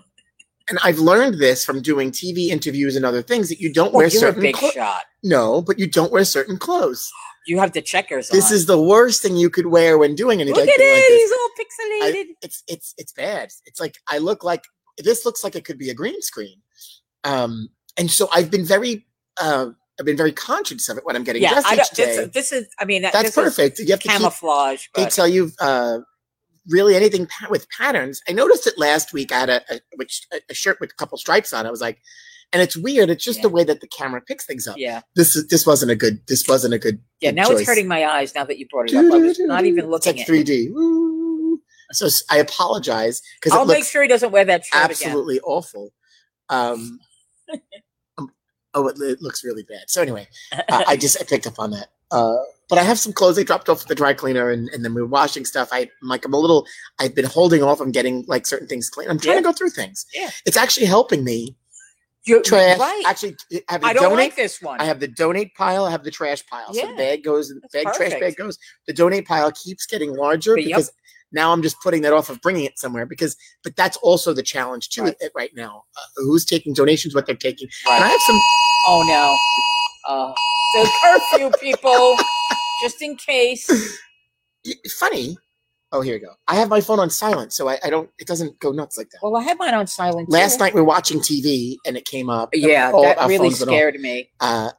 and 0.71 0.79
I've 0.83 0.99
learned 0.99 1.35
this 1.39 1.65
from 1.65 1.83
doing 1.83 2.11
TV 2.11 2.49
interviews 2.49 2.97
and 2.97 3.05
other 3.05 3.21
things 3.23 3.49
that 3.51 3.61
you 3.61 3.73
don't 3.73 3.93
Well, 3.93 3.99
wear 3.99 4.07
you're 4.09 4.17
a 4.17 4.21
certain 4.21 4.41
big 4.43 4.55
clothes. 4.55 4.73
shot. 4.73 5.03
No, 5.23 5.61
but 5.61 5.79
you 5.79 5.87
don't 5.87 6.11
wear 6.13 6.25
certain 6.25 6.57
clothes. 6.57 7.11
You 7.47 7.59
have 7.59 7.73
the 7.73 7.83
checkers 7.83 8.29
This 8.29 8.51
on. 8.51 8.55
is 8.55 8.67
the 8.67 8.81
worst 8.81 9.21
thing 9.23 9.37
you 9.37 9.51
could 9.51 9.67
wear 9.67 9.99
when 9.99 10.15
doing 10.15 10.41
anything 10.41 10.61
Look 10.61 10.69
at 10.69 10.79
like 10.79 10.89
it. 10.89 11.21
He's 11.21 11.33
all 11.33 11.49
pixelated. 11.59 12.25
it's 12.43 12.63
it's 12.69 12.95
it's 12.99 13.13
bad. 13.13 13.51
It's 13.67 13.81
like 13.81 13.97
I 14.09 14.19
look 14.19 14.45
like 14.45 14.65
this 14.99 15.25
looks 15.25 15.43
like 15.43 15.57
it 15.57 15.65
could 15.65 15.79
be 15.79 15.91
a 15.91 15.95
green 15.95 16.21
screen. 16.23 16.57
Um, 17.25 17.69
and 17.99 18.11
so 18.11 18.29
I've 18.33 18.51
been 18.51 18.65
very 18.65 19.07
uh, 19.41 19.71
I've 19.99 20.07
been 20.07 20.17
very 20.17 20.33
conscious 20.33 20.89
of 20.89 20.99
it 20.99 21.05
when 21.05 21.17
I'm 21.17 21.25
getting 21.25 21.43
yeah, 21.43 21.53
dressed 21.53 21.67
I 21.67 21.75
each 21.77 21.91
day. 21.91 22.05
this, 22.17 22.29
this 22.33 22.53
is. 22.53 22.69
I 22.79 22.85
mean, 22.85 23.03
that, 23.03 23.13
That's 23.13 23.35
perfect. 23.35 23.79
You 23.79 23.91
have 23.91 24.01
to 24.01 24.09
keep 24.09 24.17
camouflage. 24.19 24.87
they 24.95 25.07
tell 25.07 25.29
you 25.29 25.51
uh, 25.61 25.99
really 26.69 26.95
anything 26.95 27.27
with 27.49 27.69
patterns. 27.71 28.21
I 28.29 28.33
noticed 28.33 28.67
it 28.67 28.79
last 28.79 29.13
week. 29.13 29.33
I 29.33 29.41
had 29.41 29.51
a, 29.51 29.63
a 29.75 29.81
which 29.97 30.27
a, 30.49 30.55
shirt 30.55 30.79
with 30.81 30.91
a 30.91 30.95
couple 30.95 31.17
stripes 31.19 31.53
on. 31.53 31.67
I 31.67 31.71
was 31.71 31.81
like, 31.81 31.99
and 32.53 32.61
it's 32.61 32.77
weird. 32.77 33.11
It's 33.11 33.25
just 33.25 33.39
Yeah. 33.39 33.43
the 33.43 33.49
way 33.51 33.65
that 33.65 33.81
the 33.81 33.87
camera 33.89 34.21
picks 34.21 34.45
things 34.45 34.67
up. 34.67 34.77
yeah, 34.77 35.03
This 35.15 35.37
is 35.37 35.47
this 35.49 35.67
wasn't 35.67 35.93
a 35.93 35.97
good. 35.97 36.21
This 36.27 36.47
wasn't 36.49 36.75
a 36.75 36.79
good. 36.79 37.01
yeah. 37.21 37.31
good 37.31 37.37
Now 37.37 37.45
choice. 37.49 37.61
it's 37.61 37.69
hurting 37.69 37.87
my 37.89 38.05
eyes. 38.07 38.35
Now 38.35 38.45
that 38.45 38.59
you 38.59 38.67
brought 38.69 38.91
it 38.91 38.97
up, 38.97 39.05
I 39.13 39.19
was 39.19 39.39
not 39.39 39.65
even 39.65 39.85
It's 39.85 39.89
looking 39.91 40.17
like 40.17 40.29
at. 40.29 40.35
it. 40.35 40.47
3D. 40.47 40.73
Woo. 40.75 41.61
So 41.93 42.09
I 42.31 42.39
apologize 42.39 43.21
because 43.41 43.57
I'll 43.57 43.67
make 43.67 43.85
sure 43.85 44.03
he 44.03 44.09
doesn't 44.09 44.31
wear 44.31 44.45
that 44.45 44.65
shirt 44.65 44.75
again. 44.85 44.91
absolutely 44.91 45.41
awful. 45.41 45.93
Um, 46.49 47.01
um, 48.19 48.31
oh, 48.75 48.87
it, 48.89 48.97
it 49.01 49.23
looks 49.23 49.43
really 49.45 49.65
bad. 49.65 49.85
So 49.89 50.01
anyway, 50.03 50.29
uh, 50.53 50.85
I 50.87 50.97
just 50.97 51.21
I 51.21 51.25
picked 51.25 51.47
up 51.49 51.59
on 51.59 51.71
that. 51.73 51.89
Uh, 52.11 52.37
but 52.69 52.79
I 52.79 52.83
have 52.85 52.99
some 52.99 53.13
clothes 53.13 53.39
I 53.39 53.43
dropped 53.43 53.69
off 53.69 53.83
at 53.83 53.89
the 53.89 53.95
dry 53.97 54.13
cleaner, 54.15 54.51
and, 54.51 54.69
and 54.71 54.85
then 54.85 54.95
we 54.95 55.03
were 55.03 55.09
washing 55.09 55.45
stuff. 55.45 55.69
I 55.73 55.81
I'm 56.03 56.09
like 56.09 56.25
I'm 56.25 56.33
a 56.35 56.39
little. 56.39 56.67
I've 57.01 57.15
been 57.15 57.25
holding 57.25 57.63
off 57.63 57.81
on 57.81 57.91
getting 57.91 58.25
like 58.29 58.47
certain 58.47 58.69
things 58.69 58.89
clean. 58.89 59.09
I'm 59.11 59.19
trying 59.19 59.35
Yeah. 59.37 59.41
to 59.41 59.45
go 59.47 59.53
through 59.53 59.71
things. 59.71 60.07
Yeah. 60.15 60.31
it's 60.47 60.57
actually 60.57 60.87
helping 60.87 61.25
me. 61.25 61.57
You're 62.25 62.43
Trash. 62.43 62.79
right. 62.79 63.03
Actually, 63.07 63.37
I 63.69 63.79
I 63.83 63.93
don't 63.95 64.03
donate. 64.11 64.17
like 64.19 64.37
this 64.37 64.61
one. 64.61 64.79
I 64.81 64.85
have 64.85 65.01
the 65.01 65.09
donate 65.09 65.55
pile. 65.55 65.87
I 65.87 65.91
have 65.91 66.05
the 66.05 66.11
trash 66.11 66.45
pile. 66.47 66.73
So 66.75 66.81
Yeah. 66.81 66.89
the 66.89 66.97
bag 66.97 67.25
goes, 67.25 67.49
the 67.49 67.61
That's 67.73 67.85
bag 67.85 67.95
trash 67.95 68.21
bag 68.21 68.37
goes. 68.37 68.59
The 68.87 68.93
donate 68.93 69.27
pile 69.27 69.51
keeps 69.53 69.87
getting 69.87 70.15
larger 70.15 70.55
But 70.55 70.65
yep. 70.65 70.77
because 70.77 70.93
now 71.33 71.51
I'm 71.51 71.63
just 71.63 71.81
putting 71.81 72.03
that 72.03 72.13
off 72.13 72.29
of 72.29 72.41
bringing 72.43 72.65
it 72.67 72.79
somewhere. 72.79 73.07
Because, 73.07 73.37
but 73.65 73.75
that's 73.75 73.97
also 73.99 74.35
the 74.35 74.43
challenge 74.43 74.91
too 74.91 75.05
Right. 75.05 75.17
right, 75.23 75.31
right 75.35 75.51
now. 75.57 75.85
Uh, 75.97 76.23
who's 76.23 76.45
taking 76.45 76.75
donations? 76.75 77.15
What 77.15 77.25
they're 77.25 77.35
taking? 77.37 77.69
And 77.89 78.05
I 78.05 78.09
have 78.09 78.21
some. 78.27 78.39
Oh 78.89 79.03
no. 79.09 79.37
Uh, 80.09 80.33
the 80.75 80.91
curfew 81.03 81.51
people, 81.61 82.17
just 82.83 83.03
in 83.03 83.17
case. 83.17 83.69
Funny. 84.99 85.37
Oh, 85.93 86.01
here 86.03 86.15
we 86.15 86.21
go. 86.21 86.35
I 86.47 86.55
have 86.55 86.69
my 86.69 86.81
phone 86.81 87.01
on 87.01 87.11
silent, 87.11 87.53
so 87.53 87.69
I, 87.69 87.79
I 87.83 87.91
don't. 87.91 88.09
It 88.19 88.29
doesn't 88.29 88.61
go 88.61 88.71
nuts 88.71 88.97
like 88.97 89.11
that. 89.11 89.19
Well, 89.23 89.37
I 89.37 89.43
had 89.43 89.59
mine 89.59 89.75
on 89.75 89.87
silent. 89.87 90.31
Last 90.31 90.57
too. 90.57 90.65
night 90.65 90.75
we 90.75 90.81
were 90.81 90.87
watching 90.87 91.19
TV 91.19 91.77
and 91.85 91.97
it 91.97 92.05
came 92.05 92.31
up. 92.31 92.51
Yeah, 92.53 92.93
all 92.93 93.03
that 93.03 93.19
really 93.27 93.51
phones 93.51 93.61
went 93.61 93.71
off. 93.71 93.75
scared 93.75 93.95
me. 93.97 94.31
Uh, 94.39 94.71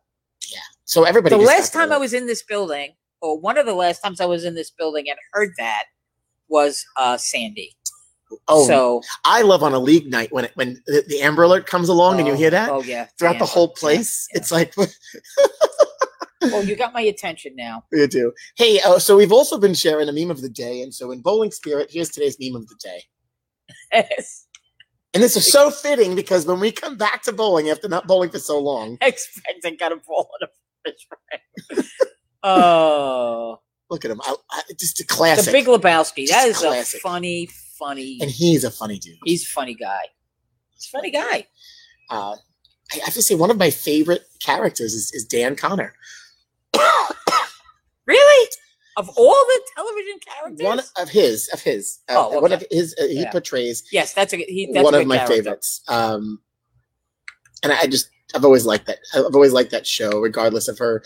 yeah. 0.51 0.59
So 0.86 1.03
everybody. 1.03 1.36
The 1.36 1.41
last 1.41 1.74
time 1.74 1.91
I 1.91 1.97
was 1.97 2.13
in 2.13 2.28
this 2.28 2.43
building, 2.43 2.93
or 3.22 3.38
one 3.38 3.57
of 3.57 3.65
the 3.65 3.74
last 3.74 3.99
times 4.01 4.22
I 4.22 4.26
was 4.26 4.45
in 4.45 4.55
this 4.55 4.69
building 4.69 5.09
and 5.09 5.17
heard 5.34 5.51
that, 5.57 5.84
was 6.47 6.86
uh, 6.97 7.17
Sandy. 7.17 7.76
Oh, 8.47 8.65
so 8.67 9.01
I 9.25 9.41
love 9.41 9.63
on 9.63 9.73
a 9.73 9.79
league 9.79 10.09
night 10.09 10.32
when 10.32 10.45
it, 10.45 10.51
when 10.55 10.82
the, 10.86 11.03
the 11.07 11.21
Amber 11.21 11.43
Alert 11.43 11.65
comes 11.67 11.89
along 11.89 12.19
and 12.19 12.27
you 12.27 12.34
oh, 12.34 12.38
hear 12.38 12.49
that. 12.49 12.69
Oh 12.69 12.82
yeah, 12.84 13.07
throughout 13.17 13.39
the 13.39 13.45
whole 13.45 13.69
place. 13.69 14.27
yeah. 14.34 14.39
It's 14.39 14.51
like 14.51 14.73
Well, 16.43 16.63
you 16.63 16.75
got 16.75 16.93
my 16.93 17.01
attention 17.01 17.55
now. 17.55 17.84
you 17.91 18.07
do. 18.07 18.34
Hey, 18.55 18.79
uh, 18.82 18.97
so 18.97 19.15
we've 19.15 19.32
also 19.32 19.59
been 19.59 19.75
sharing 19.75 20.09
a 20.09 20.11
meme 20.11 20.32
of 20.32 20.41
the 20.41 20.49
day, 20.49 20.82
and 20.82 20.93
so 20.93 21.11
in 21.11 21.21
bowling 21.21 21.51
spirit, 21.51 21.89
here's 21.91 22.09
today's 22.09 22.38
meme 22.39 22.55
of 22.55 22.67
the 22.67 22.75
day. 22.82 23.03
yes. 23.93 24.47
And 25.13 25.21
this 25.21 25.36
is 25.36 25.51
so 25.51 25.69
fitting 25.69 26.15
because 26.15 26.45
when 26.45 26.59
we 26.59 26.71
come 26.71 26.95
back 26.97 27.21
to 27.23 27.34
bowling 27.34 27.69
after 27.69 27.89
not 27.89 28.07
bowling 28.07 28.29
for 28.29 28.39
so 28.39 28.59
long, 28.59 28.97
Expecting 29.01 29.75
got 29.77 29.91
a 29.91 29.97
ball 29.97 30.29
in 30.41 30.47
a 30.47 30.91
fish. 30.91 31.86
Oh, 32.43 33.59
look 33.89 34.03
at 34.05 34.11
him. 34.11 34.21
I, 34.23 34.36
I, 34.49 34.61
just 34.79 34.99
a 34.99 35.05
classic. 35.05 35.45
the. 35.45 35.51
Big 35.51 35.65
Lebowski. 35.67 36.27
That 36.27 36.47
is 36.47 36.59
Just 36.59 36.61
classic. 36.61 36.99
a 36.99 37.01
funny, 37.01 37.49
funny. 37.82 38.17
and 38.21 38.29
he's 38.32 38.63
a 38.63 38.71
funny 38.71 38.97
dude. 38.99 39.17
he's 39.25 39.43
a 39.43 39.49
funny 39.49 39.73
guy. 39.73 40.01
He's 40.73 40.86
a 40.88 40.89
funny 40.97 41.11
guy. 41.11 41.47
Uh, 42.09 42.36
I 42.93 42.97
have 43.05 43.13
to 43.15 43.21
say, 43.21 43.36
one 43.36 43.49
of 43.51 43.57
my 43.57 43.69
favorite 43.71 44.23
characters 44.43 44.93
is, 44.93 45.11
is 45.13 45.25
Dan 45.25 45.55
Connor. 45.55 45.93
Really? 48.07 48.47
Of 48.97 49.09
all 49.15 49.34
the 49.34 49.61
television 49.75 50.19
characters, 50.27 50.65
One 50.65 50.82
of 50.97 51.09
his, 51.09 51.47
of 51.53 51.61
his, 51.61 51.99
uh, 52.09 52.15
Oh, 52.17 52.39
one 52.41 52.51
okay. 52.51 52.55
of 52.55 52.65
his, 52.69 52.93
uh, 52.99 53.05
he 53.07 53.21
Yeah. 53.21 53.32
portrays 53.32 53.84
yes, 53.91 54.13
that's 54.13 54.34
a 54.34 54.38
he. 54.38 54.69
That's 54.73 54.84
one 54.84 54.95
a 54.95 54.99
of 54.99 55.07
my 55.07 55.17
character. 55.17 55.36
favorites. 55.36 55.82
Um, 55.88 56.41
and 57.63 57.71
I 57.71 57.86
just, 57.88 58.09
I've 58.36 58.43
always 58.43 58.65
liked 58.65 58.88
that. 58.88 58.99
I've 59.13 59.34
always 59.36 59.53
liked 59.53 59.71
that 59.71 59.88
show, 59.88 60.19
regardless 60.19 60.67
of 60.67 60.77
her 60.79 61.03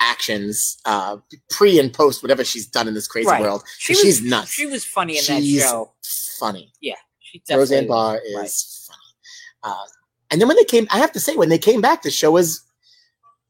actions, 0.00 0.78
uh, 0.84 1.16
pre 1.50 1.78
and 1.78 1.92
post, 1.92 2.22
whatever 2.22 2.44
she's 2.44 2.66
done 2.66 2.88
in 2.88 2.94
this 2.94 3.06
crazy 3.06 3.28
Right. 3.28 3.40
world. 3.40 3.64
She 3.78 3.94
She's 3.94 4.20
was 4.20 4.30
nuts. 4.30 4.50
She 4.50 4.66
was 4.66 4.84
funny 4.84 5.16
in 5.18 5.22
She's 5.24 5.62
that 5.62 5.68
show. 5.68 5.92
Funny. 6.38 6.72
She 7.20 7.40
definitely 7.40 7.58
Roseanne. 7.76 7.86
Barr 7.88 8.18
is 8.24 8.34
Right. 8.34 8.50
funny. 8.94 9.74
Uh, 9.74 9.84
and 10.30 10.40
then 10.40 10.48
when 10.48 10.56
they 10.56 10.64
came, 10.64 10.86
I 10.90 10.98
have 10.98 11.12
to 11.12 11.20
say, 11.20 11.34
when 11.36 11.48
they 11.48 11.58
came 11.58 11.80
back, 11.80 12.02
the 12.02 12.10
show 12.10 12.30
was 12.32 12.62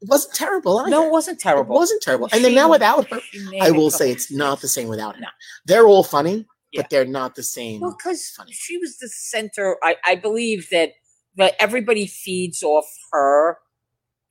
It 0.01 0.07
wasn't 0.09 0.35
terrible. 0.35 0.77
Either. 0.77 0.89
No, 0.91 1.07
it 1.07 1.11
wasn't 1.11 1.39
terrible. 1.39 1.75
it 1.75 1.79
wasn't 1.79 2.03
terrible. 2.03 2.29
And 2.31 2.45
then 2.45 2.53
now 2.53 2.69
without 2.69 3.09
her, 3.09 3.19
I 3.61 3.71
will 3.71 3.89
say 3.89 4.11
it's 4.11 4.29
not 4.31 4.61
the 4.61 4.67
same 4.67 4.89
without 4.89 5.15
her. 5.15 5.21
No. 5.21 5.27
They're 5.65 5.87
all 5.87 6.03
funny, 6.03 6.45
Yeah. 6.71 6.81
but 6.83 6.91
they're 6.91 7.03
not 7.05 7.33
the 7.33 7.41
same. 7.41 7.81
Well, 7.81 7.95
because 7.97 8.29
funny. 8.29 8.51
she 8.53 8.77
was 8.77 8.99
the 8.99 9.09
center. 9.09 9.77
I, 9.83 9.95
I 10.05 10.13
believe 10.15 10.69
that 10.69 10.93
that 11.37 11.55
everybody 11.59 12.05
feeds 12.05 12.61
off 12.61 12.85
her 13.11 13.57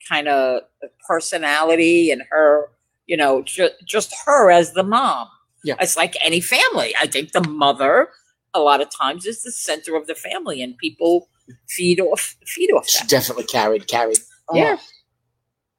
kind 0.07 0.27
of 0.27 0.61
personality 1.07 2.11
and 2.11 2.21
her, 2.31 2.69
you 3.05 3.17
know, 3.17 3.41
ju- 3.43 3.69
just 3.85 4.13
her 4.25 4.51
as 4.51 4.73
the 4.73 4.83
mom. 4.83 5.27
Yeah. 5.63 5.75
it's 5.81 5.97
like 5.97 6.15
any 6.23 6.39
family. 6.39 6.93
I 7.01 7.07
think 7.07 7.31
the 7.31 7.41
mother 7.47 8.09
a 8.53 8.59
lot 8.61 8.79
of 8.81 8.89
times 8.95 9.25
is 9.25 9.43
the 9.43 9.51
center 9.51 9.95
of 9.95 10.07
the 10.07 10.15
family, 10.15 10.61
and 10.61 10.77
people 10.77 11.27
feed 11.67 11.99
off 11.99 12.35
feed 12.45 12.71
off 12.71 12.87
She 12.87 12.99
that. 12.99 13.09
definitely 13.09 13.43
carried, 13.45 13.87
carried. 13.87 14.19
Yeah. 14.53 14.77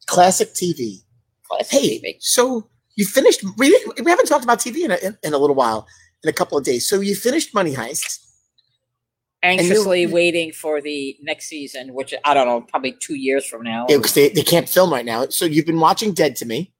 Classic 0.07 0.53
TV. 0.53 1.03
Classic 1.49 1.71
Hey, 1.81 2.01
TV. 2.01 2.17
so 2.21 2.69
you 2.97 3.07
finished. 3.07 3.43
We, 3.57 3.69
we 4.03 4.11
haven't 4.11 4.27
talked 4.27 4.45
about 4.45 4.59
TV 4.59 4.85
in 4.85 4.91
a, 4.91 4.97
in, 4.97 5.17
in 5.23 5.33
a 5.35 5.39
little 5.39 5.57
while, 5.57 5.87
in 6.23 6.29
a 6.29 6.33
couple 6.33 6.59
of 6.59 6.65
days. 6.65 6.89
So 6.89 7.01
you 7.01 7.15
finished 7.15 7.55
Money 7.55 7.75
Heist. 7.75 8.19
And 9.43 9.61
you- 9.61 9.67
Anxiously 9.69 10.07
waiting 10.07 10.53
for 10.53 10.81
the 10.81 11.17
next 11.23 11.47
season, 11.49 11.95
which 11.95 12.13
I 12.25 12.35
don't 12.35 12.47
know, 12.47 12.61
probably 12.63 12.93
two 13.01 13.15
years 13.15 13.47
from 13.47 13.63
now. 13.63 13.87
because 13.87 14.15
they, 14.15 14.29
they 14.31 14.43
can't 14.43 14.69
film 14.69 14.93
right 14.93 15.05
now. 15.05 15.27
So 15.29 15.45
you've 15.45 15.67
been 15.67 15.79
watching 15.81 16.13
Dead 16.13 16.35
to 16.37 16.45
Me. 16.47 16.73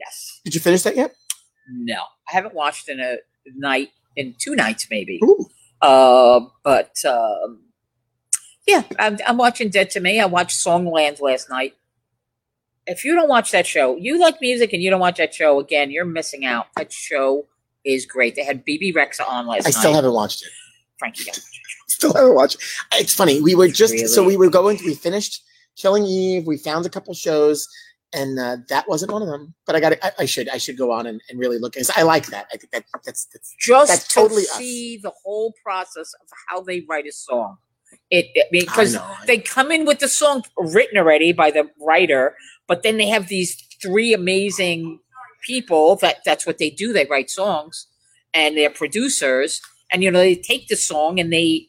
yes. 0.00 0.40
Did 0.44 0.54
you 0.54 0.60
finish 0.60 0.82
that 0.82 0.96
yet? 0.96 1.14
No, 1.72 1.94
I 2.28 2.32
haven't 2.32 2.54
watched 2.54 2.88
in 2.88 3.00
a 3.00 3.16
night 3.56 3.90
in 4.16 4.34
two 4.38 4.54
nights 4.56 4.86
maybe. 4.90 5.20
Ooh. 5.24 5.46
Uh, 5.82 6.40
but 6.64 6.92
um, 7.04 7.62
yeah, 8.66 8.82
I'm, 8.98 9.18
I'm 9.26 9.36
watching 9.36 9.68
Dead 9.68 9.90
to 9.90 10.00
Me. 10.00 10.18
I 10.20 10.26
watched 10.26 10.56
Songland 10.58 11.20
last 11.20 11.48
night. 11.50 11.74
If 12.86 13.04
you 13.04 13.14
don't 13.14 13.28
watch 13.28 13.50
that 13.52 13.66
show, 13.66 13.96
you 13.96 14.18
like 14.18 14.40
music 14.40 14.72
and 14.72 14.82
you 14.82 14.90
don't 14.90 15.00
watch 15.00 15.18
that 15.18 15.34
show 15.34 15.58
again, 15.60 15.90
you're 15.90 16.04
missing 16.04 16.44
out. 16.44 16.66
That 16.76 16.92
show 16.92 17.46
is 17.84 18.06
great. 18.06 18.34
They 18.36 18.44
had 18.44 18.64
Bebe 18.64 18.92
Rexha 18.92 19.28
on 19.28 19.46
last 19.46 19.66
I 19.66 19.70
night. 19.70 19.74
still 19.74 19.94
haven't 19.94 20.12
watched 20.12 20.42
it. 20.44 20.50
Frankie, 20.98 21.30
you 21.68 21.74
gotta 21.74 21.82
watch. 21.82 21.90
Still 21.92 22.14
haven't 22.14 22.34
watched. 22.34 22.56
It's 22.94 23.14
funny. 23.14 23.40
We 23.40 23.54
were 23.54 23.68
just 23.68 24.08
so 24.08 24.24
we 24.24 24.36
were 24.36 24.50
going. 24.50 24.78
We 24.84 24.94
finished 24.94 25.42
Killing 25.76 26.04
Eve. 26.04 26.46
We 26.46 26.56
found 26.56 26.86
a 26.86 26.88
couple 26.88 27.14
shows, 27.14 27.66
and 28.12 28.38
uh, 28.38 28.58
that 28.68 28.88
wasn't 28.88 29.12
one 29.12 29.22
of 29.22 29.28
them. 29.28 29.54
But 29.66 29.76
I 29.76 29.80
got. 29.80 29.92
I, 30.02 30.12
I 30.20 30.24
should. 30.26 30.48
I 30.48 30.58
should 30.58 30.76
go 30.76 30.92
on 30.92 31.06
and, 31.06 31.20
and 31.28 31.38
really 31.38 31.58
look. 31.58 31.74
I 31.96 32.02
like 32.02 32.26
that. 32.26 32.46
I 32.52 32.56
think 32.56 32.72
that 32.72 32.84
that's 33.04 33.26
that's 33.26 33.54
just 33.58 33.88
That's 33.90 34.08
to 34.08 34.14
totally 34.14 34.42
us. 34.42 34.52
see 34.52 34.98
the 35.02 35.12
whole 35.22 35.54
process 35.62 36.14
of 36.22 36.28
how 36.48 36.60
they 36.62 36.80
write 36.88 37.06
a 37.06 37.12
song. 37.12 37.58
It, 38.10 38.26
it 38.34 38.46
because 38.50 38.96
they 39.26 39.38
come 39.38 39.70
in 39.72 39.84
with 39.84 40.00
the 40.00 40.08
song 40.08 40.42
written 40.58 40.98
already 40.98 41.32
by 41.32 41.50
the 41.50 41.70
writer, 41.80 42.36
but 42.66 42.82
then 42.82 42.98
they 42.98 43.06
have 43.06 43.28
these 43.28 43.54
three 43.82 44.12
amazing 44.12 45.00
people 45.44 45.96
that 45.96 46.18
that's 46.24 46.46
what 46.46 46.58
they 46.58 46.70
do. 46.70 46.92
They 46.92 47.06
write 47.06 47.30
songs 47.30 47.86
and 48.34 48.56
they're 48.56 48.70
producers, 48.70 49.60
and 49.92 50.02
you 50.02 50.10
know 50.10 50.18
they 50.18 50.34
take 50.34 50.68
the 50.68 50.76
song 50.76 51.20
and 51.20 51.32
they 51.32 51.68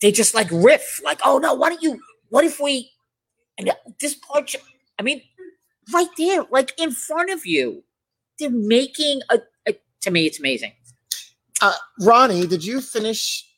they 0.00 0.12
just 0.12 0.34
like 0.34 0.48
riff, 0.50 1.00
like, 1.04 1.20
oh 1.24 1.38
no, 1.38 1.54
why 1.54 1.70
don't 1.70 1.82
you? 1.82 2.00
What 2.28 2.44
if 2.44 2.60
we? 2.60 2.90
And 3.58 3.70
this 4.00 4.14
part, 4.14 4.54
I 4.98 5.02
mean, 5.02 5.22
right 5.92 6.08
there, 6.18 6.44
like 6.50 6.72
in 6.78 6.90
front 6.90 7.30
of 7.30 7.46
you, 7.46 7.84
they're 8.38 8.50
making 8.50 9.20
a. 9.30 9.38
a 9.68 9.74
to 10.00 10.10
me, 10.10 10.26
it's 10.26 10.40
amazing. 10.40 10.72
Uh, 11.60 11.74
Ronnie, 12.00 12.46
did 12.46 12.64
you 12.64 12.80
finish? 12.80 13.48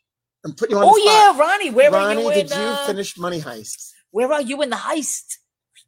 I'm 0.45 0.53
putting 0.53 0.77
you 0.77 0.83
on 0.83 0.89
Oh 0.89 0.97
yeah, 0.99 1.39
Ronnie, 1.41 1.71
where 1.71 1.91
Ronnie, 1.91 2.17
are 2.17 2.21
you 2.21 2.29
in? 2.29 2.47
did 2.47 2.51
you 2.51 2.65
uh, 2.65 2.87
finish 2.87 3.17
Money 3.17 3.41
Heist? 3.41 3.95
where 4.15 4.33
are 4.33 4.43
you 4.43 4.63
in 4.63 4.71
the 4.71 4.77
heist? 4.77 5.39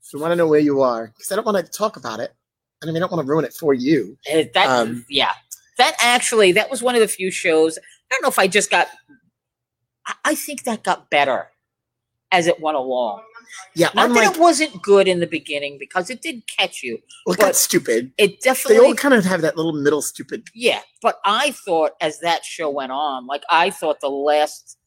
So 0.01 0.19
I 0.19 0.23
want 0.23 0.33
to 0.33 0.37
know 0.37 0.49
where 0.49 0.59
you 0.59 0.83
are 0.83 1.07
because 1.07 1.31
I 1.31 1.37
don't 1.37 1.47
want 1.47 1.65
to 1.65 1.73
talk 1.73 1.97
about 1.97 2.19
it. 2.19 2.35
I 2.83 2.87
mean, 2.87 2.97
I 2.97 2.99
don't 2.99 3.13
want 3.13 3.25
to 3.25 3.31
ruin 3.31 3.45
it 3.45 3.55
for 3.55 3.73
you. 3.73 4.19
Uh, 4.31 4.43
that 4.53 4.69
Um, 4.69 5.07
yeah, 5.09 5.33
that 5.79 5.95
actually 6.01 6.53
that 6.53 6.69
was 6.69 6.83
one 6.83 6.97
of 6.97 7.01
the 7.01 7.09
few 7.09 7.31
shows. 7.31 7.79
I 8.11 8.15
don't 8.15 8.23
know 8.23 8.29
if 8.29 8.39
I 8.39 8.47
just 8.47 8.71
got. 8.71 8.89
I, 10.07 10.15
I 10.25 10.35
think 10.35 10.65
that 10.65 10.83
got 10.83 11.11
better 11.11 11.49
as 12.33 12.47
it 12.47 12.61
went 12.61 12.77
along. 12.77 13.23
Yeah, 13.75 13.91
Not 13.95 14.07
unlike 14.07 14.25
that 14.25 14.37
it 14.37 14.41
wasn't 14.41 14.83
good 14.83 15.07
in 15.07 15.21
the 15.21 15.27
beginning 15.27 15.77
because 15.79 16.11
it 16.11 16.21
did 16.21 16.43
catch 16.59 16.83
you. 16.83 16.99
well, 17.27 17.37
that's 17.39 17.61
stupid. 17.61 18.13
It 18.19 18.41
definitely. 18.41 18.79
They 18.79 18.85
all 18.85 18.95
kind 18.95 19.15
of 19.15 19.25
have 19.25 19.43
that 19.43 19.57
little 19.57 19.73
middle 19.73 20.03
stupid. 20.03 20.45
Yeah, 20.55 20.81
but 21.03 21.21
I 21.25 21.53
thought 21.53 21.93
as 22.01 22.21
that 22.21 22.45
show 22.45 22.71
went 22.71 22.93
on, 22.93 23.27
like 23.27 23.43
I 23.49 23.71
thought 23.71 24.01
the 24.01 24.11
last 24.11 24.79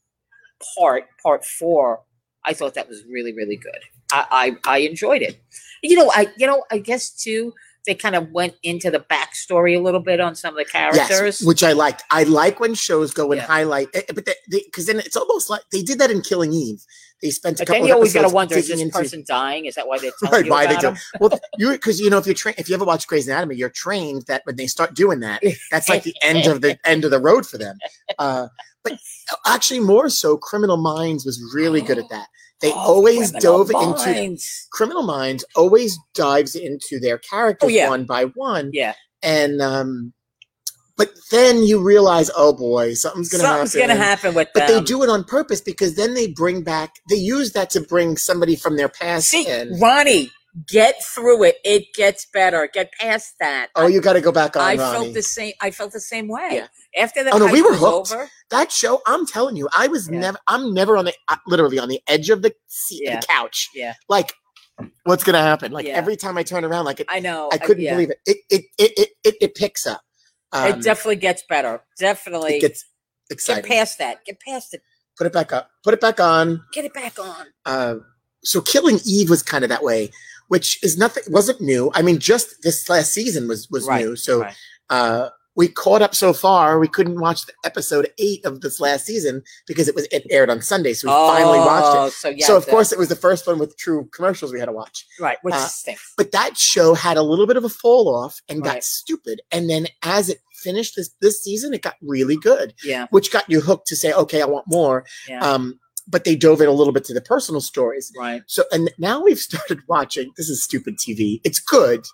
part, 0.76 1.04
part 1.22 1.44
four, 1.44 2.02
I 2.44 2.52
thought 2.52 2.74
that 2.74 2.88
was 2.88 3.02
really, 3.10 3.32
really 3.32 3.56
good. 3.56 3.80
I, 4.12 4.56
I, 4.66 4.74
I 4.74 4.78
enjoyed 4.78 5.22
it. 5.22 5.40
You 5.82 5.96
know, 5.96 6.12
I 6.14 6.28
you 6.36 6.46
know, 6.46 6.64
I 6.70 6.78
guess 6.78 7.10
too, 7.10 7.54
they 7.86 7.94
kind 7.94 8.14
of 8.14 8.30
went 8.30 8.54
into 8.62 8.90
the 8.90 9.00
backstory 9.00 9.76
a 9.76 9.80
little 9.80 10.00
bit 10.00 10.20
on 10.20 10.34
some 10.34 10.52
of 10.54 10.58
the 10.58 10.70
characters. 10.70 11.40
Yes, 11.40 11.42
which 11.42 11.62
I 11.62 11.72
liked. 11.72 12.02
I 12.10 12.24
like 12.24 12.60
when 12.60 12.74
shows 12.74 13.12
go 13.12 13.32
and 13.32 13.40
Yeah. 13.40 13.46
highlight, 13.46 13.88
eh, 13.94 14.02
but 14.14 14.28
because 14.50 14.86
then 14.86 14.98
it's 14.98 15.16
almost 15.16 15.48
like 15.50 15.62
they 15.72 15.82
did 15.82 15.98
that 15.98 16.10
in 16.10 16.20
Killing 16.20 16.52
Eve. 16.52 16.84
They 17.22 17.30
spent 17.30 17.58
a 17.58 17.62
but 17.62 17.66
couple 17.68 17.80
then 17.82 17.86
you 17.88 17.92
of 17.92 17.96
always 17.96 18.12
got 18.14 18.22
to 18.22 18.28
wonder: 18.34 18.56
is 18.56 18.68
this 18.68 18.80
into- 18.80 18.96
person 18.96 19.24
dying? 19.28 19.66
Is 19.66 19.74
that 19.74 19.86
why 19.86 19.98
they're 19.98 20.10
telling 20.20 20.32
Right, 20.34 20.44
you 20.46 20.50
why 20.50 20.66
they 20.66 20.72
about 20.74 20.80
do- 20.82 20.88
him? 20.88 20.96
Well, 21.20 21.40
you 21.58 21.70
because 21.72 22.00
you 22.00 22.08
know 22.10 22.18
if 22.18 22.26
you're 22.26 22.34
trained, 22.34 22.58
if 22.58 22.68
you 22.68 22.74
ever 22.74 22.84
watch 22.84 23.06
Grey's 23.06 23.28
Anatomy, 23.28 23.56
you're 23.56 23.68
trained 23.68 24.22
that 24.26 24.42
when 24.44 24.56
they 24.56 24.66
start 24.66 24.94
doing 24.94 25.20
that, 25.20 25.42
that's 25.70 25.88
like 25.88 26.02
the 26.02 26.14
end 26.22 26.46
of 26.46 26.60
the 26.62 26.78
end 26.86 27.04
of 27.04 27.10
the 27.10 27.18
road 27.20 27.46
for 27.46 27.58
them. 27.58 27.76
Uh, 28.18 28.48
but 28.82 28.98
actually, 29.46 29.80
more 29.80 30.08
so, 30.08 30.38
Criminal 30.38 30.78
Minds 30.78 31.26
was 31.26 31.38
really 31.54 31.82
good 31.82 31.98
at 31.98 32.08
that. 32.10 32.28
They 32.60 32.72
Oh, 32.72 32.78
always 32.78 33.30
dove 33.32 33.70
into 33.70 34.36
Criminal 34.72 35.02
Minds. 35.02 35.44
Always 35.56 35.98
dives 36.14 36.54
into 36.54 37.00
their 37.00 37.18
characters 37.18 37.66
Oh, 37.66 37.70
yeah. 37.70 37.88
one 37.88 38.04
by 38.04 38.24
one, 38.34 38.70
Yeah, 38.72 38.94
and 39.22 39.62
um, 39.62 40.12
but 40.96 41.10
then 41.30 41.62
you 41.62 41.80
realize, 41.80 42.30
oh 42.36 42.52
boy, 42.52 42.92
something's 42.94 43.30
gonna 43.30 43.42
something's 43.44 43.72
happen. 43.74 43.88
gonna 43.88 44.00
happen 44.00 44.34
with 44.34 44.48
But 44.52 44.66
them. 44.66 44.78
they 44.80 44.84
do 44.84 45.02
it 45.02 45.08
on 45.08 45.24
purpose 45.24 45.62
because 45.62 45.94
then 45.94 46.12
they 46.14 46.26
bring 46.28 46.62
back. 46.62 46.96
They 47.08 47.16
use 47.16 47.52
that 47.52 47.70
to 47.70 47.80
bring 47.80 48.18
somebody 48.18 48.56
from 48.56 48.76
their 48.76 48.90
past 48.90 49.28
See, 49.28 49.48
in. 49.48 49.78
Ronnie, 49.80 50.30
get 50.68 51.02
through 51.02 51.44
it. 51.44 51.56
It 51.64 51.84
gets 51.94 52.26
better. 52.34 52.68
Get 52.70 52.92
past 53.00 53.34
that. 53.40 53.68
Oh, 53.76 53.86
you 53.86 54.02
got 54.02 54.12
to 54.14 54.20
go 54.20 54.32
back 54.32 54.56
on 54.56 54.62
I 54.62 54.74
Ronnie. 54.76 55.04
felt 55.04 55.14
the 55.14 55.22
same. 55.22 55.52
I 55.62 55.70
felt 55.70 55.92
the 55.92 56.00
same 56.00 56.28
way. 56.28 56.48
Yeah. 56.52 57.02
After 57.02 57.24
that, 57.24 57.32
Oh, 57.32 57.38
no, 57.38 57.46
we 57.50 57.62
were 57.62 57.74
hooked. 57.74 58.12
over, 58.12 58.28
that 58.50 58.70
show 58.72 59.00
i'm 59.06 59.26
telling 59.26 59.56
you 59.56 59.68
i 59.76 59.86
was 59.88 60.08
Yeah. 60.08 60.20
never 60.20 60.38
i'm 60.48 60.74
never 60.74 60.96
on 60.96 61.04
the 61.06 61.14
uh, 61.28 61.36
literally 61.46 61.78
on 61.78 61.88
the 61.88 62.00
edge 62.08 62.30
of 62.30 62.42
the 62.42 62.52
seat 62.66 63.02
Yeah. 63.04 63.20
the 63.20 63.26
couch 63.26 63.68
Yeah. 63.74 63.94
like 64.08 64.32
what's 65.04 65.24
gonna 65.24 65.42
happen 65.42 65.72
like 65.72 65.86
Yeah. 65.86 65.94
every 65.94 66.16
time 66.16 66.36
i 66.38 66.42
turn 66.42 66.64
around 66.64 66.84
like 66.84 67.00
it, 67.00 67.06
I 67.10 67.20
know. 67.20 67.48
i 67.52 67.58
couldn't 67.58 67.84
believe 67.84 68.10
it. 68.10 68.18
It, 68.26 68.36
it 68.50 68.64
it 68.78 68.92
it 68.98 69.08
it 69.24 69.34
it 69.40 69.54
picks 69.54 69.86
up 69.86 70.00
um, 70.52 70.66
it 70.80 70.82
definitely 70.82 71.14
gets 71.16 71.44
better. 71.48 71.80
Definitely 71.98 72.56
it 72.56 72.60
gets 72.60 72.84
get 73.46 73.64
past 73.64 73.98
that. 73.98 74.24
Get 74.24 74.40
past 74.40 74.74
it. 74.74 74.82
put 75.16 75.26
it 75.28 75.32
back 75.32 75.52
up 75.52 75.70
put 75.84 75.94
it 75.94 76.00
back 76.00 76.18
on 76.18 76.62
Get 76.72 76.84
it 76.84 76.92
back 76.94 77.18
on. 77.18 77.46
uh 77.66 77.96
so 78.42 78.60
killing 78.60 78.98
eve 79.04 79.30
was 79.30 79.42
kind 79.42 79.62
of 79.64 79.70
that 79.70 79.84
way 79.84 80.10
which 80.48 80.82
is 80.82 80.96
nothing 80.98 81.22
wasn't 81.28 81.60
new 81.60 81.90
i 81.94 82.02
mean 82.02 82.18
just 82.18 82.62
this 82.62 82.88
last 82.88 83.12
season 83.12 83.46
was 83.46 83.68
was 83.70 83.86
Right, 83.86 84.04
new 84.04 84.16
so 84.16 84.40
right. 84.40 84.54
uh 84.88 85.28
we 85.56 85.66
caught 85.68 86.00
up 86.00 86.14
so 86.14 86.32
far. 86.32 86.78
We 86.78 86.86
couldn't 86.88 87.20
watch 87.20 87.44
the 87.46 87.52
episode 87.64 88.10
eight 88.18 88.44
of 88.44 88.60
this 88.60 88.78
last 88.80 89.04
season 89.06 89.42
because 89.66 89.88
it 89.88 89.94
was 89.94 90.06
it 90.12 90.24
aired 90.30 90.48
on 90.48 90.62
Sunday, 90.62 90.92
so 90.94 91.08
we 91.08 91.12
finally 91.32 91.58
watched 91.58 91.94
it. 91.96 91.98
Oh, 91.98 92.08
So 92.10 92.28
yeah. 92.28 92.46
so 92.46 92.56
of 92.56 92.64
the- 92.64 92.70
course 92.70 92.92
it 92.92 92.98
was 92.98 93.08
the 93.08 93.16
first 93.16 93.46
one 93.46 93.58
with 93.58 93.76
true 93.76 94.08
commercials 94.14 94.52
we 94.52 94.60
had 94.60 94.66
to 94.66 94.72
watch. 94.72 95.04
right, 95.18 95.38
which 95.42 95.54
uh, 95.54 95.66
stinks. 95.66 96.12
But 96.16 96.32
that 96.32 96.56
show 96.56 96.94
had 96.94 97.16
a 97.16 97.22
little 97.22 97.46
bit 97.46 97.56
of 97.56 97.64
a 97.64 97.68
fall 97.68 98.08
off 98.14 98.40
and 98.48 98.62
got 98.62 98.84
stupid. 98.84 99.40
And 99.50 99.68
then 99.68 99.88
as 100.02 100.28
it 100.28 100.38
finished 100.62 100.94
this 100.96 101.10
this 101.20 101.42
season, 101.42 101.74
it 101.74 101.82
got 101.82 101.96
really 102.00 102.36
good, 102.36 102.72
Yeah, 102.84 103.06
which 103.10 103.32
got 103.32 103.48
you 103.50 103.60
hooked 103.60 103.86
to 103.88 103.96
say, 103.96 104.12
okay, 104.12 104.40
I 104.42 104.46
want 104.46 104.66
more. 104.68 105.04
yeah. 105.28 105.40
Um, 105.40 105.78
but 106.08 106.24
they 106.24 106.34
dove 106.34 106.60
in 106.60 106.66
a 106.68 106.72
little 106.72 106.92
bit 106.92 107.04
to 107.04 107.14
the 107.14 107.20
personal 107.20 107.60
stories. 107.60 108.12
right. 108.16 108.42
So 108.46 108.64
and 108.72 108.90
now 108.98 109.22
we've 109.22 109.38
started 109.50 109.80
watching. 109.88 110.30
This 110.36 110.48
is 110.48 110.62
stupid 110.62 110.96
TV. 110.96 111.40
It's 111.44 111.60
good. 111.60 112.04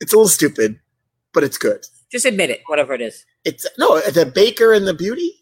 It's 0.00 0.12
a 0.12 0.16
little 0.16 0.28
stupid, 0.28 0.78
but 1.32 1.44
it's 1.44 1.58
good. 1.58 1.84
Just 2.12 2.24
admit 2.26 2.50
it. 2.50 2.60
Whatever 2.66 2.92
it 2.94 3.00
is. 3.00 3.24
It's 3.44 3.66
no 3.78 3.98
the 4.00 4.26
Baker 4.26 4.72
and 4.72 4.86
the 4.86 4.94
Beauty. 4.94 5.32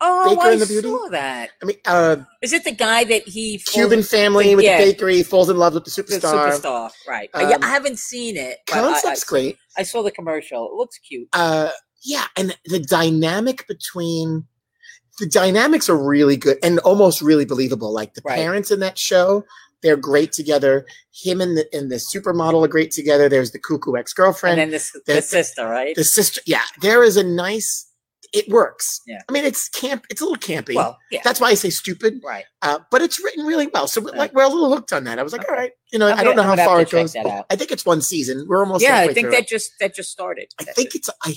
Oh, 0.00 0.34
Baker 0.34 0.48
I 0.48 0.52
and 0.52 0.60
the 0.60 0.66
Beauty? 0.66 0.88
saw 0.88 1.08
that. 1.10 1.50
I 1.62 1.64
mean, 1.66 1.76
uh, 1.86 2.16
Is 2.42 2.52
it 2.52 2.64
the 2.64 2.72
guy 2.72 3.04
that 3.04 3.26
he 3.28 3.58
falls- 3.58 3.74
Cuban 3.74 4.02
family 4.02 4.54
with 4.56 4.64
yeah. 4.64 4.78
the 4.78 4.92
bakery 4.92 5.22
falls 5.22 5.48
in 5.48 5.56
love 5.56 5.72
with 5.74 5.84
the 5.84 5.90
the 6.02 6.02
superstar. 6.18 6.50
superstar? 6.50 6.90
Right. 7.08 7.30
Um, 7.32 7.62
I 7.62 7.68
haven't 7.68 7.98
seen 7.98 8.36
it. 8.36 8.58
but 8.66 8.76
I- 8.78 9.10
I, 9.10 9.16
great. 9.26 9.56
I 9.78 9.84
saw 9.84 10.02
the 10.02 10.10
commercial. 10.10 10.66
It 10.68 10.74
looks 10.74 10.98
cute. 10.98 11.28
uh 11.32 11.70
yeah 12.06 12.26
and 12.36 12.54
the 12.66 12.80
dynamic 12.80 13.66
between 13.66 14.44
the 15.20 15.26
dynamics 15.26 15.88
are 15.88 15.96
really 15.96 16.36
good 16.36 16.58
and 16.62 16.78
almost 16.80 17.22
really 17.22 17.46
believable 17.46 17.94
like 17.94 18.12
the 18.12 18.20
Right. 18.26 18.34
parents 18.36 18.70
in 18.70 18.80
that 18.80 18.98
show 18.98 19.44
they're 19.84 19.96
great 19.96 20.32
together 20.32 20.84
him 21.12 21.40
and 21.40 21.56
the 21.56 21.64
and 21.72 21.92
the 21.92 21.96
supermodel 21.96 22.64
are 22.64 22.68
great 22.68 22.90
together 22.90 23.28
there's 23.28 23.52
the 23.52 23.60
cuckoo 23.60 23.94
ex-girlfriend 23.96 24.58
And 24.60 24.62
then 24.62 24.70
this 24.72 24.90
the 24.90 25.02
there's- 25.06 25.28
sister, 25.28 25.64
right? 25.68 25.94
the 25.94 26.02
sister 26.02 26.40
yeah 26.46 26.62
there 26.80 27.04
is 27.04 27.16
a 27.16 27.22
nice 27.22 27.88
it 28.32 28.48
works. 28.48 29.00
Yeah. 29.06 29.20
I 29.28 29.32
mean, 29.32 29.44
it's 29.44 29.68
camp. 29.68 30.06
It's 30.10 30.20
a 30.20 30.24
little 30.24 30.36
campy. 30.40 30.74
Well, 30.74 30.98
yeah, 31.12 31.20
That's 31.22 31.38
why 31.40 31.50
I 31.50 31.54
say 31.54 31.70
stupid. 31.70 32.14
right. 32.24 32.44
Uh, 32.62 32.80
but 32.90 33.00
it's 33.00 33.22
written 33.22 33.46
really 33.46 33.68
well. 33.72 33.86
So 33.86 34.00
Right. 34.00 34.16
like 34.16 34.34
we're 34.34 34.42
a 34.42 34.48
little 34.48 34.74
hooked 34.74 34.92
on 34.92 35.04
that. 35.04 35.20
I 35.20 35.22
was 35.22 35.32
like, 35.32 35.42
Okay. 35.42 35.52
all 35.52 35.56
right, 35.56 35.70
you 35.92 36.00
know, 36.00 36.08
I'm 36.08 36.18
I 36.18 36.24
don't 36.24 36.34
know 36.34 36.42
I'm 36.42 36.58
how 36.58 36.64
far 36.64 36.80
it 36.80 36.90
goes. 36.90 37.14
I 37.14 37.54
think 37.54 37.70
it's 37.70 37.86
one 37.86 38.02
season. 38.02 38.44
We're 38.48 38.64
almost 38.64 38.82
Yeah, 38.82 38.96
I 38.98 39.12
think 39.14 39.30
that 39.30 39.42
it. 39.42 39.46
just 39.48 39.70
that 39.78 39.94
just 39.94 40.10
started. 40.10 40.48
I 40.60 40.64
think 40.64 40.96
it's 40.96 41.08
I. 41.22 41.36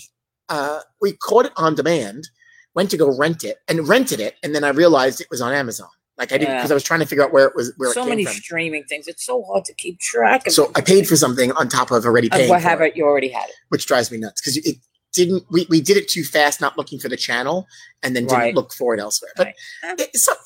Uh, 0.49 0.79
we 0.99 1.11
caught 1.11 1.45
it 1.45 1.51
on 1.55 1.75
demand, 1.75 2.29
went 2.73 2.89
to 2.89 2.97
go 2.97 3.15
rent 3.15 3.43
it, 3.43 3.57
and 3.67 3.87
rented 3.87 4.19
it, 4.19 4.33
and 4.41 4.55
then 4.55 4.63
I 4.63 4.69
realized 4.69 5.21
it 5.21 5.27
was 5.29 5.39
on 5.41 5.53
Amazon. 5.53 5.89
Like 6.17 6.31
I 6.31 6.37
didn't 6.37 6.49
Yeah. 6.49 6.57
because 6.57 6.71
I 6.71 6.73
was 6.73 6.83
trying 6.83 6.99
to 7.01 7.05
figure 7.05 7.23
out 7.23 7.31
where 7.31 7.45
it 7.47 7.55
was 7.55 7.73
where 7.77 7.93
so 7.93 8.05
many 8.05 8.25
from. 8.25 8.33
streaming 8.33 8.83
things. 8.85 9.07
It's 9.07 9.23
so 9.25 9.43
hard 9.43 9.65
to 9.65 9.73
keep 9.73 9.99
track 9.99 10.47
of. 10.47 10.53
So 10.53 10.71
I 10.75 10.81
paid 10.81 11.07
for 11.07 11.15
something 11.15 11.51
on 11.53 11.67
top 11.69 11.91
of 11.91 12.05
already 12.05 12.27
of 12.27 12.31
paying 12.33 12.49
what 12.49 12.61
for 12.61 12.67
have 12.69 12.81
it. 12.81 12.95
You 12.97 13.05
already 13.05 13.29
had 13.29 13.47
it. 13.49 13.55
which 13.69 13.85
drives 13.85 14.11
me 14.11 14.17
nuts 14.17 14.41
because 14.41 14.57
it 14.57 14.77
didn't. 15.13 15.43
We, 15.51 15.67
we 15.69 15.79
did 15.81 15.95
it 15.97 16.07
too 16.09 16.23
fast, 16.23 16.59
not 16.59 16.77
looking 16.77 16.97
for 16.99 17.07
the 17.09 17.17
channel, 17.17 17.67
and 18.03 18.15
then 18.15 18.25
didn't 18.25 18.55
look 18.55 18.73
for 18.73 18.93
it 18.95 18.99
elsewhere. 18.99 19.31
But 19.35 19.47
Right. 19.47 19.55
Eh, 19.83 19.93
it, 19.99 20.09
it's, 20.13 20.27
not- 20.27 20.37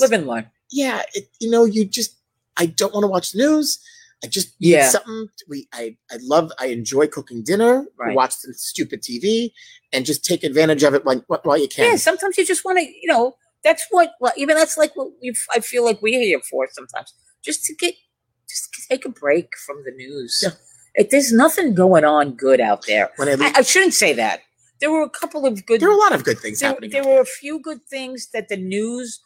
Live 0.00 0.12
and 0.12 0.26
learn. 0.26 0.50
yeah, 0.70 1.02
it, 1.12 1.28
you 1.40 1.50
know, 1.50 1.64
you 1.64 1.84
just 1.84 2.16
I 2.56 2.66
don't 2.66 2.92
want 2.94 3.04
to 3.04 3.08
watch 3.08 3.32
the 3.32 3.38
news. 3.38 3.78
I 4.24 4.26
just 4.28 4.54
Yeah. 4.58 4.88
something. 4.88 5.28
We 5.48 5.68
I 5.72 5.96
I 6.10 6.16
love 6.22 6.50
I 6.58 6.66
enjoy 6.66 7.06
cooking 7.06 7.42
dinner. 7.44 7.84
Right. 7.98 8.14
Watch 8.16 8.34
some 8.36 8.52
stupid 8.54 9.02
TV 9.02 9.52
and 9.92 10.04
just 10.06 10.24
take 10.24 10.42
advantage 10.42 10.82
of 10.84 10.94
it 10.94 11.04
when, 11.04 11.22
while 11.42 11.58
you 11.58 11.68
can. 11.68 11.84
Yeah, 11.92 11.96
sometimes 11.96 12.36
you 12.38 12.44
just 12.46 12.64
want 12.64 12.78
to, 12.78 12.84
you 12.84 13.06
know, 13.06 13.36
that's 13.64 13.86
what, 13.90 14.12
well, 14.20 14.32
even 14.36 14.56
that's 14.56 14.76
like 14.76 14.94
what 14.96 15.08
we, 15.20 15.34
I 15.52 15.60
feel 15.60 15.84
like 15.84 16.00
we're 16.02 16.20
here 16.20 16.40
for 16.50 16.66
sometimes, 16.72 17.12
just 17.42 17.64
to 17.64 17.74
get, 17.74 17.94
just 18.48 18.72
to 18.74 18.82
take 18.88 19.04
a 19.04 19.08
break 19.10 19.48
from 19.66 19.82
the 19.84 19.92
news. 19.92 20.40
Yeah. 20.42 20.50
It, 20.94 21.10
there's 21.10 21.32
nothing 21.32 21.74
going 21.74 22.04
on 22.04 22.32
good 22.34 22.60
out 22.60 22.86
there. 22.86 23.10
I 23.20 23.30
I, 23.30 23.52
I 23.56 23.62
shouldn't 23.62 23.94
say 23.94 24.12
that. 24.14 24.40
There 24.80 24.90
were 24.90 25.02
a 25.02 25.10
couple 25.10 25.44
of 25.44 25.66
good. 25.66 25.80
there 25.80 25.88
are 25.88 25.92
a 25.92 25.96
lot 25.96 26.14
of 26.14 26.24
good 26.24 26.38
things 26.38 26.60
there, 26.60 26.70
happening. 26.70 26.90
there 26.90 27.04
were 27.04 27.20
a 27.20 27.26
few 27.26 27.60
good 27.60 27.82
things 27.90 28.28
that 28.32 28.48
the 28.48 28.56
news 28.56 29.20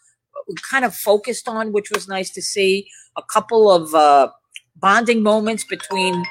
kind 0.70 0.84
of 0.84 0.94
focused 0.94 1.48
on, 1.48 1.72
which 1.72 1.90
was 1.90 2.08
nice 2.08 2.30
to 2.30 2.42
see. 2.42 2.88
A 3.16 3.22
couple 3.22 3.70
of 3.70 3.94
uh, 3.94 4.30
bonding 4.76 5.22
moments 5.22 5.64
between 5.64 6.24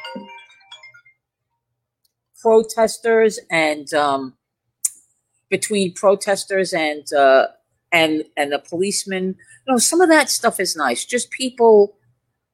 protesters 2.42 3.40
and 3.52 3.94
um, 3.94 4.34
between 5.50 5.94
protesters 5.94 6.74
and 6.74 7.06
uh, 7.14 7.48
and 7.92 8.24
and 8.38 8.52
the 8.52 8.60
policemen. 8.60 9.36
You 9.68 9.74
know, 9.74 9.78
some 9.78 10.02
of 10.02 10.10
that 10.10 10.30
stuff 10.30 10.60
is 10.60 10.76
nice. 10.76 11.06
Just 11.06 11.32
people 11.32 11.98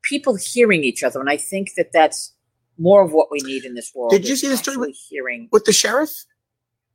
people 0.04 0.36
hearing 0.36 0.84
each 0.84 1.04
other, 1.04 1.20
and 1.20 1.30
I 1.30 1.38
think 1.38 1.72
that 1.78 1.92
that's 1.92 2.34
more 2.80 3.02
of 3.04 3.12
what 3.12 3.30
we 3.32 3.40
need 3.42 3.66
in 3.66 3.74
this 3.74 3.92
world. 3.96 4.12
Did 4.12 4.28
you 4.28 4.36
see 4.36 4.48
the 4.48 4.58
story 4.58 4.78
with- 4.78 4.96
hearing 5.10 5.50
With 5.52 5.66
the 5.66 5.74
sheriff, 5.74 6.12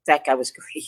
that 0.07 0.25
guy 0.25 0.35
was 0.35 0.51
great. 0.53 0.85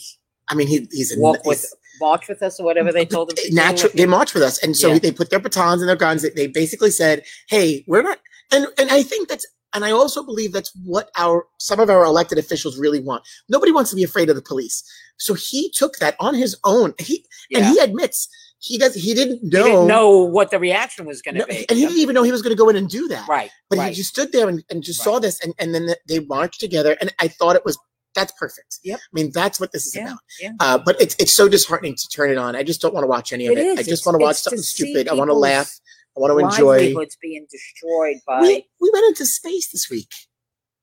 I 0.47 0.55
mean, 0.55 0.67
he, 0.67 0.87
he's 0.91 1.15
a 1.15 1.19
Walk 1.19 1.37
he's- 1.43 1.47
with 1.47 1.73
march 1.99 2.27
with 2.27 2.41
us 2.43 2.59
or 2.59 2.65
whatever 2.65 2.91
they 2.91 3.05
told 3.05 3.31
him. 3.31 3.35
to 3.37 3.49
do. 3.49 3.55
natural. 3.55 3.91
They 3.95 4.05
marched 4.05 4.33
with 4.33 4.43
us, 4.43 4.57
and 4.63 4.75
so 4.75 4.93
Yeah. 4.93 4.99
they 4.99 5.11
put 5.11 5.29
their 5.29 5.39
batons 5.39 5.81
and 5.81 5.89
their 5.89 5.95
guns. 5.95 6.21
They, 6.21 6.29
they 6.29 6.47
basically 6.47 6.91
said, 6.91 7.23
"Hey, 7.49 7.83
we're 7.87 8.01
not." 8.03 8.19
And 8.51 8.67
and 8.77 8.89
I 8.91 9.01
think 9.03 9.27
that's, 9.27 9.45
and 9.75 9.85
I 9.85 9.91
also 9.91 10.23
believe 10.23 10.53
that's 10.53 10.71
what 10.83 11.09
our 11.17 11.45
some 11.59 11.79
of 11.79 11.89
our 11.89 12.03
elected 12.05 12.37
officials 12.37 12.79
really 12.79 12.99
want. 13.01 13.23
Nobody 13.49 13.71
wants 13.71 13.89
to 13.91 13.95
be 13.95 14.03
afraid 14.03 14.29
of 14.29 14.35
the 14.35 14.41
police. 14.41 14.83
So 15.17 15.33
he 15.35 15.69
took 15.71 15.97
that 15.97 16.15
on 16.19 16.33
his 16.33 16.57
own. 16.63 16.93
He 16.97 17.25
and 17.53 17.65
he 17.65 17.77
admits 17.79 18.27
he 18.59 18.77
does. 18.79 18.95
He 18.95 19.13
didn't 19.13 19.39
He 19.43 19.49
know. 19.49 19.63
didn't 19.65 19.87
know 19.87 20.09
what 20.23 20.49
the 20.49 20.57
reaction 20.59 21.05
was 21.05 21.21
going 21.21 21.35
to 21.35 21.41
no, 21.41 21.45
be. 21.45 21.65
and 21.69 21.77
he 21.77 21.85
didn't 21.85 21.99
even 21.99 22.15
know 22.15 22.23
he 22.23 22.31
was 22.31 22.41
going 22.41 22.55
to 22.55 22.57
go 22.61 22.69
in 22.69 22.75
and 22.75 22.89
do 22.89 23.07
that. 23.09 23.27
right, 23.27 23.51
But 23.69 23.77
right. 23.79 23.89
he 23.89 23.95
just 23.95 24.09
stood 24.09 24.31
there 24.31 24.49
and, 24.49 24.63
and 24.71 24.81
just 24.81 24.99
Right. 25.01 25.03
saw 25.13 25.19
this, 25.19 25.39
and, 25.43 25.53
and 25.59 25.75
then 25.75 25.89
they 26.07 26.19
marched 26.19 26.59
together. 26.61 26.97
And 26.99 27.13
I 27.19 27.27
thought 27.27 27.55
it 27.55 27.63
was 27.65 27.77
that's 28.15 28.31
perfect. 28.39 28.79
Yep. 28.85 28.97
I 28.97 29.09
mean, 29.11 29.29
that's 29.33 29.59
what 29.59 29.73
this 29.73 29.85
is 29.87 29.95
yeah, 29.95 30.05
about. 30.05 30.19
yeah. 30.41 30.51
Uh, 30.61 30.77
but 30.77 30.99
it's 31.01 31.15
it's 31.19 31.33
so 31.33 31.49
disheartening 31.49 31.95
to 31.95 32.07
turn 32.09 32.31
it 32.31 32.37
on. 32.37 32.55
I 32.55 32.63
just 32.63 32.81
don't 32.81 32.93
want 32.93 33.03
to 33.03 33.07
watch 33.09 33.33
any 33.33 33.45
of 33.47 33.51
It 33.51 33.57
it. 33.59 33.79
I 33.79 33.83
just 33.83 34.05
want 34.05 34.17
to 34.17 34.23
watch 34.23 34.37
something 34.37 34.61
stupid. 34.61 35.09
I 35.09 35.13
want 35.13 35.29
to 35.29 35.33
laugh. 35.35 35.69
I 36.15 36.19
want 36.19 36.31
to 36.31 36.45
enjoy. 36.45 36.77
Livelihoods 36.77 37.17
being 37.21 37.45
destroyed 37.51 38.17
by. 38.25 38.41
We, 38.41 38.67
we 38.79 38.89
went 38.93 39.05
into 39.07 39.25
space 39.25 39.71
this 39.71 39.89
week. 39.89 40.11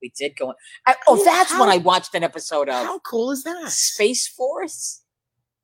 We 0.01 0.11
did 0.17 0.35
go. 0.37 0.49
On. 0.49 0.55
I, 0.85 0.95
oh, 1.07 1.23
that's 1.23 1.51
when 1.51 1.69
how- 1.69 1.75
I 1.75 1.77
watched 1.77 2.13
an 2.13 2.23
episode 2.23 2.69
of 2.69 2.85
How 2.85 2.99
cool 2.99 3.31
is 3.31 3.43
that? 3.43 3.69
Space 3.71 4.27
Force. 4.27 5.01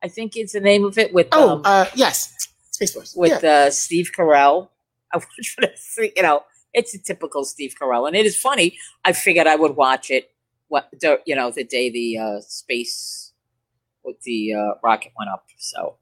I 0.02 0.08
think 0.08 0.36
it's 0.38 0.54
the 0.54 0.62
name 0.62 0.86
of 0.86 0.98
it 0.98 1.14
with 1.14 1.28
Oh, 1.34 1.56
um, 1.58 1.62
uh, 1.66 1.86
yes, 1.94 2.34
Space 2.72 2.94
Force. 2.94 3.14
with 3.16 3.44
yeah. 3.44 3.66
uh, 3.66 3.70
Steve 3.70 4.12
Carell. 4.18 4.70
I 5.14 5.18
watched 5.18 5.50
for 5.56 5.62
the 5.62 6.12
you 6.16 6.24
know, 6.24 6.44
it's 6.74 6.94
a 6.96 7.00
typical 7.00 7.44
Steve 7.44 7.74
Carell, 7.80 8.08
and 8.08 8.16
it 8.16 8.26
is 8.26 8.40
funny. 8.40 8.78
I 9.04 9.12
figured 9.12 9.46
I 9.48 9.56
would 9.56 9.76
watch 9.76 10.10
it. 10.10 10.32
What 10.70 10.88
you 11.26 11.36
know, 11.36 11.52
the 11.52 11.64
day 11.64 11.90
the 11.90 12.18
uh, 12.18 12.42
space 12.42 13.34
with 14.04 14.22
the 14.22 14.54
uh, 14.54 14.74
rocket 14.84 15.12
went 15.18 15.32
up. 15.32 15.46
So 15.58 15.96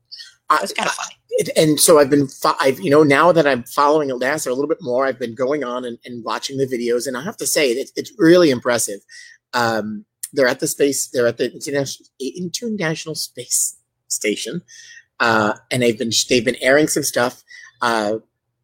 I- 0.49 0.57
it 0.57 0.61
was 0.61 0.73
kind 0.73 0.87
of 0.89 0.95
funny. 0.95 1.13
it- 1.29 1.49
and 1.57 1.79
so 1.79 1.99
I've 1.99 2.09
been, 2.09 2.27
fo- 2.27 2.55
I've 2.59 2.79
you 2.79 2.89
know, 2.89 3.03
now 3.03 3.31
that 3.31 3.45
I'm 3.47 3.63
following 3.63 4.09
NASA 4.09 4.47
a 4.47 4.53
little 4.53 4.67
bit 4.67 4.81
more, 4.81 5.05
I've 5.05 5.19
been 5.19 5.35
going 5.35 5.63
on 5.63 5.85
and, 5.85 5.97
and 6.05 6.23
watching 6.23 6.57
the 6.57 6.65
videos, 6.65 7.05
and 7.07 7.15
I 7.17 7.21
have 7.23 7.37
to 7.37 7.47
say 7.47 7.69
it, 7.71 7.91
it's 7.95 8.11
really 8.17 8.49
impressive. 8.49 9.01
Um, 9.53 10.05
they're 10.33 10.47
at 10.47 10.59
the 10.59 10.67
space, 10.67 11.07
they're 11.07 11.27
at 11.27 11.37
the 11.37 11.53
international 11.53 12.07
international 12.19 13.15
space 13.15 13.77
station, 14.07 14.61
uh, 15.19 15.53
and 15.71 15.81
they've 15.83 15.97
been 15.97 16.11
they've 16.29 16.45
been 16.45 16.57
airing 16.61 16.87
some 16.87 17.03
stuff. 17.03 17.43
Uh, 17.81 18.17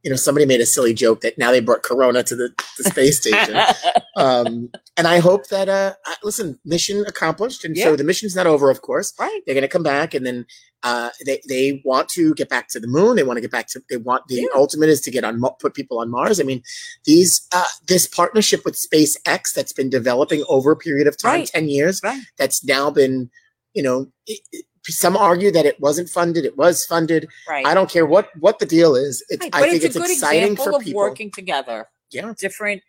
you 0.04 0.10
know, 0.10 0.18
somebody 0.18 0.46
made 0.46 0.60
a 0.62 0.66
silly 0.66 0.94
joke 0.94 1.22
that 1.22 1.38
now 1.38 1.50
they 1.52 1.62
brought 1.62 1.82
Corona 1.82 2.24
to 2.24 2.36
the, 2.36 2.54
the 2.78 2.84
space 2.84 3.20
station. 3.22 3.56
um, 4.18 4.70
and 4.98 5.08
I 5.08 5.20
hope 5.20 5.48
that 5.48 5.70
uh, 5.70 5.94
listen, 6.24 6.60
mission 6.66 7.06
accomplished, 7.08 7.64
and 7.64 7.76
Yeah. 7.76 7.86
so 7.86 7.96
the 7.96 8.04
mission's 8.04 8.36
not 8.36 8.46
over, 8.46 8.70
of 8.70 8.82
course 8.82 9.14
right. 9.20 9.42
they're 9.46 9.56
going 9.56 9.62
to 9.64 9.68
come 9.68 9.84
back 9.84 10.14
and 10.14 10.26
then 10.26 10.46
uh, 10.84 11.10
they 11.26 11.42
they 11.48 11.82
want 11.86 12.10
to 12.10 12.34
get 12.36 12.50
back 12.50 12.68
to 12.70 12.80
the 12.80 12.88
moon. 12.88 13.16
They 13.16 13.24
want 13.24 13.38
to 13.38 13.42
get 13.42 13.52
back 13.52 13.68
to 13.70 13.82
they 13.90 13.96
want 13.98 14.28
the 14.28 14.36
Yeah. 14.36 14.48
ultimate 14.54 14.90
is 14.90 15.00
to 15.02 15.12
get 15.12 15.24
on 15.24 15.42
put 15.60 15.74
people 15.74 16.00
on 16.00 16.12
Mars. 16.12 16.42
I 16.42 16.44
mean, 16.44 16.62
these 17.06 17.48
uh, 17.54 17.64
this 17.88 18.06
partnership 18.06 18.66
with 18.66 18.76
SpaceX 18.76 19.54
that's 19.56 19.72
been 19.74 19.90
developing 19.90 20.44
over 20.50 20.72
a 20.72 20.76
period 20.76 21.08
of 21.08 21.18
time, 21.18 21.40
Right. 21.40 21.48
ten 21.48 21.70
years, 21.70 22.02
Right. 22.04 22.22
that's 22.38 22.64
now 22.66 22.90
been, 22.92 23.30
you 23.74 23.82
know, 23.82 24.08
it, 24.28 24.42
it- 24.52 24.66
some 24.88 25.16
argue 25.16 25.52
that 25.52 25.66
it 25.66 25.80
wasn't 25.80 26.10
funded. 26.10 26.46
It 26.46 26.58
was 26.58 26.86
funded. 26.86 27.28
Right. 27.48 27.66
I 27.66 27.74
don't 27.74 27.90
care 27.90 28.06
what 28.06 28.30
what 28.40 28.60
the 28.60 28.66
deal 28.66 28.96
is. 28.96 29.24
I 29.32 29.36
think 29.38 29.44
it's, 29.48 29.56
Right, 29.56 29.60
I 29.60 29.62
but 29.66 29.70
think 29.72 29.84
it's, 29.84 29.96
a 29.96 30.00
good 30.00 30.12
exciting 30.12 30.52
example 30.54 30.66
for 30.66 30.78
of 30.80 30.84
people. 30.84 31.00
working 31.02 31.32
together. 31.32 31.88
Yeah. 32.12 32.34
Different 32.38 32.82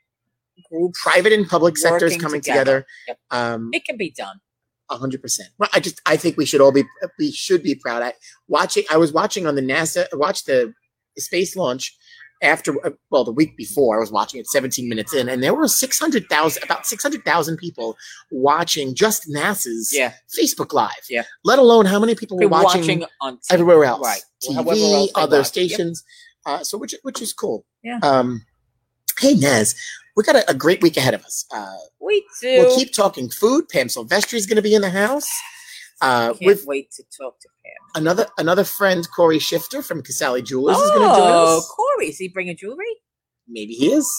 groups. 0.71 1.01
Private 1.03 1.33
and 1.33 1.49
public 1.49 1.77
sectors 1.77 2.17
coming 2.17 2.41
together. 2.41 2.81
together. 2.83 2.87
Yep. 3.09 3.19
Um, 3.31 3.71
It 3.73 3.85
can 3.85 3.97
be 3.97 4.11
done. 4.11 4.41
A 4.91 4.97
hundred 4.97 5.23
percent. 5.23 5.49
Well, 5.59 5.71
I 5.73 5.81
just 5.81 6.01
I 6.05 6.17
think 6.17 6.37
we 6.37 6.45
should 6.45 6.61
all 6.61 6.73
be 6.73 6.85
we 7.19 7.33
should 7.33 7.63
be 7.63 7.75
proud. 7.75 8.03
I 8.03 8.13
watching. 8.49 8.85
I 8.91 8.99
was 8.99 9.13
watching 9.13 9.47
on 9.47 9.55
the 9.55 9.63
NASA. 9.63 10.07
Watch 10.13 10.45
the 10.45 10.75
space 11.17 11.57
launch 11.57 11.97
after. 12.45 12.85
uh, 12.87 12.91
Well, 13.11 13.25
the 13.25 13.33
week 13.33 13.57
before, 13.57 13.97
I 13.97 14.01
was 14.01 14.13
watching 14.13 14.39
it 14.41 14.47
17 14.47 14.89
minutes 14.89 15.13
in, 15.15 15.29
and 15.29 15.43
there 15.43 15.55
were 15.55 15.67
600,000, 15.67 16.63
about 16.63 16.87
600,000 16.87 17.57
people 17.57 17.97
watching 18.31 18.95
just 18.95 19.29
NASA's 19.29 19.93
Yeah. 19.93 20.13
Facebook 20.37 20.73
Live. 20.73 20.91
Yeah. 21.09 21.25
Let 21.45 21.59
alone 21.59 21.87
how 21.87 21.99
many 21.99 22.15
people 22.15 22.39
were 22.39 22.49
watching, 22.49 22.81
watching 22.83 23.05
on 23.21 23.37
TV. 23.39 23.53
everywhere 23.53 23.85
else, 23.85 24.05
Right. 24.07 24.23
TV, 24.43 24.57
else 25.01 25.11
other 25.15 25.39
watch. 25.39 25.45
Yep. 25.45 25.47
stations. 25.47 26.05
Uh, 26.47 26.63
so 26.63 26.77
which 26.77 26.95
which 27.03 27.23
is 27.23 27.33
cool. 27.33 27.65
Yeah. 27.83 27.99
Um, 28.03 28.45
hey 29.19 29.35
Naz, 29.35 29.75
we 30.17 30.23
got 30.25 30.37
a, 30.37 30.51
a 30.51 30.55
great 30.55 30.83
week 30.83 30.97
ahead 30.99 31.15
of 31.15 31.25
us. 31.25 31.47
Uh, 31.51 31.77
We 32.01 32.25
do. 32.43 32.59
we'll 32.59 32.77
keep 32.77 32.93
talking 32.93 33.31
food. 33.31 33.69
Pam 33.71 33.87
Silvestri 33.89 34.35
is 34.35 34.47
going 34.47 34.57
to 34.57 34.63
be 34.63 34.75
in 34.75 34.83
the 34.83 34.91
house. 34.91 35.29
Uh, 36.03 36.35
Can't 36.35 36.41
with 36.43 36.67
wait 36.67 36.91
to 36.93 37.03
talk 37.17 37.39
to 37.41 37.49
Pam. 37.65 38.03
another 38.03 38.27
another 38.37 38.65
friend, 38.65 39.09
Corey 39.17 39.39
Shifter 39.39 39.81
from 39.81 40.03
Casali 40.03 40.45
Jewelers, 40.45 40.77
is 40.77 40.91
going 40.91 41.09
to 41.09 41.17
join 41.17 41.33
Oh, 41.33 41.59
us. 41.59 41.69
Corey, 41.71 41.84
is 42.03 42.19
he 42.19 42.29
bringing 42.29 42.57
jewelry? 42.57 42.87
Maybe 43.49 43.75
he 43.75 43.93
is. 43.93 44.11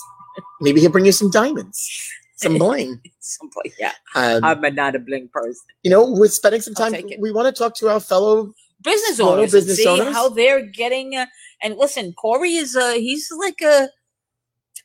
Maybe 0.62 0.82
he'll 0.82 0.92
bring 0.92 1.06
you 1.06 1.12
some 1.12 1.30
diamonds, 1.32 2.10
some 2.36 2.58
bling. 2.58 3.02
Someplace. 3.20 3.74
Yeah. 3.80 3.94
Um, 4.16 4.44
I'm 4.44 4.64
a 4.64 4.70
not 4.72 4.96
a 4.96 5.00
bling 5.00 5.30
person. 5.34 5.62
you 5.84 5.90
know, 5.90 6.06
we're 6.12 6.28
spending 6.28 6.62
some 6.62 6.74
time. 6.76 6.94
We 7.20 7.32
want 7.32 7.54
to 7.54 7.58
talk 7.60 7.74
to 7.78 7.90
our 7.90 8.00
fellow. 8.00 8.54
business 8.84 9.20
owners 9.20 9.52
business 9.52 9.78
see 9.78 9.88
owners. 9.88 10.14
how 10.14 10.30
they're 10.30 10.62
getting 10.66 11.16
uh, 11.16 11.26
and 11.64 11.76
listen 11.78 12.14
corey 12.14 12.54
is 12.56 12.76
uh 12.76 12.92
he's 12.94 13.32
like 13.40 13.60
a 13.64 13.90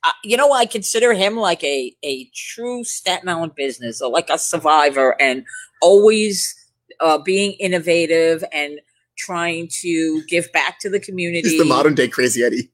uh, 0.04 0.10
you 0.24 0.36
know 0.38 0.52
i 0.52 0.64
consider 0.64 1.12
him 1.12 1.36
like 1.36 1.62
a 1.64 1.94
a 2.02 2.30
true 2.34 2.82
staten 2.84 3.28
island 3.28 3.54
business 3.56 4.00
or 4.00 4.08
like 4.10 4.30
a 4.30 4.38
survivor 4.38 5.20
and 5.20 5.44
always 5.82 6.54
uh 7.00 7.18
being 7.18 7.52
innovative 7.54 8.42
and 8.52 8.80
trying 9.18 9.68
to 9.70 10.22
give 10.28 10.50
back 10.52 10.78
to 10.78 10.88
the 10.88 11.00
community 11.00 11.46
He's 11.50 11.58
the 11.58 11.64
modern 11.66 11.94
day 11.94 12.08
Crazy 12.08 12.42
Eddie, 12.42 12.70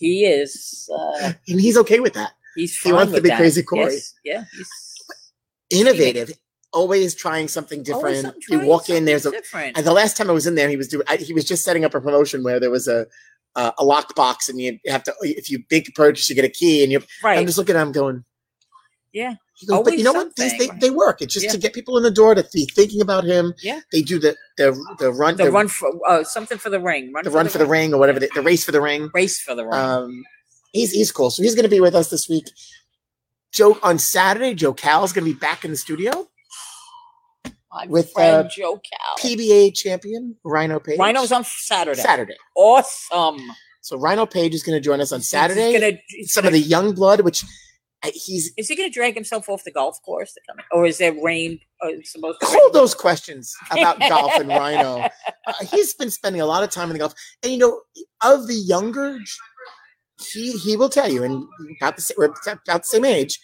he 0.00 0.24
is 0.24 0.90
uh 0.92 1.32
and 1.46 1.60
he's 1.60 1.76
okay 1.76 2.00
with 2.00 2.14
that. 2.14 2.32
he's 2.56 2.76
He 2.80 2.92
wants 2.92 3.12
to 3.12 3.20
be 3.20 3.28
that. 3.28 3.38
Crazy 3.38 3.62
Corey. 3.62 3.94
Yes, 3.94 4.14
yeah 4.24 4.44
he's 4.50 4.68
Innovative, 5.70 6.32
always 6.72 7.14
trying 7.14 7.46
something 7.46 7.84
different. 7.84 8.34
You 8.48 8.60
walk 8.60 8.90
in, 8.90 9.04
there's 9.04 9.24
a 9.24 9.30
different 9.30 9.76
And 9.76 9.86
the 9.86 9.92
last 9.92 10.16
time 10.16 10.28
I 10.28 10.32
was 10.32 10.46
in 10.46 10.56
there, 10.56 10.68
he 10.68 10.76
was 10.76 10.88
doing. 10.88 11.04
I, 11.08 11.16
he 11.16 11.32
was 11.32 11.44
just 11.44 11.64
setting 11.64 11.84
up 11.84 11.94
a 11.94 12.00
promotion 12.00 12.42
where 12.42 12.58
there 12.58 12.70
was 12.70 12.88
a 12.88 13.06
uh, 13.54 13.70
a 13.78 13.84
locked 13.84 14.16
box, 14.16 14.48
and 14.48 14.60
you 14.60 14.78
have 14.86 15.04
to 15.04 15.14
if 15.22 15.48
you 15.50 15.62
big 15.68 15.94
purchase, 15.94 16.28
you 16.28 16.34
get 16.34 16.44
a 16.44 16.48
key, 16.48 16.82
and 16.82 16.90
you. 16.90 17.02
right 17.22 17.38
I'm 17.38 17.46
just 17.46 17.58
looking 17.58 17.76
at 17.76 17.82
him 17.82 17.92
going, 17.92 18.24
Yeah. 19.12 19.34
He 19.58 19.66
goes, 19.66 19.84
but 19.84 19.98
you 19.98 20.04
know 20.04 20.12
what? 20.12 20.34
These 20.36 20.56
they, 20.56 20.68
they 20.78 20.90
work. 20.90 21.20
It's 21.20 21.34
just 21.34 21.46
Yeah. 21.46 21.52
to 21.52 21.58
get 21.58 21.72
people 21.74 21.96
in 21.96 22.02
the 22.02 22.10
door 22.10 22.34
to 22.34 22.46
be 22.52 22.64
thinking 22.66 23.00
about 23.00 23.24
him. 23.24 23.52
Yeah. 23.62 23.80
They 23.92 24.02
do 24.02 24.18
the 24.18 24.36
the 24.56 24.72
the 24.98 25.12
run 25.12 25.36
The 25.36 25.50
run 25.50 25.68
for 25.68 25.90
uh, 26.08 26.22
something 26.24 26.58
for 26.58 26.70
the 26.70 26.80
ring. 26.80 27.12
Run 27.12 27.24
the 27.24 27.30
run 27.30 27.48
for 27.48 27.58
the 27.58 27.66
ring 27.66 27.92
or 27.92 27.98
whatever 27.98 28.20
the, 28.20 28.30
the 28.34 28.42
race 28.42 28.64
for 28.64 28.72
the 28.72 28.80
ring. 28.80 29.10
Race 29.12 29.40
for 29.40 29.54
the 29.54 29.64
ring. 29.64 29.74
Um, 29.74 30.24
he's 30.72 30.92
he's 30.92 31.10
cool. 31.12 31.30
So 31.30 31.42
he's 31.42 31.54
going 31.54 31.64
to 31.64 31.68
be 31.70 31.80
with 31.80 31.94
us 31.94 32.08
this 32.08 32.28
week. 32.28 32.48
Joe 33.52 33.78
on 33.82 33.98
Saturday. 33.98 34.54
Joe 34.54 34.72
Cal 34.72 35.02
is 35.04 35.12
going 35.12 35.26
to 35.26 35.32
be 35.34 35.38
back 35.38 35.64
in 35.64 35.72
the 35.72 35.76
studio. 35.76 36.28
My 37.72 37.86
with, 37.86 38.12
friend 38.12 38.46
uh, 38.46 38.48
Joe 38.48 38.80
Cal. 38.80 39.16
PBA 39.30 39.74
champion 39.76 40.36
Rhino 40.44 40.80
Page. 40.80 40.98
Rhino's 40.98 41.30
on 41.32 41.44
Saturday. 41.44 42.00
Saturday. 42.00 42.36
Awesome. 42.56 43.38
So 43.80 43.96
Rhino 43.96 44.26
Page 44.26 44.54
is 44.54 44.62
going 44.62 44.76
to 44.76 44.80
join 44.80 45.00
us 45.00 45.12
on 45.12 45.20
He's 45.20 45.28
Saturday. 45.28 45.72
gonna- 45.72 45.98
Some 46.24 46.42
gonna- 46.42 46.48
of 46.56 46.62
the 46.62 46.68
young 46.68 46.92
blood, 46.94 47.20
which 47.20 47.44
he's 48.08 48.52
Is 48.56 48.68
he 48.68 48.76
going 48.76 48.88
to 48.90 48.94
drag 48.94 49.14
himself 49.14 49.48
off 49.48 49.64
the 49.64 49.70
golf 49.70 50.00
course 50.02 50.32
to 50.34 50.40
come? 50.48 50.56
Or 50.72 50.86
is 50.86 50.98
there 50.98 51.14
rain? 51.22 51.60
Supposed 52.04 52.40
to 52.40 52.46
hold 52.46 52.72
those 52.72 52.94
questions 52.94 53.54
about 53.70 53.98
golf 54.08 54.32
and 54.36 54.48
Rhino. 54.48 55.08
Uh, 55.46 55.52
he's 55.70 55.94
been 55.94 56.10
spending 56.10 56.40
a 56.42 56.46
lot 56.46 56.62
of 56.62 56.70
time 56.70 56.88
in 56.88 56.92
the 56.94 56.98
golf, 56.98 57.14
and 57.42 57.52
you 57.52 57.58
know, 57.58 57.80
of 58.22 58.46
the 58.48 58.54
younger, 58.54 59.18
he 60.32 60.52
he 60.52 60.76
will 60.76 60.90
tell 60.90 61.10
you, 61.10 61.24
and 61.24 61.44
about 61.80 61.96
the 61.96 62.02
sa- 62.02 62.14
we're 62.18 62.26
about 62.26 62.82
the 62.82 62.82
same 62.84 63.04
age. 63.04 63.38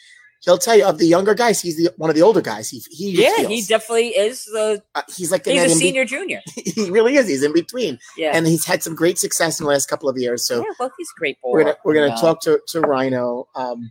He'll 0.45 0.59
tell 0.59 0.77
you 0.77 0.85
of 0.85 0.99
the 0.99 1.07
younger 1.07 1.35
guys. 1.35 1.63
He's 1.63 1.77
the 1.79 1.91
one 1.97 2.11
of 2.11 2.15
the 2.17 2.21
older 2.23 2.43
guys. 2.43 2.69
He 2.69 2.83
he 2.91 3.11
Yeah, 3.23 3.35
feels. 3.37 3.49
he 3.49 3.63
definitely 3.63 4.09
is 4.09 4.45
the. 4.45 4.83
Uh, 4.95 5.03
he's 5.17 5.33
like 5.33 5.47
He's 5.47 5.61
a 5.61 5.65
in 5.65 5.69
be- 5.71 5.75
senior 5.75 6.05
junior. 6.05 6.43
he 6.55 6.91
really 6.91 7.17
is. 7.17 7.27
He's 7.27 7.43
in 7.43 7.55
between, 7.55 7.99
Yeah. 8.19 8.33
and 8.35 8.47
he's 8.47 8.67
had 8.67 8.83
some 8.83 8.95
great 8.95 9.19
success 9.19 9.59
in 9.59 9.65
the 9.65 9.71
last 9.71 9.89
couple 9.89 10.11
of 10.11 10.19
years. 10.19 10.45
So 10.47 10.59
yeah, 10.59 10.65
well, 10.79 10.93
he's 10.99 11.09
a 11.17 11.19
great 11.19 11.41
boy. 11.41 11.53
we're 11.53 11.65
gonna 11.65 11.77
we're 11.87 11.95
gonna 11.95 12.09
Yeah. 12.09 12.17
talk 12.17 12.43
to 12.43 12.61
to 12.69 12.81
Rhino. 12.83 13.49
Um, 13.55 13.91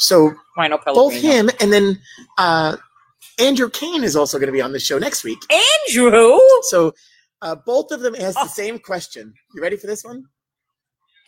so 0.00 0.34
Rhino 0.56 0.76
both 0.78 1.12
Pellegrino. 1.12 1.34
him 1.34 1.50
and 1.60 1.72
then 1.72 2.00
uh, 2.38 2.76
Andrew 3.38 3.70
Kane 3.70 4.02
is 4.02 4.16
also 4.16 4.38
going 4.38 4.48
to 4.48 4.52
be 4.52 4.60
on 4.62 4.72
the 4.72 4.80
show 4.80 4.98
next 4.98 5.22
week. 5.24 5.38
Andrew. 5.88 6.38
So 6.62 6.92
uh, 7.42 7.54
both 7.54 7.90
of 7.92 8.00
them 8.00 8.14
asked 8.14 8.36
Oh. 8.40 8.44
the 8.44 8.50
same 8.50 8.78
question. 8.78 9.32
You 9.54 9.62
ready 9.62 9.76
for 9.76 9.86
this 9.86 10.02
one? 10.04 10.24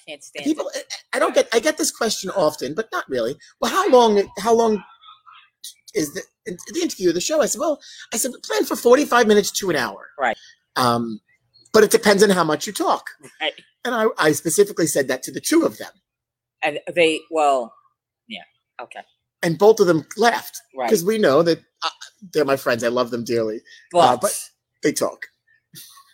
Can't 0.09 0.23
stand 0.23 0.45
People, 0.45 0.69
it. 0.75 0.85
I- 1.13 1.19
don't 1.21 1.35
get. 1.35 1.49
I 1.53 1.61
get 1.61 1.79
this 1.79 1.93
question 1.93 2.31
often, 2.31 2.75
but 2.75 2.89
not 2.93 3.09
really. 3.09 3.37
Well, 3.61 3.71
how 3.71 3.89
long? 3.89 4.29
How 4.39 4.53
long 4.53 4.83
is 5.95 6.13
the 6.15 6.23
the 6.47 6.81
interview 6.83 7.09
of 7.11 7.15
the 7.15 7.21
show? 7.21 7.41
I 7.41 7.47
said, 7.47 7.61
well, 7.61 7.81
I 8.13 8.17
said 8.17 8.33
plan 8.43 8.65
for 8.65 8.75
forty 8.77 9.05
five 9.05 9.27
minutes 9.29 9.53
to 9.53 9.71
an 9.71 9.77
hour. 9.77 10.09
Right. 10.19 10.37
Um, 10.77 11.21
but 11.73 11.85
it 11.85 11.91
depends 11.93 12.23
on 12.23 12.31
how 12.31 12.43
much 12.45 12.67
you 12.67 12.73
talk. 12.73 13.05
Right. 13.41 13.53
And 13.85 13.95
I, 13.95 14.07
I 14.19 14.33
specifically 14.33 14.87
said 14.87 15.07
that 15.09 15.23
to 15.25 15.33
the 15.33 15.41
two 15.41 15.63
of 15.63 15.79
them, 15.79 15.93
And 16.63 16.81
they, 16.95 17.21
well. 17.31 17.73
Okay. 18.83 19.01
and 19.43 19.59
both 19.59 19.81
of 19.81 19.87
them 19.87 20.07
laughed 20.17 20.61
Right. 20.77 20.89
because 20.89 21.05
we 21.05 21.19
know 21.19 21.43
that 21.43 21.59
uh, 21.83 21.89
they're 22.33 22.45
my 22.45 22.57
friends. 22.57 22.83
I 22.85 22.89
love 22.89 23.11
them 23.11 23.25
dearly. 23.25 23.61
But, 23.91 23.99
uh, 23.99 24.17
but- 24.23 24.49
They 24.83 24.93
talk. 24.93 25.27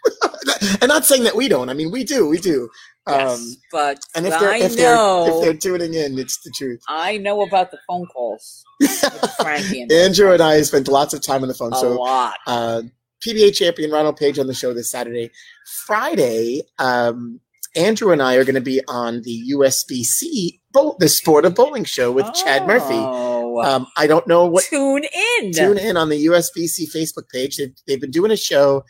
and 0.81 0.89
not 0.89 1.05
saying 1.05 1.25
that 1.25 1.37
we 1.37 1.49
don't. 1.49 1.69
I 1.69 1.75
mean, 1.75 1.91
we 1.91 2.05
do. 2.05 2.29
We 2.29 2.39
do. 2.39 2.69
yes, 3.07 3.39
Um, 3.39 3.55
but 3.73 3.99
and 4.15 4.27
if 4.27 4.39
they're 4.39 4.51
I 4.51 4.59
if 4.59 4.77
they're 4.77 5.29
if 5.29 5.43
they're 5.43 5.55
tuning 5.55 5.95
in, 5.95 6.19
it's 6.19 6.39
the 6.43 6.51
truth. 6.57 6.81
I 6.89 7.19
know 7.19 7.43
about 7.43 7.71
the 7.71 7.79
phone 7.87 8.07
calls 8.07 8.65
with 8.81 8.91
Frankie 9.41 9.83
and 9.83 9.93
Andrew 9.93 10.33
and 10.33 10.43
I 10.43 10.63
spent 10.63 10.89
lots 10.89 11.13
of 11.15 11.21
time 11.21 11.43
on 11.43 11.49
the 11.49 11.55
phone. 11.55 11.73
a 11.73 11.77
so 11.77 11.95
lot. 11.95 12.37
uh, 12.47 12.83
PBA 13.27 13.55
champion 13.55 13.91
Ronald 13.91 14.17
Page 14.17 14.39
on 14.39 14.47
the 14.47 14.55
show 14.55 14.73
this 14.73 14.91
Saturday. 14.91 15.31
Friday, 15.87 16.63
um, 16.79 17.41
Andrew 17.77 18.13
and 18.13 18.23
I 18.23 18.35
are 18.37 18.45
going 18.45 18.55
to 18.55 18.61
be 18.61 18.81
on 18.89 19.23
the 19.23 19.53
USBC 19.55 20.61
bowl, 20.73 20.97
the 20.99 21.09
Sport 21.09 21.45
of 21.45 21.55
Bowling 21.55 21.85
show 21.85 22.11
with 22.11 22.33
Chad 22.35 22.67
Murphy. 22.67 22.95
Oh, 22.95 23.61
Um, 23.63 23.87
I 23.97 24.07
don't 24.07 24.27
know 24.27 24.47
what. 24.47 24.65
tune 24.65 25.05
in. 25.41 25.53
Tune 25.53 25.79
in 25.79 25.97
on 25.97 26.09
the 26.09 26.27
USBC 26.27 26.93
Facebook 26.95 27.29
page. 27.33 27.57
They've, 27.57 27.75
they've 27.87 28.01
been 28.01 28.11
doing 28.11 28.31
a 28.31 28.37
show. 28.37 28.85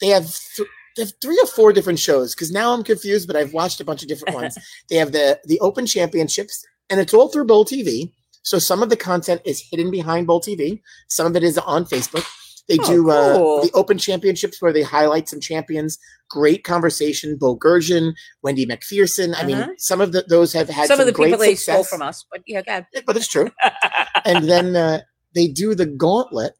They 0.00 0.08
have. 0.08 0.34
Th- 0.56 0.68
they 0.96 1.02
have 1.02 1.12
three 1.20 1.38
or 1.42 1.46
four 1.48 1.72
different 1.72 1.98
shows 1.98 2.36
because 2.36 2.52
now 2.52 2.72
I'm 2.72 2.84
confused, 2.84 3.26
but 3.26 3.34
I've 3.34 3.52
watched 3.52 3.80
a 3.80 3.84
bunch 3.84 4.02
of 4.02 4.08
different 4.08 4.36
ones. 4.36 4.56
they 4.88 4.94
have 4.96 5.10
the 5.10 5.40
the 5.44 5.58
Open 5.58 5.86
Championships, 5.86 6.64
and 6.88 7.00
it's 7.00 7.12
all 7.12 7.28
through 7.28 7.46
Bowl 7.46 7.64
TV. 7.64 8.12
So 8.42 8.60
some 8.60 8.80
of 8.80 8.90
the 8.90 8.96
content 8.96 9.40
is 9.44 9.60
hidden 9.72 9.90
behind 9.90 10.28
Bowl 10.28 10.40
TV. 10.40 10.82
Some 11.08 11.26
of 11.26 11.34
it 11.34 11.42
is 11.42 11.58
on 11.58 11.84
Facebook. 11.84 12.24
They 12.68 12.78
Oh, 12.80 12.86
do 12.86 13.02
cool. 13.04 13.10
uh, 13.58 13.62
the 13.62 13.70
Open 13.74 13.98
Championships 13.98 14.62
where 14.62 14.72
they 14.72 14.82
highlight 14.82 15.28
some 15.28 15.40
champions. 15.40 15.98
Great 16.30 16.64
conversation. 16.64 17.36
Bo 17.36 17.54
Gershon, 17.56 18.14
Wendy 18.42 18.64
Macpherson. 18.64 19.34
I 19.34 19.38
Uh-huh. 19.40 19.46
mean, 19.46 19.78
some 19.78 20.00
of 20.00 20.12
the, 20.12 20.24
those 20.28 20.52
have 20.54 20.68
had 20.70 20.86
Some 20.86 20.96
some, 20.96 21.00
of 21.00 21.06
the 21.06 21.12
great 21.12 21.26
people 21.26 21.40
they 21.40 21.54
success. 21.56 21.86
stole 21.88 21.98
from 21.98 22.00
us, 22.06 22.24
but 22.32 22.40
yeah, 22.46 22.62
God. 22.62 22.86
But 23.06 23.16
it's 23.16 23.28
true. 23.28 23.50
and 24.24 24.48
then 24.48 24.76
uh, 24.76 25.00
they 25.34 25.46
do 25.46 25.74
the 25.74 25.84
Gauntlet, 25.86 26.54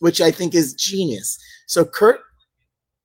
which 0.00 0.20
I 0.20 0.30
think 0.30 0.54
is 0.54 0.74
genius. 0.74 1.38
So 1.66 1.84
Kurt 1.86 2.20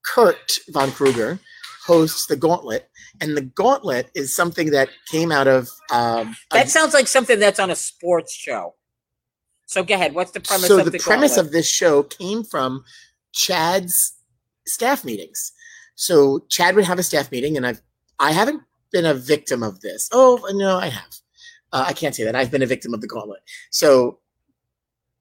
Kurt 0.06 0.58
von 0.70 0.92
Kruger 0.92 1.40
hosts 1.86 2.26
the 2.28 2.36
Gauntlet, 2.36 2.90
and 3.22 3.38
the 3.38 3.42
Gauntlet 3.42 4.10
is 4.16 4.36
something 4.36 4.72
that 4.72 4.90
came 5.10 5.32
out 5.32 5.48
of 5.48 5.70
um, 5.92 6.36
a- 6.52 6.56
that 6.58 6.70
sounds 6.70 6.94
like 6.94 7.08
something 7.08 7.40
that's 7.40 7.60
on 7.60 7.72
a 7.72 7.76
sports 7.76 8.34
show. 8.34 8.76
So 9.70 9.84
go 9.84 9.94
ahead. 9.94 10.16
What's 10.16 10.32
the 10.32 10.40
premise 10.40 10.68
so 10.68 10.80
of 10.80 10.86
the, 10.86 10.90
the, 10.90 10.98
premise 10.98 11.36
gauntlet? 11.36 11.46
of 11.46 11.52
this 11.52 11.70
show 11.70 12.02
came 12.02 12.44
from 12.44 12.84
Chad's 13.34 14.14
staff 14.66 15.06
meetings. 15.06 15.52
So 15.94 16.40
Chad 16.50 16.76
would 16.76 16.86
have 16.86 16.98
a 16.98 17.04
staff 17.04 17.32
meeting, 17.32 17.56
and 17.56 17.68
I've 17.68 17.80
I 18.18 18.32
haven't 18.32 18.64
been 18.92 19.06
a 19.06 19.14
victim 19.14 19.62
of 19.62 19.82
this. 19.82 20.10
Oh 20.12 20.44
no, 20.54 20.80
I 20.80 20.88
have. 20.88 21.16
Uh, 21.72 21.86
I 21.86 21.94
can't 21.94 22.16
say 22.16 22.24
that 22.24 22.36
I've 22.36 22.50
been 22.50 22.64
a 22.64 22.66
victim 22.66 22.96
of 22.96 23.02
the 23.02 23.08
gauntlet. 23.08 23.42
So 23.70 24.18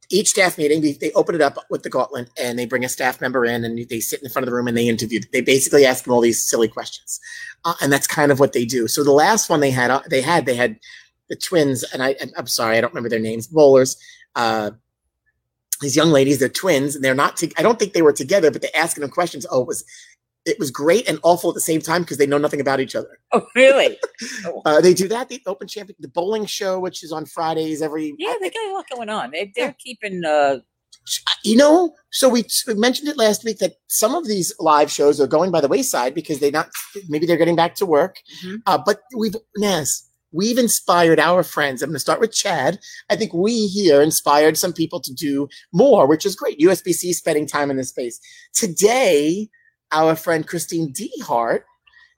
each 0.09 0.29
staff 0.29 0.57
meeting, 0.57 0.81
they, 0.81 0.93
they 0.93 1.13
open 1.13 1.35
it 1.35 1.43
up 1.43 1.59
with 1.69 1.83
the 1.83 1.91
gauntlet, 1.91 2.31
and 2.41 2.59
they 2.59 2.65
bring 2.65 2.87
a 2.87 2.89
staff 2.89 3.21
member 3.21 3.45
in, 3.45 3.65
and 3.65 3.87
they 3.91 4.01
sit 4.01 4.23
in 4.23 4.31
front 4.31 4.45
of 4.45 4.51
the 4.51 4.57
room 4.57 4.67
and 4.67 4.79
they 4.79 4.89
interview. 4.89 5.21
They 5.31 5.43
basically 5.43 5.85
ask 5.85 6.05
them 6.05 6.15
all 6.15 6.23
these 6.23 6.43
silly 6.43 6.69
questions, 6.69 7.21
uh, 7.67 7.75
and 7.83 7.93
that's 7.93 8.07
kind 8.07 8.33
of 8.33 8.41
what 8.41 8.55
they 8.55 8.65
do. 8.65 8.89
So 8.89 9.05
the 9.05 9.13
last 9.13 9.51
one 9.51 9.61
they 9.61 9.73
had, 9.73 9.91
uh, 9.91 10.01
they 10.09 10.23
had, 10.23 10.47
they 10.47 10.57
had 10.57 10.79
the 11.29 11.37
twins, 11.37 11.85
and 11.93 12.03
I, 12.03 12.17
I'm 12.39 12.47
sorry, 12.47 12.79
I 12.79 12.81
don't 12.81 12.95
remember 12.95 13.11
their 13.11 13.19
names, 13.19 13.47
bowlers. 13.47 13.99
Uh, 14.39 14.71
these 15.81 15.95
young 15.95 16.11
ladies, 16.11 16.39
they're 16.39 16.49
twins, 16.49 16.95
and 16.97 17.05
they're 17.05 17.15
not. 17.15 17.37
To, 17.39 17.53
I 17.59 17.63
don't 17.63 17.79
think 17.79 17.93
they 17.93 18.03
were 18.03 18.13
together, 18.13 18.51
but 18.51 18.63
they're 18.63 18.71
asking 18.77 19.03
them 19.03 19.11
questions. 19.11 19.47
Oh, 19.51 19.61
it 19.61 19.67
was 19.67 19.85
it 20.47 20.59
was 20.59 20.71
great 20.71 21.07
and 21.09 21.19
awful 21.23 21.51
at 21.51 21.55
the 21.55 21.61
same 21.61 21.81
time 21.81 22.03
because 22.03 22.17
they 22.17 22.27
know 22.27 22.39
nothing 22.39 22.61
about 22.61 22.81
each 22.81 22.97
other. 22.97 23.19
Oh, 23.33 23.47
really? 23.55 23.99
Oh. 24.47 24.63
Uh, 24.67 24.81
they 24.81 24.95
do 24.95 25.07
that. 25.09 25.29
The 25.29 25.43
Open 25.47 25.69
Champion, 25.69 25.97
the 26.01 26.09
bowling 26.09 26.47
show, 26.47 26.81
which 26.81 27.05
is 27.05 27.13
on 27.13 27.27
Fridays 27.27 27.83
every. 27.83 28.15
Yeah, 28.19 28.35
they 28.41 28.49
got 28.51 28.71
a 28.71 28.73
lot 28.73 28.87
going 28.95 29.11
on. 29.11 29.31
They, 29.33 29.53
they're 29.55 29.77
keeping. 29.79 30.25
uh 30.25 30.59
You 31.45 31.57
know, 31.57 31.95
so 32.11 32.29
we, 32.29 32.45
we 32.67 32.75
mentioned 32.75 33.09
it 33.09 33.17
last 33.19 33.45
week 33.45 33.59
that 33.59 33.75
some 33.89 34.15
of 34.15 34.27
these 34.27 34.55
live 34.59 34.91
shows 34.91 35.21
are 35.21 35.27
going 35.27 35.51
by 35.51 35.61
the 35.61 35.69
wayside 35.69 36.15
because 36.15 36.39
they 36.41 36.51
not 36.51 36.69
maybe 37.09 37.27
they're 37.27 37.37
getting 37.37 37.57
back 37.57 37.75
to 37.77 37.87
work. 37.87 38.17
Mhm. 38.43 38.63
Uh, 38.67 38.79
but 38.85 39.01
we've 39.17 39.37
Naz, 39.59 40.08
we've 40.33 40.59
inspired 40.59 41.19
our 41.19 41.43
friends. 41.43 41.83
I'm 41.83 41.89
going 41.91 41.95
to 41.97 42.01
start 42.01 42.21
with 42.21 42.33
Chad. 42.33 42.79
I 43.11 43.17
think 43.17 43.33
we 43.33 43.67
here 43.67 44.03
inspired 44.03 44.57
some 44.59 44.73
people 44.73 45.01
to 45.01 45.13
do 45.15 45.49
more, 45.73 46.07
which 46.07 46.27
is 46.27 46.37
great. 46.37 46.59
USBC 46.61 47.15
spending 47.15 47.47
time 47.47 47.71
in 47.71 47.77
this 47.77 47.89
space 47.91 48.21
today. 48.55 49.49
Our 49.91 50.15
friend 50.17 50.47
Christine 50.47 50.93
D. 50.93 51.11
Hart 51.23 51.65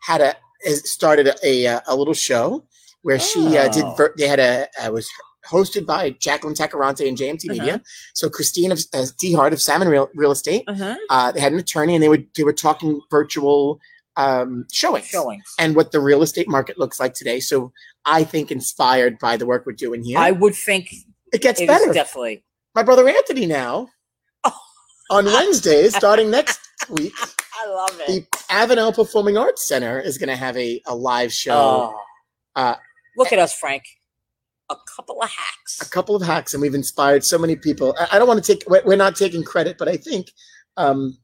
had 0.03 0.21
a 0.21 0.35
has 0.65 0.91
started 0.91 1.29
a, 1.29 1.67
a, 1.67 1.81
a 1.87 1.95
little 1.95 2.15
show 2.15 2.65
where 3.03 3.19
she 3.21 3.57
uh, 3.57 3.69
did. 3.69 3.85
Oh. 3.85 3.95
Ver- 3.95 4.15
they 4.19 4.27
had 4.27 4.41
a 4.41 4.67
uh, 4.83 4.91
was 4.91 5.09
hosted 5.49 5.87
by 5.87 6.11
Jacqueline 6.11 6.55
Tacarante 6.55 7.07
and 7.09 7.17
JMT 7.17 7.45
Uh-huh. 7.49 7.53
Media. 7.63 7.83
So 8.15 8.29
Christine 8.29 8.73
of 8.73 8.81
uh, 8.93 9.07
D. 9.21 9.33
Hart 9.35 9.53
of 9.53 9.63
Salmon 9.63 9.87
Real, 9.89 10.09
Real 10.17 10.33
Estate. 10.33 10.65
Uh-huh. 10.67 10.97
Uh, 11.09 11.31
they 11.31 11.39
had 11.41 11.53
an 11.53 11.61
attorney, 11.61 11.95
and 11.95 12.03
they 12.03 12.09
were 12.09 12.19
they 12.37 12.43
were 12.43 12.53
talking 12.53 13.01
virtual 13.09 13.79
um, 14.17 14.67
showings 14.73 15.07
Showings. 15.07 15.45
and 15.61 15.77
what 15.77 15.93
the 15.93 16.01
real 16.01 16.23
estate 16.23 16.49
market 16.49 16.77
looks 16.77 16.99
like 16.99 17.15
today. 17.15 17.39
So 17.39 17.73
I 18.05 18.25
think 18.25 18.51
inspired 18.51 19.19
by 19.19 19.37
the 19.37 19.47
work 19.47 19.67
we're 19.67 19.73
doing 19.73 20.03
here, 20.03 20.19
I 20.19 20.31
would 20.31 20.55
think 20.55 20.93
it 21.33 21.41
gets 21.43 21.61
it 21.61 21.67
better. 21.69 21.93
definitely. 21.93 22.43
My 22.75 22.83
brother 22.83 23.09
Anthony 23.09 23.47
now 23.47 23.89
Oh. 24.45 24.53
on 25.11 25.25
Wednesdays, 25.27 25.95
starting 25.97 26.31
next 26.31 26.61
week, 26.89 27.13
I 27.63 27.67
love 27.69 28.01
it. 28.01 28.07
the 28.31 28.39
Avenel 28.51 28.95
Performing 28.95 29.37
Arts 29.37 29.67
Center 29.69 30.01
is 30.01 30.17
going 30.19 30.29
to 30.29 30.37
have 30.37 30.57
a, 30.57 30.81
a 30.87 30.95
live 30.95 31.33
show. 31.33 31.53
Oh. 31.95 32.01
Uh, 32.57 32.75
Look 33.17 33.33
at 33.33 33.39
us, 33.39 33.53
Frank. 33.55 33.83
A 34.71 34.77
couple 34.97 35.21
of 35.21 35.29
hacks. 35.29 35.81
a 35.83 35.91
couple 35.91 36.15
of 36.17 36.23
hacks, 36.23 36.55
and 36.55 36.63
we've 36.63 36.75
inspired 36.75 37.25
so 37.25 37.37
many 37.39 37.57
people. 37.57 37.95
I, 37.99 38.09
I 38.13 38.19
don't 38.19 38.29
want 38.29 38.43
to 38.43 38.55
take 38.55 38.69
we're, 38.71 38.83
we're 38.85 38.97
not 38.97 39.17
taking 39.17 39.43
credit, 39.43 39.77
but 39.79 39.89
I 39.89 39.97
think, 39.97 40.31
um, 40.77 41.19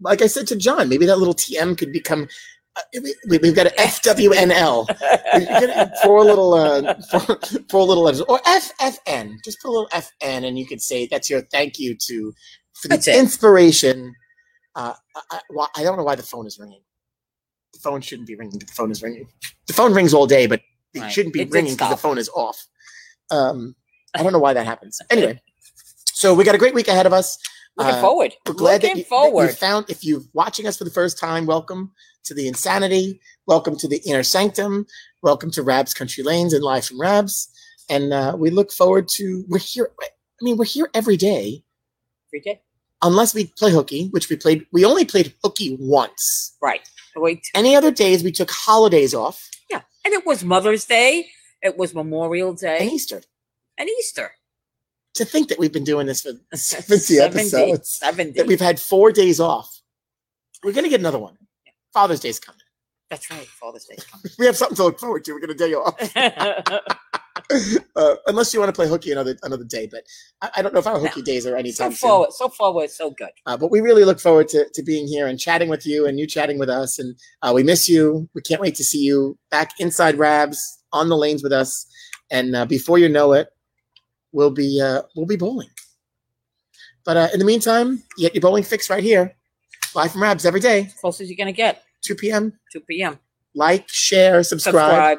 like 0.00 0.20
I 0.20 0.26
said 0.26 0.46
to 0.48 0.56
John, 0.56 0.88
maybe 0.90 1.06
that 1.06 1.16
little 1.18 1.34
TM 1.34 1.76
could 1.78 1.92
become. 1.92 2.28
Uh, 2.76 2.80
we, 3.28 3.38
we've 3.38 3.54
got 3.54 3.66
an 3.66 3.72
FWNL. 3.78 4.86
We 5.38 5.92
four 6.02 6.24
little 6.24 6.54
uh, 6.54 6.94
four, 7.10 7.38
four 7.70 7.84
little 7.84 8.02
letters 8.04 8.20
or 8.22 8.38
FFN. 8.40 9.36
Just 9.44 9.60
put 9.62 9.68
a 9.68 9.72
little 9.72 9.88
FN, 9.92 10.44
and 10.46 10.58
you 10.58 10.66
could 10.66 10.80
say 10.80 11.06
that's 11.06 11.30
your 11.30 11.42
thank 11.52 11.78
you 11.78 11.94
to 12.08 12.32
for 12.74 12.88
the 12.88 12.96
That's 12.96 13.08
inspiration. 13.08 14.12
Uh, 14.74 14.94
I, 15.30 15.40
I, 15.58 15.66
I 15.76 15.82
don't 15.84 15.96
know 15.96 16.02
why 16.02 16.16
the 16.16 16.22
phone 16.24 16.46
is 16.46 16.58
ringing. 16.58 16.80
The 17.74 17.78
phone 17.78 18.00
shouldn't 18.00 18.26
be 18.26 18.34
ringing. 18.34 18.58
The 18.58 18.66
phone 18.66 18.90
is 18.90 19.02
ringing. 19.02 19.28
The 19.66 19.72
phone 19.72 19.94
rings 19.94 20.12
all 20.12 20.26
day, 20.26 20.46
but 20.46 20.60
it 20.94 21.00
Right. 21.00 21.12
shouldn't 21.12 21.32
be 21.34 21.42
It 21.42 21.50
ringing 21.50 21.74
because 21.74 21.90
the 21.90 21.96
phone 21.96 22.18
is 22.18 22.28
off. 22.30 22.66
Um, 23.30 23.74
I 24.14 24.22
don't 24.22 24.32
know 24.32 24.38
why 24.38 24.52
that 24.52 24.66
happens. 24.66 25.00
Anyway, 25.10 25.40
so 26.12 26.34
we 26.34 26.42
got 26.44 26.54
a 26.54 26.58
great 26.58 26.74
week 26.74 26.88
ahead 26.88 27.06
of 27.06 27.12
us. 27.12 27.36
Looking 27.76 27.94
Uh, 27.96 28.00
forward. 28.00 28.34
We're 28.46 28.54
glad 28.54 28.80
that 28.82 28.88
Looking 28.88 28.96
you, 28.98 29.02
that 29.04 29.08
forward. 29.08 29.46
you 29.46 29.52
found. 29.54 29.86
If 29.88 30.04
you're 30.04 30.22
watching 30.32 30.66
us 30.68 30.76
for 30.76 30.84
the 30.84 30.90
first 30.90 31.18
time, 31.18 31.46
welcome 31.46 31.92
to 32.24 32.34
the 32.34 32.48
Insanity. 32.48 33.20
Welcome 33.46 33.76
to 33.76 33.88
the 33.88 33.98
Inner 34.06 34.22
Sanctum. 34.22 34.86
Welcome 35.22 35.50
to 35.52 35.62
Rab's 35.62 35.94
Country 35.94 36.24
Lanes 36.24 36.52
and 36.52 36.62
Live 36.64 36.86
from 36.86 37.00
Rab's. 37.00 37.48
And 37.88 38.12
uh, 38.12 38.34
we 38.38 38.50
look 38.50 38.72
forward 38.72 39.08
to. 39.08 39.44
We're 39.48 39.58
here. 39.58 39.90
I 40.02 40.06
mean, 40.42 40.56
we're 40.56 40.64
here 40.64 40.88
every 40.94 41.16
day, 41.16 41.62
Every 42.30 42.40
day. 42.40 42.60
unless 43.02 43.34
we 43.34 43.46
play 43.58 43.70
hooky, 43.70 44.08
which 44.08 44.28
we 44.30 44.36
played. 44.36 44.66
We 44.72 44.84
only 44.84 45.04
played 45.04 45.34
hooky 45.44 45.76
once. 45.78 46.56
Right. 46.62 46.80
Wait. 47.16 47.46
Any 47.54 47.76
other 47.76 47.90
days, 47.92 48.24
we 48.24 48.32
took 48.32 48.50
holidays 48.50 49.14
off 49.14 49.48
Yeah. 49.70 49.82
And 50.04 50.12
it 50.14 50.26
was 50.26 50.42
Mother's 50.44 50.84
Day. 50.84 51.28
It 51.62 51.76
was 51.78 51.94
Memorial 51.94 52.52
Day. 52.54 52.78
and 52.80 52.90
Easter. 52.90 53.22
and 53.78 53.88
Easter. 53.88 54.32
To 55.14 55.24
think 55.24 55.48
that 55.48 55.58
we've 55.60 55.72
been 55.72 55.84
doing 55.84 56.06
this 56.08 56.22
for 56.22 56.32
70 56.56 57.18
episodes, 57.20 57.90
70. 58.00 58.32
that 58.32 58.46
we've 58.48 58.60
had 58.60 58.80
four 58.80 59.12
days 59.12 59.38
off. 59.38 59.80
We're 60.64 60.72
gonna 60.72 60.88
get 60.88 60.98
another 61.00 61.20
one. 61.20 61.36
Father's 61.94 62.20
Day's 62.20 62.40
coming. 62.40 62.60
That's 63.08 63.30
right. 63.30 63.46
Father's 63.46 63.84
Day's 63.84 64.04
coming. 64.04 64.26
We 64.38 64.46
have 64.46 64.56
something 64.56 64.76
to 64.76 64.84
look 64.84 64.98
forward 64.98 65.24
to. 65.24 65.32
We're 65.32 65.40
gonna 65.40 65.54
day 65.54 65.72
off. 65.72 65.94
uh, 67.96 68.16
unless 68.26 68.52
you 68.52 68.60
want 68.60 68.68
to 68.68 68.72
play 68.72 68.88
hooky 68.88 69.12
another 69.12 69.36
another 69.44 69.64
day. 69.64 69.88
But 69.90 70.02
I, 70.42 70.50
I 70.56 70.62
don't 70.62 70.74
know 70.74 70.80
if 70.80 70.86
our 70.88 70.98
hooky 70.98 71.22
days 71.22 71.46
are 71.46 71.50
so 71.50 71.56
anytime 71.56 71.92
soon. 71.92 72.08
forward. 72.08 72.32
So 72.32 72.48
forward. 72.48 72.90
So 72.90 73.10
good. 73.10 73.30
Uh, 73.46 73.56
but 73.56 73.70
we 73.70 73.80
really 73.80 74.04
look 74.04 74.18
forward 74.18 74.48
to, 74.48 74.68
to 74.74 74.82
being 74.82 75.06
here 75.06 75.28
and 75.28 75.38
chatting 75.38 75.68
with 75.68 75.86
you 75.86 76.04
and 76.06 76.18
you 76.18 76.26
chatting 76.26 76.58
with 76.58 76.68
us. 76.68 76.98
And 76.98 77.14
uh, 77.42 77.52
we 77.54 77.62
miss 77.62 77.88
you. 77.88 78.28
We 78.34 78.42
can't 78.42 78.60
wait 78.60 78.74
to 78.74 78.84
see 78.84 78.98
you 78.98 79.38
back 79.52 79.70
inside 79.78 80.18
Rabs 80.18 80.82
on 80.92 81.08
the 81.08 81.16
lanes 81.16 81.44
with 81.44 81.52
us. 81.52 81.86
And 82.30 82.56
uh, 82.56 82.66
before 82.66 82.98
you 82.98 83.08
know 83.08 83.32
it, 83.34 83.48
we'll 84.32 84.50
be 84.50 84.80
uh, 84.80 85.02
we'll 85.14 85.26
be 85.26 85.36
bowling. 85.36 85.70
But 87.04 87.16
uh, 87.16 87.28
in 87.32 87.38
the 87.38 87.44
meantime, 87.44 88.02
you 88.16 88.24
get 88.24 88.34
your 88.34 88.42
bowling 88.42 88.64
fix 88.64 88.90
right 88.90 89.04
here, 89.04 89.36
live 89.94 90.10
from 90.10 90.22
Rabs 90.22 90.46
every 90.46 90.60
day, 90.60 90.86
As 90.86 90.94
Close 90.94 91.20
as 91.20 91.28
you're 91.28 91.36
going 91.36 91.46
to 91.46 91.52
get. 91.52 91.83
2 92.04 92.14
p.m. 92.14 92.52
2 92.72 92.80
p.m. 92.80 93.18
Like, 93.54 93.88
share, 93.88 94.42
subscribe. 94.42 95.18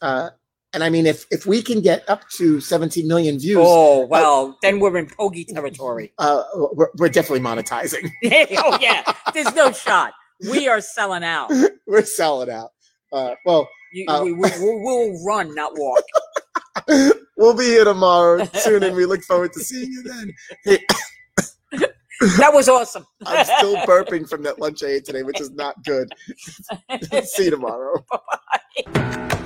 Uh, 0.00 0.30
and 0.74 0.84
I 0.84 0.90
mean, 0.90 1.06
if 1.06 1.24
if 1.30 1.46
we 1.46 1.62
can 1.62 1.80
get 1.80 2.08
up 2.08 2.28
to 2.36 2.60
17 2.60 3.08
million 3.08 3.38
views, 3.38 3.58
Oh, 3.60 4.06
well, 4.06 4.56
then 4.62 4.80
we're 4.80 4.96
in 4.98 5.06
Pogi 5.06 5.46
territory. 5.46 6.12
uh, 6.18 6.42
we're, 6.74 6.88
we're 6.98 7.08
definitely 7.08 7.40
monetizing. 7.40 8.10
oh, 8.58 8.78
yeah. 8.80 9.02
There's 9.32 9.54
no 9.54 9.72
shot. 9.72 10.12
We 10.50 10.68
are 10.68 10.80
selling 10.80 11.24
out. 11.24 11.50
we're 11.86 12.04
selling 12.04 12.50
out. 12.50 12.70
Uh, 13.12 13.34
well, 13.46 13.68
You, 13.92 14.04
Uh, 14.08 14.22
we, 14.24 14.32
we, 14.34 14.40
we 14.60 14.82
will 14.84 15.24
run, 15.26 15.54
not 15.54 15.72
walk. 15.74 16.02
we'll 17.36 17.56
be 17.56 17.64
here 17.64 17.84
tomorrow 17.84 18.44
soon, 18.54 18.82
and 18.82 18.94
we 18.94 19.06
look 19.06 19.22
forward 19.22 19.52
to 19.54 19.60
seeing 19.60 19.90
you 19.90 20.02
then. 20.02 20.32
Hey, 20.64 20.78
that 22.20 22.52
was 22.52 22.68
awesome. 22.68 23.06
I'm 23.26 23.44
still 23.44 23.76
burping 23.78 24.28
from 24.28 24.42
that 24.42 24.58
lunch 24.58 24.82
I 24.82 24.88
ate 24.88 25.04
today, 25.04 25.22
which 25.22 25.40
is 25.40 25.50
not 25.52 25.84
good. 25.84 26.12
See 27.24 27.44
you 27.44 27.50
tomorrow. 27.50 28.04
Bye. 28.10 29.44